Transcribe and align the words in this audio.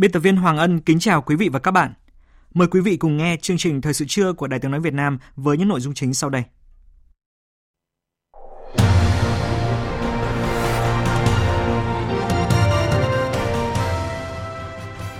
Biên 0.00 0.12
tập 0.12 0.20
viên 0.20 0.36
Hoàng 0.36 0.58
Ân 0.58 0.80
kính 0.80 0.98
chào 0.98 1.22
quý 1.22 1.36
vị 1.36 1.48
và 1.48 1.58
các 1.58 1.70
bạn. 1.70 1.92
Mời 2.54 2.68
quý 2.68 2.80
vị 2.80 2.96
cùng 2.96 3.16
nghe 3.16 3.36
chương 3.36 3.58
trình 3.58 3.80
Thời 3.80 3.94
sự 3.94 4.04
trưa 4.08 4.32
của 4.32 4.46
Đài 4.46 4.60
Tiếng 4.60 4.70
Nói 4.70 4.80
Việt 4.80 4.94
Nam 4.94 5.18
với 5.36 5.56
những 5.56 5.68
nội 5.68 5.80
dung 5.80 5.94
chính 5.94 6.14
sau 6.14 6.30
đây. 6.30 6.42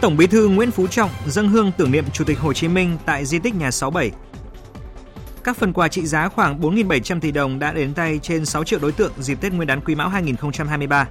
Tổng 0.00 0.16
Bí 0.16 0.26
thư 0.26 0.48
Nguyễn 0.48 0.70
Phú 0.70 0.86
Trọng 0.86 1.10
dâng 1.26 1.48
hương 1.48 1.72
tưởng 1.76 1.92
niệm 1.92 2.04
Chủ 2.12 2.24
tịch 2.24 2.38
Hồ 2.38 2.52
Chí 2.52 2.68
Minh 2.68 2.98
tại 3.06 3.24
di 3.24 3.38
tích 3.38 3.54
nhà 3.54 3.70
67. 3.70 4.10
Các 5.44 5.56
phần 5.56 5.72
quà 5.72 5.88
trị 5.88 6.06
giá 6.06 6.28
khoảng 6.28 6.60
4.700 6.60 7.20
tỷ 7.20 7.32
đồng 7.32 7.58
đã 7.58 7.72
đến 7.72 7.94
tay 7.94 8.18
trên 8.22 8.44
6 8.44 8.64
triệu 8.64 8.78
đối 8.78 8.92
tượng 8.92 9.12
dịp 9.18 9.40
Tết 9.40 9.52
Nguyên 9.52 9.66
đán 9.66 9.80
Quý 9.80 9.94
Mão 9.94 10.08
2023. 10.08 11.08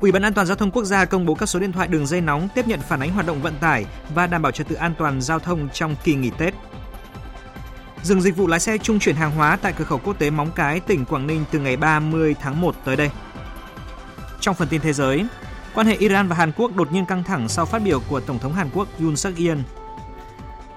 Ủy 0.00 0.12
ban 0.12 0.22
An 0.22 0.34
toàn 0.34 0.46
giao 0.46 0.56
thông 0.56 0.70
quốc 0.70 0.84
gia 0.84 1.04
công 1.04 1.26
bố 1.26 1.34
các 1.34 1.46
số 1.46 1.58
điện 1.60 1.72
thoại 1.72 1.88
đường 1.88 2.06
dây 2.06 2.20
nóng 2.20 2.48
tiếp 2.54 2.68
nhận 2.68 2.80
phản 2.80 3.00
ánh 3.00 3.10
hoạt 3.12 3.26
động 3.26 3.42
vận 3.42 3.54
tải 3.60 3.86
và 4.14 4.26
đảm 4.26 4.42
bảo 4.42 4.52
trật 4.52 4.68
tự 4.68 4.74
an 4.74 4.94
toàn 4.98 5.22
giao 5.22 5.38
thông 5.38 5.68
trong 5.72 5.96
kỳ 6.04 6.14
nghỉ 6.14 6.30
Tết. 6.38 6.54
Dừng 8.02 8.22
dịch 8.22 8.36
vụ 8.36 8.46
lái 8.46 8.60
xe 8.60 8.78
trung 8.78 8.98
chuyển 8.98 9.16
hàng 9.16 9.30
hóa 9.30 9.58
tại 9.62 9.72
cửa 9.78 9.84
khẩu 9.84 9.98
quốc 9.98 10.18
tế 10.18 10.30
Móng 10.30 10.50
Cái, 10.54 10.80
tỉnh 10.80 11.04
Quảng 11.04 11.26
Ninh 11.26 11.44
từ 11.50 11.58
ngày 11.58 11.76
30 11.76 12.34
tháng 12.40 12.60
1 12.60 12.74
tới 12.84 12.96
đây. 12.96 13.10
Trong 14.40 14.54
phần 14.54 14.68
tin 14.68 14.80
thế 14.80 14.92
giới, 14.92 15.26
quan 15.74 15.86
hệ 15.86 15.96
Iran 15.96 16.28
và 16.28 16.36
Hàn 16.36 16.52
Quốc 16.56 16.76
đột 16.76 16.92
nhiên 16.92 17.06
căng 17.06 17.24
thẳng 17.24 17.48
sau 17.48 17.66
phát 17.66 17.82
biểu 17.82 18.00
của 18.08 18.20
Tổng 18.20 18.38
thống 18.38 18.52
Hàn 18.52 18.68
Quốc 18.74 18.88
Yoon 19.00 19.16
suk 19.16 19.36
yeol 19.38 19.58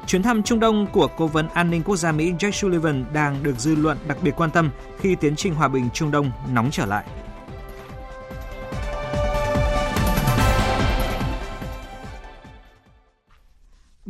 Chuyến 0.08 0.24
thăm 0.24 0.44
Trung 0.44 0.60
Đông 0.60 0.88
của 0.88 1.08
Cố 1.18 1.28
vấn 1.28 1.48
An 1.48 1.70
ninh 1.70 1.84
Quốc 1.84 1.96
gia 1.96 2.12
Mỹ 2.12 2.34
Jake 2.40 2.52
Sullivan 2.52 3.06
đang 3.14 3.44
được 3.44 3.60
dư 3.60 3.76
luận 3.76 3.98
đặc 4.08 4.18
biệt 4.22 4.34
quan 4.38 4.52
tâm 4.52 4.70
khi 5.00 5.16
tiến 5.16 5.36
trình 5.36 5.56
hòa 5.56 5.68
bình 5.68 5.90
Trung 5.94 6.12
Đông 6.12 6.32
nóng 6.54 6.70
trở 6.72 6.86
lại. 6.86 7.06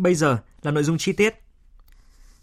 Bây 0.04 0.16
giờ 0.16 0.38
là 0.62 0.72
nội 0.72 0.84
dung 0.84 0.98
chi 0.98 1.14
tiết. 1.14 1.36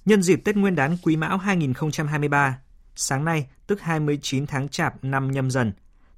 Nhân 0.05 0.22
dịp 0.22 0.41
Tết 0.44 0.56
Nguyên 0.56 0.75
đán 0.75 0.97
Quý 1.03 1.16
Mão 1.16 1.39
2023, 1.39 2.58
sáng 2.94 3.25
nay 3.25 3.47
tức 3.66 3.80
29 3.80 4.47
tháng 4.47 4.69
Chạp 4.69 5.05
năm 5.05 5.30
nhâm 5.30 5.50
dần, 5.50 5.72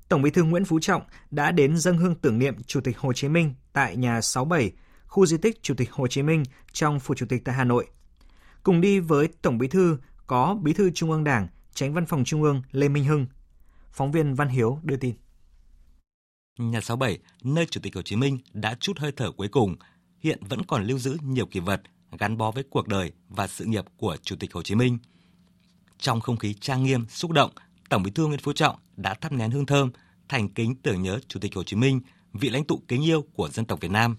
Tổng 0.09 0.23
Bí 0.23 0.31
thư 0.31 0.43
Nguyễn 0.43 0.65
Phú 0.65 0.81
Trọng 0.81 1.03
đã 1.31 1.51
đến 1.51 1.77
dâng 1.77 1.99
hương 1.99 2.15
tưởng 2.15 2.39
niệm 2.39 2.63
Chủ 2.67 2.81
tịch 2.81 2.99
Hồ 2.99 3.13
Chí 3.13 3.29
Minh 3.29 3.55
tại 3.73 3.97
nhà 3.97 4.21
67, 4.21 4.73
khu 5.07 5.27
di 5.27 5.37
tích 5.37 5.63
Chủ 5.63 5.75
tịch 5.75 5.93
Hồ 5.93 6.07
Chí 6.07 6.23
Minh 6.23 6.43
trong 6.73 7.01
Phủ 7.01 7.15
Chủ 7.15 7.27
tịch 7.29 7.45
tại 7.45 7.55
Hà 7.55 7.65
Nội. 7.65 7.87
Cùng 8.63 8.81
đi 8.81 9.01
với 9.01 9.29
Tổng 9.43 9.59
Bí 9.59 9.69
thư 9.69 9.99
có 10.27 10.57
Bí 10.63 10.73
thư 10.73 10.91
Trung 10.91 11.11
ương 11.11 11.25
Đảng, 11.25 11.49
Tránh 11.75 11.95
Văn 11.95 12.07
phòng 12.07 12.25
Trung 12.25 12.43
ương 12.43 12.63
Lê 12.73 12.89
Minh 12.89 13.05
Hưng. 13.05 13.27
Phóng 13.93 14.13
viên 14.13 14.35
Văn 14.35 14.49
Hiếu 14.49 14.81
đưa 14.83 14.97
tin. 14.97 15.15
Nhà 16.59 16.81
67, 16.81 17.19
nơi 17.45 17.67
Chủ 17.67 17.81
tịch 17.81 17.95
Hồ 17.95 18.03
Chí 18.03 18.17
Minh 18.17 18.39
đã 18.53 18.77
chút 18.81 18.99
hơi 18.99 19.13
thở 19.17 19.31
cuối 19.31 19.49
cùng– 19.49 19.77
hiện 20.23 20.39
vẫn 20.49 20.65
còn 20.65 20.87
lưu 20.87 20.99
giữ 20.99 21.17
nhiều 21.23 21.47
kỷ 21.47 21.61
vật 21.61 21.83
gắn 22.19 22.37
bó 22.37 22.51
với 22.51 22.65
cuộc 22.71 22.89
đời 22.89 23.13
và 23.29 23.47
sự 23.47 23.65
nghiệp 23.65 23.85
của 23.97 24.17
Chủ 24.23 24.37
tịch 24.37 24.55
Hồ 24.55 24.63
Chí 24.63 24.75
Minh. 24.75 24.99
Trong 25.99 26.21
không 26.21 26.37
khí 26.37 26.55
trang 26.55 26.85
nghiêm, 26.85 27.07
xúc 27.09 27.31
động, 27.31 27.51
Tổng 27.89 28.03
Bí 28.03 28.11
thư 28.11 28.27
Nguyễn 28.27 28.41
Phú 28.41 28.53
Trọng 28.53 28.77
đã 28.97 29.15
thắp 29.15 29.33
nén 29.33 29.51
hương 29.51 29.67
thơm, 29.67 29.91
thành 30.29 30.49
kính 30.49 30.75
tưởng 30.75 31.03
nhớ 31.03 31.19
Chủ 31.29 31.41
tịch 31.41 31.55
Hồ 31.55 31.65
Chí 31.65 31.77
Minh, 31.77 32.01
vị 32.33 32.51
lãnh 32.51 32.65
tụ 32.65 32.83
kính 32.89 33.05
yêu 33.05 33.25
của 33.35 33.49
dân 33.49 33.65
tộc 33.65 33.81
Việt 33.81 33.91
Nam. 33.91 34.17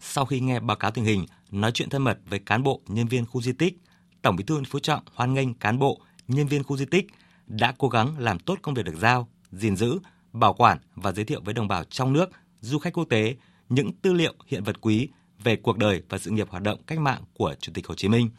Sau 0.00 0.24
khi 0.24 0.40
nghe 0.40 0.60
báo 0.60 0.76
cáo 0.76 0.90
tình 0.90 1.04
hình, 1.04 1.26
nói 1.50 1.72
chuyện 1.74 1.90
thân 1.90 2.02
mật 2.02 2.18
với 2.26 2.38
cán 2.38 2.62
bộ, 2.62 2.80
nhân 2.86 3.08
viên 3.08 3.26
khu 3.26 3.42
di 3.42 3.52
tích, 3.52 3.78
Tổng 4.22 4.36
Bí 4.36 4.44
thư 4.44 4.54
Nguyễn 4.54 4.64
Phú 4.64 4.78
Trọng 4.78 5.02
hoan 5.14 5.34
nghênh 5.34 5.54
cán 5.54 5.78
bộ, 5.78 6.00
nhân 6.28 6.46
viên 6.46 6.62
khu 6.62 6.76
di 6.76 6.84
tích 6.84 7.06
đã 7.46 7.74
cố 7.78 7.88
gắng 7.88 8.18
làm 8.18 8.38
tốt 8.38 8.58
công 8.62 8.74
việc 8.74 8.84
được 8.84 8.96
giao, 8.96 9.28
gìn 9.52 9.76
giữ, 9.76 9.98
bảo 10.32 10.54
quản 10.54 10.78
và 10.94 11.12
giới 11.12 11.24
thiệu 11.24 11.40
với 11.44 11.54
đồng 11.54 11.68
bào 11.68 11.84
trong 11.84 12.12
nước, 12.12 12.30
du 12.60 12.78
khách 12.78 12.92
quốc 12.92 13.04
tế 13.04 13.36
những 13.74 13.92
tư 13.92 14.12
liệu 14.12 14.34
hiện 14.46 14.64
vật 14.64 14.80
quý 14.80 15.08
về 15.42 15.56
cuộc 15.56 15.78
đời 15.78 16.02
và 16.08 16.18
sự 16.18 16.30
nghiệp 16.30 16.48
hoạt 16.50 16.62
động 16.62 16.80
cách 16.86 16.98
mạng 16.98 17.22
của 17.34 17.54
Chủ 17.60 17.72
tịch 17.74 17.86
Hồ 17.86 17.94
Chí 17.94 18.08
Minh. 18.08 18.30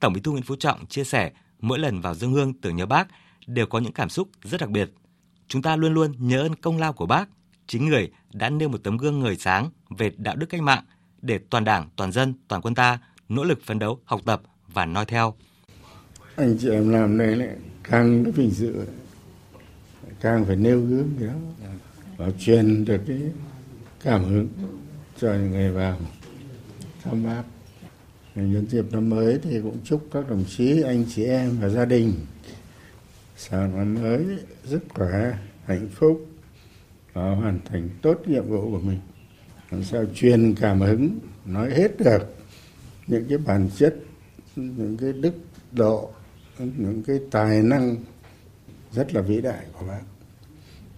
Tổng 0.00 0.12
Bí 0.12 0.20
thư 0.20 0.30
Nguyễn 0.30 0.42
Phú 0.42 0.56
Trọng 0.56 0.86
chia 0.86 1.04
sẻ, 1.04 1.32
mỗi 1.60 1.78
lần 1.78 2.00
vào 2.00 2.14
dân 2.14 2.32
hương 2.32 2.54
tưởng 2.54 2.76
nhớ 2.76 2.86
Bác 2.86 3.08
đều 3.46 3.66
có 3.66 3.78
những 3.78 3.92
cảm 3.92 4.08
xúc 4.08 4.28
rất 4.42 4.60
đặc 4.60 4.70
biệt. 4.70 4.90
Chúng 5.48 5.62
ta 5.62 5.76
luôn 5.76 5.94
luôn 5.94 6.12
nhớ 6.18 6.42
ơn 6.42 6.54
công 6.54 6.78
lao 6.78 6.92
của 6.92 7.06
Bác, 7.06 7.28
chính 7.66 7.86
người 7.86 8.10
đã 8.32 8.50
nêu 8.50 8.68
một 8.68 8.78
tấm 8.82 8.96
gương 8.96 9.20
ngời 9.20 9.36
sáng 9.36 9.70
về 9.98 10.12
đạo 10.16 10.36
đức 10.36 10.46
cách 10.46 10.62
mạng 10.62 10.84
để 11.22 11.38
toàn 11.50 11.64
Đảng, 11.64 11.88
toàn 11.96 12.12
dân, 12.12 12.34
toàn 12.48 12.62
quân 12.62 12.74
ta 12.74 12.98
nỗ 13.28 13.44
lực 13.44 13.62
phấn 13.62 13.78
đấu, 13.78 14.00
học 14.04 14.20
tập 14.24 14.42
và 14.68 14.86
noi 14.86 15.04
theo. 15.04 15.34
Anh 16.36 16.56
chị 16.60 16.70
em 16.70 16.88
làm 16.88 17.18
đây 17.18 17.36
lại 17.36 17.56
càng 17.82 18.32
vinh 18.32 18.50
dự, 18.50 18.86
càng 20.20 20.44
phải 20.44 20.56
nêu 20.56 20.80
gương 20.80 21.10
đó 21.20 21.64
và 22.16 22.30
truyền 22.40 22.84
được 22.84 23.00
cái 23.06 23.20
cảm 24.06 24.24
hứng. 24.24 24.48
Cho 25.20 25.32
những 25.32 25.50
người 25.50 25.70
vào. 25.70 25.98
Thăm 27.02 27.24
bác. 27.24 27.42
Nhân 28.34 28.66
dịp 28.70 28.92
năm 28.92 29.10
mới 29.10 29.38
thì 29.42 29.60
cũng 29.62 29.78
chúc 29.84 30.08
các 30.12 30.30
đồng 30.30 30.44
chí, 30.48 30.82
anh 30.82 31.04
chị 31.14 31.24
em 31.24 31.56
và 31.60 31.68
gia 31.68 31.84
đình. 31.84 32.12
Sang 33.36 33.76
năm 33.76 33.94
mới, 33.94 34.24
rất 34.64 34.78
khỏe, 34.88 35.38
hạnh 35.64 35.88
phúc. 35.92 36.26
Và 37.12 37.34
hoàn 37.34 37.60
thành 37.64 37.88
tốt 38.02 38.20
nhiệm 38.26 38.48
vụ 38.48 38.70
của 38.70 38.80
mình. 38.80 39.00
Làm 39.70 39.84
sao 39.84 40.04
truyền 40.14 40.54
cảm 40.54 40.80
hứng, 40.80 41.18
nói 41.44 41.70
hết 41.70 41.98
được 41.98 42.36
những 43.06 43.24
cái 43.28 43.38
bản 43.38 43.70
chất, 43.76 43.96
những 44.56 44.96
cái 44.96 45.12
đức 45.12 45.34
độ, 45.72 46.10
những 46.58 47.02
cái 47.06 47.20
tài 47.30 47.62
năng 47.62 47.96
rất 48.92 49.14
là 49.14 49.20
vĩ 49.20 49.40
đại 49.40 49.66
của 49.72 49.86
bác. 49.86 50.02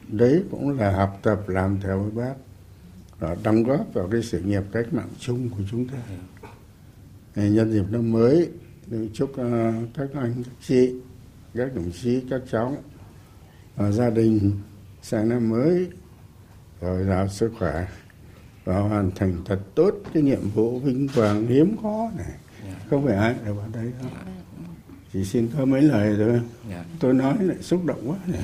Đấy 0.08 0.42
cũng 0.50 0.78
là 0.78 0.92
học 0.92 1.18
tập, 1.22 1.48
làm 1.48 1.80
theo 1.80 1.98
với 1.98 2.10
bác 2.10 2.34
và 3.18 3.36
đóng 3.42 3.62
góp 3.62 3.86
vào 3.94 4.08
cái 4.12 4.22
sự 4.22 4.40
nghiệp 4.40 4.62
cách 4.72 4.86
mạng 4.92 5.08
chung 5.18 5.48
của 5.50 5.62
chúng 5.70 5.88
ta. 5.88 5.98
Nhân 7.34 7.72
dịp 7.72 7.84
năm 7.90 8.12
mới 8.12 8.48
chúc 9.12 9.36
ờ, 9.36 9.72
các 9.94 10.08
anh 10.14 10.42
các 10.44 10.52
chị 10.60 10.94
các 11.54 11.74
đồng 11.74 11.90
chí 12.02 12.22
các 12.30 12.40
cháu 12.50 12.76
và 13.76 13.90
gia 13.90 14.10
đình 14.10 14.52
sang 15.02 15.28
năm 15.28 15.48
mới 15.48 15.90
rồi 16.80 17.04
giàu 17.04 17.28
sức 17.28 17.52
khỏe 17.58 17.86
và 18.64 18.78
hoàn 18.78 19.10
thành 19.10 19.36
thật 19.44 19.60
tốt 19.74 19.94
cái 20.14 20.22
nhiệm 20.22 20.50
vụ 20.54 20.78
vinh 20.78 21.08
quang 21.14 21.46
hiếm 21.46 21.76
có 21.82 22.10
này. 22.16 22.32
Không 22.90 23.06
phải 23.06 23.16
ai 23.16 23.34
đều 23.44 23.54
vào 23.54 23.68
đây 23.72 23.92
đâu. 24.00 24.10
Chỉ 25.12 25.24
xin 25.24 25.48
có 25.56 25.64
mấy 25.64 25.82
lời 25.82 26.14
thôi. 26.18 26.40
Tôi 27.00 27.14
nói 27.14 27.36
lại 27.40 27.56
xúc 27.60 27.84
động 27.84 28.10
quá 28.10 28.16
này 28.26 28.42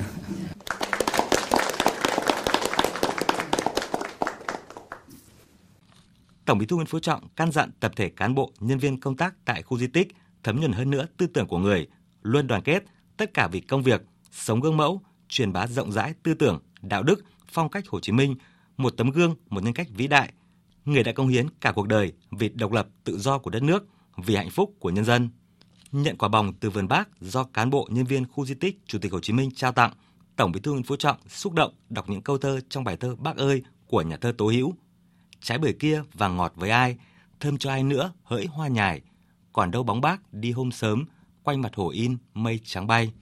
Tổng 6.45 6.57
Bí 6.57 6.65
thư 6.65 6.75
Nguyễn 6.75 6.87
Phú 6.87 6.99
Trọng 6.99 7.27
căn 7.35 7.51
dặn 7.51 7.71
tập 7.79 7.91
thể 7.95 8.09
cán 8.09 8.35
bộ, 8.35 8.51
nhân 8.59 8.79
viên 8.79 8.99
công 8.99 9.17
tác 9.17 9.35
tại 9.45 9.63
khu 9.63 9.77
di 9.77 9.87
tích 9.87 10.07
thấm 10.43 10.59
nhuần 10.59 10.71
hơn 10.71 10.89
nữa 10.89 11.05
tư 11.17 11.27
tưởng 11.27 11.47
của 11.47 11.57
người, 11.57 11.87
luôn 12.21 12.47
đoàn 12.47 12.61
kết, 12.61 12.83
tất 13.17 13.33
cả 13.33 13.47
vì 13.47 13.59
công 13.59 13.83
việc, 13.83 14.01
sống 14.31 14.59
gương 14.59 14.77
mẫu, 14.77 15.01
truyền 15.27 15.53
bá 15.53 15.67
rộng 15.67 15.91
rãi 15.91 16.13
tư 16.23 16.33
tưởng, 16.33 16.59
đạo 16.81 17.03
đức, 17.03 17.23
phong 17.51 17.69
cách 17.69 17.87
Hồ 17.87 17.99
Chí 17.99 18.11
Minh, 18.11 18.35
một 18.77 18.89
tấm 18.97 19.11
gương, 19.11 19.35
một 19.49 19.63
nhân 19.63 19.73
cách 19.73 19.87
vĩ 19.95 20.07
đại. 20.07 20.33
Người 20.85 21.03
đã 21.03 21.11
công 21.11 21.27
hiến 21.27 21.47
cả 21.61 21.71
cuộc 21.71 21.87
đời 21.87 22.13
vì 22.31 22.49
độc 22.49 22.71
lập, 22.71 22.87
tự 23.03 23.17
do 23.17 23.37
của 23.37 23.49
đất 23.49 23.63
nước, 23.63 23.87
vì 24.17 24.35
hạnh 24.35 24.49
phúc 24.49 24.75
của 24.79 24.89
nhân 24.89 25.05
dân. 25.05 25.29
Nhận 25.91 26.17
quả 26.17 26.29
bồng 26.29 26.53
từ 26.53 26.69
vườn 26.69 26.87
bác 26.87 27.21
do 27.21 27.43
cán 27.43 27.69
bộ 27.69 27.87
nhân 27.91 28.05
viên 28.05 28.27
khu 28.27 28.45
di 28.45 28.53
tích 28.53 28.79
Chủ 28.87 28.99
tịch 28.99 29.11
Hồ 29.11 29.19
Chí 29.19 29.33
Minh 29.33 29.49
trao 29.55 29.71
tặng, 29.71 29.93
Tổng 30.35 30.51
Bí 30.51 30.59
thư 30.59 30.71
Nguyễn 30.71 30.83
Phú 30.83 30.95
Trọng 30.95 31.17
xúc 31.27 31.53
động 31.53 31.73
đọc 31.89 32.09
những 32.09 32.21
câu 32.21 32.37
thơ 32.37 32.59
trong 32.69 32.83
bài 32.83 32.97
thơ 32.97 33.15
Bác 33.15 33.37
ơi 33.37 33.63
của 33.87 34.01
nhà 34.01 34.17
thơ 34.17 34.31
Tố 34.37 34.47
Hữu 34.47 34.73
trái 35.45 35.57
bưởi 35.57 35.73
kia 35.73 36.01
vàng 36.13 36.37
ngọt 36.37 36.53
với 36.55 36.69
ai, 36.69 36.97
thơm 37.39 37.57
cho 37.57 37.69
ai 37.69 37.83
nữa 37.83 38.13
hỡi 38.23 38.45
hoa 38.45 38.67
nhài, 38.67 39.01
còn 39.53 39.71
đâu 39.71 39.83
bóng 39.83 40.01
bác 40.01 40.33
đi 40.33 40.51
hôm 40.51 40.71
sớm, 40.71 41.05
quanh 41.43 41.61
mặt 41.61 41.75
hồ 41.75 41.89
in 41.89 42.17
mây 42.33 42.59
trắng 42.63 42.87
bay. 42.87 43.13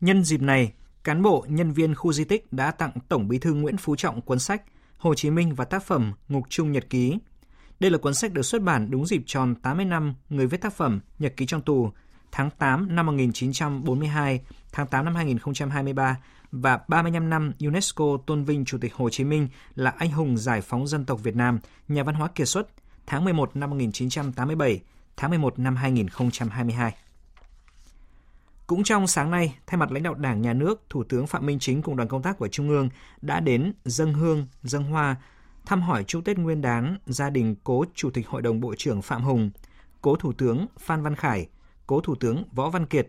Nhân 0.00 0.24
dịp 0.24 0.42
này, 0.42 0.72
cán 1.04 1.22
bộ, 1.22 1.46
nhân 1.48 1.72
viên 1.72 1.94
khu 1.94 2.12
di 2.12 2.24
tích 2.24 2.52
đã 2.52 2.70
tặng 2.70 2.90
Tổng 3.08 3.28
Bí 3.28 3.38
thư 3.38 3.54
Nguyễn 3.54 3.76
Phú 3.76 3.96
Trọng 3.96 4.20
cuốn 4.20 4.38
sách 4.38 4.62
Hồ 4.98 5.14
Chí 5.14 5.30
Minh 5.30 5.54
và 5.54 5.64
tác 5.64 5.82
phẩm 5.82 6.12
Ngục 6.28 6.44
Trung 6.48 6.72
Nhật 6.72 6.90
Ký. 6.90 7.18
Đây 7.80 7.90
là 7.90 7.98
cuốn 7.98 8.14
sách 8.14 8.32
được 8.32 8.42
xuất 8.42 8.62
bản 8.62 8.90
đúng 8.90 9.06
dịp 9.06 9.22
tròn 9.26 9.54
80 9.54 9.84
năm 9.84 10.14
người 10.28 10.46
viết 10.46 10.60
tác 10.60 10.72
phẩm 10.72 11.00
Nhật 11.18 11.36
ký 11.36 11.46
trong 11.46 11.62
tù 11.62 11.90
tháng 12.32 12.50
8 12.50 12.94
năm 12.96 13.06
1942, 13.06 14.40
tháng 14.72 14.86
8 14.86 15.04
năm 15.04 15.14
2023 15.14 16.16
và 16.60 16.80
35 16.88 17.30
năm 17.30 17.52
UNESCO 17.60 18.04
tôn 18.26 18.44
vinh 18.44 18.64
Chủ 18.64 18.78
tịch 18.78 18.94
Hồ 18.94 19.10
Chí 19.10 19.24
Minh 19.24 19.48
là 19.74 19.90
anh 19.90 20.10
hùng 20.10 20.38
giải 20.38 20.60
phóng 20.60 20.86
dân 20.86 21.04
tộc 21.04 21.20
Việt 21.22 21.36
Nam, 21.36 21.58
nhà 21.88 22.02
văn 22.02 22.14
hóa 22.14 22.28
kiệt 22.28 22.48
xuất, 22.48 22.68
tháng 23.06 23.24
11 23.24 23.56
năm 23.56 23.70
1987, 23.70 24.80
tháng 25.16 25.30
11 25.30 25.58
năm 25.58 25.76
2022. 25.76 26.94
Cũng 28.66 28.84
trong 28.84 29.06
sáng 29.06 29.30
nay, 29.30 29.54
thay 29.66 29.78
mặt 29.78 29.92
lãnh 29.92 30.02
đạo 30.02 30.14
Đảng, 30.14 30.42
Nhà 30.42 30.52
nước, 30.52 30.82
Thủ 30.90 31.04
tướng 31.04 31.26
Phạm 31.26 31.46
Minh 31.46 31.58
Chính 31.58 31.82
cùng 31.82 31.96
đoàn 31.96 32.08
công 32.08 32.22
tác 32.22 32.38
của 32.38 32.48
Trung 32.48 32.68
ương 32.68 32.88
đã 33.22 33.40
đến 33.40 33.72
dân 33.84 34.14
hương, 34.14 34.46
dân 34.62 34.84
hoa, 34.84 35.16
thăm 35.66 35.82
hỏi 35.82 36.04
chúc 36.04 36.24
Tết 36.24 36.38
Nguyên 36.38 36.60
đán 36.60 36.98
gia 37.06 37.30
đình 37.30 37.56
cố 37.64 37.84
Chủ 37.94 38.10
tịch 38.10 38.28
Hội 38.28 38.42
đồng 38.42 38.60
Bộ 38.60 38.74
trưởng 38.78 39.02
Phạm 39.02 39.22
Hùng, 39.22 39.50
cố 40.00 40.16
Thủ 40.16 40.32
tướng 40.32 40.66
Phan 40.78 41.02
Văn 41.02 41.14
Khải, 41.14 41.48
cố 41.86 42.00
Thủ 42.00 42.14
tướng 42.14 42.44
Võ 42.52 42.70
Văn 42.70 42.86
Kiệt. 42.86 43.08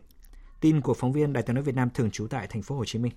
Tin 0.62 0.82
của 0.82 0.94
phóng 0.94 1.12
viên 1.12 1.34
Đài 1.34 1.44
tiếng 1.44 1.56
nói 1.56 1.64
Việt 1.64 1.76
Nam 1.76 1.90
thường 1.94 2.12
trú 2.12 2.28
tại 2.28 2.48
thành 2.48 2.62
phố 2.62 2.76
Hồ 2.76 2.86
Chí 2.86 3.00
Minh. 3.00 3.14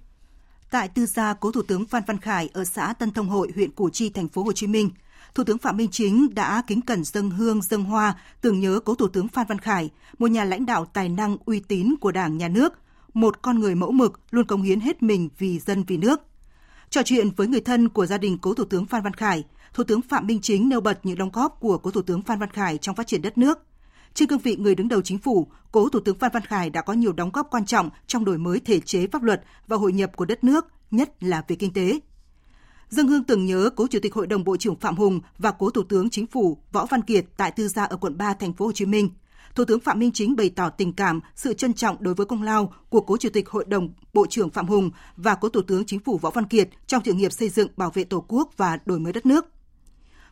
Tại 0.70 0.88
tư 0.88 1.06
gia 1.06 1.34
cố 1.34 1.52
Thủ 1.52 1.62
tướng 1.62 1.86
Phan 1.86 2.02
Văn 2.06 2.18
Khải 2.18 2.48
ở 2.52 2.64
xã 2.64 2.92
Tân 2.92 3.10
Thông 3.10 3.28
Hội, 3.28 3.48
huyện 3.54 3.70
Củ 3.70 3.90
Chi, 3.90 4.10
thành 4.10 4.28
phố 4.28 4.42
Hồ 4.42 4.52
Chí 4.52 4.66
Minh, 4.66 4.90
Thủ 5.34 5.44
tướng 5.44 5.58
Phạm 5.58 5.76
Minh 5.76 5.88
Chính 5.90 6.34
đã 6.34 6.62
kính 6.66 6.80
cẩn 6.80 7.04
dâng 7.04 7.30
hương 7.30 7.62
dâng 7.62 7.84
hoa 7.84 8.14
tưởng 8.40 8.60
nhớ 8.60 8.80
cố 8.84 8.94
Thủ 8.94 9.08
tướng 9.08 9.28
Phan 9.28 9.46
Văn 9.46 9.58
Khải, 9.58 9.90
một 10.18 10.30
nhà 10.30 10.44
lãnh 10.44 10.66
đạo 10.66 10.84
tài 10.84 11.08
năng 11.08 11.36
uy 11.44 11.60
tín 11.60 11.94
của 12.00 12.12
Đảng, 12.12 12.38
Nhà 12.38 12.48
nước, 12.48 12.72
một 13.14 13.42
con 13.42 13.58
người 13.58 13.74
mẫu 13.74 13.92
mực 13.92 14.20
luôn 14.30 14.46
cống 14.46 14.62
hiến 14.62 14.80
hết 14.80 15.02
mình 15.02 15.28
vì 15.38 15.58
dân 15.58 15.84
vì 15.86 15.96
nước. 15.96 16.20
Trò 16.90 17.02
chuyện 17.04 17.30
với 17.36 17.46
người 17.46 17.60
thân 17.60 17.88
của 17.88 18.06
gia 18.06 18.18
đình 18.18 18.38
cố 18.38 18.54
Thủ 18.54 18.64
tướng 18.64 18.86
Phan 18.86 19.02
Văn 19.02 19.14
Khải, 19.14 19.44
Thủ 19.74 19.84
tướng 19.84 20.02
Phạm 20.02 20.26
Minh 20.26 20.40
Chính 20.40 20.68
nêu 20.68 20.80
bật 20.80 21.00
những 21.02 21.18
đóng 21.18 21.30
góp 21.32 21.60
của 21.60 21.78
cố 21.78 21.90
Thủ 21.90 22.02
tướng 22.02 22.22
Phan 22.22 22.38
Văn 22.38 22.50
Khải 22.50 22.78
trong 22.78 22.96
phát 22.96 23.06
triển 23.06 23.22
đất 23.22 23.38
nước. 23.38 23.58
Trên 24.14 24.28
cương 24.28 24.38
vị 24.38 24.56
người 24.56 24.74
đứng 24.74 24.88
đầu 24.88 25.02
chính 25.02 25.18
phủ, 25.18 25.46
cố 25.72 25.88
Thủ 25.88 26.00
tướng 26.00 26.18
Phan 26.18 26.30
Văn 26.34 26.42
Khải 26.42 26.70
đã 26.70 26.82
có 26.82 26.92
nhiều 26.92 27.12
đóng 27.12 27.30
góp 27.32 27.48
quan 27.50 27.66
trọng 27.66 27.90
trong 28.06 28.24
đổi 28.24 28.38
mới 28.38 28.60
thể 28.60 28.80
chế 28.80 29.06
pháp 29.06 29.22
luật 29.22 29.42
và 29.66 29.76
hội 29.76 29.92
nhập 29.92 30.16
của 30.16 30.24
đất 30.24 30.44
nước, 30.44 30.66
nhất 30.90 31.22
là 31.22 31.44
về 31.48 31.56
kinh 31.56 31.72
tế. 31.72 32.00
Dân 32.88 33.08
hương 33.08 33.24
tưởng 33.24 33.46
nhớ 33.46 33.70
cố 33.76 33.86
Chủ 33.86 33.98
tịch 34.02 34.14
Hội 34.14 34.26
đồng 34.26 34.44
Bộ 34.44 34.56
trưởng 34.56 34.76
Phạm 34.76 34.96
Hùng 34.96 35.20
và 35.38 35.50
cố 35.50 35.70
Thủ 35.70 35.82
tướng 35.82 36.10
Chính 36.10 36.26
phủ 36.26 36.58
Võ 36.72 36.86
Văn 36.86 37.02
Kiệt 37.02 37.24
tại 37.36 37.50
tư 37.50 37.68
gia 37.68 37.84
ở 37.84 37.96
quận 37.96 38.18
3 38.18 38.34
thành 38.34 38.52
phố 38.52 38.66
Hồ 38.66 38.72
Chí 38.72 38.86
Minh. 38.86 39.10
Thủ 39.54 39.64
tướng 39.64 39.80
Phạm 39.80 39.98
Minh 39.98 40.12
Chính 40.12 40.36
bày 40.36 40.50
tỏ 40.50 40.70
tình 40.70 40.92
cảm, 40.92 41.20
sự 41.36 41.54
trân 41.54 41.74
trọng 41.74 41.96
đối 42.00 42.14
với 42.14 42.26
công 42.26 42.42
lao 42.42 42.72
của 42.88 43.00
cố 43.00 43.16
Chủ 43.16 43.28
tịch 43.32 43.48
Hội 43.48 43.64
đồng 43.68 43.88
Bộ 44.12 44.26
trưởng 44.30 44.50
Phạm 44.50 44.66
Hùng 44.66 44.90
và 45.16 45.34
cố 45.34 45.48
Thủ 45.48 45.62
tướng 45.62 45.84
Chính 45.84 46.00
phủ 46.00 46.18
Võ 46.18 46.30
Văn 46.30 46.46
Kiệt 46.46 46.68
trong 46.86 47.02
sự 47.04 47.12
nghiệp 47.12 47.32
xây 47.32 47.48
dựng, 47.48 47.68
bảo 47.76 47.90
vệ 47.94 48.04
Tổ 48.04 48.24
quốc 48.28 48.50
và 48.56 48.78
đổi 48.84 48.98
mới 48.98 49.12
đất 49.12 49.26
nước. 49.26 49.46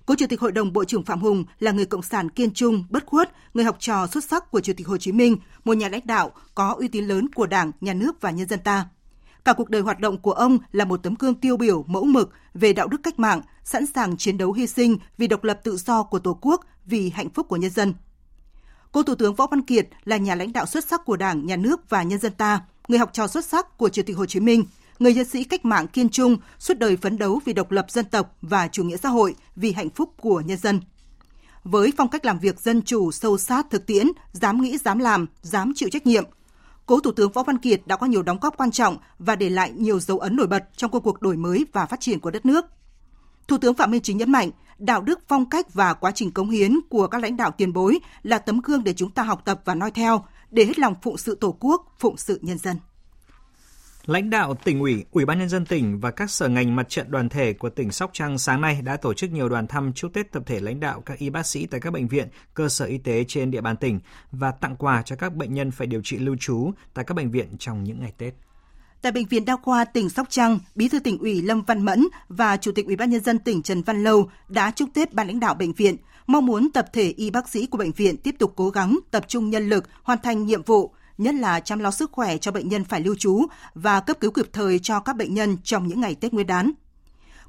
Cố 0.08 0.14
Chủ 0.14 0.26
tịch 0.26 0.40
Hội 0.40 0.52
đồng 0.52 0.72
Bộ 0.72 0.84
trưởng 0.84 1.04
Phạm 1.04 1.20
Hùng 1.20 1.44
là 1.60 1.72
người 1.72 1.86
cộng 1.86 2.02
sản 2.02 2.28
kiên 2.28 2.54
trung, 2.54 2.84
bất 2.90 3.06
khuất, 3.06 3.32
người 3.54 3.64
học 3.64 3.76
trò 3.78 4.06
xuất 4.06 4.24
sắc 4.24 4.50
của 4.50 4.60
Chủ 4.60 4.72
tịch 4.76 4.86
Hồ 4.86 4.96
Chí 4.96 5.12
Minh, 5.12 5.36
một 5.64 5.76
nhà 5.76 5.88
lãnh 5.88 6.06
đạo 6.06 6.32
có 6.54 6.74
uy 6.78 6.88
tín 6.88 7.04
lớn 7.04 7.28
của 7.34 7.46
Đảng, 7.46 7.72
Nhà 7.80 7.94
nước 7.94 8.20
và 8.20 8.30
nhân 8.30 8.48
dân 8.48 8.58
ta. 8.58 8.88
Cả 9.44 9.52
cuộc 9.52 9.70
đời 9.70 9.82
hoạt 9.82 10.00
động 10.00 10.18
của 10.18 10.32
ông 10.32 10.58
là 10.72 10.84
một 10.84 11.02
tấm 11.02 11.14
gương 11.18 11.34
tiêu 11.34 11.56
biểu 11.56 11.84
mẫu 11.86 12.04
mực 12.04 12.30
về 12.54 12.72
đạo 12.72 12.88
đức 12.88 13.00
cách 13.02 13.18
mạng, 13.18 13.40
sẵn 13.64 13.86
sàng 13.86 14.16
chiến 14.16 14.38
đấu 14.38 14.52
hy 14.52 14.66
sinh 14.66 14.98
vì 15.18 15.26
độc 15.26 15.44
lập 15.44 15.60
tự 15.64 15.76
do 15.76 16.02
của 16.02 16.18
Tổ 16.18 16.38
quốc, 16.40 16.64
vì 16.86 17.10
hạnh 17.10 17.30
phúc 17.30 17.46
của 17.48 17.56
nhân 17.56 17.70
dân. 17.70 17.94
Cố 18.92 19.02
Thủ 19.02 19.14
tướng 19.14 19.34
Võ 19.34 19.46
Văn 19.46 19.62
Kiệt 19.62 19.88
là 20.04 20.16
nhà 20.16 20.34
lãnh 20.34 20.52
đạo 20.52 20.66
xuất 20.66 20.84
sắc 20.84 21.04
của 21.04 21.16
Đảng, 21.16 21.46
Nhà 21.46 21.56
nước 21.56 21.90
và 21.90 22.02
nhân 22.02 22.18
dân 22.18 22.32
ta, 22.32 22.60
người 22.88 22.98
học 22.98 23.10
trò 23.12 23.26
xuất 23.26 23.44
sắc 23.44 23.78
của 23.78 23.88
Chủ 23.88 24.02
tịch 24.06 24.16
Hồ 24.16 24.26
Chí 24.26 24.40
Minh, 24.40 24.64
người 24.98 25.14
nhân 25.14 25.28
sĩ 25.28 25.44
cách 25.44 25.64
mạng 25.64 25.88
kiên 25.88 26.08
trung, 26.08 26.36
suốt 26.58 26.78
đời 26.78 26.96
phấn 26.96 27.18
đấu 27.18 27.40
vì 27.44 27.52
độc 27.52 27.70
lập 27.70 27.86
dân 27.90 28.04
tộc 28.04 28.36
và 28.42 28.68
chủ 28.68 28.84
nghĩa 28.84 28.96
xã 28.96 29.08
hội, 29.08 29.34
vì 29.56 29.72
hạnh 29.72 29.90
phúc 29.90 30.14
của 30.20 30.40
nhân 30.40 30.58
dân. 30.58 30.80
Với 31.64 31.92
phong 31.96 32.08
cách 32.08 32.24
làm 32.24 32.38
việc 32.38 32.60
dân 32.60 32.82
chủ, 32.82 33.10
sâu 33.10 33.38
sát, 33.38 33.66
thực 33.70 33.86
tiễn, 33.86 34.06
dám 34.32 34.62
nghĩ, 34.62 34.78
dám 34.78 34.98
làm, 34.98 35.26
dám 35.42 35.72
chịu 35.76 35.88
trách 35.92 36.06
nhiệm, 36.06 36.24
cố 36.86 37.00
Thủ 37.00 37.12
tướng 37.12 37.32
Võ 37.32 37.42
Văn 37.42 37.58
Kiệt 37.58 37.80
đã 37.86 37.96
có 37.96 38.06
nhiều 38.06 38.22
đóng 38.22 38.38
góp 38.40 38.56
quan 38.56 38.70
trọng 38.70 38.96
và 39.18 39.36
để 39.36 39.50
lại 39.50 39.72
nhiều 39.76 40.00
dấu 40.00 40.18
ấn 40.18 40.36
nổi 40.36 40.46
bật 40.46 40.64
trong 40.76 40.90
công 40.90 41.02
cuộc 41.02 41.22
đổi 41.22 41.36
mới 41.36 41.66
và 41.72 41.86
phát 41.86 42.00
triển 42.00 42.20
của 42.20 42.30
đất 42.30 42.46
nước. 42.46 42.64
Thủ 43.48 43.58
tướng 43.58 43.74
Phạm 43.74 43.90
Minh 43.90 44.02
Chính 44.02 44.16
nhấn 44.16 44.32
mạnh, 44.32 44.50
đạo 44.78 45.02
đức, 45.02 45.20
phong 45.28 45.48
cách 45.48 45.74
và 45.74 45.94
quá 45.94 46.10
trình 46.10 46.30
cống 46.30 46.50
hiến 46.50 46.78
của 46.88 47.06
các 47.06 47.22
lãnh 47.22 47.36
đạo 47.36 47.50
tiền 47.50 47.72
bối 47.72 47.98
là 48.22 48.38
tấm 48.38 48.60
gương 48.60 48.84
để 48.84 48.94
chúng 48.94 49.10
ta 49.10 49.22
học 49.22 49.42
tập 49.44 49.60
và 49.64 49.74
noi 49.74 49.90
theo, 49.90 50.24
để 50.50 50.64
hết 50.64 50.78
lòng 50.78 50.94
phụng 51.02 51.16
sự 51.18 51.34
Tổ 51.34 51.56
quốc, 51.60 51.94
phụng 51.98 52.16
sự 52.16 52.38
nhân 52.42 52.58
dân. 52.58 52.76
Lãnh 54.08 54.30
đạo 54.30 54.54
tỉnh 54.64 54.80
ủy, 54.80 55.04
Ủy 55.10 55.24
ban 55.24 55.38
nhân 55.38 55.48
dân 55.48 55.64
tỉnh 55.64 56.00
và 56.00 56.10
các 56.10 56.30
sở 56.30 56.48
ngành 56.48 56.76
mặt 56.76 56.88
trận 56.88 57.10
đoàn 57.10 57.28
thể 57.28 57.52
của 57.52 57.70
tỉnh 57.70 57.92
Sóc 57.92 58.10
Trăng 58.12 58.38
sáng 58.38 58.60
nay 58.60 58.82
đã 58.82 58.96
tổ 58.96 59.14
chức 59.14 59.30
nhiều 59.30 59.48
đoàn 59.48 59.66
thăm 59.66 59.92
chúc 59.92 60.12
Tết 60.14 60.32
tập 60.32 60.42
thể 60.46 60.60
lãnh 60.60 60.80
đạo 60.80 61.02
các 61.06 61.18
y 61.18 61.30
bác 61.30 61.46
sĩ 61.46 61.66
tại 61.66 61.80
các 61.80 61.92
bệnh 61.92 62.08
viện, 62.08 62.28
cơ 62.54 62.68
sở 62.68 62.84
y 62.84 62.98
tế 62.98 63.24
trên 63.28 63.50
địa 63.50 63.60
bàn 63.60 63.76
tỉnh 63.76 64.00
và 64.32 64.50
tặng 64.50 64.76
quà 64.76 65.02
cho 65.02 65.16
các 65.16 65.34
bệnh 65.34 65.54
nhân 65.54 65.70
phải 65.70 65.86
điều 65.86 66.00
trị 66.04 66.18
lưu 66.18 66.36
trú 66.40 66.70
tại 66.94 67.04
các 67.04 67.14
bệnh 67.14 67.30
viện 67.30 67.48
trong 67.58 67.84
những 67.84 68.00
ngày 68.00 68.12
Tết. 68.18 68.34
Tại 69.02 69.12
bệnh 69.12 69.26
viện 69.26 69.44
Đa 69.44 69.56
khoa 69.56 69.84
tỉnh 69.84 70.08
Sóc 70.08 70.26
Trăng, 70.30 70.58
Bí 70.74 70.88
thư 70.88 71.00
tỉnh 71.00 71.18
ủy 71.18 71.42
Lâm 71.42 71.62
Văn 71.62 71.84
Mẫn 71.84 72.04
và 72.28 72.56
Chủ 72.56 72.72
tịch 72.72 72.86
Ủy 72.86 72.96
ban 72.96 73.10
nhân 73.10 73.20
dân 73.20 73.38
tỉnh 73.38 73.62
Trần 73.62 73.82
Văn 73.82 74.04
Lâu 74.04 74.30
đã 74.48 74.70
chúc 74.70 74.88
Tết 74.94 75.14
ban 75.14 75.26
lãnh 75.26 75.40
đạo 75.40 75.54
bệnh 75.54 75.72
viện, 75.72 75.96
mong 76.26 76.46
muốn 76.46 76.70
tập 76.74 76.86
thể 76.92 77.14
y 77.16 77.30
bác 77.30 77.48
sĩ 77.48 77.66
của 77.66 77.78
bệnh 77.78 77.92
viện 77.92 78.16
tiếp 78.16 78.34
tục 78.38 78.52
cố 78.56 78.70
gắng 78.70 78.98
tập 79.10 79.24
trung 79.28 79.50
nhân 79.50 79.68
lực 79.68 79.84
hoàn 80.02 80.18
thành 80.22 80.46
nhiệm 80.46 80.62
vụ, 80.62 80.94
nhất 81.18 81.34
là 81.34 81.60
chăm 81.60 81.78
lo 81.78 81.90
sức 81.90 82.12
khỏe 82.12 82.38
cho 82.38 82.52
bệnh 82.52 82.68
nhân 82.68 82.84
phải 82.84 83.00
lưu 83.00 83.14
trú 83.14 83.46
và 83.74 84.00
cấp 84.00 84.16
cứu 84.20 84.30
kịp 84.30 84.46
thời 84.52 84.78
cho 84.78 85.00
các 85.00 85.16
bệnh 85.16 85.34
nhân 85.34 85.56
trong 85.64 85.88
những 85.88 86.00
ngày 86.00 86.14
Tết 86.14 86.32
Nguyên 86.32 86.46
đán. 86.46 86.72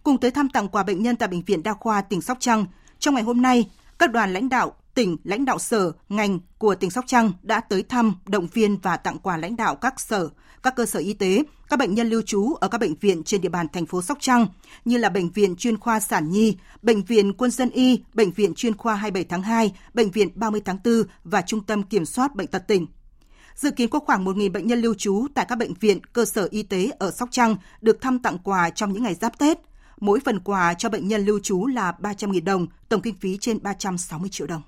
Cùng 0.04 0.18
tới 0.18 0.31
thăm 0.31 0.50
tặng 0.50 0.68
quà 0.68 0.83
bệnh 0.83 1.04
nhân 1.04 1.16
tại 1.16 1.30
Bệnh 1.30 1.42
viện 1.42 1.63
Đa 1.63 1.74
khoa 1.74 2.01
tỉnh 2.01 2.21
Sóc 2.21 2.38
Trăng, 2.39 2.66
trong 3.00 3.13
ngày 3.13 3.24
hôm 3.24 3.42
nay, 3.42 3.69
các 4.00 4.12
đoàn 4.12 4.33
lãnh 4.33 4.50
đạo 4.50 4.74
tỉnh, 4.94 5.18
lãnh 5.24 5.45
đạo 5.45 5.60
sở, 5.60 5.92
ngành 6.10 6.39
của 6.57 6.75
tỉnh 6.75 6.92
Sóc 6.92 7.06
Trăng 7.07 7.31
đã 7.42 7.60
tới 7.60 7.83
thăm, 7.83 8.16
động 8.25 8.48
viên 8.54 8.77
và 8.77 8.98
tặng 8.98 9.18
quà 9.19 9.38
lãnh 9.38 9.56
đạo 9.56 9.75
các 9.75 10.00
sở, 10.00 10.30
các 10.63 10.75
cơ 10.75 10.86
sở 10.86 11.00
y 11.00 11.13
tế, 11.13 11.44
các 11.69 11.80
bệnh 11.80 11.95
nhân 11.95 12.10
lưu 12.10 12.22
trú 12.22 12.54
ở 12.54 12.68
các 12.68 12.77
bệnh 12.77 12.95
viện 12.95 13.24
trên 13.24 13.42
địa 13.42 13.50
bàn 13.50 13.68
thành 13.74 13.86
phố 13.86 14.01
Sóc 14.01 14.18
Trăng 14.22 14.48
như 14.86 14.98
là 14.98 15.10
Bệnh 15.10 15.30
viện 15.30 15.56
chuyên 15.56 15.77
khoa 15.77 16.00
Sản 16.00 16.30
Nhi, 16.30 16.57
Bệnh 16.81 17.04
viện 17.04 17.33
Quân 17.33 17.51
dân 17.51 17.69
Y, 17.69 18.04
Bệnh 18.13 18.31
viện 18.31 18.54
chuyên 18.56 18.77
khoa 18.77 18.95
27 18.95 19.24
tháng 19.24 19.42
2, 19.42 19.74
Bệnh 19.94 20.12
viện 20.12 20.30
30 20.36 20.62
tháng 20.65 20.77
4 20.86 21.04
và 21.24 21.42
Trung 21.42 21.63
tâm 21.63 21.83
Kiểm 21.83 22.06
soát 22.06 22.36
Bệnh 22.36 22.48
tật 22.48 22.68
tỉnh. 22.68 22.88
Dự 23.60 23.72
kiến 23.72 23.90
có 23.90 24.00
khoảng 24.00 24.26
1.000 24.26 24.52
bệnh 24.52 24.68
nhân 24.68 24.80
lưu 24.80 24.94
trú 24.94 25.28
tại 25.34 25.46
các 25.50 25.58
bệnh 25.58 25.74
viện, 25.74 26.00
cơ 26.14 26.26
sở 26.26 26.48
y 26.52 26.64
tế 26.64 26.92
ở 27.00 27.12
Sóc 27.12 27.30
Trăng 27.32 27.56
được 27.82 28.01
thăm 28.01 28.20
tặng 28.20 28.38
quà 28.44 28.70
trong 28.70 28.94
những 28.94 29.04
ngày 29.04 29.16
giáp 29.16 29.38
Tết. 29.38 29.58
Mỗi 30.00 30.20
phần 30.25 30.39
quà 30.39 30.74
cho 30.74 30.89
bệnh 30.89 31.08
nhân 31.08 31.25
lưu 31.25 31.39
trú 31.44 31.68
là 31.68 31.94
300.000 32.00 32.44
đồng, 32.44 32.68
tổng 32.89 33.01
kinh 33.01 33.16
phí 33.20 33.38
trên 33.38 33.63
360 33.63 34.30
triệu 34.30 34.48
đồng. 34.48 34.62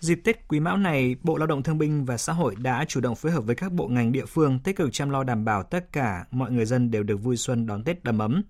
Dịp 0.00 0.20
Tết 0.24 0.48
Quý 0.48 0.60
Mão 0.60 0.76
này, 0.76 1.16
Bộ 1.22 1.36
Lao 1.36 1.46
động 1.46 1.62
Thương 1.62 1.78
binh 1.78 2.04
và 2.04 2.16
Xã 2.16 2.32
hội 2.32 2.54
đã 2.58 2.84
chủ 2.88 3.00
động 3.00 3.14
phối 3.14 3.32
hợp 3.32 3.40
với 3.40 3.54
các 3.54 3.72
bộ 3.72 3.86
ngành 3.86 4.12
địa 4.12 4.26
phương 4.26 4.58
tích 4.58 4.76
cực 4.76 4.88
chăm 4.92 5.10
lo 5.10 5.24
đảm 5.24 5.44
bảo 5.44 5.62
tất 5.62 5.92
cả 5.92 6.24
mọi 6.30 6.50
người 6.50 6.66
dân 6.66 6.90
đều 6.90 7.02
được 7.02 7.16
vui 7.16 7.36
xuân 7.36 7.66
đón 7.66 7.84
Tết 7.84 8.04
đầm 8.04 8.18
ấm. 8.18 8.42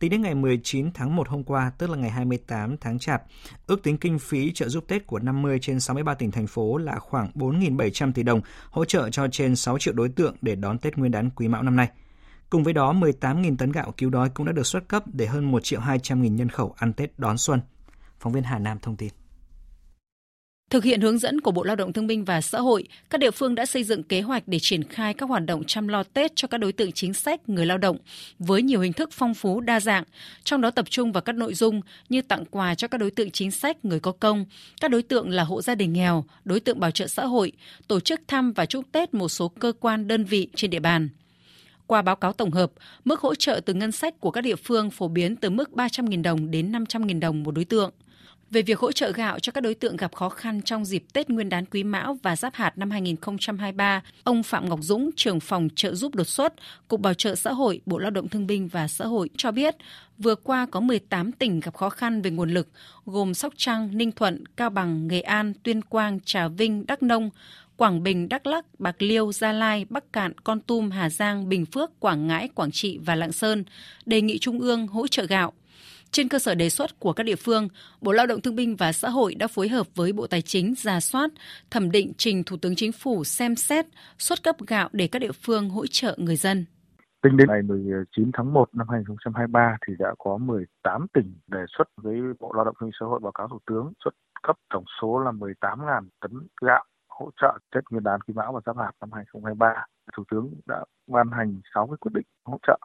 Tính 0.00 0.10
đến 0.10 0.22
ngày 0.22 0.34
19 0.34 0.90
tháng 0.94 1.16
1 1.16 1.28
hôm 1.28 1.44
qua, 1.44 1.72
tức 1.78 1.90
là 1.90 1.96
ngày 1.96 2.10
28 2.10 2.76
tháng 2.76 2.98
Chạp, 2.98 3.22
ước 3.66 3.82
tính 3.82 3.98
kinh 3.98 4.18
phí 4.18 4.52
trợ 4.52 4.68
giúp 4.68 4.84
Tết 4.88 5.06
của 5.06 5.18
50 5.18 5.58
trên 5.62 5.80
63 5.80 6.14
tỉnh 6.14 6.30
thành 6.30 6.46
phố 6.46 6.76
là 6.76 6.98
khoảng 6.98 7.30
4.700 7.34 8.12
tỷ 8.12 8.22
đồng, 8.22 8.40
hỗ 8.70 8.84
trợ 8.84 9.10
cho 9.10 9.28
trên 9.28 9.56
6 9.56 9.78
triệu 9.78 9.94
đối 9.94 10.08
tượng 10.08 10.36
để 10.42 10.54
đón 10.54 10.78
Tết 10.78 10.96
Nguyên 10.96 11.12
đán 11.12 11.30
Quý 11.30 11.48
Mão 11.48 11.62
năm 11.62 11.76
nay. 11.76 11.90
Cùng 12.50 12.64
với 12.64 12.72
đó, 12.72 12.92
18.000 12.92 13.56
tấn 13.56 13.72
gạo 13.72 13.94
cứu 13.96 14.10
đói 14.10 14.30
cũng 14.30 14.46
đã 14.46 14.52
được 14.52 14.66
xuất 14.66 14.88
cấp 14.88 15.04
để 15.06 15.26
hơn 15.26 15.52
1 15.52 15.64
triệu 15.64 15.80
200 15.80 16.22
nghìn 16.22 16.36
nhân 16.36 16.48
khẩu 16.48 16.74
ăn 16.78 16.92
Tết 16.92 17.18
đón 17.18 17.38
xuân. 17.38 17.60
Phóng 18.20 18.32
viên 18.32 18.42
Hà 18.42 18.58
Nam 18.58 18.78
thông 18.82 18.96
tin. 18.96 19.19
Thực 20.70 20.84
hiện 20.84 21.00
hướng 21.00 21.18
dẫn 21.18 21.40
của 21.40 21.50
Bộ 21.50 21.64
Lao 21.64 21.76
động 21.76 21.92
Thương 21.92 22.06
binh 22.06 22.24
và 22.24 22.40
Xã 22.40 22.60
hội, 22.60 22.88
các 23.10 23.18
địa 23.18 23.30
phương 23.30 23.54
đã 23.54 23.66
xây 23.66 23.84
dựng 23.84 24.02
kế 24.02 24.20
hoạch 24.20 24.42
để 24.46 24.58
triển 24.58 24.84
khai 24.84 25.14
các 25.14 25.28
hoạt 25.28 25.46
động 25.46 25.64
chăm 25.64 25.88
lo 25.88 26.02
Tết 26.02 26.36
cho 26.36 26.48
các 26.48 26.58
đối 26.58 26.72
tượng 26.72 26.92
chính 26.92 27.14
sách, 27.14 27.48
người 27.48 27.66
lao 27.66 27.78
động 27.78 27.96
với 28.38 28.62
nhiều 28.62 28.80
hình 28.80 28.92
thức 28.92 29.10
phong 29.12 29.34
phú 29.34 29.60
đa 29.60 29.80
dạng, 29.80 30.04
trong 30.44 30.60
đó 30.60 30.70
tập 30.70 30.90
trung 30.90 31.12
vào 31.12 31.20
các 31.20 31.34
nội 31.34 31.54
dung 31.54 31.80
như 32.08 32.22
tặng 32.22 32.44
quà 32.50 32.74
cho 32.74 32.88
các 32.88 32.98
đối 32.98 33.10
tượng 33.10 33.30
chính 33.30 33.50
sách, 33.50 33.84
người 33.84 34.00
có 34.00 34.12
công, 34.12 34.44
các 34.80 34.90
đối 34.90 35.02
tượng 35.02 35.30
là 35.30 35.44
hộ 35.44 35.62
gia 35.62 35.74
đình 35.74 35.92
nghèo, 35.92 36.24
đối 36.44 36.60
tượng 36.60 36.80
bảo 36.80 36.90
trợ 36.90 37.06
xã 37.06 37.26
hội, 37.26 37.52
tổ 37.88 38.00
chức 38.00 38.20
thăm 38.28 38.52
và 38.52 38.66
chúc 38.66 38.84
Tết 38.92 39.14
một 39.14 39.28
số 39.28 39.48
cơ 39.48 39.72
quan 39.80 40.08
đơn 40.08 40.24
vị 40.24 40.48
trên 40.54 40.70
địa 40.70 40.80
bàn. 40.80 41.08
Qua 41.86 42.02
báo 42.02 42.16
cáo 42.16 42.32
tổng 42.32 42.50
hợp, 42.50 42.72
mức 43.04 43.20
hỗ 43.20 43.34
trợ 43.34 43.60
từ 43.64 43.74
ngân 43.74 43.92
sách 43.92 44.20
của 44.20 44.30
các 44.30 44.40
địa 44.40 44.56
phương 44.56 44.90
phổ 44.90 45.08
biến 45.08 45.36
từ 45.36 45.50
mức 45.50 45.70
300.000 45.74 46.22
đồng 46.22 46.50
đến 46.50 46.72
500.000 46.72 47.20
đồng 47.20 47.42
một 47.42 47.54
đối 47.54 47.64
tượng– 47.64 47.90
về 48.50 48.62
việc 48.62 48.78
hỗ 48.78 48.92
trợ 48.92 49.12
gạo 49.12 49.38
cho 49.38 49.52
các 49.52 49.60
đối 49.60 49.74
tượng 49.74 49.96
gặp 49.96 50.14
khó 50.14 50.28
khăn 50.28 50.62
trong 50.62 50.84
dịp 50.84 51.04
Tết 51.12 51.30
Nguyên 51.30 51.48
đán 51.48 51.64
Quý 51.64 51.84
Mão 51.84 52.18
và 52.22 52.36
Giáp 52.36 52.54
hạt 52.54 52.78
năm 52.78 52.90
2023, 52.90 54.02
ông 54.24 54.42
Phạm 54.42 54.68
Ngọc 54.68 54.78
Dũng, 54.82 55.10
trưởng 55.16 55.40
phòng 55.40 55.68
trợ 55.76 55.94
giúp 55.94 56.14
đột 56.14 56.28
xuất, 56.28 56.54
Cục 56.88 57.00
Bảo 57.00 57.14
trợ 57.14 57.34
xã 57.34 57.52
hội, 57.52 57.80
Bộ 57.86 57.98
Lao 57.98 58.10
động 58.10 58.28
Thương 58.28 58.46
binh 58.46 58.68
và 58.68 58.88
Xã 58.88 59.06
hội 59.06 59.30
cho 59.36 59.50
biết, 59.50 59.76
vừa 60.18 60.34
qua 60.34 60.66
có 60.70 60.80
18 60.80 61.32
tỉnh 61.32 61.60
gặp 61.60 61.74
khó 61.74 61.90
khăn 61.90 62.22
về 62.22 62.30
nguồn 62.30 62.50
lực, 62.50 62.68
gồm 63.06 63.34
Sóc 63.34 63.52
Trăng, 63.56 63.90
Ninh 63.92 64.12
Thuận, 64.12 64.44
Cao 64.56 64.70
Bằng, 64.70 65.08
Nghệ 65.08 65.20
An, 65.20 65.52
Tuyên 65.62 65.82
Quang, 65.82 66.20
Trà 66.24 66.48
Vinh, 66.48 66.86
Đắk 66.86 67.02
Nông. 67.02 67.30
Quảng 67.76 68.02
Bình, 68.02 68.28
Đắk 68.28 68.46
Lắc, 68.46 68.64
Bạc 68.78 69.02
Liêu, 69.02 69.32
Gia 69.32 69.52
Lai, 69.52 69.86
Bắc 69.90 70.12
Cạn, 70.12 70.32
Con 70.44 70.60
Tum, 70.60 70.90
Hà 70.90 71.10
Giang, 71.10 71.48
Bình 71.48 71.66
Phước, 71.66 72.00
Quảng 72.00 72.26
Ngãi, 72.26 72.48
Quảng 72.48 72.70
Trị 72.70 72.98
và 72.98 73.14
Lạng 73.14 73.32
Sơn 73.32 73.64
đề 74.06 74.20
nghị 74.20 74.38
Trung 74.38 74.60
ương 74.60 74.86
hỗ 74.86 75.06
trợ 75.06 75.26
gạo. 75.26 75.52
Trên 76.12 76.28
cơ 76.28 76.38
sở 76.38 76.54
đề 76.54 76.68
xuất 76.68 77.00
của 77.00 77.12
các 77.12 77.22
địa 77.22 77.36
phương, 77.36 77.68
Bộ 78.00 78.12
Lao 78.12 78.26
động 78.26 78.40
Thương 78.40 78.56
binh 78.56 78.76
và 78.76 78.92
Xã 78.92 79.08
hội 79.08 79.34
đã 79.34 79.46
phối 79.46 79.68
hợp 79.68 79.86
với 79.94 80.12
Bộ 80.12 80.26
Tài 80.26 80.42
chính 80.42 80.74
ra 80.76 81.00
soát, 81.00 81.30
thẩm 81.70 81.90
định 81.90 82.12
trình 82.18 82.44
Thủ 82.44 82.56
tướng 82.62 82.74
Chính 82.76 82.92
phủ 82.92 83.24
xem 83.24 83.56
xét 83.56 83.86
xuất 84.18 84.42
cấp 84.42 84.56
gạo 84.66 84.88
để 84.92 85.08
các 85.12 85.18
địa 85.18 85.32
phương 85.32 85.70
hỗ 85.70 85.86
trợ 85.86 86.16
người 86.18 86.36
dân. 86.36 86.64
Tính 87.22 87.36
đến 87.36 87.48
ngày 87.48 87.62
19 87.62 88.30
tháng 88.32 88.52
1 88.52 88.68
năm 88.72 88.86
2023 88.90 89.76
thì 89.86 89.92
đã 89.98 90.14
có 90.18 90.38
18 90.38 91.06
tỉnh 91.14 91.34
đề 91.46 91.64
xuất 91.78 91.84
với 91.96 92.16
Bộ 92.40 92.52
Lao 92.56 92.64
động 92.64 92.74
Thương 92.80 92.86
binh 92.86 92.96
Xã 93.00 93.06
hội 93.06 93.20
báo 93.22 93.32
cáo 93.32 93.48
Thủ 93.48 93.58
tướng 93.66 93.92
xuất 94.04 94.14
cấp 94.42 94.56
tổng 94.74 94.84
số 95.02 95.18
là 95.18 95.30
18.000 95.30 96.08
tấn 96.20 96.32
gạo 96.62 96.84
hỗ 97.08 97.30
trợ 97.40 97.58
Tết 97.74 97.84
Nguyên 97.90 98.04
đán 98.04 98.20
Quý 98.20 98.34
Mão 98.34 98.52
và 98.52 98.60
Giáp 98.66 98.76
Hạt 98.76 98.92
năm 99.00 99.12
2023. 99.12 99.84
Thủ 100.16 100.24
tướng 100.30 100.54
đã 100.66 100.84
ban 101.06 101.30
hành 101.30 101.60
6 101.74 101.86
cái 101.86 101.96
quyết 102.00 102.12
định 102.14 102.26
hỗ 102.44 102.58
trợ 102.66 102.78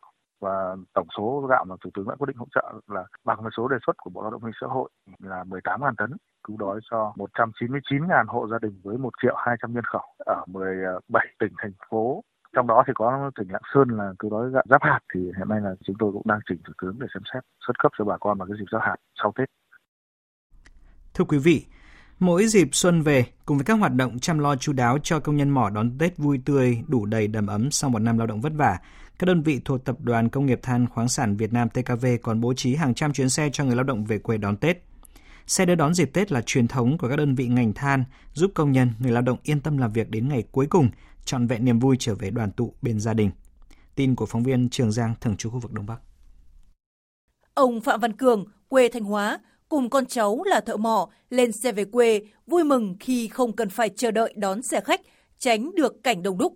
và 0.45 0.75
tổng 0.93 1.07
số 1.17 1.47
gạo 1.49 1.65
mà 1.65 1.75
Thủ 1.83 1.89
tướng 1.93 2.07
đã 2.09 2.15
quyết 2.15 2.27
định 2.27 2.37
hỗ 2.37 2.47
trợ 2.55 2.65
là 2.87 3.03
bằng 3.25 3.39
với 3.41 3.51
số 3.57 3.67
đề 3.67 3.77
xuất 3.85 3.97
của 3.97 4.09
Bộ 4.09 4.21
Lao 4.21 4.31
động 4.31 4.41
Thương 4.41 4.59
xã 4.61 4.67
hội 4.67 4.89
là 5.19 5.43
18.000 5.43 5.93
tấn 5.97 6.17
cứu 6.43 6.57
đói 6.57 6.79
cho 6.91 7.13
199.000 7.15 8.25
hộ 8.27 8.47
gia 8.51 8.59
đình 8.61 8.81
với 8.83 8.97
1 8.97 9.09
triệu 9.21 9.35
200 9.37 9.73
nhân 9.73 9.83
khẩu 9.83 10.05
ở 10.25 10.43
17 10.47 11.25
tỉnh 11.39 11.53
thành 11.57 11.73
phố 11.89 12.23
trong 12.55 12.67
đó 12.67 12.83
thì 12.87 12.93
có 12.95 13.31
tỉnh 13.39 13.47
Lạng 13.51 13.61
Sơn 13.73 13.87
là 13.89 14.13
cứu 14.19 14.31
đói 14.31 14.51
gạo 14.51 14.63
giáp 14.69 14.83
hạt 14.83 14.99
thì 15.13 15.19
hiện 15.19 15.49
nay 15.49 15.61
là 15.61 15.75
chúng 15.85 15.95
tôi 15.99 16.11
cũng 16.11 16.21
đang 16.25 16.39
chỉnh 16.49 16.57
thủ 16.67 16.73
tướng 16.81 16.99
để 16.99 17.07
xem 17.13 17.23
xét 17.33 17.43
xuất 17.67 17.79
cấp 17.79 17.91
cho 17.97 18.05
bà 18.05 18.17
con 18.17 18.37
vào 18.37 18.47
cái 18.47 18.57
dịp 18.59 18.65
giáp 18.71 18.81
hạt 18.81 18.95
sau 19.23 19.33
Tết. 19.37 19.49
Thưa 21.13 21.25
quý 21.25 21.37
vị, 21.37 21.65
Mỗi 22.19 22.47
dịp 22.47 22.69
xuân 22.71 23.01
về, 23.01 23.25
cùng 23.45 23.57
với 23.57 23.65
các 23.65 23.73
hoạt 23.73 23.93
động 23.93 24.19
chăm 24.19 24.39
lo 24.39 24.55
chu 24.55 24.73
đáo 24.73 24.97
cho 25.03 25.19
công 25.19 25.35
nhân 25.35 25.49
mỏ 25.49 25.69
đón 25.69 25.97
Tết 25.99 26.17
vui 26.17 26.39
tươi, 26.45 26.83
đủ 26.87 27.05
đầy 27.05 27.27
đầm 27.27 27.47
ấm 27.47 27.71
sau 27.71 27.89
một 27.89 27.99
năm 27.99 28.17
lao 28.17 28.27
động 28.27 28.41
vất 28.41 28.53
vả, 28.55 28.77
các 29.19 29.25
đơn 29.25 29.43
vị 29.43 29.61
thuộc 29.65 29.85
Tập 29.85 29.97
đoàn 30.01 30.29
Công 30.29 30.45
nghiệp 30.45 30.59
Than 30.63 30.87
khoáng 30.89 31.09
sản 31.09 31.37
Việt 31.37 31.53
Nam 31.53 31.69
TKV 31.69 32.05
còn 32.23 32.41
bố 32.41 32.53
trí 32.53 32.75
hàng 32.75 32.93
trăm 32.93 33.13
chuyến 33.13 33.29
xe 33.29 33.49
cho 33.53 33.63
người 33.63 33.75
lao 33.75 33.83
động 33.83 34.05
về 34.05 34.17
quê 34.17 34.37
đón 34.37 34.57
Tết. 34.57 34.77
Xe 35.47 35.65
đưa 35.65 35.75
đón 35.75 35.93
dịp 35.93 36.09
Tết 36.13 36.31
là 36.31 36.41
truyền 36.45 36.67
thống 36.67 36.97
của 36.97 37.09
các 37.09 37.15
đơn 37.15 37.35
vị 37.35 37.47
ngành 37.47 37.73
than, 37.73 38.03
giúp 38.33 38.51
công 38.53 38.71
nhân, 38.71 38.91
người 38.99 39.11
lao 39.11 39.21
động 39.21 39.37
yên 39.43 39.61
tâm 39.61 39.77
làm 39.77 39.93
việc 39.93 40.09
đến 40.09 40.29
ngày 40.29 40.43
cuối 40.51 40.67
cùng, 40.69 40.89
trọn 41.25 41.47
vẹn 41.47 41.65
niềm 41.65 41.79
vui 41.79 41.95
trở 41.99 42.15
về 42.15 42.29
đoàn 42.29 42.51
tụ 42.51 42.73
bên 42.81 42.99
gia 42.99 43.13
đình. 43.13 43.31
Tin 43.95 44.15
của 44.15 44.25
phóng 44.25 44.43
viên 44.43 44.69
Trường 44.69 44.91
Giang, 44.91 45.13
thường 45.21 45.37
trú 45.37 45.49
khu 45.49 45.59
vực 45.59 45.71
Đông 45.71 45.85
Bắc. 45.85 45.97
Ông 47.53 47.81
Phạm 47.81 47.99
Văn 47.99 48.13
Cường, 48.13 48.45
quê 48.67 48.89
Thanh 48.89 49.03
Hóa, 49.03 49.39
cùng 49.69 49.89
con 49.89 50.05
cháu 50.05 50.43
là 50.45 50.59
thợ 50.59 50.77
mỏ 50.77 51.09
lên 51.29 51.51
xe 51.51 51.71
về 51.71 51.85
quê, 51.85 52.21
vui 52.47 52.63
mừng 52.63 52.95
khi 52.99 53.27
không 53.27 53.55
cần 53.55 53.69
phải 53.69 53.89
chờ 53.89 54.11
đợi 54.11 54.33
đón 54.37 54.61
xe 54.61 54.81
khách, 54.81 55.01
tránh 55.37 55.75
được 55.75 56.03
cảnh 56.03 56.23
đông 56.23 56.37
đúc. 56.37 56.55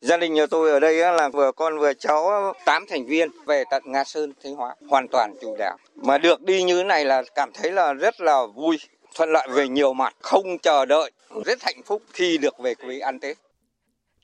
Gia 0.00 0.16
đình 0.16 0.34
nhà 0.34 0.46
tôi 0.46 0.70
ở 0.70 0.80
đây 0.80 0.96
là 0.96 1.28
vừa 1.28 1.52
con 1.52 1.78
vừa 1.78 1.92
cháu 1.94 2.52
8 2.64 2.84
thành 2.88 3.06
viên 3.06 3.28
về 3.46 3.64
tận 3.70 3.82
Nga 3.86 4.04
Sơn, 4.04 4.32
Thanh 4.44 4.54
Hóa, 4.54 4.74
hoàn 4.88 5.08
toàn 5.08 5.34
chủ 5.40 5.56
đạo. 5.58 5.76
Mà 5.94 6.18
được 6.18 6.42
đi 6.42 6.62
như 6.62 6.76
thế 6.76 6.84
này 6.84 7.04
là 7.04 7.22
cảm 7.34 7.50
thấy 7.54 7.72
là 7.72 7.92
rất 7.92 8.20
là 8.20 8.46
vui, 8.54 8.78
thuận 9.14 9.32
lợi 9.32 9.48
về 9.50 9.68
nhiều 9.68 9.92
mặt, 9.92 10.16
không 10.20 10.58
chờ 10.58 10.84
đợi, 10.86 11.10
rất 11.44 11.62
hạnh 11.62 11.82
phúc 11.84 12.02
khi 12.12 12.38
được 12.38 12.58
về 12.58 12.74
quê 12.74 12.98
ăn 12.98 13.20
Tết. 13.20 13.38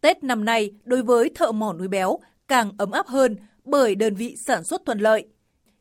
Tết 0.01 0.25
năm 0.25 0.45
nay 0.45 0.71
đối 0.85 1.03
với 1.03 1.31
thợ 1.35 1.53
mỏ 1.53 1.73
núi 1.73 1.89
béo 1.89 2.19
càng 2.49 2.73
ấm 2.79 2.91
áp 2.91 3.07
hơn 3.07 3.37
bởi 3.65 3.95
đơn 3.95 4.15
vị 4.15 4.35
sản 4.47 4.65
xuất 4.65 4.83
thuận 4.87 4.99
lợi. 4.99 5.27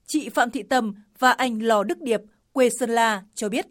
Chị 0.07 0.29
Phạm 0.29 0.51
Thị 0.51 0.63
Tâm 0.63 0.93
và 1.19 1.31
anh 1.31 1.59
Lò 1.61 1.83
Đức 1.83 2.01
Điệp 2.01 2.21
quê 2.53 2.69
Sơn 2.79 2.89
La 2.89 3.23
cho 3.35 3.49
biết. 3.49 3.65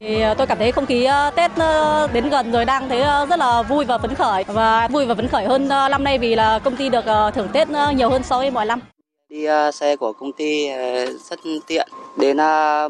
Thì 0.00 0.20
ờ, 0.20 0.34
tôi 0.34 0.46
cảm 0.46 0.58
thấy 0.58 0.72
không 0.72 0.86
khí 0.86 1.04
ờ, 1.04 1.30
Tết 1.30 1.50
ờ, 1.56 2.08
đến 2.12 2.28
gần 2.28 2.52
rồi 2.52 2.64
đang 2.64 2.88
thấy 2.88 3.00
rất 3.28 3.38
là 3.38 3.62
vui 3.62 3.84
và 3.84 3.98
phấn 3.98 4.14
khởi 4.14 4.44
và 4.44 4.88
vui 4.88 5.06
và 5.06 5.14
phấn 5.14 5.28
khởi 5.28 5.44
hơn 5.44 5.68
năm 5.68 6.04
nay 6.04 6.18
vì 6.18 6.34
là 6.34 6.58
công 6.58 6.76
ty 6.76 6.88
được 6.88 7.04
thưởng 7.34 7.48
Tết 7.52 7.68
nhiều 7.94 8.10
hơn 8.10 8.22
so 8.22 8.38
với 8.38 8.50
mọi 8.50 8.66
năm. 8.66 8.80
Đi 9.28 9.46
xe 9.74 9.96
của 9.96 10.12
công 10.12 10.32
ty 10.32 10.68
rất 11.30 11.40
tiện. 11.66 11.88
Đến 12.18 12.36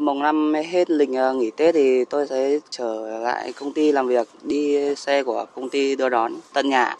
mùng 0.01 0.19
năm 0.19 0.53
hết 0.53 0.89
lịch 0.89 1.09
nghỉ 1.09 1.51
Tết 1.57 1.75
thì 1.75 2.05
tôi 2.05 2.27
sẽ 2.27 2.59
trở 2.69 3.19
lại 3.19 3.53
công 3.59 3.73
ty 3.73 3.91
làm 3.91 4.07
việc, 4.07 4.27
đi 4.43 4.95
xe 4.95 5.23
của 5.23 5.45
công 5.55 5.69
ty 5.69 5.95
đưa 5.95 6.09
đón 6.09 6.33
tận 6.53 6.69
nhà. 6.69 6.95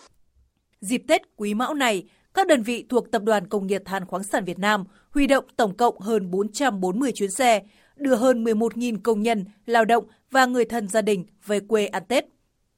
Dịp 0.82 1.02
Tết 1.08 1.22
Quý 1.36 1.54
Mão 1.54 1.74
này, 1.74 2.04
các 2.34 2.48
đơn 2.48 2.64
vị 2.64 2.86
thuộc 2.90 3.12
Tập 3.12 3.22
đoàn 3.24 3.48
Công 3.48 3.68
nghiệp 3.68 3.82
Than 3.86 4.06
khoáng 4.06 4.24
sản 4.24 4.46
Việt 4.46 4.60
Nam 4.60 4.84
huy 5.12 5.28
động 5.28 5.46
tổng 5.58 5.78
cộng 5.78 6.00
hơn 6.00 6.32
440 6.32 7.12
chuyến 7.16 7.32
xe, 7.32 7.62
đưa 8.00 8.16
hơn 8.16 8.44
11.000 8.44 8.98
công 9.04 9.22
nhân, 9.22 9.46
lao 9.66 9.86
động 9.86 10.04
và 10.32 10.46
người 10.46 10.66
thân 10.66 10.88
gia 10.88 11.02
đình 11.02 11.26
về 11.46 11.60
quê 11.60 11.86
ăn 11.86 12.04
Tết. 12.08 12.26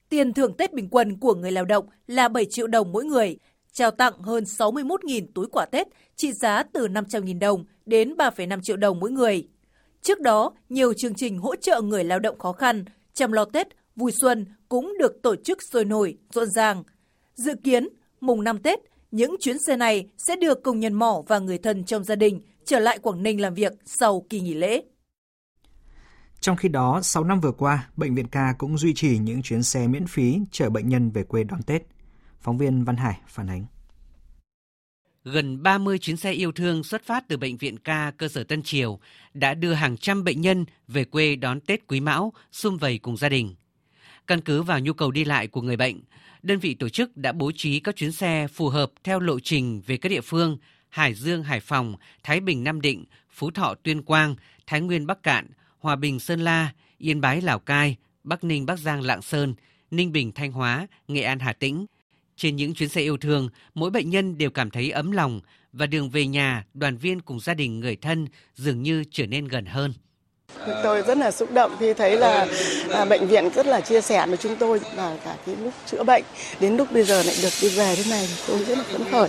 Tiền 0.08 0.32
thưởng 0.32 0.56
Tết 0.56 0.72
bình 0.72 0.88
quân 0.90 1.16
của 1.16 1.34
người 1.34 1.52
lao 1.52 1.64
động 1.64 1.86
là 2.06 2.28
7 2.28 2.46
triệu 2.50 2.66
đồng 2.66 2.92
mỗi 2.92 3.04
người, 3.04 3.36
trao 3.72 3.90
tặng 3.90 4.18
hơn 4.22 4.44
61.000 4.44 5.26
túi 5.34 5.46
quà 5.46 5.66
Tết 5.66 5.88
trị 6.16 6.32
giá 6.32 6.62
từ 6.62 6.88
500.000 6.88 7.38
đồng 7.38 7.64
đến 7.86 8.14
3,5 8.14 8.60
triệu 8.62 8.76
đồng 8.76 9.00
mỗi 9.00 9.10
người. 9.10 9.48
Trước 10.02 10.20
đó, 10.20 10.52
nhiều 10.68 10.92
chương 10.92 11.14
trình 11.14 11.38
hỗ 11.38 11.56
trợ 11.56 11.80
người 11.80 12.04
lao 12.04 12.18
động 12.18 12.38
khó 12.38 12.52
khăn, 12.52 12.84
chăm 13.14 13.32
lo 13.32 13.44
Tết, 13.44 13.68
vui 13.96 14.12
xuân 14.20 14.46
cũng 14.68 14.94
được 14.98 15.22
tổ 15.22 15.36
chức 15.36 15.58
sôi 15.72 15.84
nổi, 15.84 16.16
rộn 16.32 16.50
ràng. 16.50 16.84
Dự 17.34 17.54
kiến, 17.64 17.88
mùng 18.20 18.44
5 18.44 18.58
Tết, 18.58 18.78
những 19.10 19.36
chuyến 19.40 19.56
xe 19.66 19.76
này 19.76 20.08
sẽ 20.16 20.36
đưa 20.36 20.54
công 20.54 20.80
nhân 20.80 20.92
mỏ 20.92 21.22
và 21.28 21.38
người 21.38 21.58
thân 21.58 21.84
trong 21.84 22.04
gia 22.04 22.14
đình 22.14 22.40
trở 22.64 22.78
lại 22.78 22.98
Quảng 22.98 23.22
Ninh 23.22 23.40
làm 23.40 23.54
việc 23.54 23.72
sau 23.84 24.26
kỳ 24.28 24.40
nghỉ 24.40 24.54
lễ. 24.54 24.82
Trong 26.40 26.56
khi 26.56 26.68
đó, 26.68 27.00
6 27.02 27.24
năm 27.24 27.40
vừa 27.40 27.52
qua, 27.52 27.88
Bệnh 27.96 28.14
viện 28.14 28.28
Ca 28.28 28.54
cũng 28.58 28.78
duy 28.78 28.94
trì 28.94 29.18
những 29.18 29.42
chuyến 29.42 29.62
xe 29.62 29.86
miễn 29.86 30.06
phí 30.06 30.38
chở 30.50 30.70
bệnh 30.70 30.88
nhân 30.88 31.10
về 31.10 31.22
quê 31.22 31.44
đón 31.44 31.62
Tết. 31.62 31.82
Phóng 32.40 32.58
viên 32.58 32.84
Văn 32.84 32.96
Hải 32.96 33.20
phản 33.28 33.46
ánh. 33.46 33.64
Gần 35.24 35.62
30 35.62 35.98
chuyến 35.98 36.16
xe 36.16 36.32
yêu 36.32 36.52
thương 36.52 36.84
xuất 36.84 37.02
phát 37.04 37.28
từ 37.28 37.36
Bệnh 37.36 37.56
viện 37.56 37.78
Ca 37.78 38.12
cơ 38.16 38.28
sở 38.28 38.44
Tân 38.44 38.62
Triều 38.62 38.98
đã 39.34 39.54
đưa 39.54 39.72
hàng 39.72 39.96
trăm 39.96 40.24
bệnh 40.24 40.40
nhân 40.40 40.64
về 40.88 41.04
quê 41.04 41.36
đón 41.36 41.60
Tết 41.60 41.86
Quý 41.86 42.00
Mão, 42.00 42.32
xung 42.52 42.78
vầy 42.78 42.98
cùng 42.98 43.16
gia 43.16 43.28
đình. 43.28 43.54
Căn 44.26 44.40
cứ 44.40 44.62
vào 44.62 44.80
nhu 44.80 44.92
cầu 44.92 45.10
đi 45.10 45.24
lại 45.24 45.46
của 45.46 45.62
người 45.62 45.76
bệnh, 45.76 46.00
đơn 46.42 46.58
vị 46.58 46.74
tổ 46.74 46.88
chức 46.88 47.16
đã 47.16 47.32
bố 47.32 47.52
trí 47.54 47.80
các 47.80 47.96
chuyến 47.96 48.12
xe 48.12 48.46
phù 48.48 48.68
hợp 48.68 48.92
theo 49.04 49.20
lộ 49.20 49.40
trình 49.40 49.82
về 49.86 49.96
các 49.96 50.08
địa 50.08 50.20
phương 50.20 50.58
Hải 50.88 51.14
Dương, 51.14 51.42
Hải 51.42 51.60
Phòng, 51.60 51.94
Thái 52.22 52.40
Bình, 52.40 52.64
Nam 52.64 52.80
Định, 52.80 53.04
Phú 53.30 53.50
Thọ, 53.50 53.74
Tuyên 53.82 54.02
Quang, 54.02 54.34
Thái 54.66 54.80
Nguyên, 54.80 55.06
Bắc 55.06 55.22
Cạn, 55.22 55.46
Hòa 55.80 55.96
Bình, 55.96 56.20
Sơn 56.20 56.40
La, 56.40 56.72
Yên 56.98 57.20
Bái, 57.20 57.40
Lào 57.40 57.58
Cai, 57.58 57.96
Bắc 58.24 58.44
Ninh, 58.44 58.66
Bắc 58.66 58.78
Giang, 58.78 59.00
Lạng 59.00 59.22
Sơn, 59.22 59.54
Ninh 59.90 60.12
Bình, 60.12 60.32
Thanh 60.32 60.52
Hóa, 60.52 60.86
Nghệ 61.08 61.22
An, 61.22 61.38
Hà 61.38 61.52
Tĩnh. 61.52 61.86
Trên 62.36 62.56
những 62.56 62.74
chuyến 62.74 62.88
xe 62.88 63.00
yêu 63.00 63.16
thương, 63.16 63.48
mỗi 63.74 63.90
bệnh 63.90 64.10
nhân 64.10 64.38
đều 64.38 64.50
cảm 64.50 64.70
thấy 64.70 64.90
ấm 64.90 65.10
lòng 65.10 65.40
và 65.72 65.86
đường 65.86 66.10
về 66.10 66.26
nhà, 66.26 66.64
đoàn 66.74 66.96
viên 66.96 67.20
cùng 67.20 67.40
gia 67.40 67.54
đình 67.54 67.80
người 67.80 67.96
thân 67.96 68.26
dường 68.54 68.82
như 68.82 69.04
trở 69.10 69.26
nên 69.26 69.48
gần 69.48 69.66
hơn. 69.66 69.92
Tôi 70.82 71.02
rất 71.02 71.18
là 71.18 71.30
xúc 71.30 71.52
động 71.52 71.76
khi 71.80 71.92
thấy 71.92 72.16
là 72.16 72.46
à, 72.90 73.04
bệnh 73.04 73.26
viện 73.26 73.50
rất 73.54 73.66
là 73.66 73.80
chia 73.80 74.00
sẻ 74.00 74.26
với 74.26 74.36
chúng 74.36 74.56
tôi 74.56 74.80
và 74.94 75.16
cả 75.24 75.36
cái 75.46 75.56
lúc 75.56 75.72
chữa 75.86 76.02
bệnh 76.02 76.24
đến 76.60 76.76
lúc 76.76 76.92
bây 76.92 77.02
giờ 77.04 77.22
lại 77.22 77.34
được 77.42 77.52
đi 77.62 77.68
về 77.68 77.94
thế 77.96 78.10
này 78.10 78.28
tôi 78.48 78.64
rất 78.64 78.78
là 78.78 78.84
phấn 78.84 79.02
khởi. 79.10 79.28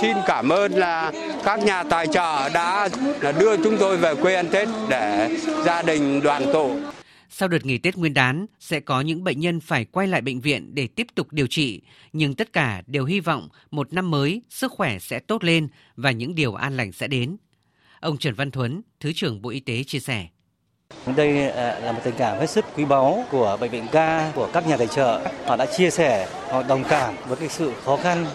Xin 0.00 0.16
cảm 0.26 0.48
ơn 0.48 0.72
là 0.72 1.12
các 1.44 1.64
nhà 1.64 1.82
tài 1.82 2.06
trợ 2.06 2.48
đã 2.48 2.88
là 3.20 3.32
đưa 3.32 3.56
chúng 3.56 3.76
tôi 3.78 3.96
về 3.96 4.14
quê 4.14 4.34
ăn 4.34 4.48
Tết 4.48 4.68
để 4.88 5.36
gia 5.64 5.82
đình 5.82 6.20
đoàn 6.20 6.44
tụ. 6.52 6.76
Sau 7.30 7.48
đợt 7.48 7.66
nghỉ 7.66 7.78
Tết 7.78 7.96
Nguyên 7.96 8.14
đán, 8.14 8.46
sẽ 8.60 8.80
có 8.80 9.00
những 9.00 9.24
bệnh 9.24 9.40
nhân 9.40 9.60
phải 9.60 9.84
quay 9.84 10.06
lại 10.06 10.20
bệnh 10.20 10.40
viện 10.40 10.74
để 10.74 10.86
tiếp 10.86 11.06
tục 11.14 11.26
điều 11.30 11.46
trị, 11.46 11.80
nhưng 12.12 12.34
tất 12.34 12.52
cả 12.52 12.82
đều 12.86 13.04
hy 13.04 13.20
vọng 13.20 13.48
một 13.70 13.92
năm 13.92 14.10
mới 14.10 14.42
sức 14.50 14.72
khỏe 14.72 14.98
sẽ 14.98 15.18
tốt 15.18 15.44
lên 15.44 15.68
và 15.96 16.10
những 16.10 16.34
điều 16.34 16.54
an 16.54 16.76
lành 16.76 16.92
sẽ 16.92 17.08
đến. 17.08 17.36
Ông 18.00 18.18
Trần 18.18 18.34
Văn 18.34 18.50
Thuấn, 18.50 18.82
Thứ 19.00 19.12
trưởng 19.12 19.42
Bộ 19.42 19.50
Y 19.50 19.60
tế 19.60 19.84
chia 19.84 19.98
sẻ. 20.00 20.26
Đây 21.16 21.50
à, 21.50 21.78
là 21.78 21.92
một 21.92 22.00
tình 22.04 22.14
cảm 22.18 22.38
hết 22.38 22.50
sức 22.50 22.64
quý 22.76 22.84
báu 22.84 23.24
của 23.30 23.56
bệnh 23.60 23.70
viện 23.70 23.86
ca, 23.92 24.32
của 24.34 24.48
các 24.52 24.66
nhà 24.66 24.76
tài 24.76 24.86
trợ. 24.86 25.20
Họ 25.46 25.56
đã 25.56 25.66
chia 25.66 25.90
sẻ, 25.90 26.28
họ 26.48 26.62
đồng 26.62 26.84
cảm 26.84 27.14
với 27.26 27.36
cái 27.36 27.48
sự 27.48 27.72
khó 27.84 27.96
khăn 27.96 28.26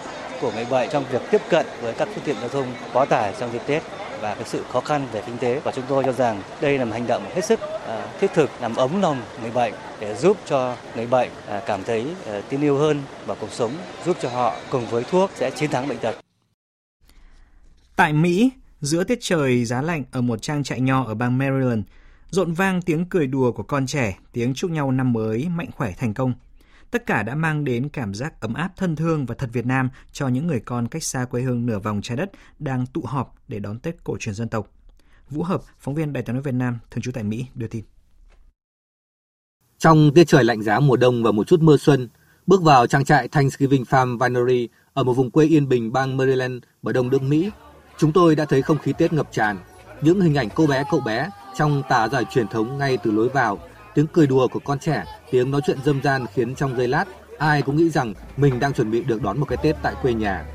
của 0.42 0.52
người 0.52 0.66
bệnh 0.66 0.90
trong 0.90 1.06
việc 1.12 1.22
tiếp 1.32 1.42
cận 1.50 1.66
với 1.82 1.94
các 1.94 2.08
phương 2.14 2.24
tiện 2.24 2.36
giao 2.40 2.50
thông 2.50 2.66
quá 2.94 3.06
tải 3.06 3.34
trong 3.40 3.54
dịp 3.54 3.62
Tết 3.68 3.84
và 4.22 4.36
cái 4.36 4.44
sự 4.46 4.64
khó 4.72 4.82
khăn 4.82 5.08
về 5.12 5.22
kinh 5.26 5.38
tế 5.38 5.60
và 5.64 5.72
chúng 5.72 5.84
tôi 5.88 6.04
cho 6.04 6.12
rằng 6.12 6.42
đây 6.62 6.78
là 6.78 6.86
một 6.86 6.92
hành 6.94 7.08
động 7.08 7.24
hết 7.36 7.46
sức 7.46 7.60
à, 7.88 8.06
thiết 8.20 8.34
thực 8.34 8.50
làm 8.62 8.76
ấm 8.76 9.02
lòng 9.02 9.22
người 9.42 9.52
bệnh 9.52 9.74
để 10.00 10.16
giúp 10.16 10.38
cho 10.46 10.76
người 10.96 11.06
bệnh 11.06 11.30
à, 11.48 11.62
cảm 11.66 11.84
thấy 11.84 12.06
tin 12.50 12.62
yêu 12.62 12.78
hơn 12.78 13.02
vào 13.26 13.38
cuộc 13.40 13.52
sống, 13.52 13.72
giúp 14.06 14.18
cho 14.22 14.30
họ 14.30 14.56
cùng 14.70 14.88
với 14.88 15.04
thuốc 15.04 15.32
sẽ 15.36 15.52
chiến 15.52 15.70
thắng 15.70 15.88
bệnh 15.88 15.98
tật. 15.98 16.16
Tại 17.96 18.14
Mỹ, 18.14 18.52
giữa 18.82 19.04
tiết 19.04 19.18
trời 19.22 19.66
giá 19.66 19.82
lạnh 19.82 20.04
ở 20.12 20.22
một 20.22 20.42
trang 20.42 20.64
trại 20.64 20.80
nho 20.80 21.04
ở 21.04 21.16
bang 21.16 21.38
Maryland, 21.38 21.84
rộn 22.30 22.54
vang 22.54 22.82
tiếng 22.82 23.06
cười 23.06 23.28
đùa 23.28 23.52
của 23.52 23.64
con 23.64 23.86
trẻ, 23.86 24.18
tiếng 24.32 24.54
chúc 24.54 24.72
nhau 24.72 24.92
năm 24.92 25.14
mới 25.14 25.50
mạnh 25.50 25.70
khỏe 25.72 25.94
thành 25.98 26.14
công. 26.14 26.34
Tất 26.92 27.06
cả 27.06 27.24
đã 27.24 27.36
mang 27.36 27.64
đến 27.64 27.90
cảm 27.90 28.14
giác 28.14 28.42
ấm 28.42 28.54
áp 28.54 28.72
thân 28.78 28.96
thương 28.96 29.26
và 29.26 29.36
thật 29.36 29.50
Việt 29.54 29.66
Nam 29.66 29.90
cho 30.12 30.28
những 30.28 30.48
người 30.48 30.60
con 30.60 30.88
cách 30.88 31.04
xa 31.04 31.26
quê 31.26 31.42
hương 31.42 31.66
nửa 31.66 31.80
vòng 31.80 32.02
trái 32.04 32.18
đất 32.18 32.32
đang 32.60 32.86
tụ 32.86 33.02
họp 33.06 33.36
để 33.48 33.60
đón 33.60 33.80
Tết 33.80 34.04
cổ 34.04 34.18
truyền 34.20 34.36
dân 34.36 34.50
tộc. 34.50 34.72
Vũ 35.30 35.44
Hợp, 35.44 35.62
phóng 35.80 35.96
viên 35.96 36.14
Đài 36.14 36.24
tiếng 36.24 36.36
nói 36.36 36.44
Việt 36.44 36.54
Nam, 36.54 36.80
thường 36.92 37.02
trú 37.02 37.12
tại 37.12 37.24
Mỹ, 37.24 37.46
đưa 37.56 37.68
tin. 37.68 37.84
Trong 39.78 40.12
tiết 40.16 40.28
trời 40.28 40.44
lạnh 40.44 40.64
giá 40.64 40.80
mùa 40.80 40.98
đông 40.98 41.24
và 41.24 41.32
một 41.32 41.48
chút 41.48 41.62
mưa 41.62 41.78
xuân, 41.78 42.10
Bước 42.48 42.62
vào 42.62 42.88
trang 42.88 43.06
trại 43.06 43.28
Thanksgiving 43.28 43.84
Farm 43.84 44.18
Winery 44.18 44.68
ở 44.94 45.04
một 45.04 45.14
vùng 45.14 45.32
quê 45.32 45.46
yên 45.46 45.70
bình 45.70 45.94
bang 45.94 46.18
Maryland 46.18 46.64
bờ 46.82 46.92
đông 46.92 47.10
nước 47.10 47.22
Mỹ, 47.22 47.52
chúng 47.98 48.12
tôi 48.12 48.36
đã 48.36 48.46
thấy 48.46 48.62
không 48.62 48.78
khí 48.78 48.94
Tết 48.98 49.14
ngập 49.14 49.28
tràn. 49.32 49.58
Những 50.02 50.22
hình 50.22 50.36
ảnh 50.36 50.50
cô 50.56 50.68
bé 50.68 50.84
cậu 50.92 51.00
bé 51.00 51.30
trong 51.58 51.84
tà 51.90 52.08
giải 52.08 52.26
truyền 52.26 52.48
thống 52.48 52.78
ngay 52.78 52.98
từ 52.98 53.12
lối 53.12 53.30
vào, 53.30 53.60
tiếng 53.96 54.08
cười 54.08 54.28
đùa 54.28 54.48
của 54.48 54.60
con 54.60 54.80
trẻ, 54.80 55.04
tiếng 55.32 55.52
nói 55.52 55.62
chuyện 55.66 55.78
dâm 55.86 56.02
gian 56.02 56.26
khiến 56.34 56.56
trong 56.56 56.78
giây 56.78 56.88
lát 56.88 57.06
ai 57.38 57.62
cũng 57.62 57.78
nghĩ 57.78 57.90
rằng 57.90 58.14
mình 58.38 58.60
đang 58.60 58.74
chuẩn 58.74 58.92
bị 58.92 59.04
được 59.04 59.22
đón 59.22 59.40
một 59.40 59.46
cái 59.46 59.58
Tết 59.64 59.76
tại 59.84 59.96
quê 60.02 60.14
nhà. 60.14 60.46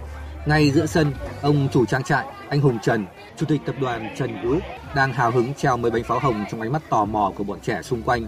Ngay 0.46 0.70
giữa 0.70 0.86
sân, 0.86 1.12
ông 1.42 1.68
chủ 1.72 1.84
trang 1.84 2.02
trại, 2.02 2.26
anh 2.48 2.60
Hùng 2.60 2.78
Trần, 2.82 3.06
chủ 3.36 3.46
tịch 3.46 3.60
tập 3.66 3.74
đoàn 3.80 4.14
Trần 4.16 4.42
Group 4.42 4.62
đang 4.94 5.12
hào 5.12 5.30
hứng 5.30 5.54
treo 5.54 5.76
mấy 5.76 5.90
bánh 5.90 6.04
pháo 6.04 6.18
hồng 6.18 6.44
trong 6.50 6.60
ánh 6.60 6.72
mắt 6.72 6.82
tò 6.90 7.04
mò 7.04 7.32
của 7.36 7.44
bọn 7.44 7.58
trẻ 7.60 7.82
xung 7.82 8.02
quanh. 8.02 8.26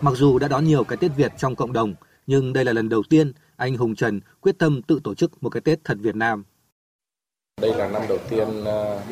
Mặc 0.00 0.14
dù 0.14 0.38
đã 0.38 0.48
đón 0.48 0.64
nhiều 0.64 0.84
cái 0.84 0.96
Tết 0.96 1.10
Việt 1.16 1.32
trong 1.36 1.56
cộng 1.56 1.72
đồng, 1.72 1.94
nhưng 2.26 2.52
đây 2.52 2.64
là 2.64 2.72
lần 2.72 2.88
đầu 2.88 3.02
tiên 3.10 3.32
anh 3.56 3.76
Hùng 3.76 3.94
Trần 3.94 4.20
quyết 4.40 4.58
tâm 4.58 4.82
tự 4.82 5.00
tổ 5.04 5.14
chức 5.14 5.42
một 5.42 5.50
cái 5.50 5.60
Tết 5.60 5.84
thật 5.84 5.98
Việt 6.00 6.16
Nam. 6.16 6.44
Đây 7.60 7.74
là 7.74 7.88
năm 7.88 8.02
đầu 8.08 8.18
tiên 8.30 8.64
ờ, 8.64 9.02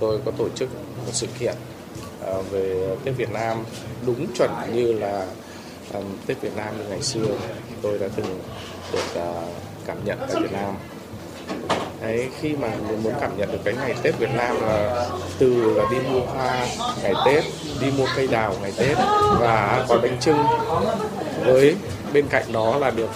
tôi 0.00 0.20
có 0.24 0.30
tổ 0.30 0.48
chức 0.48 0.68
một 1.06 1.12
sự 1.12 1.26
kiện 1.38 1.54
À, 2.26 2.32
về 2.50 2.96
Tết 3.04 3.16
Việt 3.16 3.32
Nam 3.32 3.64
đúng 4.06 4.26
chuẩn 4.34 4.50
như 4.72 4.92
là 4.92 5.26
Tết 6.26 6.40
Việt 6.40 6.56
Nam 6.56 6.78
như 6.78 6.84
ngày 6.88 7.02
xưa 7.02 7.26
tôi 7.82 7.98
đã 7.98 8.06
từng 8.16 8.40
được 8.92 9.14
à, 9.14 9.32
cảm 9.86 10.04
nhận 10.04 10.18
tại 10.18 10.42
Việt 10.42 10.52
Nam. 10.52 10.74
Đấy, 12.02 12.28
khi 12.40 12.56
mà 12.56 12.68
mình 12.88 13.02
muốn 13.02 13.12
cảm 13.20 13.36
nhận 13.36 13.52
được 13.52 13.58
cái 13.64 13.74
ngày 13.74 13.94
Tết 14.02 14.18
Việt 14.18 14.30
Nam 14.36 14.56
là 14.60 15.06
từ 15.38 15.74
là 15.74 15.84
đi 15.90 15.96
mua 16.12 16.20
hoa 16.20 16.66
ngày 17.02 17.14
Tết, 17.26 17.44
đi 17.80 17.90
mua 17.98 18.06
cây 18.16 18.26
đào 18.26 18.54
ngày 18.62 18.72
Tết 18.76 18.96
và 19.40 19.84
có 19.88 19.98
bánh 20.02 20.20
trưng 20.20 20.38
với 21.44 21.76
bên 22.12 22.26
cạnh 22.28 22.52
đó 22.52 22.78
là 22.78 22.90
được 22.90 23.10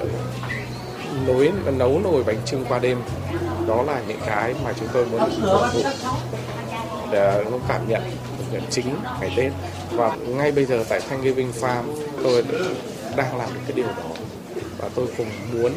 ừ, 0.00 0.08
nối 1.26 1.52
nấu 1.76 2.00
nồi 2.04 2.22
bánh 2.22 2.38
trưng 2.44 2.64
qua 2.68 2.78
đêm. 2.78 2.98
Đó 3.66 3.82
là 3.82 4.00
những 4.08 4.20
cái 4.26 4.54
mà 4.64 4.72
chúng 4.80 4.88
tôi 4.92 5.06
muốn 5.06 5.20
phục 5.20 5.74
vụ 5.74 5.82
để 7.10 7.44
à, 7.44 7.58
cảm 7.68 7.88
nhận 7.88 8.02
chính 8.70 8.86
ngày 9.20 9.32
Tết 9.36 9.52
và 9.92 10.16
ngay 10.16 10.52
bây 10.52 10.64
giờ 10.64 10.84
tại 10.88 11.00
Thanh 11.00 11.08
Thanksgiving 11.08 11.52
Farm 11.60 11.84
tôi 12.22 12.44
đang 13.16 13.36
làm 13.36 13.54
được 13.54 13.60
cái 13.66 13.76
điều 13.76 13.86
đó 13.86 14.10
và 14.78 14.88
tôi 14.94 15.06
cũng 15.16 15.28
muốn 15.52 15.72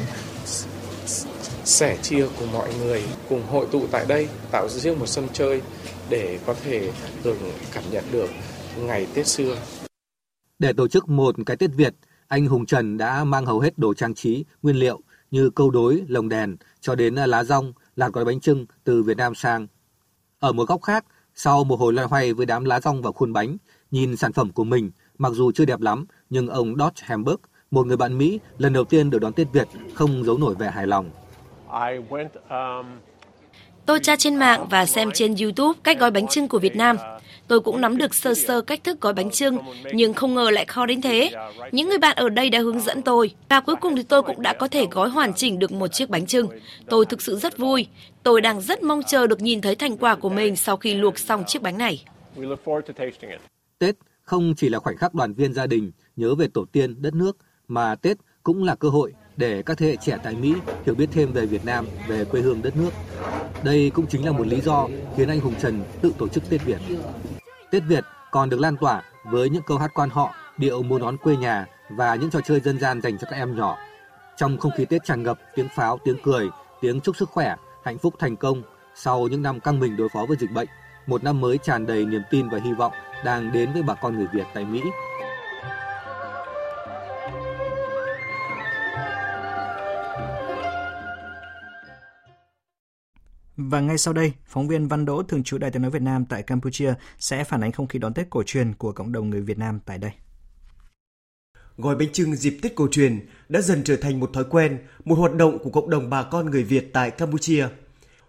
sẻ 1.65 1.97
chia 2.01 2.27
cùng 2.39 2.51
mọi 2.51 2.69
người 2.81 3.03
cùng 3.29 3.43
hội 3.47 3.67
tụ 3.71 3.87
tại 3.91 4.05
đây 4.07 4.27
tạo 4.51 4.69
riêng 4.69 4.99
một 4.99 5.05
sân 5.05 5.27
chơi 5.33 5.61
để 6.09 6.39
có 6.45 6.55
thể 6.63 6.91
được 7.23 7.37
cảm 7.73 7.83
nhận 7.91 8.03
được 8.11 8.29
ngày 8.77 9.07
Tết 9.13 9.27
xưa. 9.27 9.55
Để 10.59 10.73
tổ 10.73 10.87
chức 10.87 11.09
một 11.09 11.35
cái 11.45 11.57
Tết 11.57 11.69
Việt, 11.73 11.95
anh 12.27 12.47
Hùng 12.47 12.65
Trần 12.65 12.97
đã 12.97 13.23
mang 13.23 13.45
hầu 13.45 13.59
hết 13.59 13.77
đồ 13.77 13.93
trang 13.93 14.13
trí, 14.13 14.45
nguyên 14.61 14.75
liệu 14.75 14.99
như 15.31 15.49
câu 15.49 15.69
đối, 15.69 16.03
lồng 16.07 16.29
đèn 16.29 16.57
cho 16.81 16.95
đến 16.95 17.15
lá 17.15 17.43
rong, 17.43 17.73
lạt 17.95 18.13
gói 18.13 18.25
bánh 18.25 18.39
trưng 18.39 18.65
từ 18.83 19.03
Việt 19.03 19.17
Nam 19.17 19.35
sang. 19.35 19.67
Ở 20.39 20.51
một 20.51 20.67
góc 20.67 20.81
khác, 20.81 21.05
sau 21.41 21.63
một 21.63 21.79
hồi 21.79 21.93
loay 21.93 22.07
hoay 22.07 22.33
với 22.33 22.45
đám 22.45 22.65
lá 22.65 22.79
rong 22.79 23.01
và 23.01 23.11
khuôn 23.11 23.33
bánh, 23.33 23.57
nhìn 23.91 24.15
sản 24.15 24.33
phẩm 24.33 24.51
của 24.51 24.63
mình, 24.63 24.91
mặc 25.17 25.29
dù 25.33 25.51
chưa 25.51 25.65
đẹp 25.65 25.81
lắm, 25.81 26.05
nhưng 26.29 26.47
ông 26.47 26.75
Dodge 26.75 27.03
Hamburg, 27.03 27.41
một 27.71 27.85
người 27.85 27.97
bạn 27.97 28.17
Mỹ 28.17 28.39
lần 28.57 28.73
đầu 28.73 28.83
tiên 28.83 29.09
được 29.09 29.19
đón 29.19 29.33
Tết 29.33 29.47
Việt, 29.53 29.67
không 29.93 30.23
giấu 30.23 30.37
nổi 30.37 30.55
vẻ 30.55 30.71
hài 30.71 30.87
lòng. 30.87 31.09
Um, 32.49 32.85
Tôi 33.85 33.99
tra 33.99 34.15
trên 34.15 34.35
mạng 34.35 34.67
và 34.69 34.85
xem 34.85 35.09
trên 35.13 35.35
YouTube 35.41 35.79
cách 35.83 35.99
gói 35.99 36.11
bánh 36.11 36.27
trưng 36.27 36.47
của 36.47 36.59
Việt 36.59 36.75
Nam. 36.75 36.97
Tôi 37.49 37.59
cũng 37.59 37.81
nắm 37.81 37.97
được 37.97 38.15
sơ 38.15 38.33
sơ 38.33 38.61
cách 38.61 38.83
thức 38.83 39.01
gói 39.01 39.13
bánh 39.13 39.31
trưng, 39.31 39.57
nhưng 39.93 40.13
không 40.13 40.35
ngờ 40.35 40.49
lại 40.49 40.65
khó 40.65 40.85
đến 40.85 41.01
thế. 41.01 41.31
Những 41.71 41.89
người 41.89 41.97
bạn 41.97 42.15
ở 42.15 42.29
đây 42.29 42.49
đã 42.49 42.59
hướng 42.59 42.79
dẫn 42.79 43.01
tôi, 43.01 43.31
và 43.49 43.59
cuối 43.59 43.75
cùng 43.81 43.95
thì 43.95 44.03
tôi 44.03 44.21
cũng 44.21 44.41
đã 44.41 44.53
có 44.53 44.67
thể 44.67 44.87
gói 44.91 45.09
hoàn 45.09 45.33
chỉnh 45.33 45.59
được 45.59 45.71
một 45.71 45.87
chiếc 45.87 46.09
bánh 46.09 46.25
trưng. 46.25 46.47
Tôi 46.89 47.05
thực 47.05 47.21
sự 47.21 47.35
rất 47.35 47.57
vui. 47.57 47.87
Tôi 48.23 48.41
đang 48.41 48.61
rất 48.61 48.83
mong 48.83 49.01
chờ 49.07 49.27
được 49.27 49.41
nhìn 49.41 49.61
thấy 49.61 49.75
thành 49.75 49.97
quả 49.97 50.15
của 50.15 50.29
mình 50.29 50.55
sau 50.55 50.77
khi 50.77 50.93
luộc 50.93 51.19
xong 51.19 51.43
chiếc 51.47 51.61
bánh 51.61 51.77
này. 51.77 52.03
Tết 53.79 53.95
không 54.21 54.53
chỉ 54.57 54.69
là 54.69 54.79
khoảnh 54.79 54.97
khắc 54.97 55.13
đoàn 55.13 55.33
viên 55.33 55.53
gia 55.53 55.67
đình 55.67 55.91
nhớ 56.15 56.35
về 56.35 56.47
tổ 56.53 56.65
tiên, 56.71 57.01
đất 57.01 57.13
nước, 57.13 57.37
mà 57.67 57.95
Tết 57.95 58.17
cũng 58.43 58.63
là 58.63 58.75
cơ 58.75 58.89
hội 58.89 59.13
để 59.37 59.61
các 59.61 59.77
thế 59.77 59.87
hệ 59.87 59.95
trẻ 59.95 60.17
tại 60.23 60.35
Mỹ 60.35 60.53
hiểu 60.85 60.95
biết 60.95 61.09
thêm 61.11 61.31
về 61.31 61.45
Việt 61.45 61.65
Nam, 61.65 61.87
về 62.07 62.25
quê 62.25 62.41
hương 62.41 62.61
đất 62.61 62.77
nước. 62.77 62.89
Đây 63.63 63.91
cũng 63.93 64.07
chính 64.07 64.25
là 64.25 64.31
một 64.31 64.47
lý 64.47 64.61
do 64.61 64.87
khiến 65.17 65.29
anh 65.29 65.39
Hùng 65.39 65.53
Trần 65.61 65.81
tự 66.01 66.11
tổ 66.17 66.27
chức 66.27 66.49
Tết 66.49 66.65
Việt. 66.65 66.77
Tết 67.71 67.83
Việt 67.87 68.03
còn 68.31 68.49
được 68.49 68.59
lan 68.59 68.77
tỏa 68.77 69.01
với 69.23 69.49
những 69.49 69.63
câu 69.63 69.77
hát 69.77 69.91
quan 69.93 70.09
họ, 70.09 70.35
điệu 70.57 70.83
múa 70.83 70.99
nón 70.99 71.17
quê 71.17 71.35
nhà 71.35 71.65
và 71.89 72.15
những 72.15 72.29
trò 72.29 72.39
chơi 72.41 72.59
dân 72.59 72.79
gian 72.79 73.01
dành 73.01 73.17
cho 73.17 73.27
các 73.31 73.37
em 73.37 73.55
nhỏ. 73.55 73.77
Trong 74.37 74.57
không 74.57 74.71
khí 74.77 74.85
Tết 74.85 75.03
tràn 75.03 75.23
ngập 75.23 75.39
tiếng 75.55 75.67
pháo, 75.75 75.97
tiếng 76.03 76.17
cười, 76.23 76.49
tiếng 76.81 77.01
chúc 77.01 77.15
sức 77.15 77.29
khỏe, 77.29 77.55
hạnh 77.83 77.97
phúc 77.97 78.13
thành 78.19 78.35
công 78.35 78.63
sau 78.95 79.27
những 79.27 79.41
năm 79.41 79.59
căng 79.59 79.79
mình 79.79 79.97
đối 79.97 80.09
phó 80.09 80.25
với 80.27 80.37
dịch 80.37 80.51
bệnh, 80.51 80.67
một 81.07 81.23
năm 81.23 81.41
mới 81.41 81.57
tràn 81.57 81.85
đầy 81.85 82.05
niềm 82.05 82.21
tin 82.29 82.49
và 82.49 82.59
hy 82.63 82.73
vọng 82.73 82.93
đang 83.25 83.51
đến 83.51 83.73
với 83.73 83.83
bà 83.83 83.93
con 83.93 84.17
người 84.17 84.27
Việt 84.33 84.45
tại 84.53 84.65
Mỹ. 84.65 84.81
Và 93.61 93.81
ngay 93.81 93.97
sau 93.97 94.13
đây, 94.13 94.33
phóng 94.45 94.67
viên 94.67 94.87
Văn 94.87 95.05
Đỗ 95.05 95.23
thường 95.23 95.43
trú 95.43 95.57
Đài 95.57 95.71
tiếng 95.71 95.81
nói 95.81 95.91
Việt 95.91 96.01
Nam 96.01 96.25
tại 96.25 96.43
Campuchia 96.43 96.93
sẽ 97.17 97.43
phản 97.43 97.61
ánh 97.61 97.71
không 97.71 97.87
khí 97.87 97.99
đón 97.99 98.13
Tết 98.13 98.29
cổ 98.29 98.43
truyền 98.43 98.73
của 98.73 98.91
cộng 98.91 99.11
đồng 99.11 99.29
người 99.29 99.41
Việt 99.41 99.57
Nam 99.57 99.79
tại 99.85 99.97
đây. 99.97 100.11
Gói 101.77 101.95
bánh 101.95 102.11
trưng 102.11 102.35
dịp 102.35 102.59
Tết 102.61 102.75
cổ 102.75 102.87
truyền 102.91 103.19
đã 103.49 103.61
dần 103.61 103.83
trở 103.83 103.95
thành 103.95 104.19
một 104.19 104.29
thói 104.33 104.43
quen, 104.43 104.77
một 105.05 105.15
hoạt 105.15 105.33
động 105.35 105.59
của 105.63 105.69
cộng 105.69 105.89
đồng 105.89 106.09
bà 106.09 106.23
con 106.23 106.51
người 106.51 106.63
Việt 106.63 106.93
tại 106.93 107.11
Campuchia. 107.11 107.67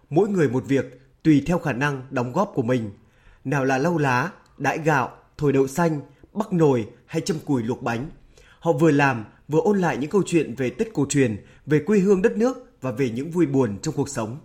Mỗi 0.09 0.29
người 0.29 0.49
một 0.49 0.63
việc, 0.67 1.01
tùy 1.23 1.43
theo 1.45 1.59
khả 1.59 1.73
năng 1.73 2.01
đóng 2.09 2.33
góp 2.33 2.51
của 2.55 2.63
mình. 2.63 2.91
Nào 3.43 3.65
là 3.65 3.77
lau 3.77 3.97
lá, 3.97 4.31
đãi 4.57 4.79
gạo, 4.79 5.17
thổi 5.37 5.53
đậu 5.53 5.67
xanh, 5.67 6.01
bắc 6.33 6.53
nồi 6.53 6.87
hay 7.05 7.21
châm 7.21 7.37
cùi 7.45 7.63
luộc 7.63 7.83
bánh. 7.83 8.09
Họ 8.59 8.73
vừa 8.73 8.91
làm, 8.91 9.25
vừa 9.47 9.61
ôn 9.61 9.79
lại 9.79 9.97
những 9.97 10.09
câu 10.09 10.23
chuyện 10.25 10.55
về 10.55 10.69
Tết 10.69 10.93
cổ 10.93 11.05
truyền, 11.09 11.45
về 11.65 11.79
quê 11.79 11.99
hương 11.99 12.21
đất 12.21 12.37
nước 12.37 12.71
và 12.81 12.91
về 12.91 13.09
những 13.09 13.31
vui 13.31 13.45
buồn 13.45 13.77
trong 13.81 13.95
cuộc 13.95 14.09
sống. 14.09 14.37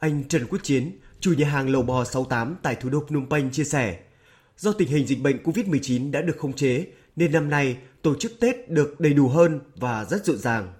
Anh 0.00 0.24
Trần 0.28 0.46
Quốc 0.50 0.58
Chiến, 0.62 0.98
chủ 1.20 1.32
nhà 1.38 1.46
hàng 1.48 1.68
Lầu 1.68 1.82
Bò 1.82 2.04
68 2.04 2.56
tại 2.62 2.74
thủ 2.74 2.88
đô 2.88 2.98
Phnom 3.08 3.26
Penh 3.30 3.50
chia 3.50 3.64
sẻ, 3.64 3.98
do 4.56 4.72
tình 4.72 4.88
hình 4.88 5.06
dịch 5.06 5.20
bệnh 5.22 5.42
COVID-19 5.42 6.10
đã 6.10 6.20
được 6.20 6.36
khống 6.38 6.52
chế 6.52 6.86
nên 7.16 7.32
năm 7.32 7.50
nay 7.50 7.76
tổ 8.02 8.14
chức 8.14 8.40
Tết 8.40 8.68
được 8.68 9.00
đầy 9.00 9.12
đủ 9.12 9.28
hơn 9.28 9.60
và 9.76 10.04
rất 10.04 10.24
rộn 10.24 10.38
ràng. 10.38 10.72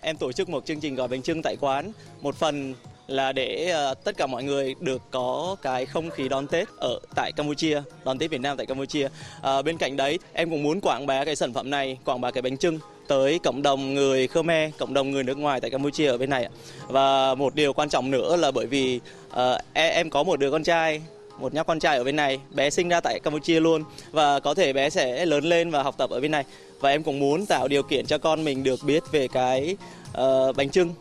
Em 0.00 0.16
tổ 0.16 0.32
chức 0.32 0.48
một 0.48 0.66
chương 0.66 0.80
trình 0.80 0.94
gói 0.94 1.08
bánh 1.08 1.22
trưng 1.22 1.42
tại 1.42 1.56
quán, 1.60 1.92
một 2.22 2.34
phần 2.36 2.74
là 3.06 3.32
để 3.32 3.70
ờ, 3.70 3.94
tất 3.94 4.16
cả 4.16 4.26
mọi 4.26 4.44
người 4.44 4.74
được 4.80 5.02
có 5.10 5.56
cái 5.62 5.86
không 5.86 6.10
khí 6.10 6.28
đón 6.28 6.46
Tết 6.46 6.68
ở 6.76 7.00
tại 7.14 7.32
Campuchia, 7.36 7.82
đón 8.04 8.18
Tết 8.18 8.30
Việt 8.30 8.40
Nam 8.40 8.56
tại 8.56 8.66
Campuchia. 8.66 9.08
À, 9.42 9.62
bên 9.62 9.78
cạnh 9.78 9.96
đấy, 9.96 10.18
em 10.32 10.50
cũng 10.50 10.62
muốn 10.62 10.80
quảng 10.80 11.06
bá 11.06 11.24
cái 11.24 11.36
sản 11.36 11.52
phẩm 11.52 11.70
này, 11.70 11.98
quảng 12.04 12.20
bá 12.20 12.30
cái 12.30 12.42
bánh 12.42 12.56
trưng 12.56 12.78
tới 13.08 13.38
cộng 13.38 13.62
đồng 13.62 13.94
người 13.94 14.28
Khmer, 14.28 14.70
cộng 14.78 14.94
đồng 14.94 15.10
người 15.10 15.24
nước 15.24 15.38
ngoài 15.38 15.60
tại 15.60 15.70
Campuchia 15.70 16.06
ở 16.06 16.18
bên 16.18 16.30
này. 16.30 16.48
Và 16.88 17.34
một 17.34 17.54
điều 17.54 17.72
quan 17.72 17.88
trọng 17.88 18.10
nữa 18.10 18.36
là 18.36 18.50
bởi 18.50 18.66
vì 18.66 19.00
uh, 19.30 19.36
em 19.72 20.10
có 20.10 20.22
một 20.22 20.40
đứa 20.40 20.50
con 20.50 20.62
trai 20.62 21.02
một 21.40 21.54
nhóc 21.54 21.66
con 21.66 21.78
trai 21.78 21.96
ở 21.96 22.04
bên 22.04 22.16
này, 22.16 22.40
bé 22.54 22.70
sinh 22.70 22.88
ra 22.88 23.00
tại 23.00 23.20
Campuchia 23.20 23.60
luôn 23.60 23.82
và 24.10 24.40
có 24.40 24.54
thể 24.54 24.72
bé 24.72 24.90
sẽ 24.90 25.26
lớn 25.26 25.44
lên 25.44 25.70
và 25.70 25.82
học 25.82 25.94
tập 25.98 26.10
ở 26.10 26.20
bên 26.20 26.30
này. 26.30 26.44
Và 26.80 26.90
em 26.90 27.02
cũng 27.02 27.18
muốn 27.18 27.46
tạo 27.46 27.68
điều 27.68 27.82
kiện 27.82 28.06
cho 28.06 28.18
con 28.18 28.44
mình 28.44 28.62
được 28.62 28.80
biết 28.84 29.02
về 29.12 29.28
cái 29.28 29.76
uh, 30.20 30.56
bánh 30.56 30.70
trưng, 30.70 30.94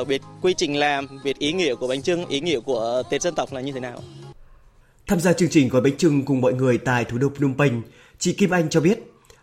uh, 0.00 0.08
biết 0.08 0.22
quy 0.42 0.54
trình 0.54 0.76
làm, 0.76 1.06
biết 1.24 1.38
ý 1.38 1.52
nghĩa 1.52 1.74
của 1.74 1.88
bánh 1.88 2.02
trưng, 2.02 2.26
ý 2.26 2.40
nghĩa 2.40 2.60
của 2.60 3.02
Tết 3.10 3.22
dân 3.22 3.34
tộc 3.34 3.52
là 3.52 3.60
như 3.60 3.72
thế 3.72 3.80
nào. 3.80 4.02
Tham 5.06 5.20
gia 5.20 5.32
chương 5.32 5.48
trình 5.48 5.68
gói 5.68 5.82
bánh 5.82 5.96
trưng 5.96 6.24
cùng 6.24 6.40
mọi 6.40 6.52
người 6.52 6.78
tại 6.78 7.04
thủ 7.04 7.18
đô 7.18 7.28
Phnom 7.36 7.54
Penh, 7.58 7.82
chị 8.18 8.32
Kim 8.32 8.50
Anh 8.50 8.68
cho 8.70 8.80
biết 8.80 8.98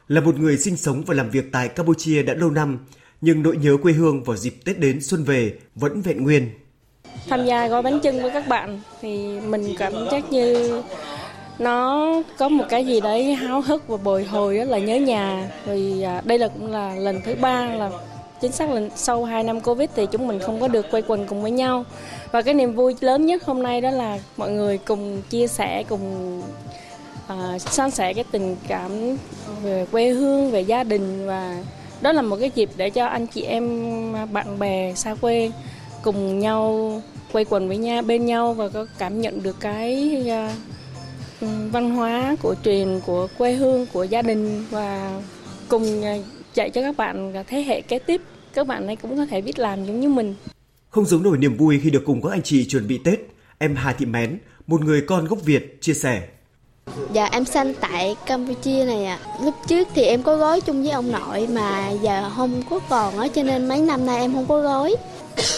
là 0.07 0.21
một 0.21 0.39
người 0.39 0.57
sinh 0.57 0.77
sống 0.77 1.03
và 1.05 1.13
làm 1.13 1.29
việc 1.29 1.51
tại 1.51 1.67
Campuchia 1.67 2.23
đã 2.23 2.33
lâu 2.33 2.51
năm, 2.51 2.79
nhưng 3.21 3.43
nỗi 3.43 3.57
nhớ 3.57 3.77
quê 3.83 3.93
hương 3.93 4.23
vào 4.23 4.37
dịp 4.37 4.53
Tết 4.65 4.79
đến 4.79 5.01
xuân 5.01 5.23
về 5.23 5.53
vẫn 5.75 6.01
vẹn 6.01 6.23
nguyên. 6.23 6.49
Tham 7.29 7.45
gia 7.45 7.67
gói 7.67 7.81
bánh 7.81 7.99
trưng 8.03 8.21
với 8.21 8.31
các 8.31 8.47
bạn 8.47 8.81
thì 9.01 9.39
mình 9.39 9.75
cảm 9.77 9.93
giác 10.11 10.31
như 10.31 10.81
nó 11.59 12.13
có 12.37 12.49
một 12.49 12.65
cái 12.69 12.85
gì 12.85 13.01
đấy 13.01 13.33
háo 13.33 13.61
hức 13.61 13.87
và 13.87 13.97
bồi 13.97 14.23
hồi 14.23 14.57
đó 14.57 14.63
là 14.63 14.77
nhớ 14.77 14.95
nhà 14.95 15.51
vì 15.65 16.01
à, 16.01 16.21
đây 16.25 16.37
là 16.37 16.47
cũng 16.47 16.71
là 16.71 16.95
lần 16.95 17.21
thứ 17.25 17.35
ba 17.35 17.65
là 17.65 17.91
chính 18.41 18.51
xác 18.51 18.69
là 18.69 18.81
sau 18.95 19.25
2 19.25 19.43
năm 19.43 19.61
Covid 19.61 19.89
thì 19.95 20.05
chúng 20.11 20.27
mình 20.27 20.39
không 20.39 20.61
có 20.61 20.67
được 20.67 20.85
quay 20.91 21.03
quần 21.07 21.27
cùng 21.27 21.41
với 21.41 21.51
nhau 21.51 21.85
và 22.31 22.41
cái 22.41 22.53
niềm 22.53 22.75
vui 22.75 22.95
lớn 22.99 23.25
nhất 23.25 23.43
hôm 23.45 23.63
nay 23.63 23.81
đó 23.81 23.91
là 23.91 24.19
mọi 24.37 24.51
người 24.51 24.77
cùng 24.77 25.21
chia 25.29 25.47
sẻ 25.47 25.83
cùng 25.89 26.41
uh, 27.33 27.61
san 27.61 27.91
sẻ 27.91 28.13
cái 28.13 28.23
tình 28.31 28.55
cảm 28.67 28.91
về 29.63 29.85
quê 29.91 30.09
hương 30.09 30.51
về 30.51 30.61
gia 30.61 30.83
đình 30.83 31.27
và 31.27 31.63
đó 32.01 32.11
là 32.11 32.21
một 32.21 32.37
cái 32.39 32.51
dịp 32.55 32.69
để 32.77 32.89
cho 32.89 33.05
anh 33.05 33.27
chị 33.27 33.41
em 33.41 33.63
à, 34.15 34.25
bạn 34.25 34.59
bè 34.59 34.93
xa 34.95 35.15
quê 35.15 35.51
cùng 36.03 36.39
nhau 36.39 36.91
quay 37.31 37.45
quần 37.49 37.67
với 37.67 37.77
nhau 37.77 38.01
bên 38.01 38.25
nhau 38.25 38.53
và 38.53 38.69
có 38.69 38.85
cảm 38.97 39.21
nhận 39.21 39.43
được 39.43 39.55
cái 39.59 40.23
uh, 41.41 41.47
văn 41.71 41.89
hóa 41.95 42.35
của 42.41 42.55
truyền 42.63 42.99
của 43.05 43.27
quê 43.37 43.53
hương 43.53 43.85
của 43.93 44.03
gia 44.03 44.21
đình 44.21 44.65
và 44.69 45.21
cùng 45.67 46.03
à, 46.03 46.15
dạy 46.53 46.69
cho 46.69 46.81
các 46.81 46.97
bạn 46.97 47.33
thế 47.47 47.61
hệ 47.61 47.81
kế 47.81 47.99
tiếp 47.99 48.21
các 48.57 48.67
bạn 48.67 48.87
ấy 48.87 48.95
cũng 48.95 49.17
có 49.17 49.25
thể 49.25 49.41
biết 49.41 49.59
làm 49.59 49.85
giống 49.85 49.99
như 49.99 50.09
mình. 50.09 50.35
Không 50.89 51.05
giống 51.05 51.23
nổi 51.23 51.37
niềm 51.37 51.57
vui 51.57 51.79
khi 51.83 51.89
được 51.89 52.03
cùng 52.05 52.21
các 52.21 52.29
anh 52.29 52.41
chị 52.43 52.65
chuẩn 52.67 52.87
bị 52.87 52.99
Tết, 53.03 53.19
em 53.57 53.75
Hà 53.75 53.93
Thị 53.93 54.05
Mén, 54.05 54.39
một 54.67 54.81
người 54.81 55.01
con 55.01 55.25
gốc 55.25 55.39
Việt 55.45 55.77
chia 55.81 55.93
sẻ. 55.93 56.27
Dạ 57.13 57.25
em 57.31 57.45
sinh 57.45 57.73
tại 57.81 58.15
Campuchia 58.25 58.85
này 58.85 59.05
ạ. 59.05 59.19
À. 59.23 59.37
Lúc 59.43 59.55
trước 59.67 59.87
thì 59.95 60.01
em 60.01 60.23
có 60.23 60.37
gói 60.37 60.61
chung 60.61 60.83
với 60.83 60.91
ông 60.91 61.11
nội 61.11 61.47
mà 61.47 61.89
giờ 61.89 62.29
không 62.35 62.61
có 62.69 62.79
còn 62.89 63.17
á 63.19 63.27
cho 63.35 63.43
nên 63.43 63.67
mấy 63.67 63.81
năm 63.81 64.05
nay 64.05 64.19
em 64.19 64.33
không 64.33 64.47
có 64.47 64.61
gói. 64.61 64.95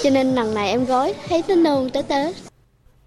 Cho 0.03 0.09
nên 0.09 0.35
lần 0.35 0.53
này 0.53 0.69
em 0.69 0.85
gói 0.85 1.13
thấy 1.29 1.43
nó 1.47 1.55
nương 1.55 1.89
tới 1.89 2.03
Tết. 2.03 2.35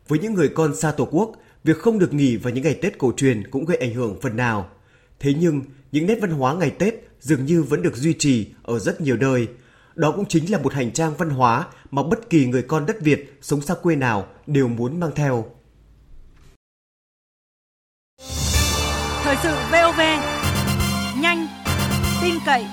Với 0.08 0.18
những 0.18 0.34
người 0.34 0.48
con 0.48 0.76
xa 0.76 0.92
Tổ 0.92 1.08
quốc, 1.10 1.32
việc 1.64 1.78
không 1.78 1.98
được 1.98 2.14
nghỉ 2.14 2.36
vào 2.36 2.52
những 2.52 2.64
ngày 2.64 2.74
Tết 2.74 2.98
cổ 2.98 3.12
truyền 3.16 3.50
cũng 3.50 3.64
gây 3.64 3.76
ảnh 3.76 3.94
hưởng 3.94 4.20
phần 4.22 4.36
nào. 4.36 4.68
Thế 5.20 5.34
nhưng, 5.40 5.62
những 5.92 6.06
nét 6.06 6.18
văn 6.20 6.30
hóa 6.30 6.54
ngày 6.54 6.70
Tết 6.70 6.94
dường 7.20 7.44
như 7.44 7.62
vẫn 7.62 7.82
được 7.82 7.96
duy 7.96 8.12
trì 8.18 8.46
ở 8.62 8.78
rất 8.78 9.00
nhiều 9.00 9.16
nơi. 9.16 9.48
Đó 9.94 10.12
cũng 10.16 10.24
chính 10.24 10.50
là 10.50 10.58
một 10.58 10.72
hành 10.72 10.92
trang 10.92 11.14
văn 11.18 11.30
hóa 11.30 11.66
mà 11.90 12.02
bất 12.02 12.30
kỳ 12.30 12.46
người 12.46 12.62
con 12.62 12.86
đất 12.86 13.00
Việt 13.00 13.38
sống 13.42 13.60
xa 13.60 13.74
quê 13.74 13.96
nào 13.96 14.26
đều 14.46 14.68
muốn 14.68 15.00
mang 15.00 15.10
theo. 15.14 15.44
Thời 19.24 19.36
sự 19.42 19.54
VOV, 19.72 20.00
nhanh, 21.20 21.46
tin 22.22 22.34
cậy, 22.46 22.66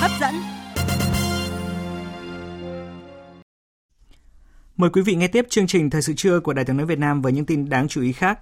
hấp 0.00 0.10
dẫn. 0.20 0.34
Mời 4.76 4.90
quý 4.90 5.02
vị 5.02 5.14
nghe 5.14 5.28
tiếp 5.28 5.46
chương 5.50 5.66
trình 5.66 5.90
Thời 5.90 6.02
sự 6.02 6.12
trưa 6.16 6.40
của 6.40 6.52
Đài 6.52 6.64
tiếng 6.64 6.76
nói 6.76 6.86
Việt 6.86 6.98
Nam 6.98 7.22
với 7.22 7.32
những 7.32 7.44
tin 7.44 7.68
đáng 7.68 7.88
chú 7.88 8.02
ý 8.02 8.12
khác. 8.12 8.38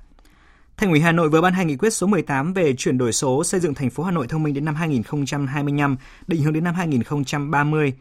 Thành 0.77 0.91
ủy 0.91 1.01
Hà 1.01 1.13
Nội 1.13 1.29
vừa 1.29 1.41
ban 1.41 1.53
hành 1.53 1.67
nghị 1.67 1.77
quyết 1.77 1.91
số 1.91 2.07
18 2.07 2.53
về 2.53 2.75
chuyển 2.77 2.99
đổi 2.99 3.13
số 3.13 3.45
xây 3.45 3.61
dựng 3.61 3.75
thành 3.75 3.91
phố 3.91 4.03
Hà 4.03 4.11
Nội 4.11 4.27
thông 4.29 4.43
minh 4.43 4.55
đến 4.55 4.65
năm 4.65 4.75
2025, 4.75 5.97
định 6.27 6.43
hướng 6.43 6.53
đến 6.53 6.65
năm 6.65 6.75
2030. 6.75 7.93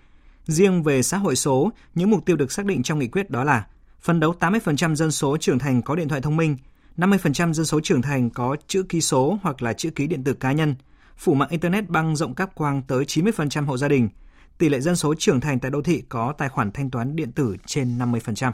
Riêng 0.45 0.83
về 0.83 1.01
xã 1.01 1.17
hội 1.17 1.35
số, 1.35 1.71
những 1.95 2.09
mục 2.09 2.25
tiêu 2.25 2.35
được 2.35 2.51
xác 2.51 2.65
định 2.65 2.83
trong 2.83 2.99
nghị 2.99 3.07
quyết 3.07 3.29
đó 3.29 3.43
là 3.43 3.65
phấn 4.01 4.19
đấu 4.19 4.35
80% 4.39 4.95
dân 4.95 5.11
số 5.11 5.37
trưởng 5.37 5.59
thành 5.59 5.81
có 5.81 5.95
điện 5.95 6.09
thoại 6.09 6.21
thông 6.21 6.37
minh, 6.37 6.57
50% 7.01 7.53
dân 7.53 7.65
số 7.65 7.79
trưởng 7.79 8.01
thành 8.01 8.29
có 8.29 8.55
chữ 8.67 8.83
ký 8.83 9.01
số 9.01 9.39
hoặc 9.41 9.61
là 9.61 9.73
chữ 9.73 9.89
ký 9.89 10.07
điện 10.07 10.23
tử 10.23 10.33
cá 10.33 10.51
nhân, 10.51 10.75
phủ 11.17 11.33
mạng 11.33 11.49
Internet 11.49 11.89
băng 11.89 12.15
rộng 12.15 12.35
cáp 12.35 12.55
quang 12.55 12.81
tới 12.81 13.05
90% 13.05 13.65
hộ 13.65 13.77
gia 13.77 13.87
đình, 13.87 14.09
tỷ 14.57 14.69
lệ 14.69 14.79
dân 14.79 14.95
số 14.95 15.13
trưởng 15.17 15.39
thành 15.39 15.59
tại 15.59 15.71
đô 15.71 15.81
thị 15.81 16.03
có 16.09 16.33
tài 16.37 16.49
khoản 16.49 16.71
thanh 16.71 16.89
toán 16.89 17.15
điện 17.15 17.31
tử 17.31 17.57
trên 17.65 17.97
50%. 17.97 18.51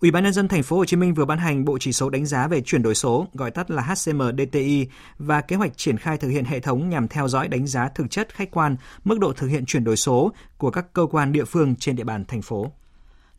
Ủy 0.00 0.10
ban 0.10 0.24
nhân 0.24 0.32
dân 0.32 0.48
thành 0.48 0.62
phố 0.62 0.76
Hồ 0.76 0.84
Chí 0.84 0.96
Minh 0.96 1.14
vừa 1.14 1.24
ban 1.24 1.38
hành 1.38 1.64
bộ 1.64 1.78
chỉ 1.80 1.92
số 1.92 2.10
đánh 2.10 2.26
giá 2.26 2.48
về 2.48 2.60
chuyển 2.60 2.82
đổi 2.82 2.94
số, 2.94 3.26
gọi 3.32 3.50
tắt 3.50 3.70
là 3.70 3.82
HCM-DTI 3.82 4.86
và 5.18 5.40
kế 5.40 5.56
hoạch 5.56 5.76
triển 5.76 5.98
khai 5.98 6.18
thực 6.18 6.28
hiện 6.28 6.44
hệ 6.44 6.60
thống 6.60 6.88
nhằm 6.88 7.08
theo 7.08 7.28
dõi 7.28 7.48
đánh 7.48 7.66
giá 7.66 7.88
thực 7.88 8.10
chất 8.10 8.34
khách 8.34 8.50
quan 8.50 8.76
mức 9.04 9.18
độ 9.18 9.32
thực 9.32 9.46
hiện 9.46 9.66
chuyển 9.66 9.84
đổi 9.84 9.96
số 9.96 10.32
của 10.58 10.70
các 10.70 10.92
cơ 10.92 11.06
quan 11.10 11.32
địa 11.32 11.44
phương 11.44 11.76
trên 11.76 11.96
địa 11.96 12.04
bàn 12.04 12.24
thành 12.24 12.42
phố. 12.42 12.72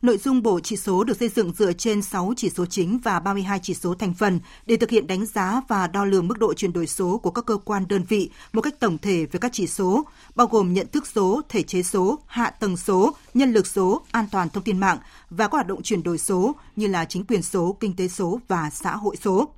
Nội 0.04 0.18
dung 0.18 0.42
bộ 0.42 0.60
chỉ 0.60 0.76
số 0.76 1.04
được 1.04 1.16
xây 1.16 1.28
dựng 1.28 1.52
dựa 1.58 1.72
trên 1.72 2.02
6 2.02 2.32
chỉ 2.36 2.50
số 2.50 2.66
chính 2.66 2.98
và 2.98 3.20
32 3.20 3.58
chỉ 3.62 3.74
số 3.74 3.94
thành 3.94 4.14
phần 4.14 4.40
để 4.66 4.76
thực 4.76 4.90
hiện 4.90 5.06
đánh 5.06 5.26
giá 5.26 5.60
và 5.68 5.86
đo 5.86 6.04
lường 6.04 6.28
mức 6.28 6.38
độ 6.38 6.54
chuyển 6.54 6.72
đổi 6.72 6.86
số 6.86 7.18
của 7.18 7.30
các 7.30 7.46
cơ 7.46 7.56
quan 7.56 7.84
đơn 7.88 8.04
vị 8.08 8.30
một 8.52 8.60
cách 8.60 8.80
tổng 8.80 8.98
thể 8.98 9.26
về 9.26 9.38
các 9.40 9.52
chỉ 9.52 9.66
số, 9.66 10.06
bao 10.34 10.46
gồm 10.46 10.74
nhận 10.74 10.86
thức 10.92 11.06
số, 11.06 11.40
thể 11.48 11.62
chế 11.62 11.82
số, 11.82 12.18
hạ 12.26 12.50
tầng 12.50 12.76
số, 12.76 13.16
nhân 13.34 13.52
lực 13.52 13.66
số, 13.66 14.02
an 14.10 14.26
toàn 14.32 14.48
thông 14.50 14.64
tin 14.64 14.80
mạng 14.80 14.98
và 15.30 15.44
các 15.44 15.52
hoạt 15.52 15.66
động 15.66 15.82
chuyển 15.82 16.02
đổi 16.02 16.18
số 16.18 16.54
như 16.76 16.86
là 16.86 17.04
chính 17.04 17.24
quyền 17.24 17.42
số, 17.42 17.76
kinh 17.80 17.96
tế 17.96 18.08
số 18.08 18.40
và 18.48 18.70
xã 18.70 18.96
hội 18.96 19.16
số. 19.16 19.48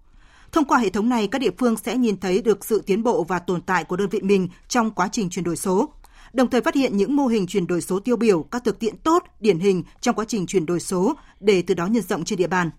Thông 0.52 0.64
qua 0.64 0.78
hệ 0.78 0.90
thống 0.90 1.08
này, 1.08 1.26
các 1.26 1.38
địa 1.38 1.50
phương 1.58 1.76
sẽ 1.76 1.96
nhìn 1.96 2.20
thấy 2.20 2.42
được 2.42 2.64
sự 2.64 2.82
tiến 2.86 3.02
bộ 3.02 3.24
và 3.24 3.38
tồn 3.38 3.60
tại 3.60 3.84
của 3.84 3.96
đơn 3.96 4.08
vị 4.08 4.20
mình 4.22 4.48
trong 4.68 4.90
quá 4.90 5.08
trình 5.12 5.30
chuyển 5.30 5.44
đổi 5.44 5.56
số 5.56 5.88
đồng 6.36 6.50
thời 6.50 6.60
phát 6.60 6.74
hiện 6.74 6.96
những 6.96 7.16
mô 7.16 7.26
hình 7.26 7.46
chuyển 7.46 7.66
đổi 7.66 7.80
số 7.80 7.98
tiêu 7.98 8.16
biểu, 8.16 8.42
các 8.42 8.64
thực 8.64 8.78
tiễn 8.78 8.96
tốt, 8.96 9.24
điển 9.40 9.58
hình 9.58 9.82
trong 10.00 10.14
quá 10.14 10.24
trình 10.28 10.46
chuyển 10.46 10.66
đổi 10.66 10.80
số 10.80 11.14
để 11.40 11.62
từ 11.62 11.74
đó 11.74 11.86
nhân 11.86 12.02
rộng 12.02 12.24
trên 12.24 12.38
địa 12.38 12.46
bàn. 12.46 12.70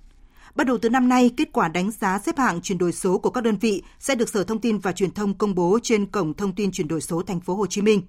Bắt 0.55 0.67
đầu 0.67 0.77
từ 0.77 0.89
năm 0.89 1.09
nay, 1.09 1.31
kết 1.37 1.49
quả 1.53 1.67
đánh 1.67 1.91
giá 1.91 2.19
xếp 2.19 2.37
hạng 2.37 2.61
chuyển 2.61 2.77
đổi 2.77 2.91
số 2.91 3.17
của 3.17 3.29
các 3.29 3.43
đơn 3.43 3.57
vị 3.57 3.83
sẽ 3.99 4.15
được 4.15 4.29
Sở 4.29 4.43
Thông 4.43 4.59
tin 4.59 4.77
và 4.77 4.91
Truyền 4.91 5.11
thông 5.11 5.33
công 5.33 5.55
bố 5.55 5.79
trên 5.83 6.05
cổng 6.05 6.33
thông 6.33 6.55
tin 6.55 6.71
chuyển 6.71 6.87
đổi 6.87 7.01
số 7.01 7.21
thành 7.21 7.39
phố 7.39 7.55
Hồ 7.55 7.65
Chí 7.65 7.81
Minh. 7.81 8.01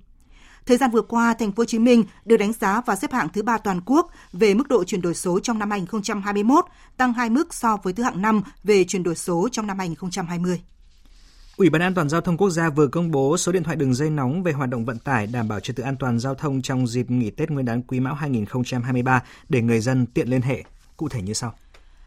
Thời 0.67 0.77
gian 0.77 0.91
vừa 0.91 1.03
qua, 1.03 1.35
thành 1.35 1.53
phố 1.53 1.61
Hồ 1.61 1.65
Chí 1.65 1.79
Minh 1.79 2.05
được 2.25 2.37
đánh 2.37 2.53
giá 2.53 2.81
và 2.87 2.97
xếp 2.97 3.13
hạng 3.13 3.29
thứ 3.29 3.43
ba 3.43 3.59
toàn 3.59 3.81
quốc 3.87 4.11
về 4.33 4.55
mức 4.55 4.69
độ 4.69 4.85
chuyển 4.85 5.01
đổi 5.01 5.15
số 5.15 5.41
trong 5.41 5.59
năm 5.59 5.71
2021, 5.71 6.65
tăng 6.97 7.13
hai 7.13 7.31
mức 7.31 7.55
so 7.55 7.77
với 7.83 7.93
thứ 7.93 8.03
hạng 8.03 8.23
năm 8.23 8.43
về 8.65 8.85
chuyển 8.85 9.03
đổi 9.03 9.15
số 9.15 9.49
trong 9.53 9.67
năm 9.67 9.79
2020. 9.79 10.61
Ủy 11.59 11.71
ban 11.71 11.83
An 11.83 11.94
toàn 11.94 12.09
giao 12.09 12.21
thông 12.21 12.37
quốc 12.37 12.51
gia 12.51 12.71
vừa 12.71 12.87
công 12.87 13.11
bố 13.11 13.37
số 13.37 13.53
điện 13.53 13.64
thoại 13.64 13.77
đường 13.77 13.94
dây 13.94 14.11
nóng 14.11 14.42
về 14.42 14.53
hoạt 14.53 14.71
động 14.71 14.85
vận 14.85 14.99
tải 14.99 15.27
đảm 15.27 15.49
bảo 15.49 15.61
trật 15.61 15.77
tự 15.77 15.83
an 15.83 15.97
toàn 15.97 16.18
giao 16.18 16.35
thông 16.35 16.62
trong 16.62 16.87
dịp 16.87 17.11
nghỉ 17.11 17.31
Tết 17.31 17.51
Nguyên 17.51 17.66
đán 17.66 17.83
Quý 17.83 18.01
Mão 18.01 18.14
2023 18.14 19.23
để 19.49 19.62
người 19.62 19.81
dân 19.81 20.07
tiện 20.07 20.29
liên 20.29 20.42
hệ. 20.42 20.64
Cụ 20.97 21.09
thể 21.09 21.23
như 21.23 21.33
sau. 21.33 21.55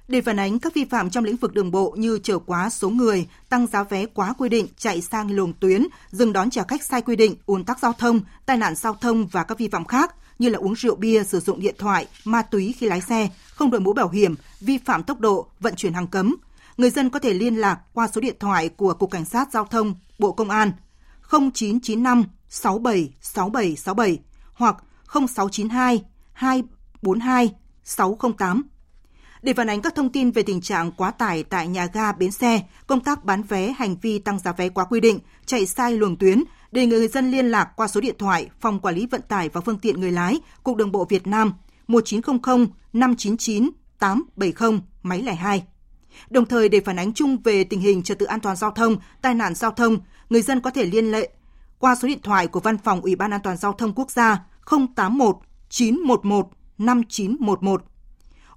Để 0.07 0.21
phản 0.21 0.39
ánh 0.39 0.59
các 0.59 0.73
vi 0.73 0.85
phạm 0.85 1.09
trong 1.09 1.23
lĩnh 1.23 1.35
vực 1.35 1.53
đường 1.53 1.71
bộ 1.71 1.95
như 1.97 2.19
chở 2.23 2.39
quá 2.39 2.69
số 2.69 2.89
người, 2.89 3.27
tăng 3.49 3.67
giá 3.67 3.83
vé 3.83 4.05
quá 4.05 4.33
quy 4.37 4.49
định, 4.49 4.67
chạy 4.77 5.01
sang 5.01 5.31
luồng 5.31 5.53
tuyến, 5.53 5.87
dừng 6.11 6.33
đón 6.33 6.49
trả 6.49 6.63
khách 6.63 6.83
sai 6.83 7.01
quy 7.01 7.15
định, 7.15 7.35
ùn 7.45 7.63
tắc 7.63 7.79
giao 7.79 7.93
thông, 7.93 8.19
tai 8.45 8.57
nạn 8.57 8.75
giao 8.75 8.93
thông 8.93 9.27
và 9.27 9.43
các 9.43 9.59
vi 9.59 9.67
phạm 9.67 9.85
khác 9.85 10.15
như 10.39 10.49
là 10.49 10.59
uống 10.59 10.75
rượu 10.75 10.95
bia, 10.95 11.23
sử 11.23 11.39
dụng 11.39 11.59
điện 11.59 11.75
thoại, 11.77 12.07
ma 12.25 12.41
túy 12.41 12.75
khi 12.77 12.87
lái 12.87 13.01
xe, 13.01 13.29
không 13.53 13.71
đội 13.71 13.81
mũ 13.81 13.93
bảo 13.93 14.09
hiểm, 14.09 14.35
vi 14.59 14.77
phạm 14.77 15.03
tốc 15.03 15.19
độ, 15.19 15.47
vận 15.59 15.75
chuyển 15.75 15.93
hàng 15.93 16.07
cấm, 16.07 16.35
người 16.77 16.89
dân 16.89 17.09
có 17.09 17.19
thể 17.19 17.33
liên 17.33 17.55
lạc 17.55 17.79
qua 17.93 18.07
số 18.07 18.21
điện 18.21 18.35
thoại 18.39 18.69
của 18.69 18.93
Cục 18.93 19.11
Cảnh 19.11 19.25
sát 19.25 19.51
Giao 19.51 19.65
thông, 19.65 19.95
Bộ 20.19 20.31
Công 20.31 20.49
an 20.49 20.71
0995 21.31 22.23
67 22.49 23.13
67 23.21 23.75
67 23.75 24.19
hoặc 24.53 24.75
0692 25.13 26.03
242 26.33 27.49
608. 27.83 28.63
Để 29.41 29.53
phản 29.53 29.69
ánh 29.69 29.81
các 29.81 29.95
thông 29.95 30.11
tin 30.11 30.31
về 30.31 30.43
tình 30.43 30.61
trạng 30.61 30.91
quá 30.91 31.11
tải 31.11 31.43
tại 31.43 31.67
nhà 31.67 31.87
ga 31.93 32.11
bến 32.11 32.31
xe, 32.31 32.61
công 32.87 32.99
tác 32.99 33.25
bán 33.25 33.43
vé, 33.43 33.73
hành 33.77 33.95
vi 34.01 34.19
tăng 34.19 34.39
giá 34.39 34.51
vé 34.51 34.69
quá 34.69 34.85
quy 34.85 34.99
định, 34.99 35.19
chạy 35.45 35.65
sai 35.65 35.93
luồng 35.93 36.17
tuyến, 36.17 36.43
để 36.71 36.85
người 36.85 37.07
dân 37.07 37.31
liên 37.31 37.45
lạc 37.45 37.69
qua 37.75 37.87
số 37.87 38.01
điện 38.01 38.15
thoại 38.19 38.49
Phòng 38.59 38.79
Quản 38.79 38.95
lý 38.95 39.07
Vận 39.11 39.21
tải 39.21 39.49
và 39.49 39.61
Phương 39.61 39.79
tiện 39.79 39.99
Người 39.99 40.11
lái, 40.11 40.39
Cục 40.63 40.77
Đường 40.77 40.91
bộ 40.91 41.05
Việt 41.09 41.27
Nam 41.27 41.53
1900 41.87 42.67
599 42.93 43.69
870 43.99 44.79
máy 45.03 45.21
lẻ 45.21 45.35
2. 45.35 45.63
Đồng 46.29 46.45
thời 46.45 46.69
để 46.69 46.79
phản 46.79 46.99
ánh 46.99 47.13
chung 47.13 47.37
về 47.43 47.63
tình 47.63 47.79
hình 47.79 48.03
trật 48.03 48.19
tự 48.19 48.25
an 48.25 48.39
toàn 48.39 48.55
giao 48.55 48.71
thông, 48.71 48.97
tai 49.21 49.33
nạn 49.33 49.55
giao 49.55 49.71
thông, 49.71 49.97
người 50.29 50.41
dân 50.41 50.61
có 50.61 50.69
thể 50.69 50.85
liên 50.85 51.13
hệ 51.13 51.29
qua 51.79 51.95
số 51.95 52.07
điện 52.07 52.21
thoại 52.23 52.47
của 52.47 52.59
Văn 52.59 52.77
phòng 52.77 53.01
Ủy 53.01 53.15
ban 53.15 53.31
An 53.31 53.41
toàn 53.43 53.57
giao 53.57 53.73
thông 53.73 53.93
quốc 53.93 54.11
gia 54.11 54.45
081 54.95 55.35
911 55.69 56.51
5911. 56.77 57.83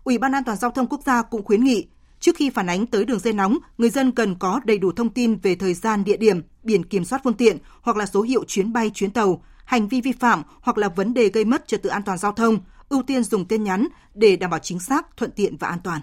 Ủy 0.05 0.19
ban 0.19 0.33
An 0.33 0.45
toàn 0.45 0.59
giao 0.59 0.71
thông 0.71 0.87
quốc 0.87 1.01
gia 1.07 1.23
cũng 1.23 1.45
khuyến 1.45 1.65
nghị 1.65 1.87
Trước 2.25 2.37
khi 2.37 2.51
phản 2.51 2.67
ánh 2.67 2.87
tới 2.87 3.05
đường 3.05 3.19
dây 3.19 3.33
nóng, 3.33 3.59
người 3.79 3.91
dân 3.91 4.13
cần 4.13 4.35
có 4.35 4.61
đầy 4.65 4.79
đủ 4.79 4.93
thông 4.93 5.11
tin 5.11 5.37
về 5.37 5.55
thời 5.55 5.75
gian, 5.75 6.05
địa 6.05 6.17
điểm, 6.17 6.43
biển 6.63 6.85
kiểm 6.85 7.05
soát 7.05 7.21
phương 7.25 7.35
tiện 7.35 7.59
hoặc 7.83 7.97
là 7.97 8.07
số 8.07 8.23
hiệu 8.23 8.45
chuyến 8.45 8.73
bay, 8.73 8.91
chuyến 8.95 9.11
tàu, 9.11 9.43
hành 9.65 9.89
vi 9.89 10.01
vi 10.01 10.13
phạm 10.13 10.43
hoặc 10.61 10.79
là 10.79 10.89
vấn 10.89 11.15
đề 11.15 11.29
gây 11.29 11.45
mất 11.45 11.69
trật 11.69 11.83
tự 11.83 11.91
an 11.91 12.03
toàn 12.03 12.19
giao 12.19 12.33
thông, 12.33 12.59
ưu 12.89 13.03
tiên 13.03 13.25
dùng 13.25 13.45
tin 13.45 13.65
nhắn 13.65 13.89
để 14.15 14.37
đảm 14.37 14.51
bảo 14.51 14.61
chính 14.61 14.81
xác, 14.81 15.17
thuận 15.17 15.31
tiện 15.31 15.57
và 15.57 15.69
an 15.69 15.79
toàn. 15.85 16.01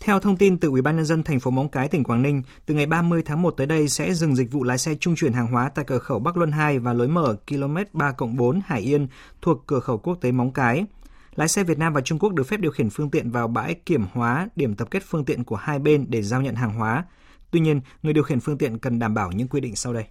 Theo 0.00 0.20
thông 0.20 0.36
tin 0.36 0.58
từ 0.58 0.68
Ủy 0.68 0.82
ban 0.82 0.96
nhân 0.96 1.04
dân 1.04 1.22
thành 1.22 1.40
phố 1.40 1.50
Móng 1.50 1.68
Cái 1.68 1.88
tỉnh 1.88 2.04
Quảng 2.04 2.22
Ninh, 2.22 2.42
từ 2.66 2.74
ngày 2.74 2.86
30 2.86 3.22
tháng 3.26 3.42
1 3.42 3.50
tới 3.50 3.66
đây 3.66 3.88
sẽ 3.88 4.14
dừng 4.14 4.36
dịch 4.36 4.52
vụ 4.52 4.64
lái 4.64 4.78
xe 4.78 4.94
trung 4.94 5.16
chuyển 5.16 5.32
hàng 5.32 5.46
hóa 5.46 5.68
tại 5.68 5.84
cửa 5.84 5.98
khẩu 5.98 6.18
Bắc 6.18 6.36
Luân 6.36 6.52
2 6.52 6.78
và 6.78 6.92
lối 6.92 7.08
mở 7.08 7.36
km 7.48 7.76
3+4 7.92 8.60
Hải 8.66 8.80
Yên 8.80 9.08
thuộc 9.42 9.66
cửa 9.66 9.80
khẩu 9.80 9.98
quốc 9.98 10.18
tế 10.20 10.32
Móng 10.32 10.52
Cái. 10.52 10.84
Lái 11.34 11.48
xe 11.48 11.64
Việt 11.64 11.78
Nam 11.78 11.92
và 11.92 12.00
Trung 12.00 12.18
Quốc 12.18 12.32
được 12.32 12.46
phép 12.46 12.60
điều 12.60 12.70
khiển 12.70 12.90
phương 12.90 13.10
tiện 13.10 13.30
vào 13.30 13.48
bãi 13.48 13.74
kiểm 13.74 14.04
hóa, 14.12 14.48
điểm 14.56 14.74
tập 14.74 14.88
kết 14.90 15.02
phương 15.06 15.24
tiện 15.24 15.44
của 15.44 15.56
hai 15.56 15.78
bên 15.78 16.06
để 16.08 16.22
giao 16.22 16.42
nhận 16.42 16.54
hàng 16.54 16.74
hóa. 16.74 17.04
Tuy 17.50 17.60
nhiên, 17.60 17.80
người 18.02 18.12
điều 18.12 18.24
khiển 18.24 18.40
phương 18.40 18.58
tiện 18.58 18.78
cần 18.78 18.98
đảm 18.98 19.14
bảo 19.14 19.32
những 19.32 19.48
quy 19.48 19.60
định 19.60 19.76
sau 19.76 19.92
đây. 19.92 20.04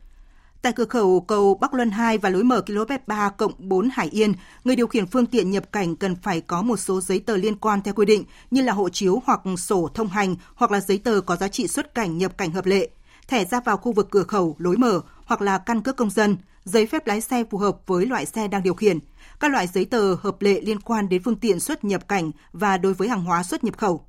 Tại 0.66 0.74
cửa 0.74 0.86
khẩu 0.86 1.22
cầu 1.22 1.56
Bắc 1.56 1.74
Luân 1.74 1.92
2 1.92 2.18
và 2.18 2.30
lối 2.30 2.44
mở 2.44 2.62
km 2.62 2.94
3 3.08 3.30
cộng 3.30 3.52
4 3.58 3.90
Hải 3.90 4.10
Yên, 4.10 4.34
người 4.64 4.76
điều 4.76 4.88
khiển 4.88 5.08
phương 5.08 5.26
tiện 5.26 5.52
nhập 5.52 5.72
cảnh 5.72 5.96
cần 5.96 6.16
phải 6.16 6.42
có 6.42 6.62
một 6.62 6.78
số 6.78 7.02
giấy 7.02 7.20
tờ 7.20 7.38
liên 7.38 7.56
quan 7.56 7.82
theo 7.82 7.94
quy 7.94 8.06
định 8.06 8.24
như 8.52 8.62
là 8.62 8.74
hộ 8.74 8.90
chiếu 8.90 9.22
hoặc 9.26 9.42
sổ 9.58 9.90
thông 9.94 10.08
hành 10.08 10.36
hoặc 10.56 10.72
là 10.72 10.80
giấy 10.80 10.98
tờ 10.98 11.22
có 11.22 11.36
giá 11.36 11.48
trị 11.48 11.68
xuất 11.68 11.96
cảnh 11.96 12.18
nhập 12.18 12.38
cảnh 12.38 12.52
hợp 12.52 12.66
lệ, 12.66 12.90
thẻ 13.28 13.46
ra 13.46 13.60
vào 13.66 13.78
khu 13.78 13.92
vực 13.92 14.08
cửa 14.12 14.24
khẩu, 14.24 14.56
lối 14.60 14.78
mở 14.78 15.02
hoặc 15.26 15.42
là 15.42 15.58
căn 15.58 15.82
cước 15.82 15.96
công 15.96 16.10
dân, 16.10 16.38
giấy 16.64 16.86
phép 16.86 17.08
lái 17.08 17.22
xe 17.22 17.44
phù 17.52 17.58
hợp 17.58 17.78
với 17.88 18.06
loại 18.06 18.26
xe 18.26 18.48
đang 18.48 18.64
điều 18.64 18.74
khiển, 18.74 19.00
các 19.40 19.52
loại 19.52 19.68
giấy 19.68 19.86
tờ 19.86 20.16
hợp 20.16 20.42
lệ 20.42 20.62
liên 20.62 20.80
quan 20.80 21.10
đến 21.10 21.22
phương 21.24 21.36
tiện 21.36 21.60
xuất 21.60 21.84
nhập 21.84 22.08
cảnh 22.08 22.32
và 22.54 22.78
đối 22.78 22.94
với 22.94 23.08
hàng 23.10 23.24
hóa 23.24 23.44
xuất 23.44 23.64
nhập 23.64 23.78
khẩu. 23.78 24.06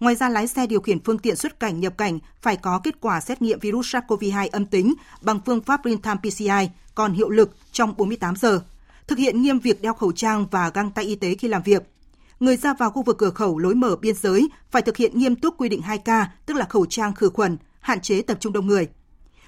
Ngoài 0.00 0.14
ra, 0.14 0.28
lái 0.28 0.46
xe 0.46 0.66
điều 0.66 0.80
khiển 0.80 1.04
phương 1.04 1.18
tiện 1.18 1.36
xuất 1.36 1.60
cảnh 1.60 1.80
nhập 1.80 1.98
cảnh 1.98 2.18
phải 2.42 2.56
có 2.56 2.80
kết 2.84 3.00
quả 3.00 3.20
xét 3.20 3.42
nghiệm 3.42 3.58
virus 3.58 3.94
SARS-CoV-2 3.94 4.48
âm 4.52 4.66
tính 4.66 4.94
bằng 5.22 5.40
phương 5.46 5.62
pháp 5.62 5.84
real-time 5.84 6.16
PCI 6.16 6.70
còn 6.94 7.12
hiệu 7.12 7.28
lực 7.30 7.56
trong 7.72 7.94
48 7.96 8.36
giờ. 8.36 8.60
Thực 9.06 9.18
hiện 9.18 9.42
nghiêm 9.42 9.58
việc 9.58 9.82
đeo 9.82 9.94
khẩu 9.94 10.12
trang 10.12 10.46
và 10.50 10.70
găng 10.74 10.90
tay 10.90 11.04
y 11.04 11.14
tế 11.14 11.34
khi 11.34 11.48
làm 11.48 11.62
việc. 11.62 11.82
Người 12.40 12.56
ra 12.56 12.74
vào 12.74 12.90
khu 12.90 13.02
vực 13.02 13.18
cửa 13.18 13.30
khẩu 13.30 13.58
lối 13.58 13.74
mở 13.74 13.96
biên 13.96 14.14
giới 14.14 14.48
phải 14.70 14.82
thực 14.82 14.96
hiện 14.96 15.18
nghiêm 15.18 15.36
túc 15.36 15.54
quy 15.58 15.68
định 15.68 15.80
2K, 15.80 16.24
tức 16.46 16.54
là 16.54 16.66
khẩu 16.68 16.86
trang 16.86 17.14
khử 17.14 17.30
khuẩn, 17.30 17.56
hạn 17.80 18.00
chế 18.00 18.22
tập 18.22 18.36
trung 18.40 18.52
đông 18.52 18.66
người. 18.66 18.88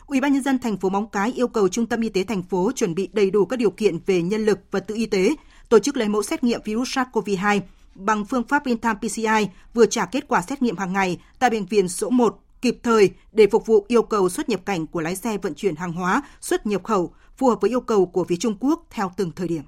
Ủy 0.06 0.20
ban 0.20 0.32
nhân 0.32 0.42
dân 0.42 0.58
thành 0.58 0.76
phố 0.76 0.88
Móng 0.88 1.06
Cái 1.12 1.32
yêu 1.32 1.48
cầu 1.48 1.68
Trung 1.68 1.86
tâm 1.86 2.00
Y 2.00 2.08
tế 2.08 2.24
thành 2.24 2.42
phố 2.42 2.72
chuẩn 2.72 2.94
bị 2.94 3.08
đầy 3.12 3.30
đủ 3.30 3.44
các 3.44 3.58
điều 3.58 3.70
kiện 3.70 3.98
về 4.06 4.22
nhân 4.22 4.44
lực 4.44 4.58
và 4.70 4.80
tự 4.80 4.94
y 4.94 5.06
tế, 5.06 5.34
tổ 5.68 5.78
chức 5.78 5.96
lấy 5.96 6.08
mẫu 6.08 6.22
xét 6.22 6.44
nghiệm 6.44 6.60
virus 6.64 6.98
SARS-CoV-2 6.98 7.60
bằng 7.94 8.24
phương 8.24 8.44
pháp 8.48 8.66
real-time 8.66 8.94
PCI 8.94 9.48
vừa 9.74 9.86
trả 9.86 10.06
kết 10.06 10.28
quả 10.28 10.42
xét 10.42 10.62
nghiệm 10.62 10.76
hàng 10.76 10.92
ngày 10.92 11.18
tại 11.38 11.50
bệnh 11.50 11.66
viện 11.66 11.88
số 11.88 12.10
1 12.10 12.38
kịp 12.62 12.78
thời 12.82 13.10
để 13.32 13.46
phục 13.52 13.66
vụ 13.66 13.84
yêu 13.88 14.02
cầu 14.02 14.28
xuất 14.28 14.48
nhập 14.48 14.60
cảnh 14.64 14.86
của 14.86 15.00
lái 15.00 15.16
xe 15.16 15.38
vận 15.38 15.54
chuyển 15.54 15.76
hàng 15.76 15.92
hóa, 15.92 16.22
xuất 16.40 16.66
nhập 16.66 16.84
khẩu 16.84 17.12
phù 17.36 17.48
hợp 17.48 17.60
với 17.60 17.70
yêu 17.70 17.80
cầu 17.80 18.06
của 18.06 18.24
phía 18.24 18.36
Trung 18.36 18.56
Quốc 18.60 18.86
theo 18.90 19.12
từng 19.16 19.32
thời 19.36 19.48
điểm. 19.48 19.62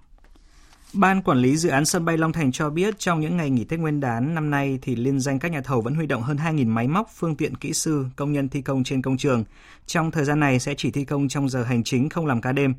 Ban 0.93 1.23
quản 1.23 1.39
lý 1.39 1.57
dự 1.57 1.69
án 1.69 1.85
sân 1.85 2.05
bay 2.05 2.19
Long 2.19 2.33
Thành 2.33 2.53
cho 2.53 2.71
biết 2.71 2.99
trong 2.99 3.21
những 3.21 3.37
ngày 3.37 3.51
nghỉ 3.51 3.65
Tết 3.65 3.81
Nguyên 3.81 4.01
đán 4.01 4.35
năm 4.35 4.51
nay 4.51 4.79
thì 4.83 4.97
liên 4.97 5.21
danh 5.21 5.39
các 5.39 5.53
nhà 5.53 5.61
thầu 5.61 5.81
vẫn 5.81 5.95
huy 5.95 6.07
động 6.07 6.23
hơn 6.23 6.37
2.000 6.37 6.67
máy 6.69 6.89
móc, 6.89 7.11
phương 7.17 7.37
tiện 7.37 7.57
kỹ 7.57 7.73
sư, 7.73 8.07
công 8.17 8.33
nhân 8.33 8.49
thi 8.49 8.63
công 8.63 8.85
trên 8.85 9.03
công 9.03 9.17
trường. 9.17 9.45
Trong 9.87 10.11
thời 10.11 10.25
gian 10.25 10.41
này 10.41 10.59
sẽ 10.59 10.75
chỉ 10.77 10.91
thi 10.91 11.05
công 11.05 11.29
trong 11.29 11.49
giờ 11.49 11.63
hành 11.63 11.85
chính 11.85 12.09
không 12.09 12.27
làm 12.27 12.41
ca 12.41 12.53
đêm. 12.53 12.75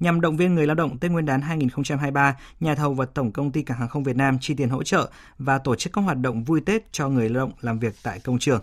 Nhằm 0.00 0.20
động 0.20 0.36
viên 0.36 0.54
người 0.54 0.66
lao 0.66 0.74
động 0.74 0.98
Tết 0.98 1.10
Nguyên 1.10 1.26
đán 1.26 1.40
2023, 1.40 2.36
nhà 2.60 2.74
thầu 2.74 2.94
và 2.94 3.06
Tổng 3.06 3.32
công 3.32 3.52
ty 3.52 3.62
Cảng 3.62 3.78
hàng 3.78 3.88
không 3.88 4.04
Việt 4.04 4.16
Nam 4.16 4.38
chi 4.40 4.54
tiền 4.54 4.68
hỗ 4.68 4.82
trợ 4.82 5.10
và 5.38 5.58
tổ 5.58 5.74
chức 5.74 5.92
các 5.92 6.00
hoạt 6.00 6.18
động 6.18 6.44
vui 6.44 6.60
Tết 6.60 6.92
cho 6.92 7.08
người 7.08 7.28
lao 7.28 7.46
động 7.46 7.52
làm 7.60 7.78
việc 7.78 7.94
tại 8.02 8.20
công 8.20 8.38
trường. 8.38 8.60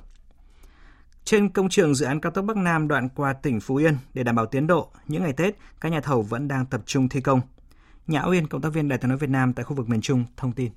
Trên 1.23 1.49
công 1.49 1.69
trường 1.69 1.95
dự 1.95 2.05
án 2.05 2.19
cao 2.19 2.31
tốc 2.31 2.45
Bắc 2.45 2.57
Nam 2.57 2.87
đoạn 2.87 3.09
qua 3.09 3.33
tỉnh 3.33 3.59
Phú 3.59 3.75
Yên 3.75 3.97
để 4.13 4.23
đảm 4.23 4.35
bảo 4.35 4.45
tiến 4.45 4.67
độ, 4.67 4.91
những 5.07 5.23
ngày 5.23 5.33
Tết, 5.33 5.55
các 5.81 5.91
nhà 5.91 6.01
thầu 6.01 6.21
vẫn 6.21 6.47
đang 6.47 6.65
tập 6.65 6.81
trung 6.85 7.09
thi 7.09 7.21
công. 7.21 7.41
Nhã 8.07 8.23
Uyên, 8.29 8.47
cộng 8.47 8.61
tác 8.61 8.73
viên 8.73 8.89
Đài 8.89 8.99
tiếng 8.99 9.09
nói 9.09 9.17
Việt 9.17 9.29
Nam 9.29 9.53
tại 9.53 9.63
khu 9.63 9.75
vực 9.75 9.89
miền 9.89 10.01
Trung 10.01 10.23
thông 10.37 10.51
tin. 10.51 10.71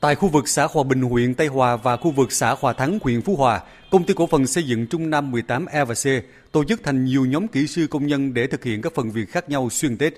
Tại 0.00 0.14
khu 0.14 0.28
vực 0.28 0.48
xã 0.48 0.66
Hòa 0.70 0.84
Bình, 0.84 1.02
huyện 1.02 1.34
Tây 1.34 1.46
Hòa 1.46 1.76
và 1.76 1.96
khu 1.96 2.10
vực 2.10 2.32
xã 2.32 2.54
Hòa 2.60 2.72
Thắng, 2.72 2.98
huyện 3.02 3.22
Phú 3.22 3.36
Hòa, 3.36 3.60
công 3.90 4.04
ty 4.04 4.14
cổ 4.14 4.26
phần 4.26 4.46
xây 4.46 4.64
dựng 4.64 4.86
Trung 4.86 5.10
Nam 5.10 5.30
18 5.30 5.66
E 5.66 5.84
và 5.84 5.94
C 5.94 6.06
tổ 6.52 6.64
chức 6.64 6.82
thành 6.82 7.04
nhiều 7.04 7.24
nhóm 7.24 7.48
kỹ 7.48 7.66
sư 7.66 7.86
công 7.90 8.06
nhân 8.06 8.34
để 8.34 8.46
thực 8.46 8.64
hiện 8.64 8.82
các 8.82 8.92
phần 8.94 9.10
việc 9.10 9.28
khác 9.28 9.48
nhau 9.48 9.68
xuyên 9.70 9.96
Tết. 9.98 10.14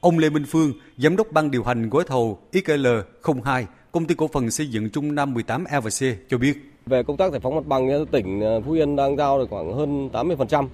Ông 0.00 0.18
Lê 0.18 0.30
Minh 0.30 0.44
Phương, 0.48 0.72
giám 0.98 1.16
đốc 1.16 1.32
ban 1.32 1.50
điều 1.50 1.62
hành 1.62 1.90
gói 1.90 2.04
thầu 2.06 2.38
XL02, 2.52 3.64
công 3.92 4.06
ty 4.06 4.14
cổ 4.14 4.28
phần 4.32 4.50
xây 4.50 4.66
dựng 4.66 4.90
Trung 4.90 5.14
Nam 5.14 5.34
18 5.34 5.64
E 5.64 5.80
và 5.80 5.90
C 5.90 6.30
cho 6.30 6.38
biết. 6.38 6.56
Về 6.86 7.02
công 7.02 7.16
tác 7.16 7.32
giải 7.32 7.40
phóng 7.40 7.54
mặt 7.54 7.66
bằng, 7.66 8.06
tỉnh 8.06 8.40
ờ, 8.40 8.60
Phú 8.60 8.72
Yên 8.72 8.96
đang 8.96 9.16
giao 9.16 9.38
được 9.38 9.46
khoảng 9.50 9.72
hơn 9.72 10.08
80%. 10.12 10.66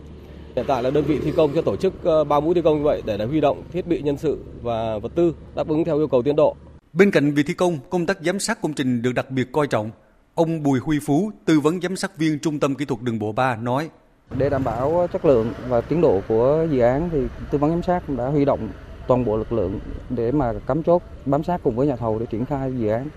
Hiện 0.56 0.64
tại 0.68 0.82
là 0.82 0.90
đơn 0.90 1.04
vị 1.04 1.18
thi 1.24 1.32
công 1.36 1.54
cho 1.54 1.62
tổ 1.62 1.76
chức 1.76 2.04
ờ, 2.04 2.24
3 2.24 2.40
mũi 2.40 2.54
thi 2.54 2.62
công 2.64 2.78
như 2.78 2.84
vậy 2.84 3.02
để 3.04 3.24
huy 3.24 3.40
động 3.40 3.62
thiết 3.72 3.86
bị 3.86 4.02
nhân 4.02 4.16
sự 4.16 4.38
và 4.62 4.98
vật 4.98 5.12
tư 5.14 5.34
đáp 5.54 5.68
ứng 5.68 5.84
theo 5.84 5.98
yêu 5.98 6.08
cầu 6.08 6.22
tiến 6.22 6.36
độ. 6.36 6.56
Bên 6.98 7.10
cạnh 7.10 7.34
việc 7.34 7.46
thi 7.46 7.54
công, 7.54 7.78
công 7.90 8.06
tác 8.06 8.18
giám 8.20 8.38
sát 8.38 8.62
công 8.62 8.72
trình 8.72 9.02
được 9.02 9.12
đặc 9.12 9.30
biệt 9.30 9.52
coi 9.52 9.66
trọng. 9.66 9.90
Ông 10.34 10.62
Bùi 10.62 10.80
Huy 10.80 10.98
Phú, 11.06 11.30
tư 11.44 11.60
vấn 11.60 11.80
giám 11.80 11.96
sát 11.96 12.16
viên 12.16 12.38
Trung 12.38 12.60
tâm 12.60 12.74
Kỹ 12.74 12.84
thuật 12.84 13.02
Đường 13.02 13.18
bộ 13.18 13.32
3 13.32 13.56
nói. 13.56 13.90
Để 14.36 14.48
đảm 14.48 14.64
bảo 14.64 15.06
chất 15.12 15.24
lượng 15.24 15.52
và 15.68 15.80
tiến 15.80 16.00
độ 16.00 16.20
của 16.28 16.66
dự 16.70 16.80
án 16.80 17.08
thì 17.12 17.18
tư 17.50 17.58
vấn 17.58 17.70
giám 17.70 17.82
sát 17.82 18.08
đã 18.08 18.26
huy 18.26 18.44
động 18.44 18.68
toàn 19.08 19.24
bộ 19.24 19.36
lực 19.36 19.52
lượng 19.52 19.80
để 20.10 20.32
mà 20.32 20.52
cắm 20.66 20.82
chốt 20.82 21.02
bám 21.26 21.44
sát 21.44 21.60
cùng 21.62 21.76
với 21.76 21.86
nhà 21.86 21.96
thầu 21.96 22.18
để 22.18 22.26
triển 22.26 22.44
khai 22.44 22.72
dự 22.78 22.88
án. 22.88 23.08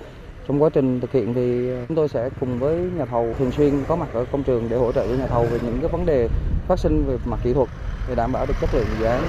Trong 0.47 0.63
quá 0.63 0.69
trình 0.73 0.99
thực 0.99 1.11
hiện 1.11 1.33
thì 1.33 1.69
chúng 1.87 1.95
tôi 1.97 2.07
sẽ 2.07 2.29
cùng 2.39 2.59
với 2.59 2.77
nhà 2.97 3.05
thầu 3.05 3.33
thường 3.39 3.51
xuyên 3.51 3.73
có 3.87 3.95
mặt 3.95 4.09
ở 4.13 4.25
công 4.31 4.43
trường 4.43 4.67
để 4.69 4.77
hỗ 4.77 4.91
trợ 4.91 5.07
với 5.07 5.17
nhà 5.17 5.27
thầu 5.27 5.45
về 5.45 5.59
những 5.63 5.77
cái 5.81 5.89
vấn 5.89 6.05
đề 6.05 6.27
phát 6.67 6.79
sinh 6.79 7.03
về 7.07 7.17
mặt 7.25 7.39
kỹ 7.43 7.53
thuật 7.53 7.69
để 8.09 8.15
đảm 8.15 8.31
bảo 8.31 8.45
được 8.45 8.55
chất 8.61 8.69
lượng 8.73 8.87
dự 8.99 9.05
án. 9.05 9.23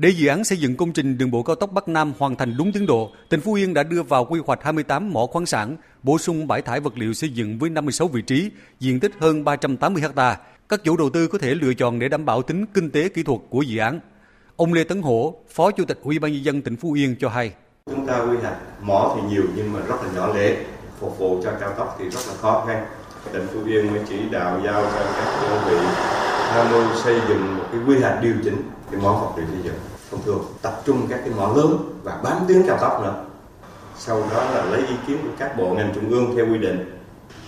Để 0.00 0.08
dự 0.08 0.28
án 0.28 0.44
xây 0.44 0.58
dựng 0.58 0.76
công 0.76 0.92
trình 0.92 1.18
đường 1.18 1.30
bộ 1.30 1.42
cao 1.42 1.56
tốc 1.56 1.72
Bắc 1.72 1.88
Nam 1.88 2.12
hoàn 2.18 2.36
thành 2.36 2.56
đúng 2.58 2.72
tiến 2.72 2.86
độ, 2.86 3.10
tỉnh 3.28 3.40
Phú 3.40 3.54
Yên 3.54 3.74
đã 3.74 3.82
đưa 3.82 4.02
vào 4.02 4.24
quy 4.24 4.40
hoạch 4.46 4.64
28 4.64 5.12
mỏ 5.12 5.26
khoáng 5.26 5.46
sản, 5.46 5.76
bổ 6.02 6.18
sung 6.18 6.46
bãi 6.46 6.62
thải 6.62 6.80
vật 6.80 6.98
liệu 6.98 7.12
xây 7.12 7.30
dựng 7.30 7.58
với 7.58 7.70
56 7.70 8.08
vị 8.08 8.22
trí, 8.22 8.50
diện 8.80 9.00
tích 9.00 9.12
hơn 9.20 9.44
380 9.44 10.02
ha. 10.16 10.36
Các 10.68 10.84
chủ 10.84 10.96
đầu 10.96 11.10
tư 11.10 11.28
có 11.28 11.38
thể 11.38 11.54
lựa 11.54 11.74
chọn 11.74 11.98
để 11.98 12.08
đảm 12.08 12.24
bảo 12.24 12.42
tính 12.42 12.66
kinh 12.74 12.90
tế 12.90 13.08
kỹ 13.08 13.22
thuật 13.22 13.40
của 13.50 13.62
dự 13.62 13.78
án. 13.78 14.00
Ông 14.56 14.72
Lê 14.72 14.84
Tấn 14.84 15.02
Hổ, 15.02 15.34
Phó 15.48 15.70
Chủ 15.70 15.84
tịch 15.84 15.98
Ủy 16.02 16.18
ban 16.18 16.32
nhân 16.32 16.44
dân 16.44 16.62
tỉnh 16.62 16.76
Phú 16.76 16.92
Yên 16.92 17.16
cho 17.20 17.28
hay. 17.28 17.52
Chúng 17.86 18.06
ta 18.06 18.18
quy 18.18 18.36
hoạch 18.42 18.56
mỏ 18.82 19.16
thì 19.16 19.28
nhiều 19.28 19.44
nhưng 19.56 19.72
mà 19.72 19.80
rất 19.80 19.96
là 20.02 20.12
nhỏ 20.14 20.34
lẻ, 20.34 20.56
phục 21.00 21.18
vụ 21.18 21.40
cho 21.44 21.52
cao 21.60 21.72
tốc 21.78 21.96
thì 21.98 22.04
rất 22.04 22.20
là 22.28 22.34
khó 22.34 22.64
khăn. 22.66 22.86
Tỉnh 23.32 23.46
Phú 23.52 23.60
Yên 23.66 23.92
mới 23.92 24.00
chỉ 24.08 24.16
đạo 24.30 24.60
giao 24.64 24.82
cho 24.82 25.12
các 25.16 25.42
đơn 25.42 25.62
vị 25.70 25.86
tham 26.50 26.72
mưu 26.72 26.96
xây 27.04 27.20
dựng 27.28 27.58
một 27.58 27.64
cái 27.72 27.80
quy 27.86 27.98
hoạch 28.00 28.22
điều 28.22 28.34
chỉnh 28.44 28.62
cái 28.90 29.00
mỏ 29.00 29.12
vật 29.12 29.32
liệu 29.36 29.46
xây 29.46 29.62
dựng 29.64 29.74
thông 30.10 30.22
thường 30.22 30.44
tập 30.62 30.82
trung 30.84 31.06
các 31.10 31.20
cái 31.24 31.30
mỏ 31.36 31.52
lớn 31.56 32.00
và 32.02 32.20
bám 32.24 32.36
tuyến 32.48 32.62
cao 32.66 32.78
tốc 32.80 33.02
nữa. 33.02 33.24
Sau 33.98 34.20
đó 34.30 34.50
là 34.50 34.64
lấy 34.64 34.80
ý 34.80 34.94
kiến 35.06 35.16
của 35.22 35.32
các 35.38 35.56
bộ 35.58 35.74
ngành 35.74 35.92
trung 35.94 36.10
ương 36.10 36.36
theo 36.36 36.46
quy 36.46 36.58
định. 36.58 36.90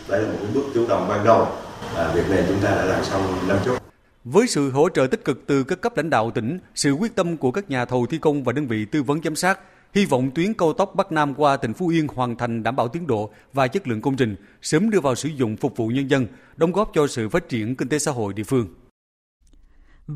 Đây 0.09 0.23
là 0.23 0.29
một 0.29 0.47
bước 0.55 0.65
chủ 0.75 0.87
động 0.89 1.07
ban 1.09 1.25
đầu. 1.25 1.49
Và 1.95 2.13
việc 2.15 2.31
này 2.31 2.45
chúng 2.49 2.61
ta 2.63 2.71
đã 2.71 2.85
làm 2.85 3.05
xong 3.05 3.23
năm 3.49 3.59
trước 3.65 3.81
với 4.25 4.47
sự 4.47 4.71
hỗ 4.71 4.89
trợ 4.89 5.07
tích 5.07 5.25
cực 5.25 5.47
từ 5.47 5.65
các 5.65 5.81
cấp 5.81 5.97
lãnh 5.97 6.11
đạo 6.11 6.31
tỉnh, 6.31 6.59
sự 6.75 6.93
quyết 6.93 7.15
tâm 7.15 7.37
của 7.37 7.51
các 7.51 7.71
nhà 7.71 7.85
thầu 7.85 8.07
thi 8.07 8.19
công 8.19 8.45
và 8.45 8.53
đơn 8.53 8.67
vị 8.67 8.85
tư 8.85 9.03
vấn 9.03 9.23
giám 9.23 9.37
sát, 9.37 9.59
hy 9.95 10.07
vọng 10.07 10.31
tuyến 10.35 10.55
cao 10.55 10.73
tốc 10.73 10.95
Bắc 10.95 11.13
Nam 11.13 11.35
qua 11.35 11.57
tỉnh 11.57 11.75
Phú 11.75 11.89
Yên 11.89 12.07
hoàn 12.15 12.37
thành 12.37 12.63
đảm 12.63 12.77
bảo 12.77 12.89
tiến 12.89 13.07
độ 13.07 13.31
và 13.53 13.69
chất 13.69 13.89
lượng 13.89 14.01
công 14.01 14.17
trình, 14.17 14.37
sớm 14.63 14.91
đưa 14.91 15.01
vào 15.01 15.15
sử 15.15 15.29
dụng 15.29 15.57
phục 15.57 15.77
vụ 15.77 15.89
nhân 15.89 16.11
dân, 16.11 16.27
đóng 16.57 16.73
góp 16.73 16.91
cho 16.95 17.07
sự 17.07 17.29
phát 17.29 17.49
triển 17.49 17.77
kinh 17.77 17.89
tế 17.89 17.99
xã 17.99 18.11
hội 18.11 18.33
địa 18.33 18.45
phương. 18.45 18.67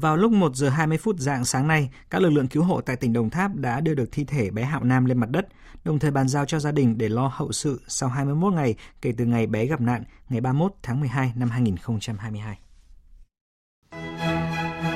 Vào 0.01 0.17
lúc 0.17 0.33
1 0.33 0.57
giờ 0.57 0.69
20 0.69 0.99
phút 0.99 1.19
dạng 1.19 1.45
sáng 1.45 1.69
nay, 1.69 1.91
các 2.11 2.23
lực 2.23 2.31
lượng 2.31 2.49
cứu 2.49 2.63
hộ 2.63 2.81
tại 2.81 2.97
tỉnh 2.97 3.13
Đồng 3.13 3.31
Tháp 3.31 3.55
đã 3.55 3.81
đưa 3.81 3.95
được 3.95 4.09
thi 4.13 4.25
thể 4.25 4.51
bé 4.51 4.65
Hạo 4.65 4.85
Nam 4.85 5.05
lên 5.05 5.19
mặt 5.19 5.31
đất, 5.31 5.47
đồng 5.85 5.99
thời 5.99 6.11
bàn 6.11 6.29
giao 6.29 6.47
cho 6.47 6.59
gia 6.59 6.73
đình 6.73 6.99
để 6.99 7.09
lo 7.09 7.31
hậu 7.35 7.53
sự 7.53 7.81
sau 7.89 8.09
21 8.09 8.53
ngày 8.53 8.75
kể 9.03 9.13
từ 9.17 9.25
ngày 9.25 9.47
bé 9.47 9.67
gặp 9.67 9.81
nạn, 9.81 10.05
ngày 10.29 10.41
31 10.41 10.73
tháng 10.83 11.01
12 11.01 11.33
năm 11.37 11.51
2022. 11.51 12.59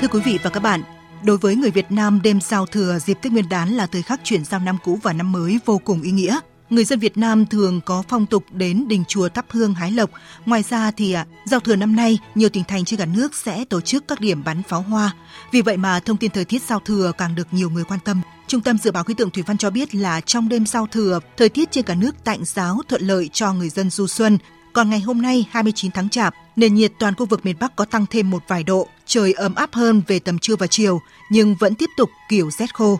Thưa 0.00 0.08
quý 0.08 0.20
vị 0.24 0.38
và 0.42 0.50
các 0.50 0.62
bạn, 0.62 0.82
đối 1.24 1.38
với 1.38 1.56
người 1.56 1.70
Việt 1.70 1.90
Nam, 1.90 2.20
đêm 2.22 2.40
giao 2.40 2.66
thừa 2.66 2.98
dịp 2.98 3.18
Tết 3.22 3.32
Nguyên 3.32 3.48
đán 3.48 3.68
là 3.68 3.86
thời 3.86 4.02
khắc 4.02 4.20
chuyển 4.24 4.44
giao 4.44 4.60
năm 4.60 4.78
cũ 4.84 4.98
và 5.02 5.12
năm 5.12 5.32
mới 5.32 5.58
vô 5.64 5.78
cùng 5.84 6.02
ý 6.02 6.10
nghĩa 6.10 6.38
người 6.70 6.84
dân 6.84 6.98
Việt 6.98 7.16
Nam 7.18 7.46
thường 7.46 7.80
có 7.84 8.02
phong 8.08 8.26
tục 8.26 8.44
đến 8.50 8.88
đình 8.88 9.04
chùa 9.08 9.28
thắp 9.28 9.46
hương 9.48 9.74
hái 9.74 9.92
lộc. 9.92 10.10
Ngoài 10.46 10.62
ra 10.62 10.90
thì 10.90 11.12
à, 11.12 11.26
giao 11.44 11.60
thừa 11.60 11.76
năm 11.76 11.96
nay, 11.96 12.18
nhiều 12.34 12.48
tỉnh 12.48 12.64
thành 12.64 12.84
trên 12.84 12.98
cả 12.98 13.06
nước 13.06 13.34
sẽ 13.34 13.64
tổ 13.64 13.80
chức 13.80 14.08
các 14.08 14.20
điểm 14.20 14.44
bắn 14.44 14.62
pháo 14.62 14.82
hoa. 14.82 15.14
Vì 15.52 15.62
vậy 15.62 15.76
mà 15.76 16.00
thông 16.00 16.16
tin 16.16 16.30
thời 16.30 16.44
tiết 16.44 16.62
giao 16.62 16.80
thừa 16.80 17.12
càng 17.18 17.34
được 17.34 17.46
nhiều 17.50 17.70
người 17.70 17.84
quan 17.84 18.00
tâm. 18.04 18.20
Trung 18.46 18.60
tâm 18.60 18.78
Dự 18.78 18.90
báo 18.90 19.04
Khí 19.04 19.14
tượng 19.14 19.30
Thủy 19.30 19.42
văn 19.46 19.58
cho 19.58 19.70
biết 19.70 19.94
là 19.94 20.20
trong 20.20 20.48
đêm 20.48 20.66
giao 20.66 20.86
thừa, 20.86 21.20
thời 21.36 21.48
tiết 21.48 21.70
trên 21.70 21.84
cả 21.84 21.94
nước 21.94 22.24
tạnh 22.24 22.44
giáo 22.44 22.80
thuận 22.88 23.02
lợi 23.02 23.30
cho 23.32 23.52
người 23.52 23.68
dân 23.68 23.90
du 23.90 24.06
xuân. 24.06 24.38
Còn 24.72 24.90
ngày 24.90 25.00
hôm 25.00 25.22
nay 25.22 25.46
29 25.50 25.90
tháng 25.90 26.08
Chạp, 26.08 26.34
nền 26.56 26.74
nhiệt 26.74 26.92
toàn 26.98 27.14
khu 27.14 27.26
vực 27.26 27.46
miền 27.46 27.56
Bắc 27.60 27.76
có 27.76 27.84
tăng 27.84 28.06
thêm 28.06 28.30
một 28.30 28.42
vài 28.48 28.62
độ, 28.62 28.88
trời 29.06 29.32
ấm 29.32 29.54
áp 29.54 29.74
hơn 29.74 30.02
về 30.06 30.18
tầm 30.18 30.38
trưa 30.38 30.56
và 30.56 30.66
chiều, 30.66 31.00
nhưng 31.30 31.54
vẫn 31.60 31.74
tiếp 31.74 31.90
tục 31.96 32.10
kiểu 32.28 32.50
rét 32.50 32.74
khô. 32.74 32.98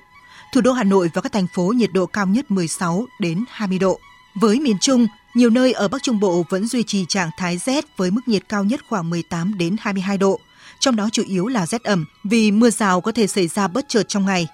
Thủ 0.53 0.61
đô 0.61 0.73
Hà 0.73 0.85
Nội 0.85 1.11
và 1.15 1.23
các 1.23 1.33
thành 1.33 1.47
phố 1.47 1.63
nhiệt 1.63 1.93
độ 1.93 2.07
cao 2.07 2.27
nhất 2.27 2.51
16 2.51 3.07
đến 3.21 3.45
20 3.51 3.79
độ. 3.79 4.01
Với 4.35 4.61
miền 4.61 4.79
Trung, 4.81 5.07
nhiều 5.35 5.51
nơi 5.51 5.73
ở 5.73 5.89
Bắc 5.89 6.03
Trung 6.03 6.21
Bộ 6.21 6.45
vẫn 6.49 6.67
duy 6.67 6.83
trì 6.83 7.05
trạng 7.09 7.31
thái 7.39 7.59
rét 7.59 7.85
với 7.97 8.11
mức 8.11 8.21
nhiệt 8.27 8.43
cao 8.49 8.65
nhất 8.65 8.81
khoảng 8.89 9.11
18 9.11 9.59
đến 9.59 9.77
22 9.81 10.19
độ. 10.19 10.41
Trong 10.81 10.97
đó 10.97 11.09
chủ 11.13 11.23
yếu 11.27 11.47
là 11.47 11.67
rét 11.67 11.85
ẩm 11.85 12.05
vì 12.25 12.51
mưa 12.51 12.71
rào 12.71 13.01
có 13.01 13.13
thể 13.13 13.27
xảy 13.27 13.49
ra 13.49 13.69
bất 13.69 13.89
chợt 13.89 14.09
trong 14.09 14.27
ngày. 14.27 14.47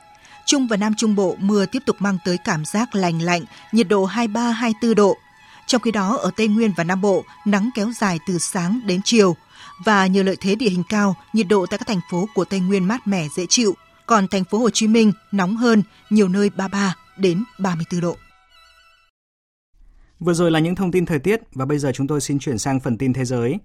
Trung 0.47 0.67
và 0.67 0.77
Nam 0.77 0.95
Trung 0.97 1.15
Bộ 1.15 1.37
mưa 1.39 1.67
tiếp 1.67 1.83
tục 1.87 1.97
mang 1.99 2.19
tới 2.25 2.39
cảm 2.45 2.65
giác 2.65 2.95
lành 2.95 3.23
lạnh, 3.23 3.45
nhiệt 3.73 3.89
độ 3.89 4.07
23-24 4.07 4.95
độ. 4.95 5.17
Trong 5.67 5.81
khi 5.81 5.91
đó 5.91 6.17
ở 6.17 6.31
Tây 6.37 6.49
Nguyên 6.49 6.73
và 6.77 6.85
Nam 6.85 7.01
Bộ, 7.01 7.25
nắng 7.45 7.71
kéo 7.75 7.93
dài 8.01 8.19
từ 8.27 8.39
sáng 8.39 8.81
đến 8.85 9.01
chiều 9.05 9.37
và 9.85 10.07
nhờ 10.07 10.23
lợi 10.23 10.37
thế 10.41 10.55
địa 10.55 10.69
hình 10.69 10.83
cao, 10.89 11.17
nhiệt 11.33 11.47
độ 11.49 11.67
tại 11.67 11.79
các 11.79 11.89
thành 11.89 12.01
phố 12.11 12.29
của 12.35 12.45
Tây 12.45 12.61
Nguyên 12.61 12.85
mát 12.85 13.07
mẻ 13.07 13.29
dễ 13.37 13.47
chịu, 13.49 13.75
còn 14.07 14.29
thành 14.29 14.45
phố 14.45 14.59
Hồ 14.59 14.71
Chí 14.71 14.89
Minh 14.89 15.13
nóng 15.33 15.57
hơn, 15.57 15.83
nhiều 16.11 16.29
nơi 16.29 16.51
33 16.57 16.95
đến 17.19 17.45
34 17.59 18.01
độ. 18.01 18.17
Vừa 20.21 20.35
rồi 20.35 20.51
là 20.51 20.59
những 20.59 20.75
thông 20.75 20.91
tin 20.91 21.07
thời 21.07 21.19
tiết 21.19 21.41
và 21.53 21.65
bây 21.65 21.79
giờ 21.79 21.93
chúng 21.95 22.07
tôi 22.07 22.21
xin 22.21 22.39
chuyển 22.39 22.59
sang 22.59 22.81
phần 22.81 22.99
tin 22.99 23.13
thế 23.13 23.25
giới. 23.25 23.59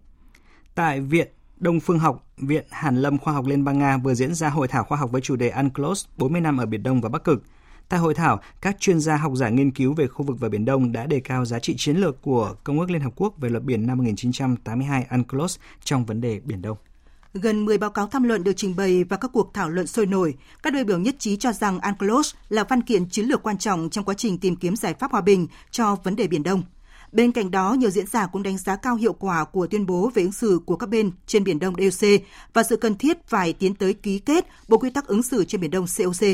Tại 0.76 1.02
Viện 1.02 1.28
Đông 1.58 1.80
Phương 1.80 2.00
học, 2.00 2.28
Viện 2.38 2.66
Hàn 2.70 3.02
Lâm 3.02 3.18
Khoa 3.18 3.34
học 3.34 3.46
Liên 3.46 3.64
bang 3.64 3.80
Nga 3.80 3.98
vừa 3.98 4.14
diễn 4.14 4.36
ra 4.36 4.50
hội 4.50 4.68
thảo 4.68 4.84
khoa 4.84 4.98
học 4.98 5.12
với 5.12 5.22
chủ 5.22 5.36
đề 5.36 5.50
UNCLOS 5.50 6.06
40 6.18 6.42
năm 6.42 6.58
ở 6.58 6.66
Biển 6.66 6.84
Đông 6.84 7.02
và 7.02 7.10
Bắc 7.10 7.24
Cực. 7.24 7.44
Tại 7.90 8.00
hội 8.00 8.14
thảo, 8.14 8.40
các 8.62 8.80
chuyên 8.80 9.00
gia 9.00 9.18
học 9.18 9.32
giả 9.36 9.50
nghiên 9.50 9.72
cứu 9.72 9.94
về 9.94 10.08
khu 10.08 10.26
vực 10.26 10.40
và 10.40 10.50
Biển 10.50 10.66
Đông 10.66 10.92
đã 10.92 11.06
đề 11.06 11.20
cao 11.20 11.46
giá 11.46 11.60
trị 11.60 11.76
chiến 11.78 11.98
lược 11.98 12.22
của 12.22 12.56
Công 12.64 12.80
ước 12.80 12.92
Liên 12.92 13.02
Hợp 13.02 13.14
Quốc 13.16 13.34
về 13.38 13.50
luật 13.50 13.64
biển 13.64 13.88
năm 13.88 13.98
1982 13.98 15.08
UNCLOS 15.12 15.58
trong 15.84 16.06
vấn 16.06 16.22
đề 16.22 16.40
Biển 16.40 16.62
Đông. 16.62 16.78
Gần 17.34 17.66
10 17.66 17.78
báo 17.78 17.90
cáo 17.90 18.08
tham 18.08 18.24
luận 18.24 18.44
được 18.44 18.54
trình 18.56 18.76
bày 18.76 19.04
và 19.04 19.18
các 19.18 19.32
cuộc 19.34 19.54
thảo 19.54 19.70
luận 19.70 19.88
sôi 19.88 20.06
nổi. 20.06 20.34
Các 20.64 20.74
đại 20.74 20.84
biểu 20.84 21.00
nhất 21.00 21.16
trí 21.20 21.38
cho 21.38 21.52
rằng 21.52 21.80
UNCLOS 21.80 22.34
là 22.50 22.64
văn 22.64 22.82
kiện 22.82 23.10
chiến 23.10 23.26
lược 23.26 23.44
quan 23.44 23.58
trọng 23.58 23.90
trong 23.90 24.06
quá 24.06 24.14
trình 24.14 24.38
tìm 24.38 24.56
kiếm 24.56 24.76
giải 24.76 24.94
pháp 24.94 25.12
hòa 25.12 25.22
bình 25.22 25.48
cho 25.72 25.96
vấn 26.04 26.16
đề 26.16 26.28
Biển 26.28 26.44
Đông. 26.44 26.64
Bên 27.12 27.32
cạnh 27.32 27.52
đó, 27.52 27.74
nhiều 27.74 27.90
diễn 27.90 28.08
giả 28.08 28.28
cũng 28.28 28.44
đánh 28.44 28.58
giá 28.58 28.76
cao 28.76 28.96
hiệu 28.96 29.14
quả 29.14 29.44
của 29.44 29.68
tuyên 29.68 29.86
bố 29.86 30.12
về 30.14 30.24
ứng 30.24 30.32
xử 30.32 30.60
của 30.66 30.76
các 30.76 30.90
bên 30.90 31.12
trên 31.26 31.44
Biển 31.44 31.60
Đông 31.60 31.74
DOC 31.76 32.10
và 32.54 32.64
sự 32.64 32.76
cần 32.76 32.98
thiết 32.98 33.28
phải 33.28 33.54
tiến 33.54 33.76
tới 33.76 33.94
ký 33.94 34.20
kết 34.20 34.48
Bộ 34.68 34.78
Quy 34.78 34.90
tắc 34.90 35.08
ứng 35.08 35.24
xử 35.24 35.46
trên 35.46 35.62
Biển 35.62 35.72
Đông 35.72 35.86
COC. 35.98 36.28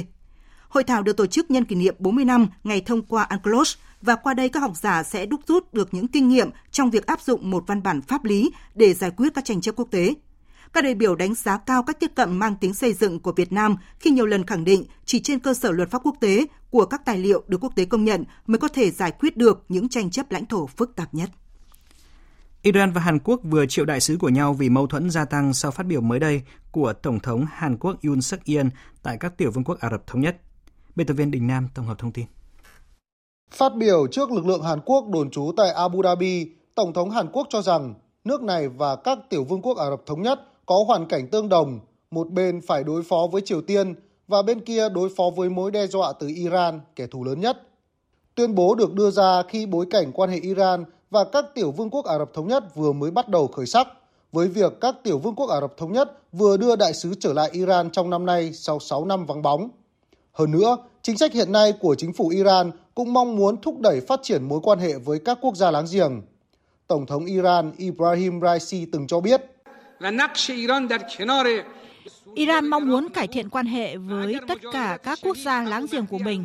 Hội 0.70 0.84
thảo 0.84 1.04
được 1.04 1.18
tổ 1.18 1.26
chức 1.26 1.52
nhân 1.52 1.66
kỷ 1.66 1.76
niệm 1.76 1.96
40 2.00 2.26
năm 2.26 2.48
ngày 2.64 2.82
thông 2.82 3.02
qua 3.02 3.28
UNCLOS 3.30 3.76
và 4.02 4.16
qua 4.16 4.34
đây 4.34 4.50
các 4.50 4.60
học 4.60 4.72
giả 4.76 5.04
sẽ 5.04 5.26
đúc 5.26 5.42
rút 5.48 5.74
được 5.74 5.94
những 5.94 6.08
kinh 6.08 6.30
nghiệm 6.30 6.50
trong 6.72 6.90
việc 6.90 7.06
áp 7.06 7.22
dụng 7.22 7.52
một 7.52 7.64
văn 7.68 7.84
bản 7.84 8.02
pháp 8.02 8.26
lý 8.26 8.52
để 8.76 8.94
giải 8.94 9.12
quyết 9.12 9.34
các 9.36 9.46
tranh 9.46 9.62
chấp 9.62 9.76
quốc 9.76 9.88
tế. 9.92 10.14
Các 10.76 10.84
đại 10.84 10.96
biểu 10.96 11.16
đánh 11.16 11.36
giá 11.36 11.58
cao 11.58 11.84
cách 11.84 12.00
tiếp 12.00 12.12
cận 12.16 12.40
mang 12.40 12.56
tính 12.56 12.74
xây 12.74 12.94
dựng 12.94 13.20
của 13.20 13.32
Việt 13.32 13.52
Nam 13.52 13.76
khi 14.00 14.10
nhiều 14.10 14.26
lần 14.26 14.46
khẳng 14.46 14.64
định 14.64 14.86
chỉ 15.06 15.20
trên 15.20 15.40
cơ 15.40 15.54
sở 15.54 15.72
luật 15.72 15.92
pháp 15.92 16.02
quốc 16.04 16.16
tế 16.20 16.46
của 16.70 16.86
các 16.86 17.06
tài 17.06 17.18
liệu 17.18 17.44
được 17.48 17.58
quốc 17.62 17.76
tế 17.76 17.86
công 17.86 18.06
nhận 18.06 18.24
mới 18.48 18.60
có 18.60 18.68
thể 18.68 18.92
giải 18.92 19.12
quyết 19.12 19.38
được 19.38 19.64
những 19.70 19.90
tranh 19.90 20.10
chấp 20.10 20.32
lãnh 20.32 20.46
thổ 20.46 20.68
phức 20.68 20.96
tạp 20.96 21.14
nhất. 21.14 21.30
Iran 22.62 22.92
và 22.92 23.02
Hàn 23.02 23.20
Quốc 23.20 23.40
vừa 23.44 23.66
triệu 23.66 23.86
đại 23.86 24.00
sứ 24.00 24.18
của 24.18 24.30
nhau 24.30 24.54
vì 24.54 24.70
mâu 24.70 24.88
thuẫn 24.88 25.10
gia 25.10 25.26
tăng 25.26 25.54
sau 25.54 25.72
phát 25.72 25.86
biểu 25.86 26.02
mới 26.02 26.20
đây 26.20 26.42
của 26.72 26.94
Tổng 26.94 27.20
thống 27.20 27.46
Hàn 27.52 27.78
Quốc 27.78 27.96
Yoon 28.04 28.22
suk 28.22 28.40
yeol 28.46 28.68
tại 29.04 29.18
các 29.20 29.38
tiểu 29.38 29.52
vương 29.52 29.64
quốc 29.64 29.80
Ả 29.80 29.90
Rập 29.90 30.08
Thống 30.08 30.22
Nhất. 30.22 30.38
Biên 30.96 31.08
tập 31.08 31.14
viên 31.14 31.32
Đình 31.32 31.48
Nam 31.48 31.68
tổng 31.76 31.86
hợp 31.86 32.00
thông 32.00 32.12
tin. 32.12 32.26
Phát 33.52 33.76
biểu 33.78 34.08
trước 34.08 34.32
lực 34.32 34.46
lượng 34.46 34.64
Hàn 34.64 34.80
Quốc 34.86 35.06
đồn 35.14 35.30
trú 35.32 35.52
tại 35.58 35.72
Abu 35.72 36.04
Dhabi, 36.04 36.52
Tổng 36.76 36.94
thống 36.94 37.10
Hàn 37.10 37.28
Quốc 37.32 37.48
cho 37.50 37.62
rằng 37.62 37.94
nước 38.24 38.42
này 38.42 38.70
và 38.70 38.96
các 38.96 39.18
tiểu 39.30 39.44
vương 39.44 39.62
quốc 39.62 39.78
Ả 39.78 39.90
Rập 39.90 40.06
Thống 40.06 40.22
Nhất 40.22 40.40
có 40.66 40.84
hoàn 40.88 41.06
cảnh 41.06 41.28
tương 41.28 41.50
đồng, 41.50 41.80
một 42.12 42.30
bên 42.30 42.62
phải 42.68 42.84
đối 42.84 43.04
phó 43.04 43.28
với 43.32 43.42
Triều 43.42 43.62
Tiên 43.62 43.96
và 44.28 44.42
bên 44.42 44.60
kia 44.60 44.90
đối 44.90 45.10
phó 45.18 45.24
với 45.36 45.50
mối 45.50 45.72
đe 45.72 45.88
dọa 45.88 46.14
từ 46.20 46.28
Iran, 46.28 46.82
kẻ 46.96 47.08
thù 47.08 47.24
lớn 47.24 47.40
nhất. 47.40 47.62
Tuyên 48.36 48.56
bố 48.56 48.76
được 48.76 48.94
đưa 48.94 49.12
ra 49.12 49.44
khi 49.48 49.66
bối 49.66 49.86
cảnh 49.90 50.12
quan 50.12 50.30
hệ 50.30 50.40
Iran 50.40 50.86
và 51.10 51.24
các 51.24 51.46
tiểu 51.56 51.72
vương 51.72 51.90
quốc 51.90 52.06
Ả 52.06 52.18
Rập 52.18 52.34
Thống 52.34 52.48
Nhất 52.48 52.76
vừa 52.76 52.92
mới 52.92 53.12
bắt 53.12 53.30
đầu 53.30 53.48
khởi 53.48 53.66
sắc, 53.66 53.88
với 54.32 54.48
việc 54.48 54.74
các 54.82 54.96
tiểu 55.04 55.18
vương 55.18 55.36
quốc 55.36 55.50
Ả 55.50 55.62
Rập 55.62 55.78
Thống 55.78 55.94
Nhất 55.94 56.22
vừa 56.32 56.58
đưa 56.58 56.76
đại 56.76 56.94
sứ 56.94 57.14
trở 57.20 57.34
lại 57.34 57.50
Iran 57.54 57.90
trong 57.92 58.10
năm 58.10 58.26
nay 58.26 58.54
sau 58.54 58.80
6 58.80 59.06
năm 59.06 59.26
vắng 59.26 59.42
bóng. 59.42 59.70
Hơn 60.32 60.52
nữa, 60.52 60.78
chính 61.02 61.18
sách 61.18 61.34
hiện 61.34 61.52
nay 61.52 61.74
của 61.80 61.96
chính 61.96 62.14
phủ 62.14 62.30
Iran 62.30 62.72
cũng 62.96 63.14
mong 63.14 63.36
muốn 63.36 63.62
thúc 63.62 63.80
đẩy 63.80 64.02
phát 64.02 64.20
triển 64.24 64.44
mối 64.44 64.60
quan 64.64 64.80
hệ 64.80 64.94
với 64.98 65.20
các 65.20 65.38
quốc 65.42 65.56
gia 65.56 65.72
láng 65.72 65.86
giềng. 65.92 66.22
Tổng 66.88 67.06
thống 67.06 67.26
Iran 67.26 67.72
Ibrahim 67.78 68.42
Raisi 68.42 68.86
từng 68.92 69.08
cho 69.08 69.20
biết, 69.20 69.55
Iran 72.36 72.68
mong 72.68 72.90
muốn 72.90 73.10
cải 73.10 73.28
thiện 73.28 73.50
quan 73.50 73.66
hệ 73.66 73.98
với 73.98 74.36
tất 74.48 74.58
cả 74.72 74.98
các 75.04 75.20
quốc 75.22 75.38
gia 75.38 75.64
láng 75.64 75.86
giềng 75.92 76.06
của 76.06 76.18
mình. 76.18 76.44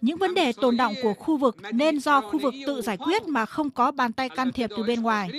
Những 0.00 0.18
vấn 0.18 0.34
đề 0.34 0.52
tồn 0.52 0.76
động 0.76 0.94
của 1.02 1.14
khu 1.14 1.36
vực 1.36 1.56
nên 1.72 2.00
do 2.00 2.20
khu 2.20 2.38
vực 2.38 2.54
tự 2.66 2.82
giải 2.82 2.96
quyết 2.96 3.26
mà 3.26 3.46
không 3.46 3.70
có 3.70 3.90
bàn 3.90 4.12
tay 4.12 4.28
can 4.28 4.52
thiệp 4.52 4.70
từ 4.76 4.82
bên 4.82 5.02
ngoài. 5.02 5.30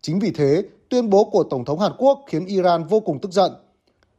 Chính 0.00 0.18
vì 0.18 0.30
thế, 0.30 0.62
tuyên 0.88 1.10
bố 1.10 1.24
của 1.24 1.44
Tổng 1.50 1.64
thống 1.64 1.80
Hàn 1.80 1.92
Quốc 1.98 2.24
khiến 2.28 2.46
Iran 2.46 2.84
vô 2.84 3.00
cùng 3.00 3.18
tức 3.20 3.32
giận. 3.32 3.52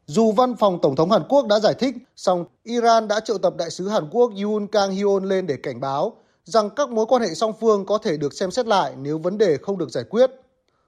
Dù 0.06 0.32
văn 0.32 0.56
phòng 0.56 0.80
Tổng 0.82 0.96
thống 0.96 1.12
Hàn 1.12 1.22
Quốc 1.30 1.48
đã 1.48 1.60
giải 1.60 1.74
thích, 1.80 1.96
song 2.16 2.46
Iran 2.64 3.08
đã 3.08 3.20
triệu 3.20 3.38
tập 3.38 3.54
đại 3.58 3.70
sứ 3.70 3.88
Hàn 3.88 4.10
Quốc 4.12 4.32
Yoon 4.44 4.68
Kang 4.68 4.92
Hyun 4.92 5.24
lên 5.24 5.48
để 5.48 5.58
cảnh 5.64 5.80
báo 5.80 6.18
rằng 6.44 6.70
các 6.70 6.90
mối 6.90 7.06
quan 7.06 7.22
hệ 7.22 7.28
song 7.28 7.54
phương 7.60 7.86
có 7.86 7.98
thể 7.98 8.18
được 8.18 8.34
xem 8.34 8.52
xét 8.52 8.68
lại 8.68 8.94
nếu 8.98 9.18
vấn 9.18 9.38
đề 9.38 9.58
không 9.62 9.78
được 9.78 9.90
giải 9.90 10.04
quyết. 10.10 10.32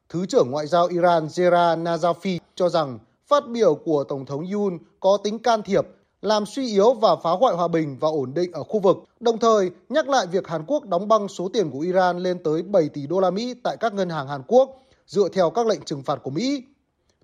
Thứ 0.09 0.25
trưởng 0.25 0.51
Ngoại 0.51 0.67
giao 0.67 0.87
Iran 0.87 1.27
Zera 1.27 1.83
Najafi 1.83 2.39
cho 2.55 2.69
rằng 2.69 2.99
phát 3.27 3.43
biểu 3.49 3.75
của 3.75 4.03
Tổng 4.03 4.25
thống 4.25 4.45
Yoon 4.51 4.77
có 4.99 5.17
tính 5.23 5.39
can 5.39 5.61
thiệp, 5.63 5.87
làm 6.21 6.45
suy 6.45 6.67
yếu 6.67 6.93
và 6.93 7.15
phá 7.15 7.31
hoại 7.31 7.55
hòa 7.55 7.67
bình 7.67 7.97
và 7.99 8.09
ổn 8.09 8.33
định 8.33 8.51
ở 8.51 8.63
khu 8.63 8.79
vực, 8.79 8.97
đồng 9.19 9.39
thời 9.39 9.71
nhắc 9.89 10.09
lại 10.09 10.27
việc 10.27 10.47
Hàn 10.47 10.65
Quốc 10.67 10.85
đóng 10.85 11.07
băng 11.07 11.27
số 11.27 11.49
tiền 11.53 11.71
của 11.71 11.79
Iran 11.79 12.17
lên 12.17 12.43
tới 12.43 12.61
7 12.63 12.89
tỷ 12.89 13.07
đô 13.07 13.19
la 13.19 13.29
Mỹ 13.29 13.53
tại 13.63 13.77
các 13.77 13.93
ngân 13.93 14.09
hàng 14.09 14.27
Hàn 14.27 14.41
Quốc 14.47 14.83
dựa 15.05 15.29
theo 15.29 15.49
các 15.49 15.67
lệnh 15.67 15.81
trừng 15.81 16.03
phạt 16.03 16.19
của 16.23 16.31
Mỹ. 16.31 16.63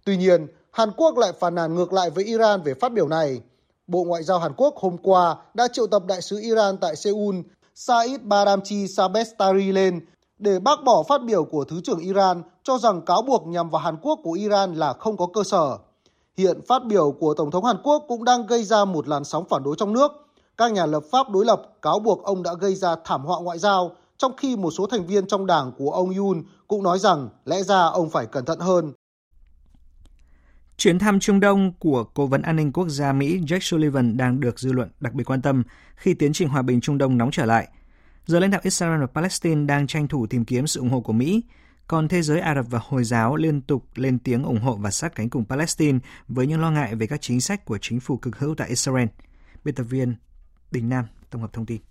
Tuy 0.06 0.18
nhiên, 0.18 0.48
Hàn 0.72 0.92
Quốc 0.98 1.18
lại 1.18 1.32
phản 1.40 1.56
nàn 1.56 1.76
ngược 1.76 1.94
lại 1.94 2.10
với 2.10 2.24
Iran 2.24 2.62
về 2.62 2.74
phát 2.74 2.94
biểu 2.94 3.08
này. 3.08 3.42
Bộ 3.88 4.04
Ngoại 4.04 4.24
giao 4.24 4.40
Hàn 4.40 4.54
Quốc 4.58 4.76
hôm 4.78 4.98
qua 4.98 5.36
đã 5.54 5.68
triệu 5.68 5.88
tập 5.88 6.04
đại 6.08 6.22
sứ 6.22 6.40
Iran 6.40 6.78
tại 6.78 6.96
Seoul 6.96 7.36
Said 7.76 8.22
Baramchi 8.22 8.88
Sabestari 8.88 9.72
lên 9.72 10.06
để 10.40 10.60
bác 10.60 10.84
bỏ 10.84 11.04
phát 11.04 11.22
biểu 11.24 11.44
của 11.44 11.64
Thứ 11.64 11.82
trưởng 11.84 12.00
Iran 12.00 12.44
cho 12.66 12.78
rằng 12.78 13.02
cáo 13.02 13.22
buộc 13.22 13.48
nhằm 13.48 13.70
vào 13.70 13.82
Hàn 13.82 13.96
Quốc 14.02 14.20
của 14.24 14.32
Iran 14.32 14.74
là 14.74 14.94
không 14.94 15.18
có 15.18 15.28
cơ 15.34 15.44
sở. 15.44 15.78
Hiện 16.38 16.60
phát 16.68 16.86
biểu 16.86 17.12
của 17.12 17.34
Tổng 17.34 17.52
thống 17.52 17.66
Hàn 17.66 17.76
Quốc 17.84 18.06
cũng 18.08 18.24
đang 18.24 18.48
gây 18.48 18.64
ra 18.64 18.86
một 18.86 19.08
làn 19.08 19.24
sóng 19.24 19.46
phản 19.50 19.64
đối 19.64 19.76
trong 19.80 19.94
nước. 19.94 20.12
Các 20.58 20.72
nhà 20.72 20.86
lập 20.86 21.04
pháp 21.12 21.30
đối 21.30 21.46
lập 21.46 21.62
cáo 21.82 22.00
buộc 22.00 22.24
ông 22.24 22.44
đã 22.44 22.54
gây 22.54 22.76
ra 22.76 22.96
thảm 23.06 23.26
họa 23.26 23.42
ngoại 23.42 23.60
giao, 23.60 23.92
trong 24.18 24.32
khi 24.38 24.56
một 24.56 24.72
số 24.72 24.88
thành 24.88 25.06
viên 25.06 25.28
trong 25.28 25.46
đảng 25.46 25.72
của 25.78 25.92
ông 25.92 26.10
Yoon 26.10 26.44
cũng 26.68 26.84
nói 26.84 27.00
rằng 27.00 27.30
lẽ 27.46 27.64
ra 27.64 27.86
ông 27.86 28.10
phải 28.10 28.26
cẩn 28.26 28.46
thận 28.46 28.60
hơn. 28.60 28.94
Chuyến 30.78 31.00
thăm 31.00 31.20
Trung 31.20 31.40
Đông 31.40 31.72
của 31.80 32.04
Cố 32.14 32.26
vấn 32.26 32.42
An 32.42 32.56
ninh 32.56 32.72
Quốc 32.72 32.88
gia 32.90 33.14
Mỹ 33.14 33.40
Jake 33.40 33.60
Sullivan 33.60 34.18
đang 34.18 34.40
được 34.40 34.60
dư 34.60 34.72
luận 34.72 34.90
đặc 35.00 35.14
biệt 35.14 35.24
quan 35.24 35.42
tâm 35.42 35.64
khi 35.96 36.14
tiến 36.14 36.34
trình 36.34 36.50
hòa 36.50 36.62
bình 36.62 36.82
Trung 36.82 36.98
Đông 36.98 37.18
nóng 37.18 37.30
trở 37.32 37.46
lại. 37.46 37.68
Giờ 38.26 38.40
lãnh 38.40 38.52
đạo 38.52 38.62
Israel 38.64 39.02
và 39.02 39.08
Palestine 39.08 39.66
đang 39.66 39.88
tranh 39.88 40.08
thủ 40.08 40.28
tìm 40.28 40.46
kiếm 40.46 40.68
sự 40.68 40.80
ủng 40.80 40.90
hộ 40.90 41.00
của 41.00 41.14
Mỹ, 41.14 41.42
còn 41.88 42.08
thế 42.08 42.22
giới 42.22 42.40
Ả 42.40 42.56
Rập 42.56 42.66
và 42.70 42.80
Hồi 42.84 43.04
giáo 43.04 43.36
liên 43.36 43.62
tục 43.62 43.86
lên 43.96 44.20
tiếng 44.20 44.44
ủng 44.44 44.60
hộ 44.60 44.76
và 44.76 44.92
sát 44.92 45.16
cánh 45.16 45.30
cùng 45.30 45.46
Palestine 45.46 46.00
với 46.28 46.48
những 46.48 46.62
lo 46.62 46.72
ngại 46.72 46.96
về 46.96 47.08
các 47.08 47.22
chính 47.22 47.42
sách 47.42 47.66
của 47.66 47.78
chính 47.82 48.00
phủ 48.00 48.18
cực 48.18 48.40
hữu 48.40 48.56
tại 48.56 48.70
Israel. 48.70 49.08
Biên 49.64 49.76
tập 49.76 49.84
viên 49.84 50.16
Đình 50.72 50.90
Nam 50.90 51.06
tổng 51.30 51.42
hợp 51.42 51.54
thông 51.54 51.66
tin. 51.66 51.82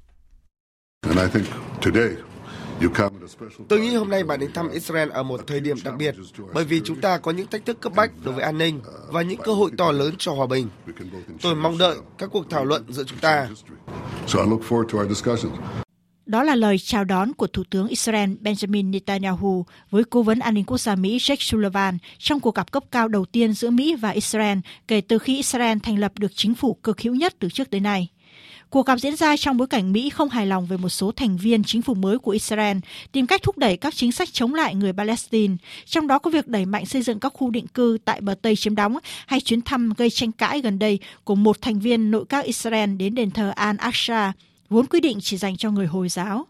Tôi 3.68 3.80
nghĩ 3.80 3.94
hôm 3.94 4.10
nay 4.10 4.24
bạn 4.24 4.40
đến 4.40 4.52
thăm 4.52 4.68
Israel 4.70 5.10
ở 5.10 5.22
một 5.22 5.40
thời 5.46 5.60
điểm 5.60 5.76
đặc 5.84 5.94
biệt, 5.98 6.14
bởi 6.54 6.64
vì 6.64 6.80
chúng 6.84 7.00
ta 7.00 7.18
có 7.18 7.30
những 7.30 7.46
thách 7.46 7.66
thức 7.66 7.80
cấp 7.80 7.92
bách 7.96 8.10
đối 8.24 8.34
với 8.34 8.44
an 8.44 8.58
ninh 8.58 8.80
và 9.08 9.22
những 9.22 9.40
cơ 9.44 9.54
hội 9.54 9.70
to 9.78 9.92
lớn 9.92 10.14
cho 10.18 10.32
hòa 10.32 10.46
bình. 10.46 10.68
Tôi 11.42 11.54
mong 11.54 11.78
đợi 11.78 11.96
các 12.18 12.30
cuộc 12.32 12.50
thảo 12.50 12.64
luận 12.64 12.84
giữa 12.88 13.04
chúng 13.04 13.18
ta. 13.18 13.48
Đó 16.26 16.42
là 16.42 16.54
lời 16.54 16.78
chào 16.78 17.04
đón 17.04 17.32
của 17.32 17.46
Thủ 17.46 17.62
tướng 17.70 17.88
Israel 17.88 18.30
Benjamin 18.42 18.90
Netanyahu 18.90 19.66
với 19.90 20.04
Cố 20.04 20.22
vấn 20.22 20.38
An 20.38 20.54
ninh 20.54 20.64
Quốc 20.64 20.78
gia 20.78 20.94
Mỹ 20.94 21.18
Jake 21.18 21.36
Sullivan 21.40 21.98
trong 22.18 22.40
cuộc 22.40 22.54
gặp 22.54 22.72
cấp 22.72 22.84
cao 22.90 23.08
đầu 23.08 23.24
tiên 23.24 23.52
giữa 23.52 23.70
Mỹ 23.70 23.94
và 23.94 24.10
Israel 24.10 24.58
kể 24.88 25.00
từ 25.00 25.18
khi 25.18 25.36
Israel 25.36 25.78
thành 25.82 25.98
lập 25.98 26.12
được 26.18 26.32
chính 26.34 26.54
phủ 26.54 26.74
cực 26.74 27.00
hữu 27.00 27.14
nhất 27.14 27.34
từ 27.38 27.48
trước 27.48 27.70
tới 27.70 27.80
nay. 27.80 28.08
Cuộc 28.70 28.86
gặp 28.86 28.96
diễn 28.96 29.16
ra 29.16 29.36
trong 29.36 29.56
bối 29.56 29.66
cảnh 29.66 29.92
Mỹ 29.92 30.10
không 30.10 30.28
hài 30.28 30.46
lòng 30.46 30.66
về 30.66 30.76
một 30.76 30.88
số 30.88 31.12
thành 31.12 31.36
viên 31.36 31.64
chính 31.64 31.82
phủ 31.82 31.94
mới 31.94 32.18
của 32.18 32.30
Israel 32.30 32.76
tìm 33.12 33.26
cách 33.26 33.42
thúc 33.42 33.58
đẩy 33.58 33.76
các 33.76 33.94
chính 33.94 34.12
sách 34.12 34.28
chống 34.32 34.54
lại 34.54 34.74
người 34.74 34.92
Palestine, 34.92 35.56
trong 35.84 36.06
đó 36.06 36.18
có 36.18 36.30
việc 36.30 36.48
đẩy 36.48 36.66
mạnh 36.66 36.86
xây 36.86 37.02
dựng 37.02 37.20
các 37.20 37.32
khu 37.34 37.50
định 37.50 37.66
cư 37.66 37.98
tại 38.04 38.20
bờ 38.20 38.34
Tây 38.42 38.56
chiếm 38.56 38.74
đóng 38.74 38.98
hay 39.26 39.40
chuyến 39.40 39.62
thăm 39.62 39.92
gây 39.96 40.10
tranh 40.10 40.32
cãi 40.32 40.60
gần 40.60 40.78
đây 40.78 40.98
của 41.24 41.34
một 41.34 41.60
thành 41.60 41.78
viên 41.78 42.10
nội 42.10 42.24
các 42.28 42.44
Israel 42.44 42.90
đến 42.96 43.14
đền 43.14 43.30
thờ 43.30 43.52
Al-Aqsa, 43.56 44.32
vốn 44.68 44.86
quy 44.86 45.00
định 45.00 45.18
chỉ 45.20 45.36
dành 45.36 45.56
cho 45.56 45.70
người 45.70 45.86
Hồi 45.86 46.08
giáo. 46.08 46.46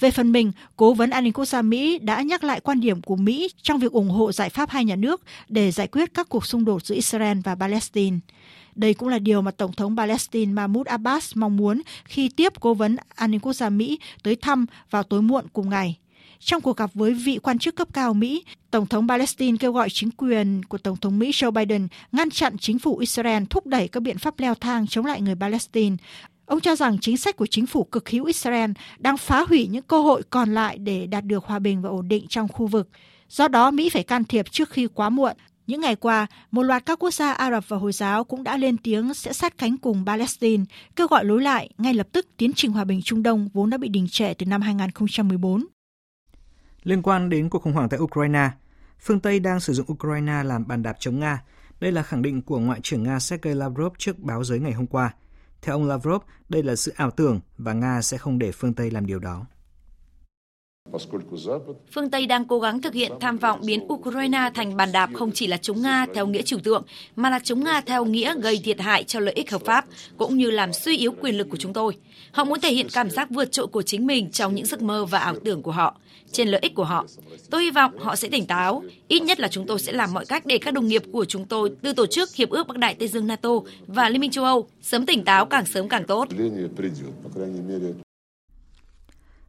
Về 0.00 0.10
phần 0.10 0.32
mình, 0.32 0.52
Cố 0.76 0.94
vấn 0.94 1.10
An 1.10 1.24
ninh 1.24 1.32
Quốc 1.32 1.44
gia 1.44 1.62
Mỹ 1.62 1.98
đã 1.98 2.22
nhắc 2.22 2.44
lại 2.44 2.60
quan 2.60 2.80
điểm 2.80 3.02
của 3.02 3.16
Mỹ 3.16 3.48
trong 3.62 3.78
việc 3.78 3.92
ủng 3.92 4.10
hộ 4.10 4.32
giải 4.32 4.50
pháp 4.50 4.70
hai 4.70 4.84
nhà 4.84 4.96
nước 4.96 5.22
để 5.48 5.70
giải 5.70 5.86
quyết 5.86 6.14
các 6.14 6.28
cuộc 6.28 6.46
xung 6.46 6.64
đột 6.64 6.86
giữa 6.86 6.94
Israel 6.94 7.38
và 7.44 7.54
Palestine. 7.54 8.18
Đây 8.74 8.94
cũng 8.94 9.08
là 9.08 9.18
điều 9.18 9.42
mà 9.42 9.50
Tổng 9.50 9.72
thống 9.72 9.96
Palestine 9.96 10.52
Mahmoud 10.52 10.86
Abbas 10.86 11.36
mong 11.36 11.56
muốn 11.56 11.82
khi 12.04 12.28
tiếp 12.28 12.52
Cố 12.60 12.74
vấn 12.74 12.96
An 13.14 13.30
ninh 13.30 13.40
Quốc 13.40 13.52
gia 13.52 13.70
Mỹ 13.70 13.98
tới 14.22 14.36
thăm 14.36 14.66
vào 14.90 15.02
tối 15.02 15.22
muộn 15.22 15.44
cùng 15.52 15.70
ngày. 15.70 15.98
Trong 16.40 16.60
cuộc 16.60 16.76
gặp 16.76 16.90
với 16.94 17.14
vị 17.14 17.38
quan 17.42 17.58
chức 17.58 17.76
cấp 17.76 17.88
cao 17.92 18.14
Mỹ, 18.14 18.44
Tổng 18.70 18.86
thống 18.86 19.08
Palestine 19.08 19.56
kêu 19.60 19.72
gọi 19.72 19.88
chính 19.90 20.10
quyền 20.10 20.62
của 20.62 20.78
Tổng 20.78 20.96
thống 20.96 21.18
Mỹ 21.18 21.30
Joe 21.30 21.50
Biden 21.50 21.88
ngăn 22.12 22.30
chặn 22.30 22.58
chính 22.58 22.78
phủ 22.78 22.98
Israel 22.98 23.42
thúc 23.50 23.66
đẩy 23.66 23.88
các 23.88 24.00
biện 24.00 24.18
pháp 24.18 24.40
leo 24.40 24.54
thang 24.54 24.86
chống 24.86 25.06
lại 25.06 25.20
người 25.20 25.34
Palestine. 25.40 25.96
Ông 26.48 26.60
cho 26.60 26.76
rằng 26.76 26.98
chính 26.98 27.16
sách 27.16 27.36
của 27.36 27.46
chính 27.46 27.66
phủ 27.66 27.84
cực 27.84 28.08
hữu 28.08 28.24
Israel 28.24 28.70
đang 28.98 29.16
phá 29.16 29.44
hủy 29.48 29.66
những 29.66 29.82
cơ 29.82 30.00
hội 30.00 30.22
còn 30.30 30.54
lại 30.54 30.78
để 30.78 31.06
đạt 31.06 31.24
được 31.24 31.44
hòa 31.44 31.58
bình 31.58 31.82
và 31.82 31.88
ổn 31.88 32.08
định 32.08 32.26
trong 32.28 32.48
khu 32.48 32.66
vực. 32.66 32.88
Do 33.28 33.48
đó, 33.48 33.70
Mỹ 33.70 33.90
phải 33.90 34.02
can 34.02 34.24
thiệp 34.24 34.50
trước 34.50 34.70
khi 34.70 34.86
quá 34.94 35.10
muộn. 35.10 35.36
Những 35.66 35.80
ngày 35.80 35.96
qua, 35.96 36.26
một 36.50 36.62
loạt 36.62 36.86
các 36.86 36.98
quốc 36.98 37.14
gia 37.14 37.32
Ả 37.32 37.50
Rập 37.50 37.68
và 37.68 37.76
Hồi 37.76 37.92
giáo 37.92 38.24
cũng 38.24 38.42
đã 38.42 38.56
lên 38.56 38.76
tiếng 38.76 39.14
sẽ 39.14 39.32
sát 39.32 39.58
cánh 39.58 39.76
cùng 39.78 40.06
Palestine, 40.06 40.64
kêu 40.96 41.06
gọi 41.06 41.24
lối 41.24 41.42
lại 41.42 41.70
ngay 41.78 41.94
lập 41.94 42.08
tức 42.12 42.26
tiến 42.36 42.52
trình 42.52 42.72
hòa 42.72 42.84
bình 42.84 43.00
Trung 43.02 43.22
Đông 43.22 43.48
vốn 43.54 43.70
đã 43.70 43.78
bị 43.78 43.88
đình 43.88 44.08
trệ 44.10 44.34
từ 44.34 44.46
năm 44.46 44.60
2014. 44.60 45.64
Liên 46.82 47.02
quan 47.02 47.28
đến 47.30 47.48
cuộc 47.48 47.62
khủng 47.62 47.72
hoảng 47.72 47.88
tại 47.88 48.00
Ukraine, 48.00 48.50
phương 49.00 49.20
Tây 49.20 49.40
đang 49.40 49.60
sử 49.60 49.72
dụng 49.72 49.92
Ukraine 49.92 50.42
làm 50.44 50.66
bàn 50.66 50.82
đạp 50.82 50.96
chống 51.00 51.20
Nga. 51.20 51.42
Đây 51.80 51.92
là 51.92 52.02
khẳng 52.02 52.22
định 52.22 52.42
của 52.42 52.58
Ngoại 52.58 52.80
trưởng 52.82 53.02
Nga 53.02 53.18
Sergei 53.18 53.54
Lavrov 53.54 53.92
trước 53.98 54.18
báo 54.18 54.44
giới 54.44 54.58
ngày 54.58 54.72
hôm 54.72 54.86
qua. 54.86 55.12
Theo 55.62 55.74
ông 55.74 55.84
Lavrov, 55.84 56.22
đây 56.48 56.62
là 56.62 56.76
sự 56.76 56.92
ảo 56.96 57.10
tưởng 57.10 57.40
và 57.58 57.72
Nga 57.72 58.02
sẽ 58.02 58.18
không 58.18 58.38
để 58.38 58.52
phương 58.52 58.74
Tây 58.74 58.90
làm 58.90 59.06
điều 59.06 59.18
đó. 59.18 59.46
Phương 61.92 62.10
Tây 62.10 62.26
đang 62.26 62.44
cố 62.44 62.60
gắng 62.60 62.80
thực 62.80 62.94
hiện 62.94 63.12
tham 63.20 63.38
vọng 63.38 63.60
biến 63.62 63.92
Ukraine 63.92 64.50
thành 64.54 64.76
bàn 64.76 64.92
đạp 64.92 65.10
không 65.14 65.30
chỉ 65.34 65.46
là 65.46 65.56
chống 65.56 65.82
Nga 65.82 66.06
theo 66.14 66.26
nghĩa 66.26 66.42
trừu 66.42 66.58
tượng, 66.58 66.82
mà 67.16 67.30
là 67.30 67.38
chống 67.38 67.64
Nga 67.64 67.80
theo 67.80 68.04
nghĩa 68.04 68.34
gây 68.40 68.60
thiệt 68.64 68.80
hại 68.80 69.04
cho 69.04 69.20
lợi 69.20 69.34
ích 69.34 69.50
hợp 69.50 69.62
pháp, 69.64 69.84
cũng 70.16 70.36
như 70.36 70.50
làm 70.50 70.72
suy 70.72 70.96
yếu 70.96 71.12
quyền 71.20 71.38
lực 71.38 71.46
của 71.50 71.56
chúng 71.56 71.72
tôi. 71.72 71.96
Họ 72.32 72.44
muốn 72.44 72.60
thể 72.60 72.72
hiện 72.72 72.86
cảm 72.92 73.10
giác 73.10 73.30
vượt 73.30 73.52
trội 73.52 73.66
của 73.66 73.82
chính 73.82 74.06
mình 74.06 74.30
trong 74.30 74.54
những 74.54 74.66
giấc 74.66 74.82
mơ 74.82 75.04
và 75.04 75.18
ảo 75.18 75.34
tưởng 75.44 75.62
của 75.62 75.72
họ, 75.72 75.96
trên 76.32 76.48
lợi 76.48 76.60
ích 76.60 76.74
của 76.74 76.84
họ. 76.84 77.06
Tôi 77.50 77.62
hy 77.62 77.70
vọng 77.70 77.98
họ 77.98 78.16
sẽ 78.16 78.28
tỉnh 78.28 78.46
táo, 78.46 78.82
ít 79.08 79.22
nhất 79.22 79.40
là 79.40 79.48
chúng 79.48 79.66
tôi 79.66 79.78
sẽ 79.78 79.92
làm 79.92 80.12
mọi 80.12 80.24
cách 80.26 80.46
để 80.46 80.58
các 80.58 80.74
đồng 80.74 80.88
nghiệp 80.88 81.02
của 81.12 81.24
chúng 81.24 81.44
tôi 81.44 81.70
từ 81.82 81.92
tổ 81.92 82.06
chức 82.06 82.34
Hiệp 82.34 82.50
ước 82.50 82.66
Bắc 82.66 82.78
Đại 82.78 82.94
Tây 82.94 83.08
Dương 83.08 83.26
NATO 83.26 83.50
và 83.86 84.08
Liên 84.08 84.20
minh 84.20 84.30
châu 84.30 84.44
Âu 84.44 84.68
sớm 84.82 85.06
tỉnh 85.06 85.24
táo 85.24 85.46
càng 85.46 85.66
sớm 85.66 85.88
càng 85.88 86.06
tốt. 86.06 86.28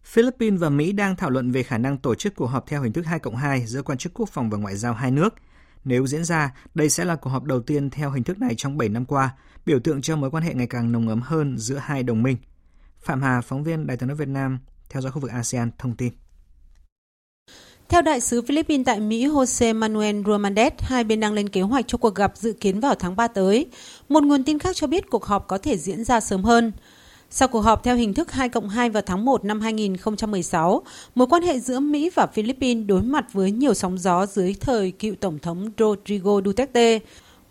Philippines 0.09 0.59
và 0.59 0.69
Mỹ 0.69 0.91
đang 0.91 1.15
thảo 1.15 1.29
luận 1.29 1.51
về 1.51 1.63
khả 1.63 1.77
năng 1.77 1.97
tổ 1.97 2.15
chức 2.15 2.35
cuộc 2.35 2.45
họp 2.45 2.67
theo 2.67 2.81
hình 2.81 2.93
thức 2.93 3.05
2 3.05 3.19
cộng 3.19 3.35
2 3.35 3.65
giữa 3.65 3.81
quan 3.81 3.97
chức 3.97 4.13
quốc 4.13 4.29
phòng 4.29 4.49
và 4.49 4.57
ngoại 4.57 4.75
giao 4.75 4.93
hai 4.93 5.11
nước. 5.11 5.35
Nếu 5.83 6.07
diễn 6.07 6.23
ra, 6.23 6.53
đây 6.75 6.89
sẽ 6.89 7.05
là 7.05 7.15
cuộc 7.15 7.29
họp 7.29 7.43
đầu 7.43 7.61
tiên 7.61 7.89
theo 7.89 8.11
hình 8.11 8.23
thức 8.23 8.39
này 8.39 8.55
trong 8.57 8.77
7 8.77 8.89
năm 8.89 9.05
qua, 9.05 9.35
biểu 9.65 9.79
tượng 9.79 10.01
cho 10.01 10.15
mối 10.15 10.31
quan 10.31 10.43
hệ 10.43 10.53
ngày 10.53 10.67
càng 10.67 10.91
nồng 10.91 11.07
ấm 11.07 11.21
hơn 11.21 11.57
giữa 11.57 11.77
hai 11.77 12.03
đồng 12.03 12.23
minh. 12.23 12.37
Phạm 13.01 13.21
Hà, 13.21 13.41
phóng 13.41 13.63
viên 13.63 13.87
Đài 13.87 13.97
tiếng 13.97 14.07
nói 14.07 14.17
Việt 14.17 14.27
Nam, 14.27 14.59
theo 14.89 15.01
dõi 15.01 15.11
khu 15.11 15.19
vực 15.21 15.31
ASEAN, 15.31 15.71
thông 15.77 15.95
tin. 15.95 16.13
Theo 17.89 18.01
đại 18.01 18.21
sứ 18.21 18.41
Philippines 18.41 18.85
tại 18.85 18.99
Mỹ 18.99 19.27
Jose 19.27 19.75
Manuel 19.75 20.21
Romandes, 20.25 20.73
hai 20.79 21.03
bên 21.03 21.19
đang 21.19 21.33
lên 21.33 21.49
kế 21.49 21.61
hoạch 21.61 21.85
cho 21.87 21.97
cuộc 21.97 22.15
gặp 22.15 22.37
dự 22.37 22.53
kiến 22.53 22.79
vào 22.79 22.95
tháng 22.95 23.15
3 23.15 23.27
tới. 23.27 23.65
Một 24.09 24.23
nguồn 24.23 24.43
tin 24.43 24.59
khác 24.59 24.75
cho 24.75 24.87
biết 24.87 25.09
cuộc 25.09 25.25
họp 25.25 25.47
có 25.47 25.57
thể 25.57 25.77
diễn 25.77 26.03
ra 26.03 26.19
sớm 26.19 26.43
hơn. 26.43 26.71
Sau 27.31 27.47
cuộc 27.47 27.61
họp 27.61 27.83
theo 27.83 27.95
hình 27.95 28.13
thức 28.13 28.31
2 28.31 28.49
cộng 28.49 28.69
2 28.69 28.89
vào 28.89 29.03
tháng 29.05 29.25
1 29.25 29.45
năm 29.45 29.61
2016, 29.61 30.81
mối 31.15 31.27
quan 31.27 31.43
hệ 31.43 31.59
giữa 31.59 31.79
Mỹ 31.79 32.09
và 32.15 32.27
Philippines 32.27 32.87
đối 32.87 33.01
mặt 33.01 33.25
với 33.33 33.51
nhiều 33.51 33.73
sóng 33.73 33.97
gió 33.97 34.25
dưới 34.25 34.55
thời 34.59 34.91
cựu 34.91 35.15
Tổng 35.15 35.39
thống 35.39 35.69
Rodrigo 35.77 36.41
Duterte. 36.45 36.99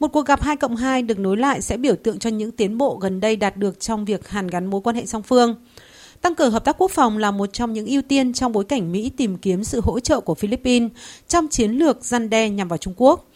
Một 0.00 0.08
cuộc 0.08 0.26
gặp 0.26 0.42
2 0.42 0.56
cộng 0.56 0.76
2 0.76 1.02
được 1.02 1.18
nối 1.18 1.36
lại 1.36 1.62
sẽ 1.62 1.76
biểu 1.76 1.94
tượng 1.96 2.18
cho 2.18 2.30
những 2.30 2.50
tiến 2.50 2.78
bộ 2.78 2.96
gần 2.96 3.20
đây 3.20 3.36
đạt 3.36 3.56
được 3.56 3.80
trong 3.80 4.04
việc 4.04 4.28
hàn 4.28 4.46
gắn 4.46 4.66
mối 4.66 4.80
quan 4.80 4.96
hệ 4.96 5.06
song 5.06 5.22
phương. 5.22 5.54
Tăng 6.20 6.34
cường 6.34 6.52
hợp 6.52 6.64
tác 6.64 6.78
quốc 6.78 6.90
phòng 6.90 7.18
là 7.18 7.30
một 7.30 7.52
trong 7.52 7.72
những 7.72 7.86
ưu 7.86 8.02
tiên 8.02 8.32
trong 8.32 8.52
bối 8.52 8.64
cảnh 8.64 8.92
Mỹ 8.92 9.10
tìm 9.16 9.36
kiếm 9.36 9.64
sự 9.64 9.80
hỗ 9.84 10.00
trợ 10.00 10.20
của 10.20 10.34
Philippines 10.34 10.90
trong 11.28 11.48
chiến 11.48 11.70
lược 11.70 12.04
gian 12.04 12.30
đe 12.30 12.50
nhằm 12.50 12.68
vào 12.68 12.76
Trung 12.76 12.94
Quốc. 12.96 13.27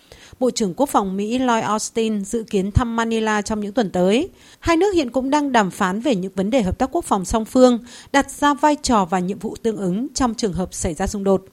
Bộ 0.43 0.51
trưởng 0.51 0.74
Quốc 0.74 0.88
phòng 0.88 1.16
Mỹ 1.16 1.38
Lloyd 1.38 1.64
Austin 1.64 2.24
dự 2.24 2.43
kiến 2.43 2.72
thăm 2.72 2.97
Manila 2.97 3.43
trong 3.43 3.61
những 3.61 3.72
tuần 3.72 3.90
tới. 3.90 4.28
Hai 4.61 4.76
nước 4.76 4.95
hiện 4.95 5.11
cũng 5.11 5.30
đang 5.30 5.53
đàm 5.53 5.70
phán 5.70 6.01
về 6.01 6.14
những 6.14 6.32
vấn 6.34 6.51
đề 6.51 6.62
hợp 6.62 6.78
tác 6.78 6.88
quốc 6.93 7.05
phòng 7.05 7.24
song 7.24 7.45
phương, 7.45 7.78
đặt 8.12 8.30
ra 8.30 8.55
vai 8.55 8.76
trò 8.82 9.05
và 9.05 9.18
nhiệm 9.18 9.38
vụ 9.38 9.57
tương 9.62 9.76
ứng 9.76 10.09
trong 10.14 10.34
trường 10.34 10.53
hợp 10.53 10.74
xảy 10.74 10.95
ra 10.95 11.07
xung 11.07 11.24
đột. 11.24 11.45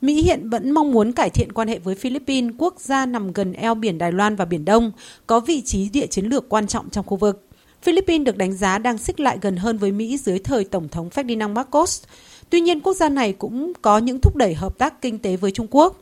Mỹ 0.00 0.22
hiện 0.22 0.50
vẫn 0.50 0.70
mong 0.70 0.92
muốn 0.92 1.12
cải 1.12 1.30
thiện 1.30 1.52
quan 1.52 1.68
hệ 1.68 1.78
với 1.78 1.94
Philippines, 1.94 2.54
quốc 2.58 2.80
gia 2.80 3.06
nằm 3.06 3.32
gần 3.32 3.52
eo 3.52 3.74
biển 3.74 3.98
Đài 3.98 4.12
Loan 4.12 4.36
và 4.36 4.44
Biển 4.44 4.64
Đông, 4.64 4.92
có 5.26 5.40
vị 5.40 5.60
trí 5.60 5.88
địa 5.88 6.06
chiến 6.06 6.26
lược 6.26 6.48
quan 6.48 6.66
trọng 6.66 6.90
trong 6.90 7.06
khu 7.06 7.16
vực. 7.16 7.46
Philippines 7.82 8.26
được 8.26 8.36
đánh 8.36 8.52
giá 8.52 8.78
đang 8.78 8.98
xích 8.98 9.20
lại 9.20 9.38
gần 9.40 9.56
hơn 9.56 9.78
với 9.78 9.92
Mỹ 9.92 10.18
dưới 10.18 10.38
thời 10.38 10.64
Tổng 10.64 10.88
thống 10.88 11.08
Ferdinand 11.08 11.52
Marcos. 11.52 12.02
Tuy 12.50 12.60
nhiên, 12.60 12.80
quốc 12.80 12.94
gia 12.96 13.08
này 13.08 13.32
cũng 13.32 13.72
có 13.82 13.98
những 13.98 14.20
thúc 14.20 14.36
đẩy 14.36 14.54
hợp 14.54 14.78
tác 14.78 15.02
kinh 15.02 15.18
tế 15.18 15.36
với 15.36 15.50
Trung 15.50 15.66
Quốc. 15.70 16.01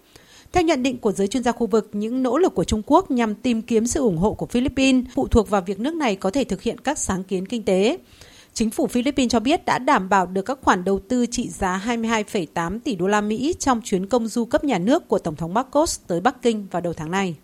Theo 0.53 0.63
nhận 0.63 0.83
định 0.83 0.99
của 0.99 1.13
giới 1.13 1.29
chuyên 1.29 1.43
gia 1.43 1.53
khu 1.53 1.67
vực, 1.67 1.91
những 1.93 2.23
nỗ 2.23 2.39
lực 2.39 2.55
của 2.55 2.65
Trung 2.65 2.83
Quốc 2.87 3.11
nhằm 3.11 3.35
tìm 3.35 3.63
kiếm 3.63 3.87
sự 3.87 4.01
ủng 4.01 4.19
hộ 4.19 4.35
của 4.35 4.47
Philippines 4.47 5.05
phụ 5.15 5.29
thuộc 5.29 5.51
vào 5.51 5.61
việc 5.61 5.81
nước 5.81 5.95
này 5.95 6.17
có 6.17 6.31
thể 6.31 6.45
thực 6.45 6.63
hiện 6.63 6.79
các 6.79 6.99
sáng 6.99 7.25
kiến 7.25 7.47
kinh 7.47 7.63
tế. 7.63 7.99
Chính 8.55 8.71
phủ 8.71 8.87
Philippines 8.87 9.31
cho 9.31 9.41
biết 9.41 9.65
đã 9.65 9.79
đảm 9.79 10.09
bảo 10.09 10.27
được 10.27 10.43
các 10.43 10.59
khoản 10.63 10.85
đầu 10.85 10.99
tư 10.99 11.27
trị 11.27 11.49
giá 11.49 11.83
22,8 11.87 12.79
tỷ 12.85 12.97
đô 12.97 13.07
la 13.07 13.21
Mỹ 13.21 13.55
trong 13.59 13.81
chuyến 13.85 14.07
công 14.07 14.29
du 14.29 14.45
cấp 14.45 14.65
nhà 14.65 14.79
nước 14.79 15.09
của 15.09 15.19
Tổng 15.19 15.37
thống 15.37 15.55
Marcos 15.55 16.01
tới 16.07 16.21
Bắc 16.21 16.43
Kinh 16.43 16.67
vào 16.71 16.83
đầu 16.83 16.93
tháng 16.93 17.11
này. 17.11 17.37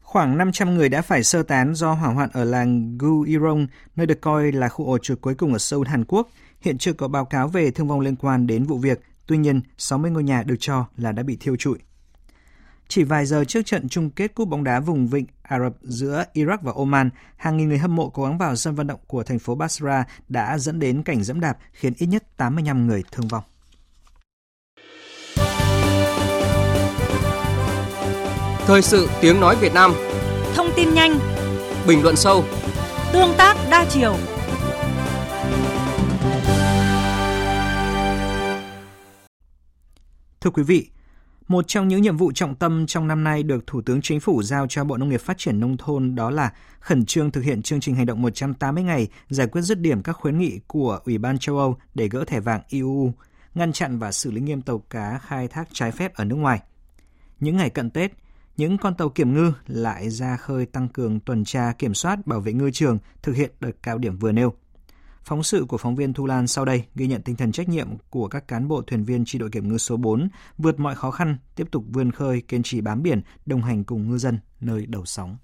Khoảng 0.00 0.38
500 0.38 0.74
người 0.74 0.88
đã 0.88 1.02
phải 1.02 1.24
sơ 1.24 1.42
tán 1.42 1.74
do 1.74 1.92
hỏa 1.92 2.08
hoạn 2.08 2.28
ở 2.32 2.44
làng 2.44 2.98
Guirong, 2.98 3.66
nơi 3.96 4.06
được 4.06 4.20
coi 4.20 4.52
là 4.52 4.68
khu 4.68 4.86
ổ 4.86 4.98
chuột 4.98 5.20
cuối 5.20 5.34
cùng 5.34 5.52
ở 5.52 5.58
Seoul, 5.58 5.86
Hàn 5.86 6.04
Quốc. 6.04 6.28
Hiện 6.60 6.78
chưa 6.78 6.92
có 6.92 7.08
báo 7.08 7.24
cáo 7.24 7.48
về 7.48 7.70
thương 7.70 7.88
vong 7.88 8.00
liên 8.00 8.16
quan 8.16 8.46
đến 8.46 8.64
vụ 8.64 8.78
việc, 8.78 9.00
tuy 9.26 9.36
nhiên 9.36 9.60
60 9.78 10.10
ngôi 10.10 10.24
nhà 10.24 10.42
được 10.42 10.56
cho 10.58 10.86
là 10.96 11.12
đã 11.12 11.22
bị 11.22 11.36
thiêu 11.36 11.56
trụi. 11.56 11.78
Chỉ 12.88 13.04
vài 13.04 13.26
giờ 13.26 13.44
trước 13.44 13.66
trận 13.66 13.88
chung 13.88 14.10
kết 14.10 14.34
cúp 14.34 14.48
bóng 14.48 14.64
đá 14.64 14.80
vùng 14.80 15.06
vịnh 15.08 15.26
Ả 15.42 15.58
Rập 15.58 15.72
giữa 15.82 16.24
Iraq 16.34 16.58
và 16.62 16.72
Oman, 16.76 17.10
hàng 17.36 17.56
nghìn 17.56 17.68
người 17.68 17.78
hâm 17.78 17.96
mộ 17.96 18.08
cố 18.08 18.24
gắng 18.24 18.38
vào 18.38 18.56
sân 18.56 18.74
vận 18.74 18.86
động 18.86 19.00
của 19.06 19.22
thành 19.22 19.38
phố 19.38 19.54
Basra 19.54 20.04
đã 20.28 20.58
dẫn 20.58 20.78
đến 20.78 21.02
cảnh 21.02 21.24
dẫm 21.24 21.40
đạp 21.40 21.58
khiến 21.72 21.92
ít 21.98 22.06
nhất 22.06 22.36
85 22.36 22.86
người 22.86 23.02
thương 23.12 23.28
vong. 23.28 23.44
Thời 28.66 28.82
sự 28.82 29.08
tiếng 29.20 29.40
nói 29.40 29.56
Việt 29.60 29.74
Nam 29.74 29.92
Thông 30.54 30.70
tin 30.76 30.94
nhanh 30.94 31.18
Bình 31.86 32.02
luận 32.02 32.16
sâu 32.16 32.44
Tương 33.12 33.34
tác 33.38 33.56
đa 33.70 33.86
chiều 33.90 34.16
Thưa 40.44 40.50
quý 40.50 40.62
vị, 40.62 40.88
một 41.48 41.64
trong 41.68 41.88
những 41.88 42.02
nhiệm 42.02 42.16
vụ 42.16 42.32
trọng 42.32 42.54
tâm 42.54 42.86
trong 42.86 43.08
năm 43.08 43.24
nay 43.24 43.42
được 43.42 43.66
Thủ 43.66 43.82
tướng 43.82 44.02
Chính 44.02 44.20
phủ 44.20 44.42
giao 44.42 44.66
cho 44.66 44.84
Bộ 44.84 44.96
Nông 44.96 45.08
nghiệp 45.08 45.20
Phát 45.20 45.38
triển 45.38 45.60
Nông 45.60 45.76
thôn 45.76 46.14
đó 46.14 46.30
là 46.30 46.52
khẩn 46.80 47.04
trương 47.04 47.30
thực 47.30 47.44
hiện 47.44 47.62
chương 47.62 47.80
trình 47.80 47.94
hành 47.94 48.06
động 48.06 48.22
180 48.22 48.84
ngày 48.84 49.08
giải 49.28 49.46
quyết 49.46 49.62
dứt 49.62 49.80
điểm 49.80 50.02
các 50.02 50.12
khuyến 50.12 50.38
nghị 50.38 50.60
của 50.66 51.00
Ủy 51.04 51.18
ban 51.18 51.38
châu 51.38 51.58
Âu 51.58 51.76
để 51.94 52.08
gỡ 52.08 52.24
thẻ 52.24 52.40
vàng 52.40 52.60
EU, 52.70 53.12
ngăn 53.54 53.72
chặn 53.72 53.98
và 53.98 54.12
xử 54.12 54.30
lý 54.30 54.40
nghiêm 54.40 54.62
tàu 54.62 54.78
cá 54.78 55.18
khai 55.18 55.48
thác 55.48 55.68
trái 55.72 55.92
phép 55.92 56.14
ở 56.14 56.24
nước 56.24 56.36
ngoài. 56.36 56.60
Những 57.40 57.56
ngày 57.56 57.70
cận 57.70 57.90
Tết, 57.90 58.12
những 58.56 58.78
con 58.78 58.94
tàu 58.94 59.08
kiểm 59.08 59.34
ngư 59.34 59.52
lại 59.66 60.10
ra 60.10 60.36
khơi 60.36 60.66
tăng 60.66 60.88
cường 60.88 61.20
tuần 61.20 61.44
tra 61.44 61.72
kiểm 61.78 61.94
soát 61.94 62.26
bảo 62.26 62.40
vệ 62.40 62.52
ngư 62.52 62.70
trường 62.70 62.98
thực 63.22 63.36
hiện 63.36 63.50
đợt 63.60 63.72
cao 63.82 63.98
điểm 63.98 64.16
vừa 64.16 64.32
nêu. 64.32 64.54
Phóng 65.24 65.42
sự 65.42 65.64
của 65.68 65.78
phóng 65.78 65.96
viên 65.96 66.12
Thu 66.12 66.26
Lan 66.26 66.46
sau 66.46 66.64
đây 66.64 66.84
ghi 66.94 67.06
nhận 67.06 67.22
tinh 67.22 67.36
thần 67.36 67.52
trách 67.52 67.68
nhiệm 67.68 67.88
của 68.10 68.28
các 68.28 68.48
cán 68.48 68.68
bộ 68.68 68.82
thuyền 68.86 69.04
viên 69.04 69.24
tri 69.24 69.38
đội 69.38 69.50
kiểm 69.50 69.68
ngư 69.68 69.78
số 69.78 69.96
4 69.96 70.28
vượt 70.58 70.80
mọi 70.80 70.94
khó 70.94 71.10
khăn, 71.10 71.36
tiếp 71.54 71.68
tục 71.70 71.84
vươn 71.88 72.12
khơi, 72.12 72.42
kiên 72.48 72.62
trì 72.62 72.80
bám 72.80 73.02
biển, 73.02 73.20
đồng 73.46 73.62
hành 73.62 73.84
cùng 73.84 74.10
ngư 74.10 74.18
dân 74.18 74.38
nơi 74.60 74.86
đầu 74.86 75.04
sóng. 75.04 75.36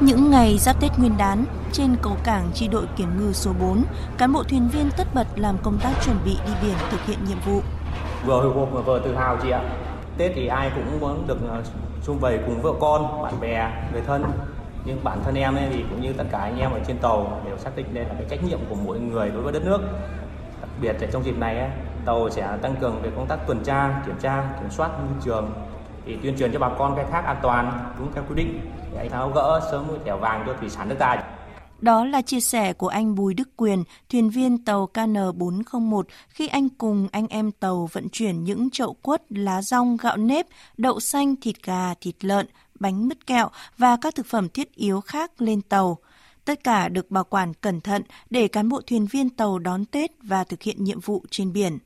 Những 0.00 0.30
ngày 0.30 0.58
giáp 0.58 0.80
Tết 0.80 0.90
Nguyên 0.98 1.16
đán, 1.18 1.44
trên 1.72 1.96
cầu 2.02 2.16
cảng 2.24 2.50
tri 2.54 2.68
đội 2.68 2.86
kiểm 2.96 3.08
ngư 3.18 3.32
số 3.32 3.52
4, 3.60 3.84
cán 4.18 4.32
bộ 4.32 4.42
thuyền 4.42 4.68
viên 4.68 4.90
tất 4.96 5.14
bật 5.14 5.26
làm 5.36 5.56
công 5.62 5.78
tác 5.82 5.92
chuẩn 6.04 6.16
bị 6.24 6.36
đi 6.46 6.52
biển 6.62 6.76
thực 6.90 7.00
hiện 7.06 7.18
nhiệm 7.28 7.38
vụ. 7.46 7.62
Vừa 8.26 8.42
hồi 8.42 8.54
hộp 8.54 8.86
vừa 8.86 9.00
tự 9.04 9.14
hào 9.14 9.38
chị 9.42 9.50
ạ. 9.50 9.62
Tết 10.18 10.32
thì 10.34 10.46
ai 10.46 10.70
cũng 10.74 11.00
muốn 11.00 11.26
được 11.26 11.38
xung 12.02 12.16
ờ, 12.16 12.20
vầy 12.20 12.38
cùng 12.46 12.62
vợ 12.62 12.72
con 12.80 13.22
bạn 13.22 13.40
bè 13.40 13.88
người 13.92 14.02
thân 14.06 14.24
nhưng 14.88 15.04
bản 15.04 15.18
thân 15.24 15.34
em 15.34 15.54
ấy 15.54 15.68
thì 15.72 15.84
cũng 15.90 16.00
như 16.02 16.12
tất 16.12 16.24
cả 16.30 16.38
anh 16.38 16.58
em 16.58 16.70
ở 16.70 16.80
trên 16.86 16.98
tàu 16.98 17.42
đều 17.46 17.58
xác 17.58 17.76
định 17.76 17.94
đây 17.94 18.04
là 18.04 18.14
cái 18.18 18.26
trách 18.30 18.44
nhiệm 18.44 18.58
của 18.68 18.76
mỗi 18.84 19.00
người 19.00 19.30
đối 19.30 19.42
với 19.42 19.52
đất 19.52 19.62
nước. 19.64 19.80
Đặc 20.60 20.70
biệt 20.80 20.96
là 21.00 21.08
trong 21.12 21.24
dịp 21.24 21.38
này 21.38 21.58
ấy, 21.58 21.70
tàu 22.04 22.30
sẽ 22.30 22.58
tăng 22.62 22.76
cường 22.80 23.02
về 23.02 23.10
công 23.16 23.26
tác 23.26 23.38
tuần 23.46 23.64
tra 23.64 24.02
kiểm 24.06 24.16
tra 24.20 24.50
kiểm 24.60 24.70
soát 24.70 24.88
môi 24.88 25.22
trường 25.24 25.52
thì 26.06 26.16
tuyên 26.22 26.36
truyền 26.38 26.52
cho 26.52 26.58
bà 26.58 26.70
con 26.78 26.96
khai 26.96 27.04
thác 27.10 27.24
an 27.24 27.36
toàn 27.42 27.92
đúng 27.98 28.12
theo 28.14 28.24
quy 28.28 28.34
định. 28.34 28.60
Để 28.94 29.08
tháo 29.08 29.30
gỡ 29.30 29.60
sớm 29.70 29.88
mũi 29.88 29.98
thẻ 30.04 30.16
vàng 30.16 30.44
cho 30.46 30.54
thủy 30.60 30.68
sản 30.68 30.88
nước 30.88 30.96
ta. 30.98 31.22
Đó 31.80 32.04
là 32.04 32.22
chia 32.22 32.40
sẻ 32.40 32.72
của 32.72 32.88
anh 32.88 33.14
Bùi 33.14 33.34
Đức 33.34 33.48
Quyền, 33.56 33.84
thuyền 34.10 34.30
viên 34.30 34.64
tàu 34.64 34.88
KN401 34.94 36.02
khi 36.28 36.48
anh 36.48 36.68
cùng 36.68 37.08
anh 37.12 37.26
em 37.26 37.50
tàu 37.50 37.88
vận 37.92 38.08
chuyển 38.08 38.44
những 38.44 38.70
chậu 38.70 38.96
quất, 39.02 39.22
lá 39.28 39.62
rong, 39.62 39.96
gạo 39.96 40.16
nếp, 40.16 40.46
đậu 40.76 41.00
xanh, 41.00 41.34
thịt 41.40 41.56
gà, 41.64 41.94
thịt 42.00 42.24
lợn, 42.24 42.46
bánh 42.80 43.08
mứt 43.08 43.26
kẹo 43.26 43.48
và 43.78 43.96
các 44.00 44.14
thực 44.14 44.26
phẩm 44.26 44.48
thiết 44.48 44.74
yếu 44.74 45.00
khác 45.00 45.42
lên 45.42 45.62
tàu. 45.62 45.98
Tất 46.44 46.64
cả 46.64 46.88
được 46.88 47.10
bảo 47.10 47.24
quản 47.24 47.54
cẩn 47.54 47.80
thận 47.80 48.02
để 48.30 48.48
cán 48.48 48.68
bộ 48.68 48.80
thuyền 48.86 49.06
viên 49.06 49.30
tàu 49.30 49.58
đón 49.58 49.84
Tết 49.84 50.10
và 50.22 50.44
thực 50.44 50.62
hiện 50.62 50.84
nhiệm 50.84 51.00
vụ 51.00 51.24
trên 51.30 51.52
biển. 51.52 51.78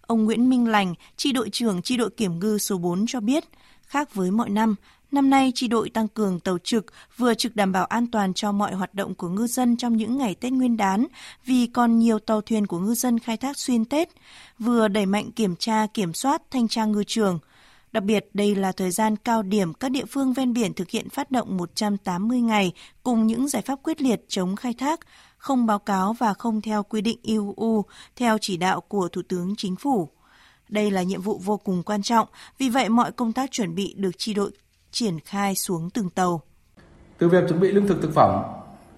Ông 0.00 0.24
Nguyễn 0.24 0.50
Minh 0.50 0.66
Lành, 0.68 0.94
tri 1.16 1.32
đội 1.32 1.50
trưởng 1.50 1.82
tri 1.82 1.96
đội 1.96 2.10
kiểm 2.10 2.38
ngư 2.38 2.58
số 2.58 2.78
4 2.78 3.04
cho 3.08 3.20
biết, 3.20 3.44
khác 3.82 4.14
với 4.14 4.30
mọi 4.30 4.50
năm, 4.50 4.76
Năm 5.12 5.30
nay, 5.30 5.52
tri 5.54 5.68
đội 5.68 5.90
tăng 5.90 6.08
cường 6.08 6.40
tàu 6.40 6.58
trực, 6.58 6.86
vừa 7.16 7.34
trực 7.34 7.56
đảm 7.56 7.72
bảo 7.72 7.84
an 7.84 8.06
toàn 8.06 8.34
cho 8.34 8.52
mọi 8.52 8.74
hoạt 8.74 8.94
động 8.94 9.14
của 9.14 9.28
ngư 9.28 9.46
dân 9.46 9.76
trong 9.76 9.96
những 9.96 10.18
ngày 10.18 10.34
Tết 10.34 10.52
Nguyên 10.52 10.76
đán, 10.76 11.06
vì 11.44 11.66
còn 11.66 11.98
nhiều 11.98 12.18
tàu 12.18 12.40
thuyền 12.40 12.66
của 12.66 12.78
ngư 12.78 12.94
dân 12.94 13.18
khai 13.18 13.36
thác 13.36 13.58
xuyên 13.58 13.84
Tết, 13.84 14.08
vừa 14.58 14.88
đẩy 14.88 15.06
mạnh 15.06 15.30
kiểm 15.32 15.56
tra, 15.56 15.86
kiểm 15.86 16.14
soát, 16.14 16.42
thanh 16.50 16.68
tra 16.68 16.84
ngư 16.84 17.04
trường. 17.06 17.38
Đặc 17.92 18.04
biệt, 18.04 18.28
đây 18.34 18.54
là 18.54 18.72
thời 18.72 18.90
gian 18.90 19.16
cao 19.16 19.42
điểm 19.42 19.74
các 19.74 19.90
địa 19.90 20.04
phương 20.04 20.32
ven 20.32 20.52
biển 20.52 20.74
thực 20.74 20.90
hiện 20.90 21.08
phát 21.08 21.30
động 21.30 21.56
180 21.56 22.40
ngày 22.40 22.72
cùng 23.02 23.26
những 23.26 23.48
giải 23.48 23.62
pháp 23.62 23.78
quyết 23.82 24.02
liệt 24.02 24.20
chống 24.28 24.56
khai 24.56 24.74
thác, 24.78 25.00
không 25.36 25.66
báo 25.66 25.78
cáo 25.78 26.12
và 26.12 26.34
không 26.34 26.60
theo 26.60 26.82
quy 26.82 27.00
định 27.00 27.18
EU 27.22 27.84
theo 28.16 28.38
chỉ 28.40 28.56
đạo 28.56 28.80
của 28.80 29.08
Thủ 29.08 29.22
tướng 29.28 29.54
Chính 29.56 29.76
phủ. 29.76 30.08
Đây 30.68 30.90
là 30.90 31.02
nhiệm 31.02 31.20
vụ 31.20 31.40
vô 31.44 31.56
cùng 31.56 31.82
quan 31.82 32.02
trọng, 32.02 32.28
vì 32.58 32.68
vậy 32.68 32.88
mọi 32.88 33.12
công 33.12 33.32
tác 33.32 33.50
chuẩn 33.50 33.74
bị 33.74 33.94
được 33.96 34.10
chi 34.18 34.34
đội 34.34 34.50
triển 34.90 35.20
khai 35.20 35.54
xuống 35.54 35.90
từng 35.90 36.10
tàu. 36.10 36.42
Từ 37.18 37.28
việc 37.28 37.44
chuẩn 37.48 37.60
bị 37.60 37.72
lương 37.72 37.86
thực 37.86 38.02
thực 38.02 38.14
phẩm 38.14 38.42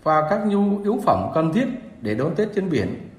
và 0.03 0.27
các 0.31 0.47
nhu 0.47 0.83
yếu 0.83 1.01
phẩm 1.05 1.31
cần 1.35 1.53
thiết 1.53 1.67
để 2.01 2.15
đón 2.15 2.35
Tết 2.37 2.49
trên 2.55 2.71
biển, 2.71 3.11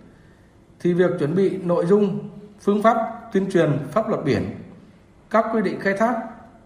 thì 0.80 0.94
việc 0.94 1.12
chuẩn 1.20 1.36
bị 1.36 1.50
nội 1.50 1.86
dung, 1.86 2.30
phương 2.62 2.84
pháp 2.84 2.98
tuyên 3.34 3.52
truyền 3.52 3.88
pháp 3.92 4.10
luật 4.10 4.26
biển, 4.26 4.56
các 5.30 5.46
quy 5.54 5.62
định 5.62 5.80
khai 5.80 5.94
thác 5.94 6.16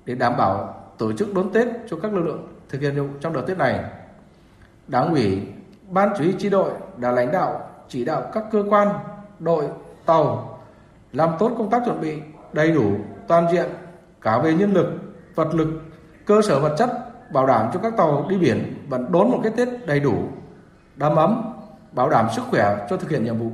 để 0.05 0.15
đảm 0.15 0.37
bảo 0.37 0.75
tổ 0.97 1.13
chức 1.13 1.33
đón 1.33 1.53
Tết 1.53 1.67
cho 1.89 1.97
các 2.01 2.13
lực 2.13 2.21
lượng 2.21 2.47
thực 2.69 2.81
hiện 2.81 2.95
nhiệm 2.95 3.07
vụ 3.07 3.13
trong 3.21 3.33
đợt 3.33 3.41
Tết 3.47 3.57
này. 3.57 3.83
Đảng 4.87 5.13
ủy, 5.13 5.41
ban 5.89 6.09
chỉ 6.17 6.23
huy 6.23 6.33
chi 6.39 6.49
đội 6.49 6.71
đã 6.97 7.11
lãnh 7.11 7.31
đạo 7.31 7.69
chỉ 7.87 8.05
đạo 8.05 8.29
các 8.33 8.43
cơ 8.51 8.63
quan, 8.69 8.87
đội, 9.39 9.67
tàu 10.05 10.59
làm 11.13 11.29
tốt 11.39 11.51
công 11.57 11.69
tác 11.69 11.81
chuẩn 11.85 12.01
bị 12.01 12.17
đầy 12.53 12.71
đủ, 12.71 12.91
toàn 13.27 13.47
diện 13.51 13.69
cả 14.21 14.41
về 14.41 14.53
nhân 14.53 14.73
lực, 14.73 14.87
vật 15.35 15.55
lực 15.55 15.67
cơ 16.25 16.41
sở 16.41 16.59
vật 16.59 16.75
chất 16.77 16.89
bảo 17.33 17.47
đảm 17.47 17.69
cho 17.73 17.79
các 17.79 17.93
tàu 17.97 18.25
đi 18.29 18.37
biển 18.37 18.85
vẫn 18.89 19.11
đón 19.11 19.31
một 19.31 19.39
cái 19.43 19.51
Tết 19.57 19.87
đầy 19.87 19.99
đủ, 19.99 20.23
đầm 20.95 21.15
ấm, 21.15 21.53
bảo 21.91 22.09
đảm 22.09 22.27
sức 22.35 22.41
khỏe 22.49 22.87
cho 22.89 22.97
thực 22.97 23.09
hiện 23.09 23.23
nhiệm 23.23 23.37
vụ. 23.37 23.51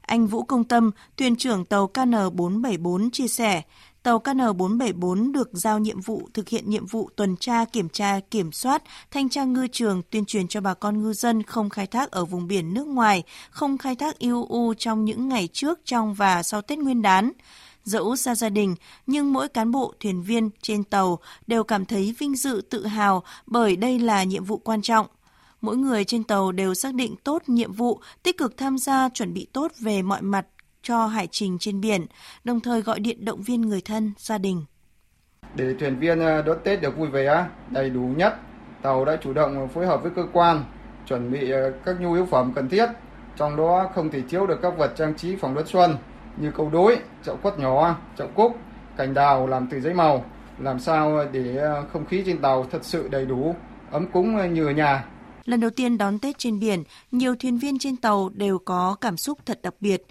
Anh 0.00 0.26
Vũ 0.26 0.42
Công 0.42 0.64
Tâm, 0.64 0.90
thuyền 1.16 1.36
trưởng 1.36 1.64
tàu 1.64 1.90
KN474 1.94 3.08
chia 3.12 3.28
sẻ, 3.28 3.62
tàu 4.02 4.18
KN474 4.18 5.32
được 5.32 5.50
giao 5.52 5.78
nhiệm 5.78 6.00
vụ 6.00 6.28
thực 6.34 6.48
hiện 6.48 6.70
nhiệm 6.70 6.86
vụ 6.86 7.10
tuần 7.16 7.36
tra, 7.36 7.64
kiểm 7.64 7.88
tra, 7.88 8.20
kiểm 8.30 8.52
soát, 8.52 8.82
thanh 9.10 9.28
tra 9.28 9.44
ngư 9.44 9.66
trường, 9.66 10.02
tuyên 10.10 10.24
truyền 10.24 10.48
cho 10.48 10.60
bà 10.60 10.74
con 10.74 11.02
ngư 11.02 11.12
dân 11.12 11.42
không 11.42 11.70
khai 11.70 11.86
thác 11.86 12.10
ở 12.10 12.24
vùng 12.24 12.48
biển 12.48 12.74
nước 12.74 12.86
ngoài, 12.86 13.22
không 13.50 13.78
khai 13.78 13.96
thác 13.96 14.18
IUU 14.18 14.74
trong 14.78 15.04
những 15.04 15.28
ngày 15.28 15.48
trước, 15.52 15.80
trong 15.84 16.14
và 16.14 16.42
sau 16.42 16.62
Tết 16.62 16.78
Nguyên 16.78 17.02
đán. 17.02 17.32
Dẫu 17.84 18.16
xa 18.16 18.34
gia 18.34 18.48
đình, 18.48 18.74
nhưng 19.06 19.32
mỗi 19.32 19.48
cán 19.48 19.70
bộ, 19.70 19.94
thuyền 20.00 20.22
viên 20.22 20.50
trên 20.62 20.84
tàu 20.84 21.18
đều 21.46 21.64
cảm 21.64 21.84
thấy 21.84 22.14
vinh 22.18 22.36
dự, 22.36 22.62
tự 22.70 22.86
hào 22.86 23.22
bởi 23.46 23.76
đây 23.76 23.98
là 23.98 24.24
nhiệm 24.24 24.44
vụ 24.44 24.56
quan 24.56 24.82
trọng– 24.82 25.06
mỗi 25.62 25.76
người 25.76 26.04
trên 26.04 26.24
tàu 26.24 26.52
đều 26.52 26.74
xác 26.74 26.94
định 26.94 27.14
tốt 27.24 27.42
nhiệm 27.46 27.72
vụ, 27.72 28.00
tích 28.22 28.38
cực 28.38 28.56
tham 28.56 28.78
gia 28.78 29.08
chuẩn 29.08 29.34
bị 29.34 29.46
tốt 29.52 29.72
về 29.78 30.02
mọi 30.02 30.22
mặt 30.22 30.46
cho 30.82 31.06
hải 31.06 31.26
trình 31.26 31.58
trên 31.58 31.80
biển, 31.80 32.06
đồng 32.44 32.60
thời 32.60 32.82
gọi 32.82 33.00
điện 33.00 33.24
động 33.24 33.42
viên 33.42 33.60
người 33.60 33.80
thân, 33.80 34.12
gia 34.18 34.38
đình. 34.38 34.64
Để 35.54 35.74
thuyền 35.80 35.98
viên 35.98 36.20
ờ, 36.20 36.42
đón 36.42 36.58
Tết 36.64 36.80
được 36.82 36.96
vui 36.96 37.08
vẻ, 37.08 37.46
đầy 37.70 37.90
đủ 37.90 38.00
nhất, 38.00 38.34
tàu 38.82 39.04
đã 39.04 39.16
chủ 39.22 39.32
động 39.32 39.68
phối 39.68 39.86
hợp 39.86 40.02
với 40.02 40.12
cơ 40.16 40.22
quan, 40.32 40.64
chuẩn 41.06 41.32
bị 41.32 41.50
ờ, 41.50 41.72
các 41.84 42.00
nhu 42.00 42.14
yếu 42.14 42.26
phẩm 42.26 42.52
cần 42.54 42.68
thiết, 42.68 42.86
trong 43.36 43.56
đó 43.56 43.90
không 43.94 44.10
thể 44.10 44.20
thiếu 44.28 44.46
được 44.46 44.58
các 44.62 44.78
vật 44.78 44.92
trang 44.96 45.14
trí 45.16 45.36
phòng 45.36 45.54
đón 45.54 45.66
xuân 45.66 45.96
như 46.36 46.50
câu 46.50 46.70
đối, 46.70 46.96
chậu 47.24 47.36
quất 47.36 47.58
nhỏ, 47.58 47.96
chậu 48.18 48.28
cúc, 48.34 48.56
cành 48.96 49.14
đào 49.14 49.46
làm 49.46 49.68
từ 49.70 49.80
giấy 49.80 49.94
màu, 49.94 50.24
làm 50.58 50.78
sao 50.78 51.24
để 51.32 51.56
ờ, 51.56 51.84
không 51.92 52.06
khí 52.06 52.22
trên 52.26 52.38
tàu 52.38 52.66
thật 52.70 52.84
sự 52.84 53.08
đầy 53.08 53.26
đủ, 53.26 53.54
ấm 53.90 54.06
cúng 54.12 54.54
như 54.54 54.66
ở 54.66 54.72
nhà. 54.72 55.04
Lần 55.44 55.60
đầu 55.60 55.70
tiên 55.70 55.98
đón 55.98 56.18
Tết 56.18 56.38
trên 56.38 56.60
biển, 56.60 56.82
nhiều 57.10 57.34
thuyền 57.36 57.58
viên 57.58 57.78
trên 57.78 57.96
tàu 57.96 58.28
đều 58.28 58.58
có 58.58 58.96
cảm 59.00 59.16
xúc 59.16 59.38
thật 59.46 59.58
đặc 59.62 59.74
biệt. 59.80 60.02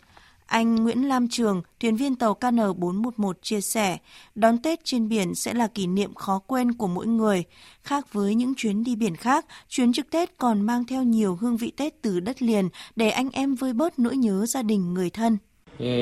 Anh 0.52 0.76
Nguyễn 0.76 1.08
Lam 1.08 1.28
Trường, 1.28 1.62
thuyền 1.80 1.96
viên 1.96 2.16
tàu 2.16 2.38
KN411 2.42 3.34
chia 3.42 3.62
sẻ, 3.62 3.98
đón 4.36 4.58
Tết 4.58 4.80
trên 4.84 5.10
biển 5.10 5.36
sẽ 5.36 5.54
là 5.54 5.68
kỷ 5.68 5.88
niệm 5.88 6.14
khó 6.14 6.40
quên 6.48 6.74
của 6.74 6.88
mỗi 6.88 7.08
người. 7.08 7.44
Khác 7.84 8.14
với 8.14 8.36
những 8.36 8.54
chuyến 8.58 8.84
đi 8.84 8.96
biển 8.96 9.16
khác, 9.16 9.46
chuyến 9.70 9.94
trực 9.94 10.10
Tết 10.12 10.38
còn 10.38 10.62
mang 10.62 10.86
theo 10.86 11.04
nhiều 11.04 11.38
hương 11.42 11.58
vị 11.58 11.72
Tết 11.78 12.02
từ 12.02 12.20
đất 12.20 12.42
liền 12.42 12.70
để 12.96 13.10
anh 13.10 13.30
em 13.34 13.56
vơi 13.56 13.74
bớt 13.74 14.00
nỗi 14.00 14.18
nhớ 14.18 14.46
gia 14.46 14.62
đình 14.62 14.94
người 14.94 15.10
thân. 15.10 15.38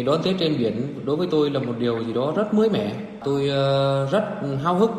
Đón 0.06 0.22
Tết 0.24 0.36
trên 0.39 0.58
biển 0.58 1.00
đối 1.06 1.16
với 1.16 1.28
tôi 1.32 1.50
là 1.50 1.60
một 1.60 1.74
điều 1.80 2.04
gì 2.04 2.14
đó 2.14 2.34
rất 2.36 2.54
mới 2.54 2.70
mẻ. 2.70 2.95
Tôi 3.24 3.50
ờ, 3.50 4.08
rất 4.12 4.24
hao 4.64 4.76
hức 4.76 4.91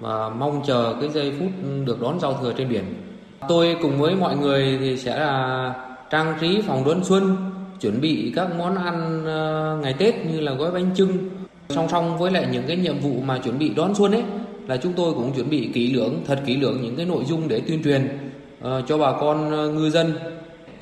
và 0.00 0.28
mong 0.28 0.62
chờ 0.66 0.96
cái 1.00 1.08
giây 1.08 1.32
phút 1.38 1.50
được 1.84 2.00
đón 2.00 2.20
giao 2.20 2.38
thừa 2.42 2.52
trên 2.56 2.68
biển. 2.68 2.84
Tôi 3.48 3.76
cùng 3.82 3.98
với 3.98 4.14
mọi 4.14 4.36
người 4.36 4.78
thì 4.80 4.96
sẽ 4.96 5.18
là 5.18 5.74
trang 6.10 6.38
trí 6.40 6.62
phòng 6.66 6.84
đón 6.84 7.04
xuân, 7.04 7.36
chuẩn 7.84 8.00
bị 8.00 8.32
các 8.36 8.48
món 8.58 8.76
ăn 8.76 9.24
ờ, 9.26 9.78
ngày 9.82 9.94
Tết 9.98 10.14
như 10.26 10.40
là 10.40 10.52
gói 10.52 10.70
bánh 10.70 10.90
trưng. 10.94 11.10
Song 11.68 11.88
song 11.88 12.18
với 12.18 12.30
lại 12.30 12.46
những 12.52 12.62
cái 12.66 12.76
nhiệm 12.76 12.98
vụ 12.98 13.20
mà 13.26 13.38
chuẩn 13.38 13.58
bị 13.58 13.68
đón 13.76 13.94
xuân 13.94 14.12
ấy 14.12 14.22
là 14.68 14.76
chúng 14.76 14.92
tôi 14.92 15.14
cũng 15.14 15.32
chuẩn 15.32 15.50
bị 15.50 15.70
kỹ 15.74 15.92
lưỡng, 15.94 16.22
thật 16.26 16.40
kỹ 16.46 16.56
lưỡng 16.56 16.82
những 16.82 16.96
cái 16.96 17.06
nội 17.06 17.24
dung 17.24 17.48
để 17.48 17.60
tuyên 17.60 17.82
truyền 17.82 18.18
uh, 18.58 18.68
cho 18.88 18.98
bà 18.98 19.12
con 19.20 19.50
ờ, 19.50 19.68
ngư 19.68 19.90
dân. 19.90 20.12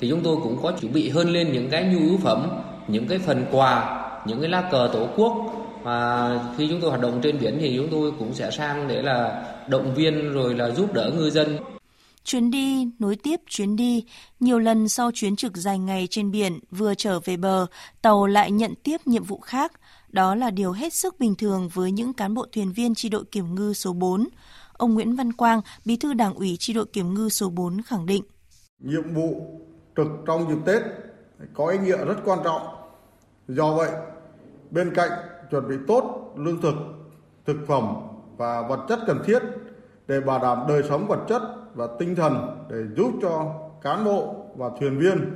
Thì 0.00 0.10
chúng 0.10 0.20
tôi 0.20 0.36
cũng 0.42 0.58
có 0.62 0.72
chuẩn 0.80 0.92
bị 0.92 1.08
hơn 1.08 1.32
lên 1.32 1.52
những 1.52 1.68
cái 1.70 1.84
nhu 1.84 1.98
yếu 1.98 2.18
phẩm, 2.22 2.48
những 2.88 3.06
cái 3.06 3.18
phần 3.18 3.44
quà, 3.50 4.04
những 4.26 4.40
cái 4.40 4.48
lá 4.48 4.68
cờ 4.70 4.88
tổ 4.92 5.06
quốc 5.16 5.32
và 5.82 6.30
khi 6.58 6.68
chúng 6.68 6.80
tôi 6.80 6.90
hoạt 6.90 7.02
động 7.02 7.20
trên 7.22 7.38
biển 7.40 7.58
thì 7.60 7.76
chúng 7.76 7.88
tôi 7.90 8.12
cũng 8.18 8.34
sẽ 8.34 8.50
sang 8.50 8.88
để 8.88 9.02
là 9.02 9.44
động 9.68 9.94
viên 9.94 10.32
rồi 10.32 10.54
là 10.54 10.70
giúp 10.70 10.94
đỡ 10.94 11.10
ngư 11.16 11.30
dân 11.30 11.56
Chuyến 12.24 12.50
đi 12.50 12.88
nối 12.98 13.16
tiếp 13.16 13.40
chuyến 13.46 13.76
đi, 13.76 14.04
nhiều 14.40 14.58
lần 14.58 14.88
sau 14.88 15.10
chuyến 15.14 15.36
trực 15.36 15.56
dài 15.56 15.78
ngày 15.78 16.06
trên 16.10 16.30
biển 16.30 16.58
vừa 16.70 16.94
trở 16.94 17.20
về 17.24 17.36
bờ, 17.36 17.66
tàu 18.02 18.26
lại 18.26 18.50
nhận 18.50 18.74
tiếp 18.82 18.96
nhiệm 19.06 19.24
vụ 19.24 19.40
khác. 19.40 19.72
Đó 20.08 20.34
là 20.34 20.50
điều 20.50 20.72
hết 20.72 20.92
sức 20.92 21.20
bình 21.20 21.34
thường 21.34 21.68
với 21.74 21.92
những 21.92 22.12
cán 22.12 22.34
bộ 22.34 22.46
thuyền 22.52 22.72
viên 22.72 22.94
tri 22.94 23.08
đội 23.08 23.24
kiểm 23.24 23.54
ngư 23.54 23.72
số 23.72 23.92
4. 23.92 24.28
Ông 24.72 24.94
Nguyễn 24.94 25.16
Văn 25.16 25.32
Quang, 25.32 25.60
bí 25.84 25.96
thư 25.96 26.12
đảng 26.12 26.34
ủy 26.34 26.56
tri 26.60 26.72
đội 26.72 26.86
kiểm 26.86 27.14
ngư 27.14 27.28
số 27.28 27.50
4 27.50 27.82
khẳng 27.82 28.06
định. 28.06 28.24
Nhiệm 28.78 29.14
vụ 29.14 29.58
trực 29.96 30.06
trong 30.26 30.48
dịp 30.48 30.58
Tết 30.66 30.82
có 31.54 31.66
ý 31.66 31.78
nghĩa 31.78 32.04
rất 32.04 32.16
quan 32.24 32.38
trọng. 32.44 32.62
Do 33.48 33.76
vậy, 33.76 33.90
bên 34.70 34.94
cạnh 34.94 35.10
chuẩn 35.50 35.68
bị 35.68 35.74
tốt 35.86 36.34
lương 36.36 36.60
thực, 36.60 36.74
thực 37.46 37.56
phẩm 37.68 37.94
và 38.36 38.68
vật 38.68 38.86
chất 38.88 38.98
cần 39.06 39.22
thiết 39.26 39.38
để 40.08 40.20
bảo 40.20 40.38
đảm 40.38 40.58
đời 40.68 40.82
sống 40.88 41.06
vật 41.08 41.24
chất 41.28 41.42
và 41.74 41.86
tinh 41.98 42.14
thần 42.14 42.66
để 42.70 42.76
giúp 42.96 43.12
cho 43.22 43.54
cán 43.82 44.04
bộ 44.04 44.46
và 44.56 44.70
thuyền 44.80 44.98
viên 44.98 45.30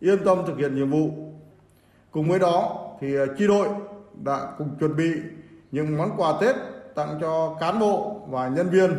yên 0.00 0.24
tâm 0.24 0.38
thực 0.46 0.58
hiện 0.58 0.74
nhiệm 0.74 0.90
vụ. 0.90 1.10
Cùng 2.10 2.28
với 2.28 2.38
đó 2.38 2.86
thì 3.00 3.14
ờ, 3.14 3.26
chi 3.38 3.46
đội 3.46 3.68
đã 4.24 4.52
cùng 4.58 4.68
chuẩn 4.80 4.96
bị 4.96 5.12
những 5.72 5.98
món 5.98 6.10
quà 6.16 6.32
Tết 6.40 6.56
tặng 6.94 7.18
cho 7.20 7.56
cán 7.60 7.78
bộ 7.78 8.20
và 8.28 8.48
nhân 8.48 8.68
viên, 8.68 8.90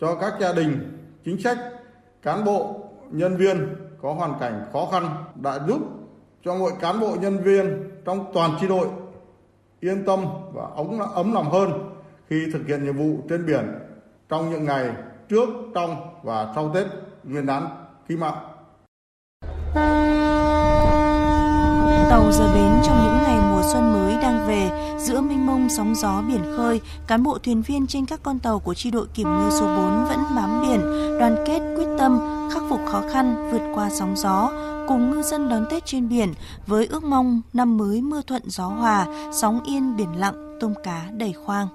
cho 0.00 0.14
các 0.14 0.34
gia 0.40 0.52
đình 0.52 0.98
chính 1.24 1.40
sách, 1.40 1.58
cán 2.22 2.44
bộ, 2.44 2.80
nhân 3.10 3.36
viên 3.36 3.74
có 4.02 4.12
hoàn 4.12 4.32
cảnh 4.40 4.64
khó 4.72 4.88
khăn 4.92 5.08
đã 5.34 5.58
giúp 5.68 5.78
cho 6.44 6.54
mỗi 6.54 6.72
cán 6.80 7.00
bộ 7.00 7.16
nhân 7.20 7.38
viên 7.38 7.90
trong 8.04 8.32
toàn 8.34 8.50
chi 8.60 8.68
đội 8.68 8.88
yên 9.80 10.04
tâm 10.04 10.24
và 10.52 10.66
ống 10.76 11.00
ấm 11.00 11.32
lòng 11.32 11.50
hơn 11.50 11.70
khi 12.28 12.46
thực 12.52 12.66
hiện 12.66 12.84
nhiệm 12.84 12.96
vụ 12.96 13.18
trên 13.28 13.46
biển 13.46 13.64
trong 14.28 14.50
những 14.50 14.64
ngày 14.64 14.90
trước, 15.28 15.48
trong 15.74 16.20
và 16.22 16.52
sau 16.54 16.70
Tết 16.74 16.86
Nguyên 17.24 17.46
đán 17.46 17.68
Quý 18.08 18.16
Mão. 18.16 18.50
Tàu 22.10 22.32
giờ 22.32 22.54
bến 22.54 22.82
trong 22.84 23.04
những 23.04 23.22
ngày 23.22 23.50
mùa 23.50 23.62
xuân 23.72 23.92
mới 23.92 24.12
đang 24.22 24.48
về, 24.48 24.94
giữa 24.98 25.20
mênh 25.20 25.46
mông 25.46 25.68
sóng 25.68 25.94
gió 25.94 26.22
biển 26.28 26.42
khơi, 26.56 26.80
cán 27.06 27.22
bộ 27.22 27.38
thuyền 27.38 27.62
viên 27.62 27.86
trên 27.86 28.06
các 28.06 28.20
con 28.22 28.38
tàu 28.38 28.58
của 28.58 28.74
chi 28.74 28.90
đội 28.90 29.06
kiểm 29.14 29.28
ngư 29.28 29.50
số 29.50 29.66
4 29.66 29.76
vẫn 30.08 30.18
bám 30.36 30.62
biển, 30.62 30.80
đoàn 31.18 31.44
kết 31.46 31.60
quyết 31.76 31.88
tâm, 31.98 32.20
khắc 32.52 32.62
phục 32.68 32.80
khó 32.86 33.02
khăn, 33.12 33.50
vượt 33.52 33.72
qua 33.74 33.90
sóng 33.90 34.16
gió, 34.16 34.52
cùng 34.88 35.10
ngư 35.10 35.22
dân 35.22 35.48
đón 35.48 35.66
Tết 35.70 35.86
trên 35.86 36.08
biển 36.08 36.34
với 36.66 36.86
ước 36.86 37.04
mong 37.04 37.40
năm 37.52 37.76
mới 37.76 38.02
mưa 38.02 38.22
thuận 38.26 38.42
gió 38.46 38.66
hòa, 38.66 39.06
sóng 39.32 39.60
yên 39.64 39.96
biển 39.96 40.18
lặng, 40.18 40.56
tôm 40.60 40.74
cá 40.82 41.08
đầy 41.12 41.32
khoang. 41.32 41.68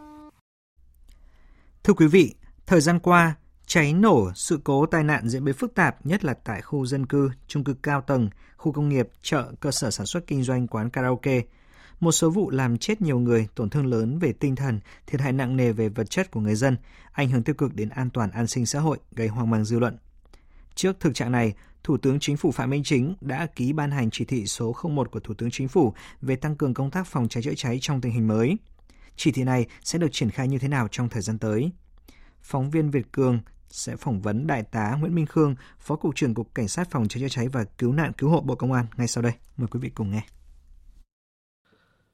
Thưa 1.83 1.93
quý 1.93 2.07
vị, 2.07 2.35
Thời 2.69 2.81
gian 2.81 2.99
qua, 2.99 3.35
cháy 3.69 3.93
nổ, 3.93 4.31
sự 4.35 4.59
cố 4.63 4.85
tai 4.85 5.03
nạn 5.03 5.29
diễn 5.29 5.43
biến 5.43 5.55
phức 5.55 5.75
tạp 5.75 6.05
nhất 6.05 6.25
là 6.25 6.33
tại 6.33 6.61
khu 6.61 6.85
dân 6.85 7.05
cư, 7.05 7.31
trung 7.47 7.63
cư 7.63 7.73
cao 7.73 8.01
tầng, 8.01 8.29
khu 8.57 8.71
công 8.71 8.89
nghiệp, 8.89 9.09
chợ, 9.21 9.51
cơ 9.59 9.71
sở 9.71 9.91
sản 9.91 10.05
xuất 10.05 10.27
kinh 10.27 10.43
doanh, 10.43 10.67
quán 10.67 10.89
karaoke. 10.89 11.41
Một 11.99 12.11
số 12.11 12.29
vụ 12.29 12.49
làm 12.49 12.77
chết 12.77 13.01
nhiều 13.01 13.19
người, 13.19 13.47
tổn 13.55 13.69
thương 13.69 13.85
lớn 13.85 14.19
về 14.19 14.33
tinh 14.33 14.55
thần, 14.55 14.79
thiệt 15.07 15.21
hại 15.21 15.33
nặng 15.33 15.57
nề 15.57 15.71
về 15.71 15.89
vật 15.89 16.09
chất 16.09 16.31
của 16.31 16.39
người 16.39 16.55
dân, 16.55 16.77
ảnh 17.11 17.29
hưởng 17.29 17.43
tiêu 17.43 17.55
cực 17.55 17.75
đến 17.75 17.89
an 17.89 18.09
toàn 18.09 18.31
an 18.31 18.47
sinh 18.47 18.65
xã 18.65 18.79
hội, 18.79 18.97
gây 19.11 19.27
hoang 19.27 19.49
mang 19.49 19.65
dư 19.65 19.79
luận. 19.79 19.97
Trước 20.75 20.99
thực 20.99 21.15
trạng 21.15 21.31
này, 21.31 21.53
Thủ 21.83 21.97
tướng 21.97 22.19
Chính 22.19 22.37
phủ 22.37 22.51
Phạm 22.51 22.69
Minh 22.69 22.83
Chính 22.83 23.15
đã 23.21 23.47
ký 23.55 23.73
ban 23.73 23.91
hành 23.91 24.09
chỉ 24.11 24.25
thị 24.25 24.45
số 24.45 24.75
01 24.83 25.11
của 25.11 25.19
Thủ 25.19 25.33
tướng 25.33 25.51
Chính 25.51 25.67
phủ 25.67 25.93
về 26.21 26.35
tăng 26.35 26.55
cường 26.55 26.73
công 26.73 26.91
tác 26.91 27.07
phòng 27.07 27.27
cháy 27.27 27.43
chữa 27.43 27.55
cháy 27.55 27.77
trong 27.81 28.01
tình 28.01 28.11
hình 28.11 28.27
mới. 28.27 28.57
Chỉ 29.15 29.31
thị 29.31 29.43
này 29.43 29.65
sẽ 29.83 29.99
được 29.99 30.09
triển 30.11 30.29
khai 30.29 30.47
như 30.47 30.57
thế 30.57 30.67
nào 30.67 30.87
trong 30.91 31.09
thời 31.09 31.21
gian 31.21 31.37
tới? 31.37 31.71
phóng 32.41 32.69
viên 32.69 32.89
Việt 32.89 33.11
Cường 33.11 33.39
sẽ 33.69 33.95
phỏng 33.95 34.21
vấn 34.21 34.47
Đại 34.47 34.63
tá 34.63 34.95
Nguyễn 34.99 35.15
Minh 35.15 35.25
Khương, 35.25 35.55
Phó 35.79 35.95
Cục 35.95 36.15
trưởng 36.15 36.33
Cục 36.33 36.55
Cảnh 36.55 36.67
sát 36.67 36.91
Phòng 36.91 37.07
cháy 37.07 37.21
chữa 37.21 37.29
cháy 37.29 37.47
và 37.47 37.63
Cứu 37.63 37.93
nạn 37.93 38.11
Cứu 38.17 38.29
hộ 38.29 38.41
Bộ 38.41 38.55
Công 38.55 38.73
an 38.73 38.85
ngay 38.97 39.07
sau 39.07 39.21
đây. 39.21 39.33
Mời 39.57 39.67
quý 39.67 39.79
vị 39.79 39.89
cùng 39.89 40.11
nghe. 40.11 40.21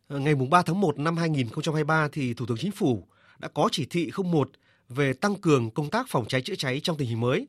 Ngày 0.10 0.36
3 0.36 0.62
tháng 0.62 0.82
1 0.82 1.00
năm 1.00 1.18
2023 1.18 2.08
thì 2.12 2.34
Thủ 2.34 2.46
tướng 2.46 2.58
Chính 2.58 2.72
phủ 2.72 3.08
đã 3.40 3.48
có 3.48 3.70
chỉ 3.72 3.86
thị 3.86 4.12
01 4.24 4.50
về 4.90 5.14
tăng 5.14 5.36
cường 5.36 5.72
công 5.72 5.90
tác 5.90 6.06
phòng 6.10 6.26
cháy 6.28 6.42
chữa 6.42 6.56
cháy 6.56 6.80
trong 6.80 6.98
tình 6.98 7.10
hình 7.10 7.20
mới. 7.20 7.48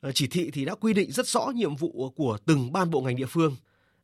Ờ, 0.00 0.12
chỉ 0.12 0.26
thị 0.26 0.50
thì 0.52 0.64
đã 0.64 0.74
quy 0.74 0.92
định 0.92 1.12
rất 1.12 1.26
rõ 1.26 1.46
nhiệm 1.54 1.76
vụ 1.76 2.10
của 2.16 2.38
từng 2.46 2.72
ban 2.72 2.90
bộ 2.90 3.00
ngành 3.00 3.16
địa 3.16 3.26
phương. 3.26 3.56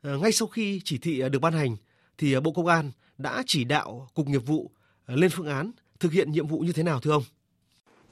Ờ, 0.03 0.19
ngay 0.19 0.33
sau 0.33 0.49
khi 0.49 0.81
chỉ 0.85 0.99
thị 0.99 1.23
được 1.33 1.39
ban 1.39 1.53
hành 1.53 1.77
thì 2.19 2.41
Bộ 2.41 2.53
Công 2.53 2.67
an 2.67 2.91
đã 3.19 3.43
chỉ 3.47 3.65
đạo 3.65 4.09
Cục 4.15 4.29
Nghiệp 4.29 4.47
vụ 4.47 4.71
lên 5.07 5.31
phương 5.31 5.47
án 5.47 5.73
thực 6.01 6.13
hiện 6.13 6.33
nhiệm 6.33 6.47
vụ 6.47 6.59
như 6.59 6.73
thế 6.73 6.83
nào 6.83 7.01
thưa 7.01 7.11
ông? 7.11 7.23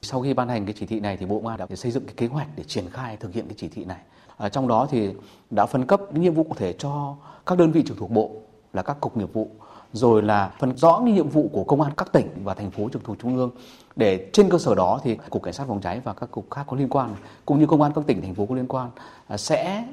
Sau 0.07 0.21
khi 0.21 0.33
ban 0.33 0.49
hành 0.49 0.65
cái 0.65 0.73
chỉ 0.79 0.85
thị 0.85 0.99
này 0.99 1.17
thì 1.17 1.25
Bộ 1.25 1.35
Công 1.35 1.47
an 1.47 1.57
đã 1.57 1.75
xây 1.75 1.91
dựng 1.91 2.05
cái 2.05 2.13
kế 2.17 2.27
hoạch 2.27 2.47
để 2.55 2.63
triển 2.63 2.89
khai 2.91 3.17
thực 3.17 3.33
hiện 3.33 3.47
cái 3.47 3.55
chỉ 3.57 3.67
thị 3.67 3.85
này. 3.85 3.97
À, 4.37 4.49
trong 4.49 4.67
đó 4.67 4.87
thì 4.91 5.09
đã 5.49 5.65
phân 5.65 5.85
cấp 5.85 6.01
những 6.13 6.23
nhiệm 6.23 6.33
vụ 6.33 6.43
cụ 6.43 6.55
thể 6.57 6.73
cho 6.73 7.15
các 7.45 7.57
đơn 7.57 7.71
vị 7.71 7.83
trực 7.87 7.97
thuộc 7.97 8.11
bộ 8.11 8.31
là 8.73 8.81
các 8.81 8.97
cục 9.01 9.17
nghiệp 9.17 9.33
vụ 9.33 9.49
rồi 9.93 10.23
là 10.23 10.51
phân 10.59 10.77
rõ 10.77 11.01
những 11.03 11.15
nhiệm 11.15 11.29
vụ 11.29 11.49
của 11.53 11.63
công 11.63 11.81
an 11.81 11.91
các 11.97 12.11
tỉnh 12.11 12.27
và 12.43 12.53
thành 12.53 12.71
phố 12.71 12.89
trực 12.93 13.03
thuộc 13.03 13.19
trung 13.19 13.37
ương 13.37 13.51
để 13.95 14.29
trên 14.33 14.49
cơ 14.49 14.57
sở 14.57 14.75
đó 14.75 14.99
thì 15.03 15.17
cục 15.29 15.43
cảnh 15.43 15.53
sát 15.53 15.67
phòng 15.67 15.81
cháy 15.81 16.01
và 16.03 16.13
các 16.13 16.31
cục 16.31 16.51
khác 16.51 16.63
có 16.67 16.77
liên 16.77 16.89
quan 16.89 17.15
cũng 17.45 17.59
như 17.59 17.65
công 17.65 17.81
an 17.81 17.91
các 17.95 18.03
tỉnh 18.07 18.21
thành 18.21 18.35
phố 18.35 18.45
có 18.45 18.55
liên 18.55 18.67
quan 18.67 18.89
à, 19.27 19.37
sẽ 19.37 19.87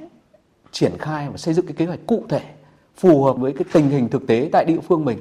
triển 0.72 0.92
khai 0.98 1.28
và 1.28 1.36
xây 1.36 1.54
dựng 1.54 1.66
cái 1.66 1.74
kế 1.74 1.86
hoạch 1.86 2.00
cụ 2.06 2.24
thể 2.28 2.42
phù 2.96 3.24
hợp 3.24 3.36
với 3.36 3.52
cái 3.52 3.64
tình 3.72 3.90
hình 3.90 4.08
thực 4.08 4.26
tế 4.26 4.48
tại 4.52 4.64
địa 4.64 4.80
phương 4.80 5.04
mình 5.04 5.18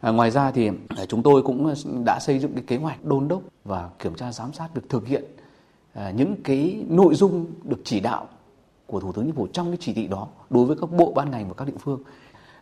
À, 0.00 0.10
ngoài 0.10 0.30
ra 0.30 0.50
thì 0.50 0.70
à, 0.88 1.06
chúng 1.06 1.22
tôi 1.22 1.42
cũng 1.42 1.66
à, 1.66 1.74
đã 2.04 2.18
xây 2.20 2.38
dựng 2.38 2.52
cái 2.54 2.64
kế 2.66 2.76
hoạch 2.76 3.04
đôn 3.04 3.28
đốc 3.28 3.42
và 3.64 3.90
kiểm 3.98 4.14
tra 4.14 4.32
giám 4.32 4.52
sát 4.52 4.68
việc 4.74 4.88
thực 4.88 5.06
hiện 5.06 5.24
à, 5.94 6.10
những 6.10 6.36
cái 6.44 6.84
nội 6.88 7.14
dung 7.14 7.46
được 7.64 7.80
chỉ 7.84 8.00
đạo 8.00 8.28
của 8.86 9.00
Thủ 9.00 9.12
tướng 9.12 9.24
Chính 9.24 9.34
phủ 9.34 9.46
trong 9.52 9.68
cái 9.68 9.78
chỉ 9.80 9.92
thị 9.92 10.06
đó 10.06 10.28
đối 10.50 10.64
với 10.66 10.76
các 10.80 10.92
bộ 10.92 11.12
ban 11.14 11.30
ngành 11.30 11.48
và 11.48 11.54
các 11.54 11.68
địa 11.68 11.78
phương 11.80 12.02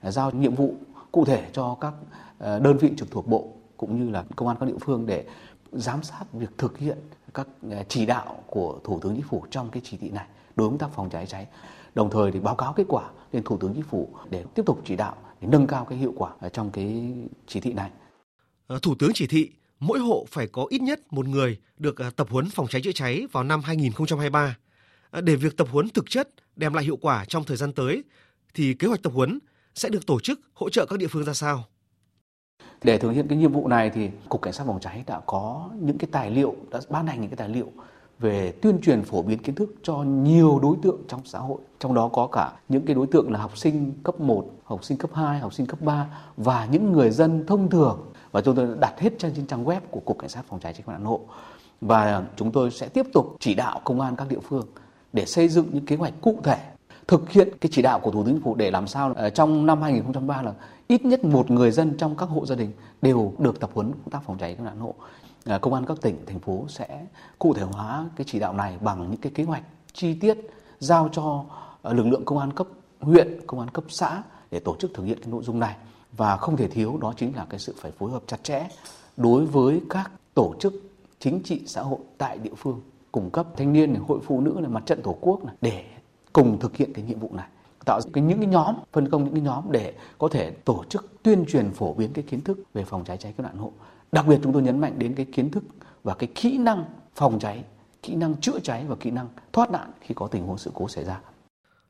à, 0.01 0.11
giao 0.11 0.30
nhiệm 0.30 0.55
vụ 0.55 0.74
cụ 1.12 1.24
thể 1.24 1.47
cho 1.53 1.76
các 1.80 1.95
đơn 2.41 2.76
vị 2.80 2.91
trực 2.97 3.11
thuộc 3.11 3.26
bộ 3.26 3.49
cũng 3.76 4.05
như 4.05 4.11
là 4.11 4.24
công 4.37 4.49
an 4.49 4.57
các 4.61 4.66
địa 4.66 4.78
phương 4.80 5.07
để 5.07 5.24
giám 5.72 6.03
sát 6.03 6.24
việc 6.32 6.59
thực 6.59 6.78
hiện 6.78 6.99
các 7.34 7.49
chỉ 7.89 8.07
đạo 8.07 8.37
của 8.47 8.78
Thủ 8.84 9.01
tướng 9.01 9.14
Chính 9.14 9.24
phủ 9.28 9.45
trong 9.51 9.68
cái 9.70 9.82
chỉ 9.84 9.97
thị 9.97 10.11
này 10.11 10.26
đối 10.57 10.68
với 10.68 10.78
công 10.78 10.89
tác 10.89 10.97
phòng 10.97 11.11
cháy 11.11 11.26
cháy. 11.26 11.47
Đồng 11.95 12.11
thời 12.11 12.32
thì 12.32 12.41
báo 12.41 12.55
cáo 12.55 12.72
kết 12.72 12.84
quả 12.89 13.05
lên 13.32 13.43
Thủ 13.45 13.57
tướng 13.57 13.74
Chính 13.74 13.82
phủ 13.82 14.09
để 14.30 14.45
tiếp 14.55 14.62
tục 14.66 14.80
chỉ 14.84 14.97
đạo 14.97 15.14
để 15.41 15.49
nâng 15.51 15.66
cao 15.66 15.84
cái 15.84 15.99
hiệu 15.99 16.12
quả 16.16 16.30
trong 16.53 16.70
cái 16.70 17.14
chỉ 17.47 17.61
thị 17.61 17.72
này. 17.72 17.91
Ờ, 18.66 18.78
Thủ 18.82 18.95
tướng 18.99 19.11
chỉ 19.14 19.26
thị 19.26 19.51
mỗi 19.80 19.99
hộ 19.99 20.26
phải 20.30 20.47
có 20.47 20.66
ít 20.70 20.82
nhất 20.82 21.01
một 21.11 21.26
người 21.26 21.59
được 21.78 21.99
ờ, 21.99 22.11
tập 22.11 22.26
huấn 22.30 22.51
phòng 22.51 22.66
cháy 22.66 22.82
chữa 22.82 22.93
cháy 22.93 23.26
vào 23.32 23.45
năm 23.45 23.61
2023. 23.64 24.57
Ờ, 25.11 25.20
để 25.20 25.37
việc 25.37 25.57
tập 25.57 25.68
huấn 25.70 25.89
thực 25.89 26.05
chất 26.11 26.28
đem 26.57 26.74
lại 26.74 26.84
hiệu 26.84 26.97
quả 26.97 27.24
trong 27.24 27.45
thời 27.45 27.57
gian 27.57 27.72
tới 27.72 28.05
thì 28.55 28.74
kế 28.74 28.89
hoạch 28.89 29.03
tập 29.03 29.12
huấn 29.14 29.39
sẽ 29.74 29.89
được 29.89 30.07
tổ 30.07 30.20
chức 30.20 30.41
hỗ 30.55 30.70
trợ 30.70 30.87
các 30.87 30.99
địa 30.99 31.07
phương 31.07 31.24
ra 31.24 31.34
sao? 31.34 31.64
Để 32.82 32.99
thực 32.99 33.11
hiện 33.11 33.28
cái 33.28 33.39
nhiệm 33.39 33.53
vụ 33.53 33.68
này 33.68 33.91
thì 33.91 34.11
Cục 34.28 34.43
Cảnh 34.43 34.53
sát 34.53 34.64
phòng 34.66 34.80
cháy 34.80 35.05
đã 35.07 35.20
có 35.26 35.70
những 35.80 35.99
cái 35.99 36.09
tài 36.12 36.30
liệu, 36.30 36.57
đã 36.70 36.80
ban 36.89 37.07
hành 37.07 37.20
những 37.20 37.30
cái 37.30 37.37
tài 37.37 37.49
liệu 37.49 37.72
về 38.19 38.53
tuyên 38.62 38.81
truyền 38.81 39.03
phổ 39.03 39.23
biến 39.23 39.39
kiến 39.39 39.55
thức 39.55 39.75
cho 39.83 39.97
nhiều 39.97 40.59
đối 40.62 40.77
tượng 40.83 41.01
trong 41.09 41.21
xã 41.25 41.39
hội. 41.39 41.59
Trong 41.79 41.95
đó 41.95 42.09
có 42.09 42.27
cả 42.27 42.53
những 42.69 42.87
cái 42.87 42.95
đối 42.95 43.07
tượng 43.07 43.33
là 43.33 43.39
học 43.39 43.59
sinh 43.59 43.93
cấp 44.03 44.21
1, 44.21 44.47
học 44.64 44.85
sinh 44.85 44.99
cấp 44.99 45.11
2, 45.14 45.39
học 45.39 45.55
sinh 45.55 45.67
cấp 45.67 45.81
3 45.81 46.07
và 46.37 46.69
những 46.71 46.93
người 46.93 47.11
dân 47.11 47.47
thông 47.47 47.71
thường. 47.71 48.07
Và 48.33 48.41
chúng 48.41 48.57
tôi 48.57 48.67
đã 48.67 48.75
đặt 48.81 49.01
hết 49.01 49.19
trên 49.19 49.47
trang 49.47 49.64
web 49.64 49.81
của 49.91 50.01
Cục 50.01 50.19
Cảnh 50.19 50.29
sát 50.31 50.43
phòng 50.49 50.61
cháy 50.61 50.73
chữa 50.73 50.83
cháy 50.87 50.97
và 50.99 51.09
hộ. 51.09 51.21
Và 51.81 52.23
chúng 52.37 52.53
tôi 52.53 52.71
sẽ 52.71 52.89
tiếp 52.89 53.07
tục 53.12 53.37
chỉ 53.41 53.55
đạo 53.55 53.81
công 53.85 54.01
an 54.01 54.17
các 54.17 54.29
địa 54.29 54.41
phương 54.49 54.67
để 55.12 55.27
xây 55.27 55.49
dựng 55.49 55.67
những 55.73 55.87
kế 55.87 55.97
hoạch 55.97 56.12
cụ 56.21 56.39
thể 56.43 56.59
thực 57.09 57.31
hiện 57.31 57.49
cái 57.61 57.71
chỉ 57.73 57.83
đạo 57.83 58.01
của 58.01 58.11
Thủ 58.11 58.25
tướng 58.25 58.35
Chính 58.35 58.43
phủ 58.43 58.55
để 58.55 58.71
làm 58.71 58.87
sao 58.87 59.12
ờ, 59.17 59.31
trong 59.31 59.67
năm 59.67 59.83
2003 59.83 60.43
là 60.43 60.53
ít 60.89 61.05
nhất 61.05 61.25
một 61.25 61.51
người 61.51 61.71
dân 61.71 61.97
trong 61.99 62.17
các 62.17 62.29
hộ 62.29 62.47
gia 62.47 62.55
đình 62.55 62.73
đều 63.03 63.33
được 63.39 63.61
tập 63.61 63.71
huấn 63.75 63.93
công 63.93 64.11
tác 64.11 64.23
phòng 64.27 64.39
cháy 64.39 64.55
cứu 64.55 64.67
nạn 64.67 64.79
hộ. 64.79 64.95
Ờ, 65.47 65.59
công 65.59 65.75
an 65.75 65.87
các 65.87 66.01
tỉnh 66.01 66.27
thành 66.27 66.41
phố 66.41 66.65
sẽ 66.69 67.07
cụ 67.39 67.55
thể 67.55 67.63
hóa 67.63 68.09
cái 68.17 68.25
chỉ 68.29 68.39
đạo 68.39 68.53
này 68.53 68.79
bằng 68.81 69.11
những 69.11 69.21
cái 69.21 69.33
kế 69.35 69.45
hoạch 69.45 69.63
chi 69.93 70.15
tiết 70.15 70.39
giao 70.79 71.09
cho 71.13 71.45
ờ, 71.83 71.93
lực 71.93 72.07
lượng 72.07 72.25
công 72.25 72.39
an 72.39 72.53
cấp 72.53 72.67
huyện, 73.01 73.47
công 73.47 73.61
an 73.61 73.69
cấp 73.69 73.85
xã 73.89 74.23
để 74.51 74.61
tổ 74.61 74.77
chức 74.77 74.95
thực 74.95 75.05
hiện 75.05 75.19
cái 75.21 75.31
nội 75.31 75.43
dung 75.45 75.61
này. 75.61 75.77
Và 76.13 76.37
không 76.37 76.57
thể 76.57 76.69
thiếu 76.69 76.99
đó 77.01 77.15
chính 77.17 77.37
là 77.37 77.47
cái 77.51 77.61
sự 77.61 77.75
phải 77.79 77.91
phối 77.91 78.11
hợp 78.11 78.23
chặt 78.27 78.45
chẽ 78.45 78.69
đối 79.17 79.47
với 79.47 79.81
các 79.91 80.11
tổ 80.35 80.55
chức 80.61 80.75
chính 81.19 81.43
trị 81.43 81.63
xã 81.67 81.83
hội 81.83 81.99
tại 82.19 82.39
địa 82.39 82.55
phương 82.57 82.81
cung 83.13 83.31
cấp 83.31 83.47
thanh 83.57 83.73
niên 83.73 83.93
này, 83.93 84.03
hội 84.09 84.19
phụ 84.27 84.41
nữ 84.41 84.57
này, 84.61 84.69
mặt 84.69 84.87
trận 84.87 85.03
tổ 85.03 85.17
quốc 85.21 85.45
này 85.45 85.55
để 85.61 85.85
cùng 86.33 86.59
thực 86.61 86.77
hiện 86.77 86.93
cái 86.93 87.05
nhiệm 87.05 87.19
vụ 87.19 87.31
này. 87.33 87.49
Tạo 87.85 88.01
cái 88.13 88.25
những 88.25 88.39
cái 88.39 88.47
nhóm 88.47 88.75
phân 88.93 89.11
công 89.11 89.25
những 89.25 89.35
cái 89.35 89.43
nhóm 89.43 89.65
để 89.71 89.95
có 90.19 90.29
thể 90.29 90.51
tổ 90.51 90.85
chức 90.89 91.23
tuyên 91.23 91.45
truyền 91.49 91.71
phổ 91.71 91.95
biến 91.95 92.13
cái 92.13 92.25
kiến 92.29 92.41
thức 92.41 92.59
về 92.75 92.85
phòng 92.85 93.05
cháy 93.05 93.17
cháy 93.17 93.35
cứu 93.37 93.47
nạn 93.47 93.57
hộ 93.57 93.73
đặc 94.13 94.27
biệt 94.27 94.39
chúng 94.43 94.53
tôi 94.53 94.63
nhấn 94.63 94.81
mạnh 94.81 94.99
đến 94.99 95.15
cái 95.15 95.27
kiến 95.33 95.51
thức 95.51 95.65
và 96.03 96.15
cái 96.15 96.29
kỹ 96.35 96.59
năng 96.59 96.85
phòng 97.15 97.39
cháy 97.39 97.65
kỹ 98.03 98.15
năng 98.15 98.41
chữa 98.41 98.61
cháy 98.61 98.85
và 98.89 98.97
kỹ 99.01 99.11
năng 99.11 99.29
thoát 99.53 99.71
nạn 99.71 99.93
khi 100.01 100.15
có 100.15 100.27
tình 100.27 100.47
huống 100.47 100.59
sự 100.59 100.71
cố 100.75 100.89
xảy 100.89 101.05
ra. 101.05 101.21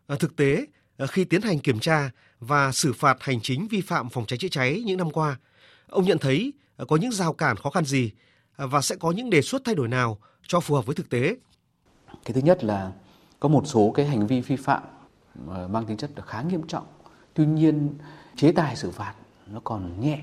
Ở 0.06 0.16
thực 0.16 0.36
tế 0.36 0.66
khi 1.08 1.24
tiến 1.24 1.42
hành 1.42 1.58
kiểm 1.58 1.80
tra 1.80 2.10
và 2.40 2.72
xử 2.72 2.92
phạt 2.92 3.16
hành 3.20 3.40
chính 3.42 3.68
vi 3.68 3.80
phạm 3.80 4.08
phòng 4.08 4.26
cháy 4.26 4.38
chữa 4.38 4.48
cháy 4.48 4.82
những 4.86 4.98
năm 4.98 5.10
qua 5.10 5.36
ông 5.88 6.04
nhận 6.04 6.18
thấy 6.18 6.52
có 6.88 6.96
những 6.96 7.12
rào 7.12 7.32
cản 7.32 7.56
khó 7.56 7.70
khăn 7.70 7.84
gì 7.84 8.10
và 8.56 8.80
sẽ 8.80 8.96
có 8.96 9.10
những 9.10 9.30
đề 9.30 9.42
xuất 9.42 9.62
thay 9.64 9.74
đổi 9.74 9.88
nào 9.88 10.18
cho 10.46 10.60
phù 10.60 10.74
hợp 10.74 10.86
với 10.86 10.94
thực 10.94 11.10
tế? 11.10 11.36
Cái 12.24 12.32
thứ 12.34 12.40
nhất 12.40 12.64
là 12.64 12.92
có 13.40 13.48
một 13.48 13.66
số 13.66 13.92
cái 13.94 14.06
hành 14.06 14.26
vi 14.26 14.40
vi 14.40 14.56
phạm 14.56 14.82
mang 15.46 15.86
tính 15.86 15.96
chất 15.96 16.10
là 16.16 16.24
khá 16.24 16.42
nghiêm 16.42 16.66
trọng. 16.66 16.86
Tuy 17.34 17.46
nhiên 17.46 17.94
chế 18.36 18.52
tài 18.52 18.76
xử 18.76 18.90
phạt 18.90 19.14
nó 19.46 19.60
còn 19.64 20.00
nhẹ 20.00 20.20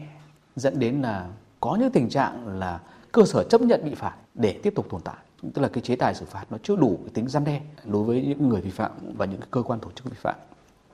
dẫn 0.56 0.80
đến 0.80 1.02
là 1.02 1.30
có 1.64 1.78
những 1.80 1.91
tình 1.91 2.09
trạng 2.09 2.59
là 2.59 2.80
cơ 3.11 3.26
sở 3.26 3.43
chấp 3.43 3.61
nhận 3.61 3.82
bị 3.86 3.95
phạt 3.95 4.14
để 4.34 4.59
tiếp 4.64 4.74
tục 4.76 4.88
tồn 4.89 5.01
tại 5.01 5.16
tức 5.53 5.61
là 5.61 5.68
cái 5.68 5.82
chế 5.82 5.95
tài 5.95 6.16
xử 6.16 6.26
phạt 6.26 6.45
nó 6.49 6.57
chưa 6.64 6.76
đủ 6.76 6.99
cái 7.03 7.11
tính 7.14 7.28
gian 7.28 7.43
đe 7.43 7.61
đối 7.86 8.03
với 8.03 8.22
những 8.22 8.49
người 8.49 8.61
vi 8.61 8.70
phạm 8.70 8.91
và 9.18 9.26
những 9.26 9.39
cơ 9.51 9.61
quan 9.61 9.80
tổ 9.80 9.89
chức 9.95 10.05
vi 10.05 10.18
phạm 10.22 10.36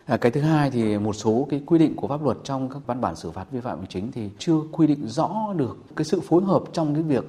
À, 0.09 0.17
cái 0.17 0.32
thứ 0.32 0.41
hai 0.41 0.72
thì 0.72 0.97
một 0.97 1.13
số 1.13 1.47
cái 1.49 1.61
quy 1.65 1.80
định 1.80 1.95
của 1.95 2.07
pháp 2.07 2.24
luật 2.24 2.38
trong 2.43 2.70
các 2.70 2.80
văn 2.86 3.01
bản 3.01 3.15
xử 3.15 3.32
phạt 3.32 3.45
vi 3.51 3.59
phạm 3.59 3.78
hành 3.78 3.88
chính 3.88 4.11
thì 4.11 4.30
chưa 4.38 4.55
quy 4.72 4.88
định 4.88 5.07
rõ 5.07 5.53
được 5.55 5.78
cái 5.95 6.05
sự 6.05 6.20
phối 6.20 6.43
hợp 6.43 6.63
trong 6.74 6.93
cái 6.93 7.03
việc 7.03 7.26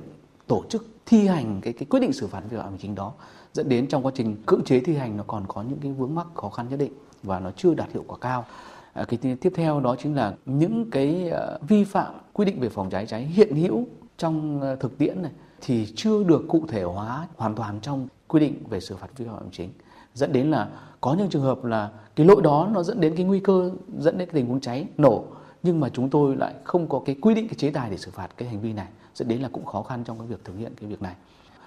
tổ 0.47 0.65
chức 0.69 0.87
thi 1.07 1.27
hành 1.27 1.61
cái 1.61 1.73
cái 1.73 1.87
quyết 1.91 2.01
định 2.01 2.13
xử 2.13 2.27
phạt 2.27 2.43
vi 2.51 2.57
phạm 2.57 2.67
hành 2.67 2.79
chính 2.79 2.95
đó 2.95 3.13
dẫn 3.53 3.69
đến 3.69 3.87
trong 3.87 4.07
quá 4.07 4.13
trình 4.15 4.37
cưỡng 4.47 4.65
chế 4.65 4.81
thi 4.81 4.97
hành 4.97 5.17
nó 5.17 5.25
còn 5.27 5.45
có 5.49 5.63
những 5.63 5.79
cái 5.79 5.93
vướng 5.93 6.15
mắc 6.15 6.27
khó 6.35 6.49
khăn 6.49 6.67
nhất 6.69 6.79
định 6.79 6.93
và 7.23 7.41
nó 7.41 7.51
chưa 7.57 7.75
đạt 7.75 7.93
hiệu 7.93 8.05
quả 8.07 8.19
cao. 8.21 8.45
Ờ, 8.93 9.05
cái 9.05 9.37
tiếp 9.41 9.53
theo 9.55 9.81
đó 9.81 9.97
chính 9.99 10.17
là 10.17 10.35
những 10.47 10.91
cái 10.91 11.29
ờ, 11.29 11.59
vi 11.69 11.85
phạm 11.85 12.15
quy 12.33 12.45
định 12.45 12.61
về 12.61 12.69
phòng 12.69 12.91
cháy 12.91 13.07
cháy 13.07 13.23
hiện 13.23 13.57
hữu 13.57 13.87
trong 14.19 14.61
ờ, 14.61 14.77
thực 14.77 14.99
tiễn 14.99 15.23
này 15.23 15.33
thì 15.61 15.87
chưa 15.97 16.23
được 16.25 16.45
cụ 16.49 16.65
thể 16.69 16.83
hóa 16.83 17.29
hoàn 17.37 17.55
toàn 17.55 17.81
trong 17.81 18.09
quy 18.29 18.41
định 18.41 18.55
về 18.71 18.81
xử 18.81 18.97
phạt 18.97 19.09
vi 19.17 19.25
phạm 19.25 19.35
hành 19.35 19.51
chính. 19.53 19.71
Dẫn 20.15 20.33
đến 20.33 20.51
là 20.51 20.69
có 21.01 21.15
những 21.15 21.29
trường 21.29 21.43
hợp 21.43 21.65
là 21.65 21.91
cái 22.17 22.27
lỗi 22.27 22.43
đó 22.43 22.69
nó 22.73 22.83
dẫn 22.83 23.01
đến 23.01 23.17
cái 23.17 23.25
nguy 23.25 23.41
cơ, 23.41 23.71
dẫn 23.99 24.19
đến 24.19 24.29
cái 24.29 24.35
tình 24.35 24.47
huống 24.47 24.61
cháy 24.61 24.87
nổ, 24.99 25.25
nhưng 25.63 25.81
mà 25.81 25.89
chúng 25.89 26.11
tôi 26.11 26.37
lại 26.37 26.55
không 26.65 26.89
có 26.89 27.03
cái 27.07 27.17
quy 27.21 27.35
định, 27.35 27.49
cái 27.49 27.55
chế 27.59 27.71
tài 27.71 27.91
để 27.91 27.97
xử 27.97 28.11
phạt 28.11 28.29
cái 28.37 28.49
hành 28.49 28.61
vi 28.61 28.73
này, 28.73 28.87
dẫn 29.15 29.29
đến 29.29 29.41
là 29.41 29.49
cũng 29.53 29.65
khó 29.65 29.83
khăn 29.83 30.05
trong 30.05 30.19
cái 30.19 30.27
việc 30.27 30.45
thực 30.45 30.57
hiện 30.59 30.73
cái 30.81 30.91
việc 30.91 31.03
này. 31.03 31.15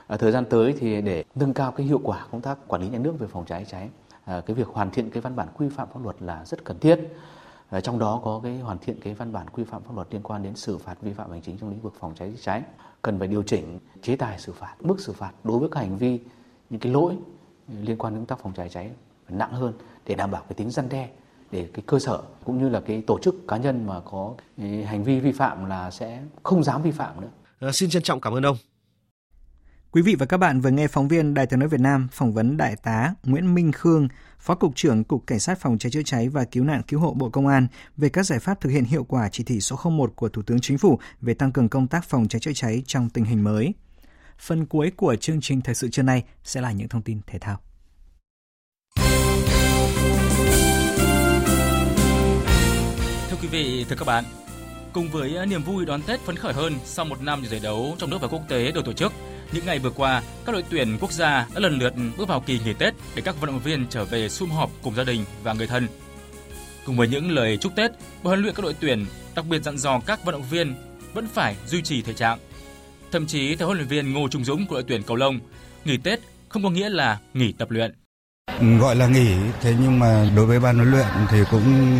Ở 0.07 0.17
thời 0.17 0.31
gian 0.31 0.45
tới 0.45 0.75
thì 0.79 1.01
để 1.01 1.23
nâng 1.35 1.53
cao 1.53 1.71
cái 1.71 1.87
hiệu 1.87 1.99
quả 2.03 2.25
công 2.31 2.41
tác 2.41 2.67
quản 2.67 2.81
lý 2.81 2.89
nhà 2.89 2.99
nước 2.99 3.19
về 3.19 3.27
phòng 3.27 3.45
cháy 3.45 3.65
cháy 3.69 3.89
Ờ, 4.25 4.41
cái 4.41 4.55
việc 4.55 4.67
hoàn 4.67 4.91
thiện 4.91 5.09
cái 5.09 5.21
văn 5.21 5.35
bản 5.35 5.47
quy 5.57 5.69
phạm 5.69 5.87
pháp 5.93 6.03
luật 6.03 6.15
là 6.19 6.45
rất 6.45 6.65
cần 6.65 6.79
thiết 6.79 6.99
trong 7.83 7.99
đó 7.99 8.21
có 8.23 8.39
cái 8.43 8.57
hoàn 8.57 8.77
thiện 8.77 8.99
cái 9.01 9.13
văn 9.13 9.33
bản 9.33 9.49
quy 9.49 9.63
phạm 9.63 9.83
pháp 9.83 9.95
luật 9.95 10.07
liên 10.11 10.23
quan 10.23 10.43
đến 10.43 10.55
xử 10.55 10.77
phạt 10.77 11.01
vi 11.01 11.13
phạm 11.13 11.31
hành 11.31 11.41
chính 11.41 11.57
trong 11.57 11.69
lĩnh 11.69 11.81
vực 11.81 11.93
phòng 11.99 12.13
cháy 12.15 12.31
chữa 12.31 12.41
cháy 12.43 12.61
cần 13.01 13.19
phải 13.19 13.27
điều 13.27 13.43
chỉnh 13.43 13.79
chế 14.01 14.15
tài 14.15 14.39
xử 14.39 14.53
phạt 14.53 14.75
mức 14.79 14.99
xử 14.99 15.13
phạt 15.13 15.31
đối 15.43 15.59
với 15.59 15.69
các 15.69 15.79
hành 15.79 15.97
vi 15.97 16.19
những 16.69 16.79
cái 16.79 16.91
lỗi 16.91 17.17
liên 17.81 17.97
quan 17.97 18.13
đến 18.13 18.19
công 18.19 18.25
tác 18.25 18.39
phòng 18.43 18.53
cháy 18.53 18.69
cháy 18.69 18.91
nặng 19.29 19.51
hơn 19.51 19.73
để 20.05 20.15
đảm 20.15 20.31
bảo 20.31 20.41
cái 20.41 20.53
tính 20.53 20.69
răn 20.69 20.89
đe 20.89 21.09
để 21.51 21.69
cái 21.73 21.83
cơ 21.85 21.99
sở 21.99 22.21
cũng 22.45 22.57
như 22.57 22.69
là 22.69 22.79
cái 22.79 23.03
tổ 23.07 23.19
chức 23.19 23.35
cá 23.47 23.57
nhân 23.57 23.87
mà 23.87 23.99
có 23.99 24.33
hành 24.59 25.03
vi 25.03 25.19
vi 25.19 25.31
phạm 25.31 25.65
là 25.65 25.91
sẽ 25.91 26.21
không 26.43 26.63
dám 26.63 26.81
vi 26.81 26.91
phạm 26.91 27.21
nữa. 27.21 27.29
À, 27.59 27.71
xin 27.71 27.89
trân 27.89 28.03
trọng 28.03 28.21
cảm 28.21 28.33
ơn 28.33 28.45
ông. 28.45 28.57
Quý 29.93 30.01
vị 30.01 30.15
và 30.15 30.25
các 30.25 30.37
bạn 30.37 30.61
vừa 30.61 30.69
nghe 30.69 30.87
phóng 30.87 31.07
viên 31.07 31.33
Đài 31.33 31.45
tiếng 31.45 31.59
nói 31.59 31.69
Việt 31.69 31.79
Nam 31.79 32.07
phỏng 32.11 32.33
vấn 32.33 32.57
Đại 32.57 32.75
tá 32.75 33.13
Nguyễn 33.23 33.55
Minh 33.55 33.71
Khương, 33.71 34.07
Phó 34.39 34.55
Cục 34.55 34.75
trưởng 34.75 35.03
Cục 35.03 35.27
Cảnh 35.27 35.39
sát 35.39 35.59
Phòng 35.59 35.77
cháy 35.77 35.91
chữa 35.91 36.01
cháy 36.05 36.29
và 36.29 36.43
Cứu 36.43 36.63
nạn 36.63 36.81
Cứu 36.87 36.99
hộ 36.99 37.13
Bộ 37.13 37.29
Công 37.29 37.47
an 37.47 37.67
về 37.97 38.09
các 38.09 38.23
giải 38.23 38.39
pháp 38.39 38.61
thực 38.61 38.69
hiện 38.69 38.83
hiệu 38.83 39.03
quả 39.03 39.29
chỉ 39.29 39.43
thị 39.43 39.59
số 39.59 39.79
01 39.83 40.15
của 40.15 40.29
Thủ 40.29 40.41
tướng 40.41 40.59
Chính 40.61 40.77
phủ 40.77 40.99
về 41.21 41.33
tăng 41.33 41.51
cường 41.51 41.69
công 41.69 41.87
tác 41.87 42.05
phòng 42.05 42.27
cháy 42.27 42.39
chữa 42.39 42.51
cháy 42.55 42.83
trong 42.85 43.09
tình 43.09 43.25
hình 43.25 43.43
mới. 43.43 43.73
Phần 44.39 44.65
cuối 44.65 44.91
của 44.97 45.15
chương 45.15 45.41
trình 45.41 45.61
thời 45.61 45.75
sự 45.75 45.89
trưa 45.89 46.03
nay 46.03 46.23
sẽ 46.43 46.61
là 46.61 46.71
những 46.71 46.87
thông 46.87 47.01
tin 47.01 47.19
thể 47.27 47.39
thao. 47.39 47.59
Thưa 53.29 53.37
quý 53.41 53.47
vị, 53.47 53.85
thưa 53.89 53.95
các 53.95 54.05
bạn, 54.05 54.23
cùng 54.93 55.09
với 55.09 55.45
niềm 55.45 55.63
vui 55.63 55.85
đón 55.85 56.01
Tết 56.01 56.19
phấn 56.19 56.35
khởi 56.35 56.53
hơn 56.53 56.73
sau 56.85 57.05
một 57.05 57.21
năm 57.21 57.43
giải 57.45 57.59
đấu 57.63 57.95
trong 57.97 58.09
nước 58.09 58.17
và 58.21 58.27
quốc 58.27 58.41
tế 58.49 58.71
được 58.71 58.85
tổ 58.85 58.93
chức, 58.93 59.13
những 59.53 59.65
ngày 59.65 59.79
vừa 59.79 59.89
qua, 59.89 60.21
các 60.45 60.51
đội 60.51 60.63
tuyển 60.69 60.97
quốc 60.99 61.11
gia 61.11 61.47
đã 61.53 61.59
lần 61.59 61.79
lượt 61.79 61.93
bước 62.17 62.27
vào 62.27 62.39
kỳ 62.39 62.59
nghỉ 62.65 62.73
Tết 62.73 62.93
để 63.15 63.21
các 63.21 63.41
vận 63.41 63.51
động 63.51 63.59
viên 63.59 63.87
trở 63.89 64.05
về 64.05 64.29
sum 64.29 64.49
họp 64.49 64.69
cùng 64.81 64.95
gia 64.95 65.03
đình 65.03 65.25
và 65.43 65.53
người 65.53 65.67
thân. 65.67 65.87
Cùng 66.85 66.97
với 66.97 67.07
những 67.07 67.31
lời 67.31 67.57
chúc 67.57 67.75
Tết, 67.75 67.91
ban 67.91 68.23
huấn 68.23 68.41
luyện 68.41 68.55
các 68.55 68.63
đội 68.63 68.75
tuyển 68.79 69.05
đặc 69.35 69.45
biệt 69.45 69.63
dặn 69.63 69.77
dò 69.77 69.99
các 70.05 70.25
vận 70.25 70.33
động 70.33 70.49
viên 70.49 70.75
vẫn 71.13 71.27
phải 71.33 71.55
duy 71.65 71.81
trì 71.81 72.01
thể 72.01 72.13
trạng. 72.13 72.39
Thậm 73.11 73.27
chí 73.27 73.55
theo 73.55 73.67
huấn 73.67 73.77
luyện 73.77 73.89
viên 73.89 74.13
Ngô 74.13 74.27
Trung 74.27 74.45
Dũng 74.45 74.67
của 74.67 74.75
đội 74.75 74.83
tuyển 74.87 75.03
cầu 75.03 75.17
lông, 75.17 75.39
nghỉ 75.85 75.97
Tết 75.97 76.19
không 76.49 76.63
có 76.63 76.69
nghĩa 76.69 76.89
là 76.89 77.19
nghỉ 77.33 77.51
tập 77.51 77.71
luyện. 77.71 77.93
Gọi 78.79 78.95
là 78.95 79.07
nghỉ, 79.07 79.35
thế 79.61 79.75
nhưng 79.81 79.99
mà 79.99 80.29
đối 80.35 80.45
với 80.45 80.59
ban 80.59 80.75
huấn 80.75 80.91
luyện 80.91 81.07
thì 81.31 81.37
cũng 81.51 81.95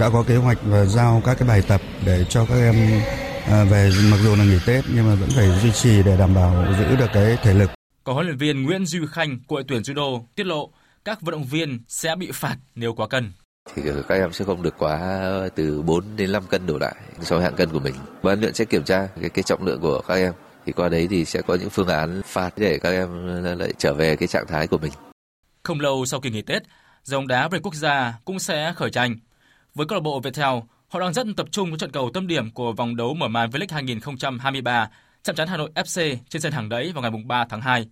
đã 0.00 0.10
có 0.10 0.22
kế 0.22 0.36
hoạch 0.36 0.58
và 0.62 0.84
giao 0.84 1.22
các 1.24 1.38
cái 1.38 1.48
bài 1.48 1.62
tập 1.68 1.80
để 2.06 2.24
cho 2.28 2.46
các 2.46 2.54
em 2.54 3.00
à, 3.50 3.64
về 3.64 3.90
mặc 4.10 4.18
dù 4.22 4.36
là 4.36 4.44
nghỉ 4.44 4.58
Tết 4.66 4.84
nhưng 4.94 5.06
mà 5.06 5.14
vẫn 5.14 5.28
phải 5.30 5.48
duy 5.62 5.72
trì 5.72 6.02
để 6.02 6.16
đảm 6.16 6.34
bảo 6.34 6.74
giữ 6.78 6.96
được 6.96 7.10
cái 7.12 7.36
thể 7.42 7.54
lực. 7.54 7.70
Có 8.04 8.12
huấn 8.12 8.26
luyện 8.26 8.38
viên 8.38 8.62
Nguyễn 8.62 8.86
Duy 8.86 9.00
Khanh 9.10 9.38
của 9.46 9.56
đội 9.56 9.64
tuyển 9.68 9.82
judo 9.82 10.24
tiết 10.34 10.46
lộ 10.46 10.70
các 11.04 11.20
vận 11.20 11.32
động 11.32 11.44
viên 11.44 11.80
sẽ 11.88 12.16
bị 12.16 12.30
phạt 12.32 12.56
nếu 12.74 12.94
quá 12.94 13.06
cân 13.06 13.32
thì 13.74 13.82
các 14.08 14.14
em 14.14 14.32
sẽ 14.32 14.44
không 14.44 14.62
được 14.62 14.74
quá 14.78 15.00
từ 15.54 15.82
4 15.82 16.04
đến 16.16 16.32
5 16.32 16.42
cân 16.50 16.66
đổ 16.66 16.78
lại 16.78 16.94
so 17.20 17.36
với 17.36 17.44
hạng 17.44 17.56
cân 17.56 17.70
của 17.70 17.80
mình. 17.80 17.94
Ban 18.22 18.40
luyện 18.40 18.54
sẽ 18.54 18.64
kiểm 18.64 18.84
tra 18.84 19.08
cái, 19.20 19.30
cái 19.30 19.42
trọng 19.42 19.64
lượng 19.64 19.80
của 19.80 20.00
các 20.00 20.14
em 20.14 20.32
thì 20.66 20.72
qua 20.72 20.88
đấy 20.88 21.06
thì 21.10 21.24
sẽ 21.24 21.42
có 21.42 21.54
những 21.54 21.70
phương 21.70 21.88
án 21.88 22.22
phạt 22.24 22.50
để 22.56 22.78
các 22.78 22.90
em 22.90 23.26
lại 23.58 23.72
trở 23.78 23.94
về 23.94 24.16
cái 24.16 24.28
trạng 24.28 24.46
thái 24.46 24.66
của 24.66 24.78
mình. 24.78 24.92
Không 25.62 25.80
lâu 25.80 26.06
sau 26.06 26.20
kỳ 26.20 26.30
nghỉ 26.30 26.42
Tết, 26.42 26.62
dòng 27.04 27.26
đá 27.26 27.48
về 27.48 27.58
quốc 27.62 27.74
gia 27.74 28.14
cũng 28.24 28.38
sẽ 28.38 28.72
khởi 28.76 28.90
tranh. 28.90 29.16
Với 29.74 29.86
câu 29.86 29.98
lạc 29.98 30.02
bộ 30.02 30.20
Viettel, 30.20 30.58
họ 30.88 31.00
đang 31.00 31.12
rất 31.12 31.26
tập 31.36 31.46
trung 31.50 31.70
với 31.70 31.78
trận 31.78 31.90
cầu 31.90 32.10
tâm 32.14 32.26
điểm 32.26 32.50
của 32.50 32.72
vòng 32.72 32.96
đấu 32.96 33.14
mở 33.14 33.28
màn 33.28 33.50
V-League 33.50 33.74
2023 33.74 34.88
chạm 35.22 35.36
trán 35.36 35.48
Hà 35.48 35.56
Nội 35.56 35.70
FC 35.74 36.16
trên 36.28 36.42
sân 36.42 36.52
hàng 36.52 36.68
đẫy 36.68 36.92
vào 36.92 37.02
ngày 37.02 37.10
3 37.26 37.44
tháng 37.50 37.60
2. 37.60 37.88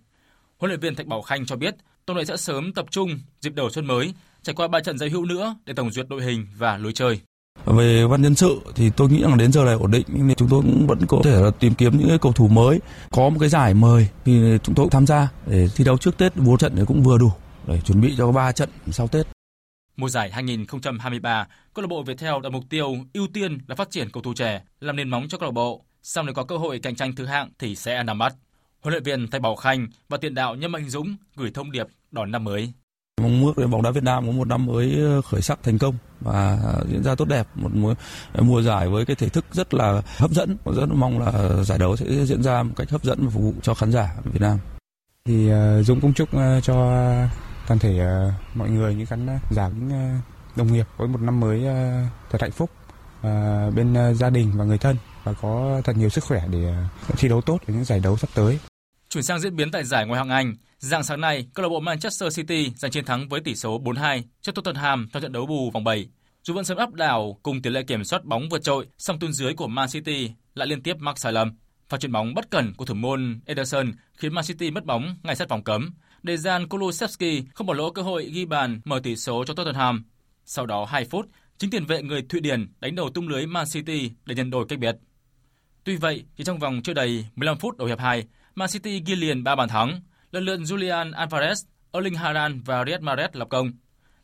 Huấn 0.57 0.69
luyện 0.69 0.79
viên 0.79 0.95
Thạch 0.95 1.07
Bảo 1.07 1.21
Khanh 1.21 1.45
cho 1.45 1.55
biết 1.55 1.75
Tổng 2.05 2.15
đội 2.15 2.25
sẽ 2.25 2.37
sớm 2.37 2.73
tập 2.73 2.85
trung 2.91 3.19
dịp 3.41 3.53
đầu 3.55 3.69
xuân 3.69 3.85
mới, 3.85 4.13
trải 4.43 4.55
qua 4.55 4.67
3 4.67 4.79
trận 4.79 4.97
giải 4.97 5.09
hữu 5.09 5.25
nữa 5.25 5.55
để 5.65 5.73
tổng 5.73 5.91
duyệt 5.91 6.05
đội 6.09 6.23
hình 6.23 6.47
và 6.57 6.77
lối 6.77 6.93
chơi. 6.93 7.19
Về 7.65 8.05
văn 8.05 8.21
nhân 8.21 8.35
sự 8.35 8.59
thì 8.75 8.89
tôi 8.89 9.09
nghĩ 9.09 9.21
rằng 9.21 9.37
đến 9.37 9.51
giờ 9.51 9.63
này 9.63 9.73
ổn 9.73 9.91
định 9.91 10.05
nhưng 10.07 10.35
chúng 10.35 10.49
tôi 10.49 10.61
cũng 10.61 10.87
vẫn 10.87 10.99
có 11.07 11.21
thể 11.23 11.41
là 11.41 11.51
tìm 11.59 11.73
kiếm 11.73 11.97
những 11.97 12.19
cầu 12.19 12.31
thủ 12.31 12.47
mới. 12.47 12.79
Có 13.11 13.29
một 13.29 13.37
cái 13.39 13.49
giải 13.49 13.73
mời 13.73 14.07
thì 14.25 14.57
chúng 14.63 14.75
tôi 14.75 14.83
cũng 14.83 14.91
tham 14.91 15.07
gia 15.07 15.29
để 15.45 15.67
thi 15.75 15.83
đấu 15.83 15.97
trước 15.97 16.17
Tết 16.17 16.35
4 16.35 16.57
trận 16.57 16.73
thì 16.75 16.81
cũng 16.87 17.03
vừa 17.03 17.17
đủ 17.17 17.31
để 17.67 17.81
chuẩn 17.81 18.01
bị 18.01 18.15
cho 18.17 18.31
3 18.31 18.51
trận 18.51 18.69
sau 18.91 19.07
Tết. 19.07 19.36
Mùa 19.99 20.09
giải 20.09 20.31
2023, 20.31 21.47
câu 21.73 21.83
lạc 21.83 21.87
bộ 21.87 22.03
Viettel 22.03 22.33
đặt 22.43 22.49
mục 22.49 22.63
tiêu 22.69 22.95
ưu 23.13 23.27
tiên 23.33 23.57
là 23.67 23.75
phát 23.75 23.89
triển 23.91 24.09
cầu 24.11 24.23
thủ 24.23 24.33
trẻ, 24.33 24.61
làm 24.79 24.95
nền 24.95 25.09
móng 25.09 25.25
cho 25.29 25.37
câu 25.37 25.47
lạc 25.49 25.51
bộ. 25.53 25.85
Sau 26.03 26.23
nếu 26.23 26.33
có 26.33 26.43
cơ 26.43 26.57
hội 26.57 26.79
cạnh 26.79 26.95
tranh 26.95 27.15
thứ 27.15 27.25
hạng 27.25 27.49
thì 27.59 27.75
sẽ 27.75 28.03
nắm 28.03 28.19
bắt. 28.19 28.35
Huấn 28.81 28.91
luyện 28.91 29.03
viên 29.03 29.27
Thay 29.27 29.39
Bảo 29.39 29.55
Khanh 29.55 29.87
và 30.09 30.17
tiền 30.17 30.33
đạo 30.33 30.55
Nhâm 30.55 30.71
Mạnh 30.71 30.89
Dũng 30.89 31.15
gửi 31.35 31.51
thông 31.51 31.71
điệp 31.71 31.87
đón 32.11 32.31
năm 32.31 32.43
mới. 32.43 32.73
Mong 33.21 33.53
ước 33.55 33.67
bóng 33.67 33.81
đá 33.81 33.91
Việt 33.91 34.03
Nam 34.03 34.25
có 34.27 34.31
một 34.31 34.47
năm 34.47 34.65
mới 34.65 34.95
ờ, 34.97 35.21
khởi 35.21 35.41
sắc 35.41 35.63
thành 35.63 35.77
công 35.77 35.95
và 36.19 36.59
diễn 36.91 37.03
ra 37.03 37.15
tốt 37.15 37.25
đẹp, 37.25 37.47
một 37.55 37.69
mùa, 37.73 37.93
mùa 38.39 38.61
giải 38.61 38.89
với 38.89 39.05
cái 39.05 39.15
thể 39.15 39.29
thức 39.29 39.45
rất 39.51 39.73
là 39.73 40.01
hấp 40.17 40.31
dẫn. 40.31 40.57
Rất 40.65 40.85
mong 40.93 41.19
là 41.19 41.63
giải 41.63 41.77
đấu 41.77 41.95
sẽ 41.95 42.25
diễn 42.25 42.43
ra 42.43 42.63
một 42.63 42.73
cách 42.75 42.89
hấp 42.89 43.03
dẫn 43.03 43.19
và 43.21 43.29
phục 43.29 43.43
vụ 43.43 43.53
cho 43.61 43.73
khán 43.73 43.91
giả 43.91 44.15
Việt 44.23 44.41
Nam. 44.41 44.59
Thì 45.25 45.51
uh, 45.51 45.85
Dũng 45.85 46.01
cũng 46.01 46.13
chúc 46.13 46.29
cho 46.63 47.03
toàn 47.67 47.79
thể 47.79 47.99
uh, 48.05 48.33
mọi 48.57 48.69
người 48.69 48.95
những 48.95 49.05
khán 49.05 49.27
giả 49.51 49.69
những 49.69 50.17
uh, 50.17 50.57
đồng 50.57 50.73
nghiệp 50.73 50.87
có 50.97 51.07
một 51.07 51.21
năm 51.21 51.39
mới 51.39 51.59
uh, 51.59 52.09
thật 52.29 52.41
hạnh 52.41 52.51
phúc 52.51 52.71
uh, 53.19 53.23
bên 53.75 53.93
uh, 53.93 54.15
gia 54.15 54.29
đình 54.29 54.51
và 54.55 54.65
người 54.65 54.77
thân 54.77 54.97
và 55.23 55.33
có 55.33 55.81
thật 55.83 55.93
nhiều 55.97 56.09
sức 56.09 56.23
khỏe 56.23 56.43
để 56.51 56.73
uh, 57.09 57.17
thi 57.17 57.29
đấu 57.29 57.41
tốt 57.41 57.57
ở 57.67 57.73
những 57.73 57.83
giải 57.83 57.99
đấu 57.99 58.17
sắp 58.17 58.29
tới. 58.35 58.59
Chuyển 59.09 59.23
sang 59.23 59.39
diễn 59.39 59.55
biến 59.55 59.71
tại 59.71 59.83
giải 59.83 60.05
Ngoại 60.05 60.17
hạng 60.17 60.29
Anh, 60.29 60.55
dạng 60.79 61.03
sáng 61.03 61.21
nay, 61.21 61.47
câu 61.53 61.63
lạc 61.63 61.69
bộ 61.69 61.79
Manchester 61.79 62.37
City 62.37 62.71
giành 62.75 62.91
chiến 62.91 63.05
thắng 63.05 63.29
với 63.29 63.41
tỷ 63.41 63.55
số 63.55 63.79
4-2 63.79 64.21
trước 64.41 64.55
Tottenham 64.55 65.07
trong 65.13 65.21
trận 65.21 65.31
đấu 65.31 65.45
bù 65.45 65.71
vòng 65.71 65.83
7. 65.83 66.09
Dù 66.43 66.53
vẫn 66.53 66.65
sớm 66.65 66.77
áp 66.77 66.93
đảo 66.93 67.39
cùng 67.43 67.61
tỷ 67.61 67.69
lệ 67.69 67.83
kiểm 67.83 68.03
soát 68.03 68.25
bóng 68.25 68.49
vượt 68.49 68.63
trội, 68.63 68.87
song 68.97 69.19
tuyến 69.19 69.33
dưới 69.33 69.53
của 69.53 69.67
Man 69.67 69.89
City 69.89 70.31
lại 70.55 70.67
liên 70.67 70.83
tiếp 70.83 70.97
mắc 70.99 71.19
sai 71.19 71.33
lầm. 71.33 71.57
Pha 71.89 71.97
chuyền 71.97 72.11
bóng 72.11 72.33
bất 72.33 72.51
cẩn 72.51 72.73
của 72.73 72.85
thủ 72.85 72.93
môn 72.93 73.39
Ederson 73.45 73.91
khiến 74.13 74.33
Man 74.33 74.45
City 74.45 74.71
mất 74.71 74.85
bóng 74.85 75.17
ngay 75.23 75.35
sát 75.35 75.49
vòng 75.49 75.63
cấm. 75.63 75.93
Dejan 76.27 76.67
Kulusevski 76.67 77.43
không 77.53 77.67
bỏ 77.67 77.73
lỡ 77.73 77.83
cơ 77.95 78.01
hội 78.01 78.29
ghi 78.33 78.45
bàn 78.45 78.81
mở 78.85 78.99
tỷ 79.03 79.15
số 79.15 79.45
cho 79.45 79.53
Tottenham. 79.53 80.05
Sau 80.45 80.65
đó 80.65 80.85
2 80.85 81.05
phút, 81.05 81.29
chính 81.57 81.69
tiền 81.69 81.85
vệ 81.85 82.01
người 82.01 82.21
Thụy 82.21 82.39
Điển 82.39 82.67
đánh 82.79 82.95
đầu 82.95 83.09
tung 83.09 83.27
lưới 83.27 83.47
Man 83.47 83.65
City 83.73 84.11
để 84.25 84.35
nhân 84.35 84.49
đôi 84.49 84.65
cách 84.69 84.79
biệt. 84.79 84.95
Tuy 85.83 85.95
vậy, 85.95 86.23
chỉ 86.37 86.43
trong 86.43 86.59
vòng 86.59 86.81
chưa 86.83 86.93
đầy 86.93 87.25
15 87.35 87.57
phút 87.57 87.77
đầu 87.77 87.87
hiệp 87.87 87.99
2, 87.99 88.27
Man 88.55 88.69
City 88.69 89.01
ghi 89.05 89.15
liền 89.15 89.43
3 89.43 89.55
bàn 89.55 89.69
thắng, 89.69 90.01
lần 90.31 90.45
lượt 90.45 90.59
Julian 90.59 91.11
Alvarez, 91.13 91.55
Erling 91.91 92.15
Haaland 92.15 92.61
và 92.65 92.85
Riyad 92.85 93.01
Mahrez 93.01 93.29
lập 93.33 93.47
công. 93.49 93.71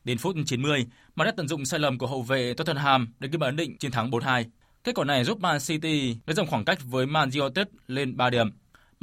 Đến 0.04 0.18
phút 0.18 0.36
90, 0.45 0.88
Mahrez 1.16 1.32
tận 1.38 1.47
dụng 1.47 1.66
sai 1.66 1.80
lầm 1.80 1.97
của 1.97 2.08
hậu 2.08 2.22
vệ 2.22 2.54
Tottenham 2.54 3.14
để 3.20 3.30
ghi 3.32 3.38
bàn 3.38 3.47
ấn 3.47 3.56
định 3.56 3.78
chiến 3.78 3.91
thắng 3.91 4.12
4-2. 4.12 4.43
Kết 4.84 4.95
quả 4.95 5.06
này 5.06 5.24
giúp 5.24 5.39
Man 5.39 5.58
City 5.60 6.18
lấy 6.26 6.36
dòng 6.36 6.47
khoảng 6.47 6.66
cách 6.66 6.80
với 6.84 7.06
Man 7.06 7.30
United 7.32 7.68
lên 7.88 8.18
3 8.18 8.30
điểm. 8.30 8.49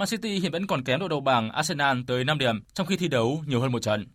Man 0.01 0.09
City 0.09 0.39
hiện 0.39 0.53
vẫn 0.53 0.67
còn 0.67 0.85
kém 0.85 1.01
đội 1.01 1.09
đầu 1.09 1.21
bảng 1.21 1.51
Arsenal 1.51 1.99
tới 2.07 2.25
5 2.25 2.39
điểm 2.39 2.63
trong 2.75 2.87
khi 2.87 2.97
thi 2.97 3.09
đấu 3.09 3.45
nhiều 3.47 3.61
hơn 3.61 3.73
một 3.73 3.83
trận. 3.83 4.07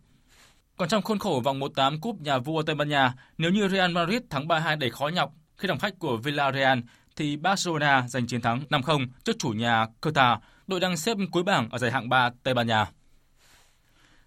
Còn 0.76 0.88
trong 0.88 1.02
khuôn 1.02 1.18
khổ 1.18 1.40
vòng 1.44 1.60
1/8 1.60 2.00
cúp 2.00 2.20
nhà 2.20 2.38
vua 2.38 2.62
Tây 2.62 2.76
Ban 2.76 2.88
Nha, 2.88 3.14
nếu 3.38 3.50
như 3.50 3.68
Real 3.68 3.92
Madrid 3.92 4.22
thắng 4.30 4.48
3-2 4.48 4.78
đầy 4.78 4.90
khó 4.90 5.08
nhọc 5.08 5.32
khi 5.56 5.68
đồng 5.68 5.78
khách 5.78 5.98
của 5.98 6.16
Villarreal 6.16 6.78
thì 7.16 7.36
Barcelona 7.36 8.08
giành 8.08 8.26
chiến 8.26 8.40
thắng 8.40 8.62
5-0 8.70 9.06
trước 9.24 9.36
chủ 9.38 9.48
nhà 9.48 9.86
Qatar 10.02 10.38
đội 10.66 10.80
đang 10.80 10.96
xếp 10.96 11.16
cuối 11.32 11.42
bảng 11.42 11.70
ở 11.70 11.78
giải 11.78 11.90
hạng 11.90 12.08
3 12.08 12.30
Tây 12.42 12.54
Ban 12.54 12.66
Nha. 12.66 12.86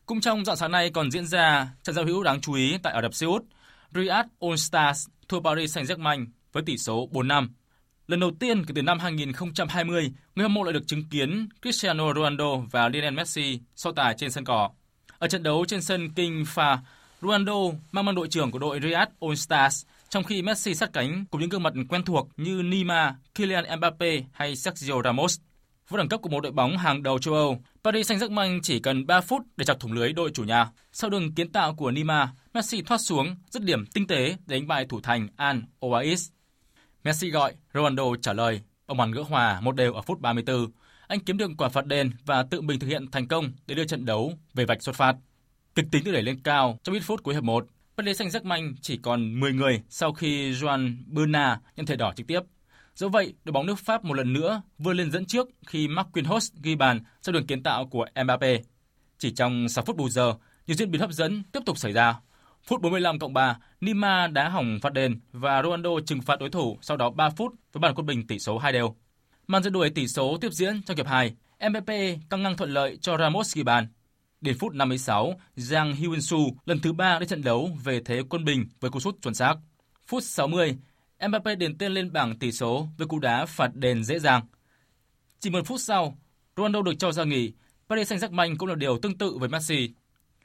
Cũng 0.06 0.22
trong 0.22 0.46
dạng 0.46 0.58
sáng 0.58 0.72
nay 0.72 0.90
còn 0.90 1.12
diễn 1.12 1.28
ra 1.28 1.68
trận 1.84 1.96
giao 1.96 2.06
hữu 2.06 2.24
đáng 2.24 2.42
chú 2.42 2.54
ý 2.54 2.78
tại 2.84 2.94
Ả 2.94 3.02
Rập 3.02 3.14
Xê 3.14 3.28
Út. 3.28 3.44
Riyadh 3.94 4.30
All 4.40 4.56
Stars 4.56 5.08
thua 5.28 5.40
Paris 5.40 5.78
Saint-Germain 5.78 6.26
với 6.52 6.64
tỷ 6.64 6.78
số 6.78 7.10
4-5. 7.12 7.50
Lần 8.10 8.20
đầu 8.20 8.32
tiên 8.40 8.66
kể 8.66 8.72
từ 8.76 8.82
năm 8.82 9.00
2020, 9.00 10.12
người 10.36 10.44
hâm 10.44 10.54
mộ 10.54 10.64
lại 10.64 10.74
được 10.74 10.88
chứng 10.88 11.04
kiến 11.10 11.50
Cristiano 11.62 12.14
Ronaldo 12.14 12.58
và 12.72 12.90
Lionel 12.90 13.14
Messi 13.14 13.60
so 13.76 13.92
tài 13.92 14.14
trên 14.18 14.32
sân 14.32 14.46
cỏ. 14.46 14.70
Ở 15.20 15.28
trận 15.28 15.44
đấu 15.44 15.66
trên 15.68 15.82
sân 15.82 16.10
King 16.10 16.44
Fa, 16.44 16.78
Ronaldo 17.22 17.54
mang 17.92 18.06
mang 18.06 18.16
đội 18.16 18.28
trưởng 18.28 18.52
của 18.52 18.60
đội 18.60 18.80
Riyadh 18.84 19.12
All 19.22 19.36
Stars, 19.36 19.86
trong 20.10 20.24
khi 20.24 20.42
Messi 20.42 20.76
sát 20.76 20.90
cánh 20.94 21.26
cùng 21.32 21.42
những 21.42 21.50
gương 21.50 21.64
mặt 21.64 21.74
quen 21.90 22.04
thuộc 22.06 22.30
như 22.38 22.62
Neymar, 22.64 23.14
Kylian 23.36 23.66
Mbappe 23.78 24.22
hay 24.32 24.56
Sergio 24.56 25.02
Ramos. 25.04 25.40
Với 25.90 25.98
đẳng 25.98 26.10
cấp 26.10 26.22
của 26.22 26.30
một 26.30 26.40
đội 26.44 26.52
bóng 26.52 26.78
hàng 26.78 27.04
đầu 27.04 27.20
châu 27.20 27.34
Âu, 27.34 27.64
Paris 27.84 28.12
Saint-Germain 28.12 28.60
chỉ 28.64 28.80
cần 28.80 29.06
3 29.06 29.22
phút 29.22 29.42
để 29.58 29.66
chọc 29.66 29.80
thủng 29.80 29.94
lưới 29.94 30.14
đội 30.14 30.32
chủ 30.34 30.44
nhà. 30.44 30.70
Sau 30.92 31.10
đường 31.10 31.34
kiến 31.34 31.52
tạo 31.52 31.76
của 31.76 31.92
Neymar, 31.92 32.30
Messi 32.54 32.82
thoát 32.82 32.98
xuống, 32.98 33.36
dứt 33.50 33.64
điểm 33.64 33.86
tinh 33.86 34.08
tế 34.08 34.36
để 34.48 34.60
đánh 34.60 34.68
bại 34.68 34.86
thủ 34.90 35.02
thành 35.02 35.28
Al 35.36 35.58
Oais. 35.80 36.30
Messi 37.04 37.30
gọi, 37.30 37.54
Ronaldo 37.74 38.04
trả 38.22 38.34
lời. 38.34 38.62
Ông 38.86 38.98
bàn 38.98 39.12
gỡ 39.12 39.22
hòa 39.22 39.62
một 39.62 39.76
đều 39.76 39.94
ở 39.94 40.02
phút 40.02 40.20
34. 40.20 40.72
Anh 41.08 41.20
kiếm 41.20 41.38
được 41.38 41.52
quả 41.58 41.70
phạt 41.70 41.86
đền 41.86 42.12
và 42.26 42.44
tự 42.44 42.62
mình 42.62 42.80
thực 42.80 42.88
hiện 42.88 43.12
thành 43.12 43.28
công 43.28 43.52
để 43.68 43.76
đưa 43.76 43.86
trận 43.86 44.06
đấu 44.06 44.34
về 44.54 44.66
vạch 44.66 44.84
xuất 44.84 44.96
phát. 44.96 45.16
Kịch 45.76 45.86
tính 45.92 46.04
được 46.04 46.12
đẩy 46.12 46.24
lên 46.24 46.40
cao 46.44 46.80
trong 46.84 46.96
ít 46.96 47.00
phút 47.00 47.24
cuối 47.24 47.34
hiệp 47.34 47.44
1. 47.44 47.68
Paris 47.98 48.22
Saint-Germain 48.22 48.74
chỉ 48.82 48.98
còn 48.98 49.40
10 49.40 49.54
người 49.54 49.82
sau 49.90 50.14
khi 50.14 50.52
Joan 50.52 50.96
Bernat 51.08 51.60
nhận 51.76 51.86
thẻ 51.86 51.96
đỏ 51.96 52.14
trực 52.16 52.28
tiếp 52.28 52.40
Dẫu 52.96 53.10
vậy, 53.10 53.34
đội 53.44 53.54
bóng 53.54 53.66
nước 53.66 53.80
Pháp 53.80 54.06
một 54.06 54.14
lần 54.14 54.34
nữa 54.34 54.62
vươn 54.78 54.98
lên 54.98 55.12
dẫn 55.12 55.26
trước 55.26 55.50
khi 55.68 55.88
Marquinhos 55.88 56.52
ghi 56.64 56.76
bàn 56.76 57.00
sau 57.22 57.34
đường 57.34 57.48
kiến 57.48 57.64
tạo 57.64 57.86
của 57.86 58.06
Mbappe. 58.24 58.58
Chỉ 59.18 59.32
trong 59.32 59.70
6 59.70 59.86
phút 59.86 59.98
bù 59.98 60.10
giờ, 60.10 60.34
nhiều 60.68 60.76
diễn 60.76 60.92
biến 60.92 61.02
hấp 61.02 61.12
dẫn 61.12 61.44
tiếp 61.52 61.60
tục 61.66 61.78
xảy 61.78 61.92
ra. 61.92 62.16
Phút 62.70 62.82
45 62.82 63.20
cộng 63.20 63.34
3, 63.34 63.58
Nima 63.82 64.28
đá 64.28 64.50
hỏng 64.50 64.80
phạt 64.82 64.94
đền 64.94 65.20
và 65.32 65.64
Ronaldo 65.64 65.90
trừng 66.06 66.22
phạt 66.22 66.40
đối 66.40 66.50
thủ 66.50 66.78
sau 66.82 66.98
đó 66.98 67.10
3 67.10 67.30
phút 67.30 67.54
với 67.74 67.80
bàn 67.80 67.96
quân 67.96 68.06
bình 68.06 68.28
tỷ 68.28 68.40
số 68.40 68.58
2 68.58 68.74
đều. 68.74 68.96
Màn 69.48 69.64
dẫn 69.64 69.74
đuổi 69.74 69.90
tỷ 69.90 70.08
số 70.08 70.38
tiếp 70.42 70.54
diễn 70.54 70.82
trong 70.82 70.98
hiệp 70.98 71.08
2, 71.08 71.36
Mbappe 71.70 72.16
căng 72.30 72.44
ngang 72.44 72.58
thuận 72.58 72.74
lợi 72.74 72.98
cho 73.02 73.18
Ramos 73.18 73.56
ghi 73.56 73.64
bàn. 73.64 73.88
Đến 74.42 74.58
phút 74.58 74.74
56, 74.74 75.34
Giang 75.56 75.94
Hyun-su 75.94 76.52
lần 76.66 76.80
thứ 76.80 76.94
ba 76.94 77.20
đến 77.20 77.30
trận 77.30 77.44
đấu 77.44 77.70
về 77.84 78.02
thế 78.06 78.22
quân 78.30 78.46
bình 78.46 78.66
với 78.80 78.92
cú 78.92 79.00
sút 79.00 79.22
chuẩn 79.22 79.34
xác. 79.34 79.56
Phút 80.08 80.24
60, 80.24 80.78
Mbappe 81.28 81.56
điền 81.56 81.78
tên 81.78 81.92
lên 81.92 82.14
bảng 82.14 82.40
tỷ 82.40 82.52
số 82.52 82.88
với 82.98 83.08
cú 83.08 83.20
đá 83.20 83.46
phạt 83.46 83.76
đền 83.76 84.04
dễ 84.04 84.20
dàng. 84.20 84.42
Chỉ 85.40 85.50
một 85.50 85.66
phút 85.66 85.80
sau, 85.82 86.18
Ronaldo 86.58 86.82
được 86.82 86.94
cho 87.00 87.12
ra 87.12 87.24
nghỉ. 87.24 87.52
Paris 87.90 88.14
Saint-Germain 88.14 88.58
cũng 88.58 88.70
là 88.70 88.76
điều 88.76 89.00
tương 89.00 89.18
tự 89.18 89.38
với 89.38 89.50
Messi. 89.50 89.94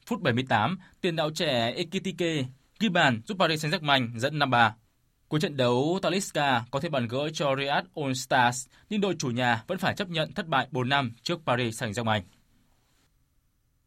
Phút 0.06 0.20
78, 0.20 0.78
tiền 1.00 1.16
đạo 1.16 1.30
trẻ 1.30 1.72
Ekitike 1.76 2.44
ghi 2.80 2.88
bàn 2.88 3.20
giúp 3.26 3.38
Paris 3.38 3.64
Saint-Germain 3.64 4.18
dẫn 4.18 4.38
5-3. 4.38 4.70
Cuối 5.28 5.40
trận 5.40 5.56
đấu, 5.56 5.98
Talisca 6.02 6.64
có 6.70 6.80
thêm 6.80 6.92
bàn 6.92 7.08
gỡ 7.08 7.30
cho 7.34 7.56
Riyadh 7.56 7.86
All 7.96 8.12
Stars, 8.14 8.66
nhưng 8.90 9.00
đội 9.00 9.14
chủ 9.18 9.30
nhà 9.30 9.62
vẫn 9.66 9.78
phải 9.78 9.94
chấp 9.94 10.10
nhận 10.10 10.32
thất 10.32 10.48
bại 10.48 10.68
4 10.70 10.88
năm 10.88 11.12
trước 11.22 11.40
Paris 11.46 11.82
Saint-Germain. 11.82 12.20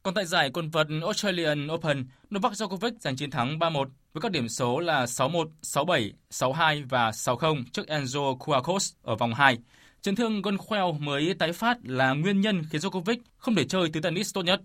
Còn 0.03 0.13
tại 0.13 0.25
giải 0.25 0.49
quần 0.53 0.69
vợt 0.69 0.87
Australian 1.01 1.67
Open, 1.71 2.05
Novak 2.35 2.51
Djokovic 2.51 2.91
giành 2.99 3.15
chiến 3.15 3.31
thắng 3.31 3.59
3-1 3.59 3.85
với 4.13 4.21
các 4.21 4.31
điểm 4.31 4.49
số 4.49 4.79
là 4.79 5.05
6-1, 5.05 5.47
6-7, 5.61 6.11
6-2 6.29 6.87
và 6.89 7.11
6-0 7.11 7.63
trước 7.71 7.87
Enzo 7.87 8.37
Kouakos 8.37 8.93
ở 9.01 9.15
vòng 9.15 9.33
2. 9.33 9.57
Chấn 10.01 10.15
thương 10.15 10.41
gân 10.41 10.57
khoeo 10.57 10.91
mới 10.91 11.33
tái 11.33 11.53
phát 11.53 11.77
là 11.83 12.13
nguyên 12.13 12.41
nhân 12.41 12.63
khiến 12.69 12.81
Djokovic 12.81 13.17
không 13.37 13.55
thể 13.55 13.63
chơi 13.63 13.89
thứ 13.89 13.99
tennis 13.99 14.33
tốt 14.33 14.41
nhất. 14.41 14.61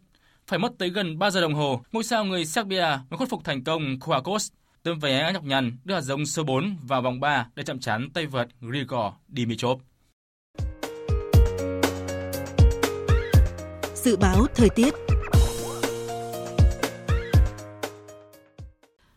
Phải 0.47 0.59
mất 0.59 0.73
tới 0.79 0.91
gần 0.91 1.19
3 1.19 1.31
giờ 1.31 1.41
đồng 1.41 1.55
hồ, 1.55 1.81
ngôi 1.93 2.05
sao 2.05 2.25
người 2.25 2.45
Serbia 2.45 2.87
mới 3.11 3.19
khuất 3.19 3.29
phục 3.29 3.45
thành 3.45 3.65
công 3.65 4.01
Kouakos, 4.01 4.49
tấm 4.83 4.99
vé 4.99 5.33
nhọc 5.33 5.45
nhằn 5.45 5.77
đưa 5.85 5.95
hạt 5.95 6.01
giống 6.01 6.27
số 6.27 6.45
4 6.45 6.77
vào 6.83 7.03
vòng 7.03 7.21
3 7.21 7.47
để 7.55 7.63
chạm 7.63 7.81
trán 7.81 8.11
tay 8.15 8.27
vợt 8.27 8.49
Grigor 8.61 9.13
Dimitrov. 9.37 9.81
Dự 13.95 14.17
báo 14.17 14.47
thời 14.55 14.69
tiết 14.69 14.95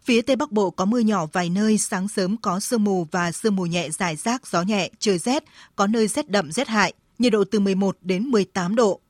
Phía 0.03 0.21
Tây 0.21 0.36
Bắc 0.36 0.51
Bộ 0.51 0.69
có 0.69 0.86
mưa 0.86 0.99
nhỏ 0.99 1.26
vài 1.34 1.49
nơi, 1.49 1.78
sáng 1.78 2.07
sớm 2.07 2.38
có 2.38 2.59
sương 2.59 2.84
mù 2.84 3.07
và 3.11 3.32
sương 3.32 3.55
mù 3.55 3.65
nhẹ 3.65 3.89
dài 3.89 4.15
rác, 4.15 4.47
gió 4.47 4.61
nhẹ, 4.61 4.89
trời 4.99 5.17
rét, 5.17 5.43
có 5.76 5.88
nơi 5.88 6.07
rét 6.07 6.30
đậm 6.30 6.51
rét 6.51 6.67
hại, 6.67 6.93
nhiệt 7.19 7.34
độ 7.34 7.43
từ 7.51 7.59
11 7.59 7.97
đến 8.01 8.23
18 8.23 8.76
độ. 8.76 9.01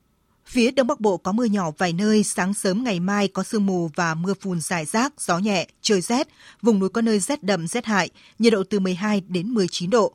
Phía 0.46 0.70
Đông 0.70 0.86
Bắc 0.86 1.00
Bộ 1.00 1.16
có 1.16 1.32
mưa 1.32 1.44
nhỏ 1.44 1.70
vài 1.78 1.92
nơi, 1.92 2.22
sáng 2.22 2.54
sớm 2.54 2.84
ngày 2.84 3.00
mai 3.00 3.28
có 3.28 3.42
sương 3.42 3.66
mù 3.66 3.90
và 3.94 4.14
mưa 4.14 4.34
phùn 4.40 4.60
dài 4.60 4.84
rác, 4.84 5.20
gió 5.20 5.38
nhẹ, 5.38 5.66
trời 5.82 6.00
rét, 6.00 6.28
vùng 6.62 6.78
núi 6.78 6.88
có 6.88 7.00
nơi 7.00 7.18
rét 7.18 7.42
đậm 7.42 7.66
rét 7.66 7.84
hại, 7.84 8.10
nhiệt 8.38 8.52
độ 8.52 8.62
từ 8.70 8.80
12 8.80 9.22
đến 9.28 9.48
19 9.48 9.90
độ. 9.90 10.14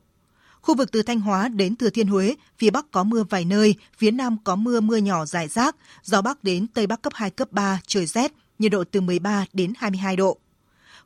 Khu 0.60 0.74
vực 0.74 0.92
từ 0.92 1.02
Thanh 1.02 1.20
Hóa 1.20 1.48
đến 1.48 1.76
Thừa 1.76 1.90
Thiên 1.90 2.06
Huế, 2.06 2.34
phía 2.58 2.70
Bắc 2.70 2.90
có 2.90 3.04
mưa 3.04 3.24
vài 3.30 3.44
nơi, 3.44 3.74
phía 3.98 4.10
Nam 4.10 4.36
có 4.44 4.56
mưa 4.56 4.80
mưa 4.80 4.96
nhỏ 4.96 5.24
dài 5.24 5.48
rác, 5.48 5.76
gió 6.02 6.22
Bắc 6.22 6.44
đến 6.44 6.66
Tây 6.66 6.86
Bắc 6.86 7.02
cấp 7.02 7.12
2, 7.16 7.30
cấp 7.30 7.52
3, 7.52 7.80
trời 7.86 8.06
rét, 8.06 8.32
nhiệt 8.58 8.72
độ 8.72 8.84
từ 8.90 9.00
13 9.00 9.44
đến 9.52 9.72
22 9.76 10.16
độ. 10.16 10.38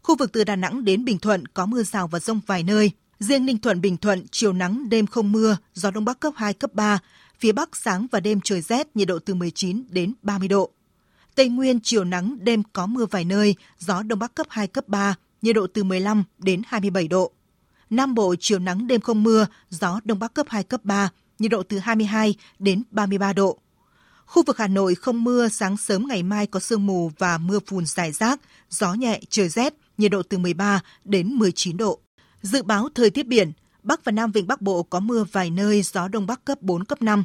Khu 0.03 0.17
vực 0.17 0.33
từ 0.33 0.45
Đà 0.45 0.57
Nẵng 0.57 0.85
đến 0.85 1.05
Bình 1.05 1.19
Thuận 1.19 1.47
có 1.47 1.67
mưa 1.67 1.83
rào 1.83 2.09
và 2.09 2.19
rông 2.19 2.41
vài 2.47 2.63
nơi. 2.63 2.91
Riêng 3.19 3.47
Ninh 3.47 3.59
Thuận, 3.59 3.81
Bình 3.81 3.97
Thuận, 3.97 4.27
chiều 4.31 4.53
nắng, 4.53 4.89
đêm 4.89 5.07
không 5.07 5.33
mưa, 5.33 5.57
gió 5.75 5.91
Đông 5.91 6.05
Bắc 6.05 6.21
cấp 6.21 6.33
2, 6.37 6.55
cấp 6.55 6.75
3. 6.75 6.99
Phía 7.39 7.53
Bắc 7.53 7.77
sáng 7.77 8.07
và 8.11 8.21
đêm 8.21 8.41
trời 8.45 8.61
rét, 8.61 8.97
nhiệt 8.97 9.09
độ 9.09 9.19
từ 9.19 9.35
19 9.35 9.85
đến 9.89 10.13
30 10.23 10.49
độ. 10.49 10.71
Tây 11.35 11.49
Nguyên 11.49 11.81
chiều 11.81 12.05
nắng, 12.05 12.37
đêm 12.41 12.63
có 12.73 12.87
mưa 12.87 13.07
vài 13.07 13.25
nơi, 13.25 13.55
gió 13.79 14.03
đông 14.03 14.19
bắc 14.19 14.35
cấp 14.35 14.47
2, 14.51 14.67
cấp 14.67 14.89
3, 14.89 15.15
nhiệt 15.43 15.55
độ 15.55 15.67
từ 15.75 15.85
15 15.85 16.25
đến 16.39 16.63
27 16.67 17.09
độ. 17.09 17.33
Nam 17.91 18.15
Bộ 18.15 18.35
chiều 18.41 18.59
nắng 18.59 18.87
đêm 18.87 19.01
không 19.01 19.23
mưa, 19.23 19.47
gió 19.71 20.01
đông 20.05 20.19
bắc 20.19 20.35
cấp 20.35 20.47
2, 20.49 20.63
cấp 20.63 20.81
3, 20.85 21.11
nhiệt 21.39 21.51
độ 21.51 21.63
từ 21.63 21.79
22 21.79 22.35
đến 22.59 22.83
33 22.91 23.33
độ. 23.33 23.59
Khu 24.27 24.43
vực 24.43 24.59
Hà 24.59 24.67
Nội 24.69 24.95
không 24.95 25.25
mưa, 25.25 25.49
sáng 25.49 25.77
sớm 25.77 26.09
ngày 26.09 26.23
mai 26.23 26.47
có 26.47 26.61
sương 26.61 26.87
mù 26.87 27.11
và 27.19 27.39
mưa 27.39 27.59
phùn 27.67 27.87
rải 27.87 28.13
rác, 28.13 28.41
gió 28.71 28.95
nhẹ, 28.95 29.21
trời 29.29 29.49
rét, 29.49 29.75
nhiệt 29.99 30.11
độ 30.11 30.23
từ 30.23 30.39
13 30.39 30.81
đến 31.05 31.29
19 31.29 31.77
độ. 31.77 32.01
Dự 32.43 32.63
báo 32.63 32.89
thời 32.95 33.11
tiết 33.11 33.27
biển, 33.27 33.53
Bắc 33.87 34.05
và 34.05 34.13
Nam 34.13 34.33
Vịnh 34.33 34.47
Bắc 34.47 34.63
Bộ 34.63 34.83
có 34.83 35.01
mưa 35.01 35.25
vài 35.33 35.51
nơi, 35.51 35.83
gió 35.83 36.09
Đông 36.09 36.27
Bắc 36.27 36.45
cấp 36.45 36.63
4, 36.63 36.85
cấp 36.85 37.03
5. 37.03 37.25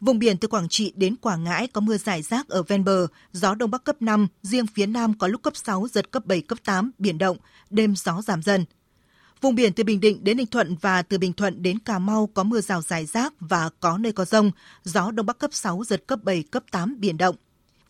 Vùng 0.00 0.18
biển 0.18 0.38
từ 0.38 0.48
Quảng 0.48 0.68
Trị 0.68 0.92
đến 0.96 1.16
Quảng 1.16 1.44
Ngãi 1.44 1.66
có 1.66 1.80
mưa 1.80 1.96
rải 1.96 2.22
rác 2.22 2.48
ở 2.48 2.62
ven 2.62 2.84
bờ, 2.84 3.06
gió 3.32 3.54
Đông 3.54 3.70
Bắc 3.70 3.84
cấp 3.84 3.96
5, 4.02 4.26
riêng 4.42 4.66
phía 4.66 4.86
Nam 4.86 5.18
có 5.18 5.26
lúc 5.26 5.42
cấp 5.42 5.56
6, 5.56 5.86
giật 5.92 6.10
cấp 6.10 6.26
7, 6.26 6.40
cấp 6.40 6.58
8, 6.64 6.90
biển 6.98 7.18
động, 7.18 7.36
đêm 7.70 7.96
gió 7.96 8.22
giảm 8.22 8.42
dần. 8.42 8.64
Vùng 9.40 9.54
biển 9.54 9.72
từ 9.72 9.84
Bình 9.84 10.00
Định 10.00 10.24
đến 10.24 10.36
Ninh 10.36 10.46
Thuận 10.46 10.76
và 10.80 11.02
từ 11.02 11.18
Bình 11.18 11.32
Thuận 11.32 11.62
đến 11.62 11.78
Cà 11.78 11.98
Mau 11.98 12.26
có 12.34 12.42
mưa 12.42 12.60
rào 12.60 12.82
rải 12.82 13.06
rác 13.06 13.32
và 13.40 13.70
có 13.80 13.98
nơi 13.98 14.12
có 14.12 14.24
rông, 14.24 14.50
gió 14.84 15.10
Đông 15.10 15.26
Bắc 15.26 15.38
cấp 15.38 15.50
6, 15.54 15.84
giật 15.84 16.06
cấp 16.06 16.18
7, 16.22 16.42
cấp 16.42 16.64
8, 16.70 16.96
biển 17.00 17.16
động. 17.16 17.36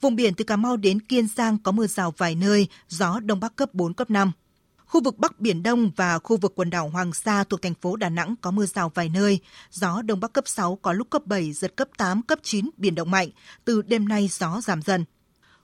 Vùng 0.01 0.17
biển 0.17 0.35
từ 0.35 0.45
Cà 0.45 0.57
Mau 0.57 0.77
đến 0.77 1.01
Kiên 1.01 1.29
Giang 1.37 1.59
có 1.59 1.73
mưa 1.73 1.87
rào 1.87 2.15
vài 2.17 2.35
nơi, 2.35 2.69
gió 2.89 3.21
Đông 3.21 3.41
Bắc 3.41 3.57
cấp 3.57 3.75
4, 3.75 3.95
cấp 3.95 4.11
5. 4.11 4.33
Khu 4.95 5.01
vực 5.01 5.18
Bắc 5.18 5.40
Biển 5.40 5.62
Đông 5.62 5.90
và 5.97 6.18
khu 6.18 6.36
vực 6.36 6.53
quần 6.57 6.70
đảo 6.70 6.88
Hoàng 6.88 7.12
Sa 7.12 7.45
thuộc 7.45 7.62
thành 7.62 7.74
phố 7.74 7.97
Đà 7.97 8.09
Nẵng 8.09 8.34
có 8.40 8.51
mưa 8.51 8.66
rào 8.66 8.92
vài 8.95 9.09
nơi, 9.09 9.40
gió 9.70 10.03
Đông 10.03 10.20
Bắc 10.20 10.32
cấp 10.32 10.45
6 10.47 10.78
có 10.82 10.92
lúc 10.92 11.11
cấp 11.11 11.26
7, 11.26 11.53
giật 11.53 11.76
cấp 11.76 11.88
8, 11.97 12.22
cấp 12.22 12.38
9, 12.42 12.70
biển 12.76 12.95
động 12.95 13.11
mạnh, 13.11 13.28
từ 13.64 13.82
đêm 13.82 14.09
nay 14.09 14.28
gió 14.32 14.61
giảm 14.61 14.82
dần. 14.82 15.05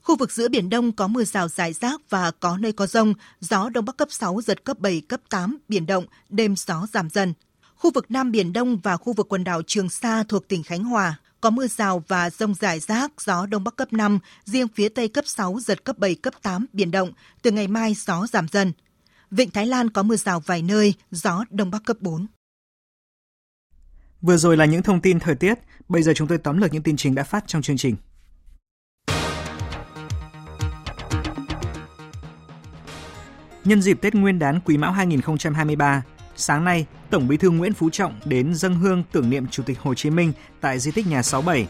Khu 0.03 0.16
vực 0.16 0.33
giữa 0.33 0.49
Biển 0.49 0.70
Đông 0.70 0.93
có 0.93 1.09
mưa 1.09 1.24
rào 1.24 1.49
rải 1.49 1.72
rác 1.72 2.01
và 2.11 2.31
có 2.31 2.57
nơi 2.57 2.72
có 2.72 2.87
rông, 2.87 3.14
gió 3.41 3.68
Đông 3.68 3.85
Bắc 3.85 3.97
cấp 3.97 4.09
6, 4.11 4.41
giật 4.45 4.64
cấp 4.64 4.78
7, 4.78 5.03
cấp 5.09 5.20
8, 5.28 5.59
biển 5.68 5.87
động, 5.87 6.05
đêm 6.28 6.57
gió 6.57 6.87
giảm 6.93 7.11
dần. 7.11 7.35
Khu 7.76 7.91
vực 7.95 8.11
Nam 8.11 8.31
Biển 8.31 8.53
Đông 8.53 8.78
và 8.78 8.97
khu 8.97 9.12
vực 9.12 9.28
quần 9.28 9.45
đảo 9.45 9.62
Trường 9.66 9.91
Sa 9.91 10.22
thuộc 10.22 10.49
tỉnh 10.49 10.62
Khánh 10.62 10.85
Hòa 10.85 11.14
có 11.41 11.51
mưa 11.51 11.66
rào 11.66 12.05
và 12.09 12.31
rông 12.31 12.55
rải 12.55 12.81
rác, 12.81 13.12
gió 13.20 13.47
Đông 13.47 13.64
Bắc 13.64 13.76
cấp 13.76 13.93
5, 13.93 14.18
riêng 14.45 14.68
phía 14.74 14.89
Tây 14.89 15.09
cấp 15.09 15.24
6, 15.26 15.59
giật 15.61 15.85
cấp 15.85 15.99
7, 15.99 16.14
cấp 16.14 16.35
8, 16.43 16.66
biển 16.72 16.91
động. 16.91 17.12
Từ 17.43 17.51
ngày 17.51 17.68
mai 17.68 17.95
gió 17.95 18.26
giảm 18.26 18.49
dần. 18.49 18.72
Vịnh 19.31 19.51
Thái 19.51 19.66
Lan 19.66 19.91
có 19.91 20.03
mưa 20.03 20.16
rào 20.16 20.41
vài 20.41 20.62
nơi, 20.62 20.95
gió 21.11 21.45
Đông 21.51 21.70
Bắc 21.70 21.85
cấp 21.85 21.97
4. 22.01 22.26
Vừa 24.22 24.37
rồi 24.37 24.57
là 24.57 24.64
những 24.64 24.83
thông 24.83 25.01
tin 25.01 25.20
thời 25.20 25.35
tiết, 25.35 25.55
bây 25.89 26.03
giờ 26.03 26.12
chúng 26.14 26.28
tôi 26.28 26.39
tóm 26.39 26.59
lược 26.59 26.72
những 26.72 26.83
tin 26.83 26.97
chính 26.97 27.14
đã 27.14 27.24
phát 27.24 27.45
trong 27.47 27.62
chương 27.62 27.76
trình. 27.76 27.97
Nhân 33.64 33.83
dịp 33.83 34.01
Tết 34.01 34.14
Nguyên 34.14 34.39
đán 34.39 34.61
Quý 34.61 34.76
Mão 34.76 34.93
2023, 34.93 36.03
sáng 36.37 36.64
nay, 36.64 36.87
Tổng 37.11 37.28
Bí 37.28 37.37
thư 37.37 37.51
Nguyễn 37.51 37.72
Phú 37.72 37.91
Trọng 37.91 38.20
đến 38.24 38.55
dâng 38.55 38.74
hương 38.74 39.03
tưởng 39.12 39.31
niệm 39.31 39.47
Chủ 39.47 39.62
tịch 39.62 39.78
Hồ 39.81 39.95
Chí 39.95 40.11
Minh 40.11 40.33
tại 40.61 40.78
di 40.78 40.91
tích 40.91 41.07
nhà 41.07 41.22
67. 41.22 41.68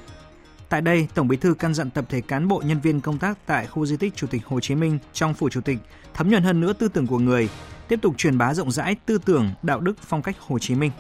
Tại 0.71 0.81
đây, 0.81 1.09
Tổng 1.15 1.29
Bí 1.29 1.37
thư 1.37 1.55
căn 1.55 1.75
dặn 1.75 1.91
tập 1.91 2.05
thể 2.09 2.21
cán 2.21 2.49
bộ 2.49 2.63
nhân 2.65 2.81
viên 2.81 3.01
công 3.01 3.19
tác 3.19 3.39
tại 3.47 3.67
khu 3.67 3.87
di 3.87 3.97
tích 3.97 4.17
Chủ 4.17 4.27
tịch 4.27 4.47
Hồ 4.47 4.61
Chí 4.61 4.75
Minh 4.75 4.99
trong 5.13 5.35
phủ 5.35 5.49
Chủ 5.49 5.61
tịch 5.61 5.79
thấm 6.15 6.31
nhuần 6.31 6.43
hơn 6.43 6.61
nữa 6.61 6.73
tư 6.73 6.89
tưởng 6.89 7.07
của 7.07 7.19
người, 7.19 7.49
tiếp 7.89 7.99
tục 8.03 8.15
truyền 8.19 8.39
bá 8.39 8.55
rộng 8.55 8.71
rãi 8.71 8.97
tư 9.07 9.19
tưởng, 9.25 9.51
đạo 9.63 9.81
đức, 9.81 9.95
phong 10.01 10.23
cách 10.23 10.37
Hồ 10.41 10.59
Chí 10.59 10.75
Minh. 10.75 10.91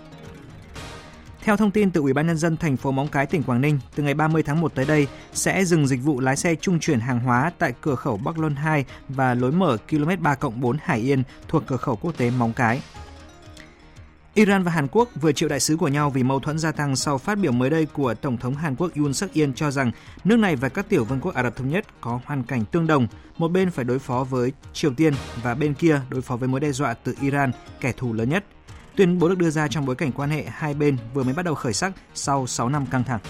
Theo 1.42 1.56
thông 1.56 1.70
tin 1.70 1.90
từ 1.90 2.00
Ủy 2.00 2.12
ban 2.12 2.26
nhân 2.26 2.36
dân 2.36 2.56
thành 2.56 2.76
phố 2.76 2.90
Móng 2.90 3.08
Cái 3.08 3.26
tỉnh 3.26 3.42
Quảng 3.42 3.60
Ninh, 3.60 3.78
từ 3.94 4.02
ngày 4.02 4.14
30 4.14 4.42
tháng 4.42 4.60
1 4.60 4.74
tới 4.74 4.84
đây 4.84 5.06
sẽ 5.32 5.64
dừng 5.64 5.86
dịch 5.86 6.02
vụ 6.02 6.20
lái 6.20 6.36
xe 6.36 6.54
trung 6.54 6.80
chuyển 6.80 7.00
hàng 7.00 7.20
hóa 7.20 7.52
tại 7.58 7.74
cửa 7.80 7.94
khẩu 7.94 8.16
Bắc 8.16 8.38
Luân 8.38 8.54
2 8.54 8.84
và 9.08 9.34
lối 9.34 9.52
mở 9.52 9.76
km 9.90 10.10
3 10.22 10.36
4 10.56 10.76
Hải 10.82 11.00
Yên 11.00 11.22
thuộc 11.48 11.62
cửa 11.66 11.76
khẩu 11.76 11.96
quốc 11.96 12.16
tế 12.16 12.30
Móng 12.30 12.52
Cái. 12.52 12.82
Iran 14.34 14.62
và 14.62 14.72
Hàn 14.72 14.86
Quốc 14.92 15.08
vừa 15.20 15.32
chịu 15.32 15.48
đại 15.48 15.60
sứ 15.60 15.76
của 15.76 15.88
nhau 15.88 16.10
vì 16.10 16.22
mâu 16.22 16.40
thuẫn 16.40 16.58
gia 16.58 16.72
tăng 16.72 16.96
sau 16.96 17.18
phát 17.18 17.38
biểu 17.38 17.52
mới 17.52 17.70
đây 17.70 17.86
của 17.86 18.14
Tổng 18.14 18.36
thống 18.36 18.54
Hàn 18.54 18.76
Quốc 18.76 18.90
Yoon 18.96 19.14
suk 19.14 19.34
yeol 19.34 19.50
cho 19.56 19.70
rằng 19.70 19.90
nước 20.24 20.36
này 20.36 20.56
và 20.56 20.68
các 20.68 20.88
tiểu 20.88 21.04
vương 21.04 21.20
quốc 21.20 21.34
Ả 21.34 21.42
Rập 21.42 21.56
Thống 21.56 21.68
Nhất 21.68 21.84
có 22.00 22.20
hoàn 22.24 22.42
cảnh 22.42 22.64
tương 22.64 22.86
đồng, 22.86 23.06
một 23.38 23.48
bên 23.48 23.70
phải 23.70 23.84
đối 23.84 23.98
phó 23.98 24.24
với 24.24 24.52
Triều 24.72 24.94
Tiên 24.94 25.14
và 25.42 25.54
bên 25.54 25.74
kia 25.74 26.00
đối 26.10 26.22
phó 26.22 26.36
với 26.36 26.48
mối 26.48 26.60
đe 26.60 26.72
dọa 26.72 26.94
từ 26.94 27.14
Iran, 27.20 27.52
kẻ 27.80 27.92
thù 27.92 28.12
lớn 28.12 28.28
nhất. 28.28 28.44
Tuyên 28.96 29.18
bố 29.18 29.28
được 29.28 29.38
đưa 29.38 29.50
ra 29.50 29.68
trong 29.68 29.86
bối 29.86 29.96
cảnh 29.96 30.12
quan 30.12 30.30
hệ 30.30 30.44
hai 30.48 30.74
bên 30.74 30.96
vừa 31.14 31.22
mới 31.22 31.34
bắt 31.34 31.44
đầu 31.44 31.54
khởi 31.54 31.72
sắc 31.72 31.92
sau 32.14 32.46
6 32.46 32.68
năm 32.68 32.86
căng 32.86 33.04
thẳng. 33.04 33.20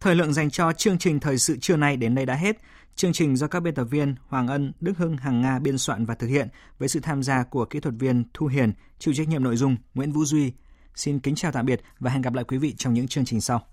Thời 0.00 0.14
lượng 0.14 0.32
dành 0.32 0.50
cho 0.50 0.72
chương 0.72 0.98
trình 0.98 1.20
thời 1.20 1.38
sự 1.38 1.56
trưa 1.56 1.76
nay 1.76 1.96
đến 1.96 2.14
đây 2.14 2.26
đã 2.26 2.34
hết. 2.34 2.56
Chương 2.96 3.12
trình 3.12 3.36
do 3.36 3.46
các 3.46 3.60
biên 3.60 3.74
tập 3.74 3.84
viên 3.84 4.14
Hoàng 4.28 4.48
Ân, 4.48 4.72
Đức 4.80 4.92
Hưng, 4.98 5.16
Hằng 5.16 5.40
Nga 5.40 5.58
biên 5.58 5.78
soạn 5.78 6.06
và 6.06 6.14
thực 6.14 6.26
hiện 6.26 6.48
với 6.78 6.88
sự 6.88 7.00
tham 7.00 7.22
gia 7.22 7.44
của 7.44 7.64
kỹ 7.64 7.80
thuật 7.80 7.94
viên 7.98 8.24
Thu 8.34 8.46
Hiền, 8.46 8.72
chịu 8.98 9.14
trách 9.14 9.28
nhiệm 9.28 9.44
nội 9.44 9.56
dung 9.56 9.76
Nguyễn 9.94 10.12
Vũ 10.12 10.24
Duy. 10.24 10.52
Xin 10.94 11.18
kính 11.18 11.34
chào 11.34 11.52
tạm 11.52 11.66
biệt 11.66 11.82
và 12.00 12.10
hẹn 12.10 12.22
gặp 12.22 12.34
lại 12.34 12.44
quý 12.44 12.58
vị 12.58 12.74
trong 12.78 12.94
những 12.94 13.08
chương 13.08 13.24
trình 13.24 13.40
sau. 13.40 13.66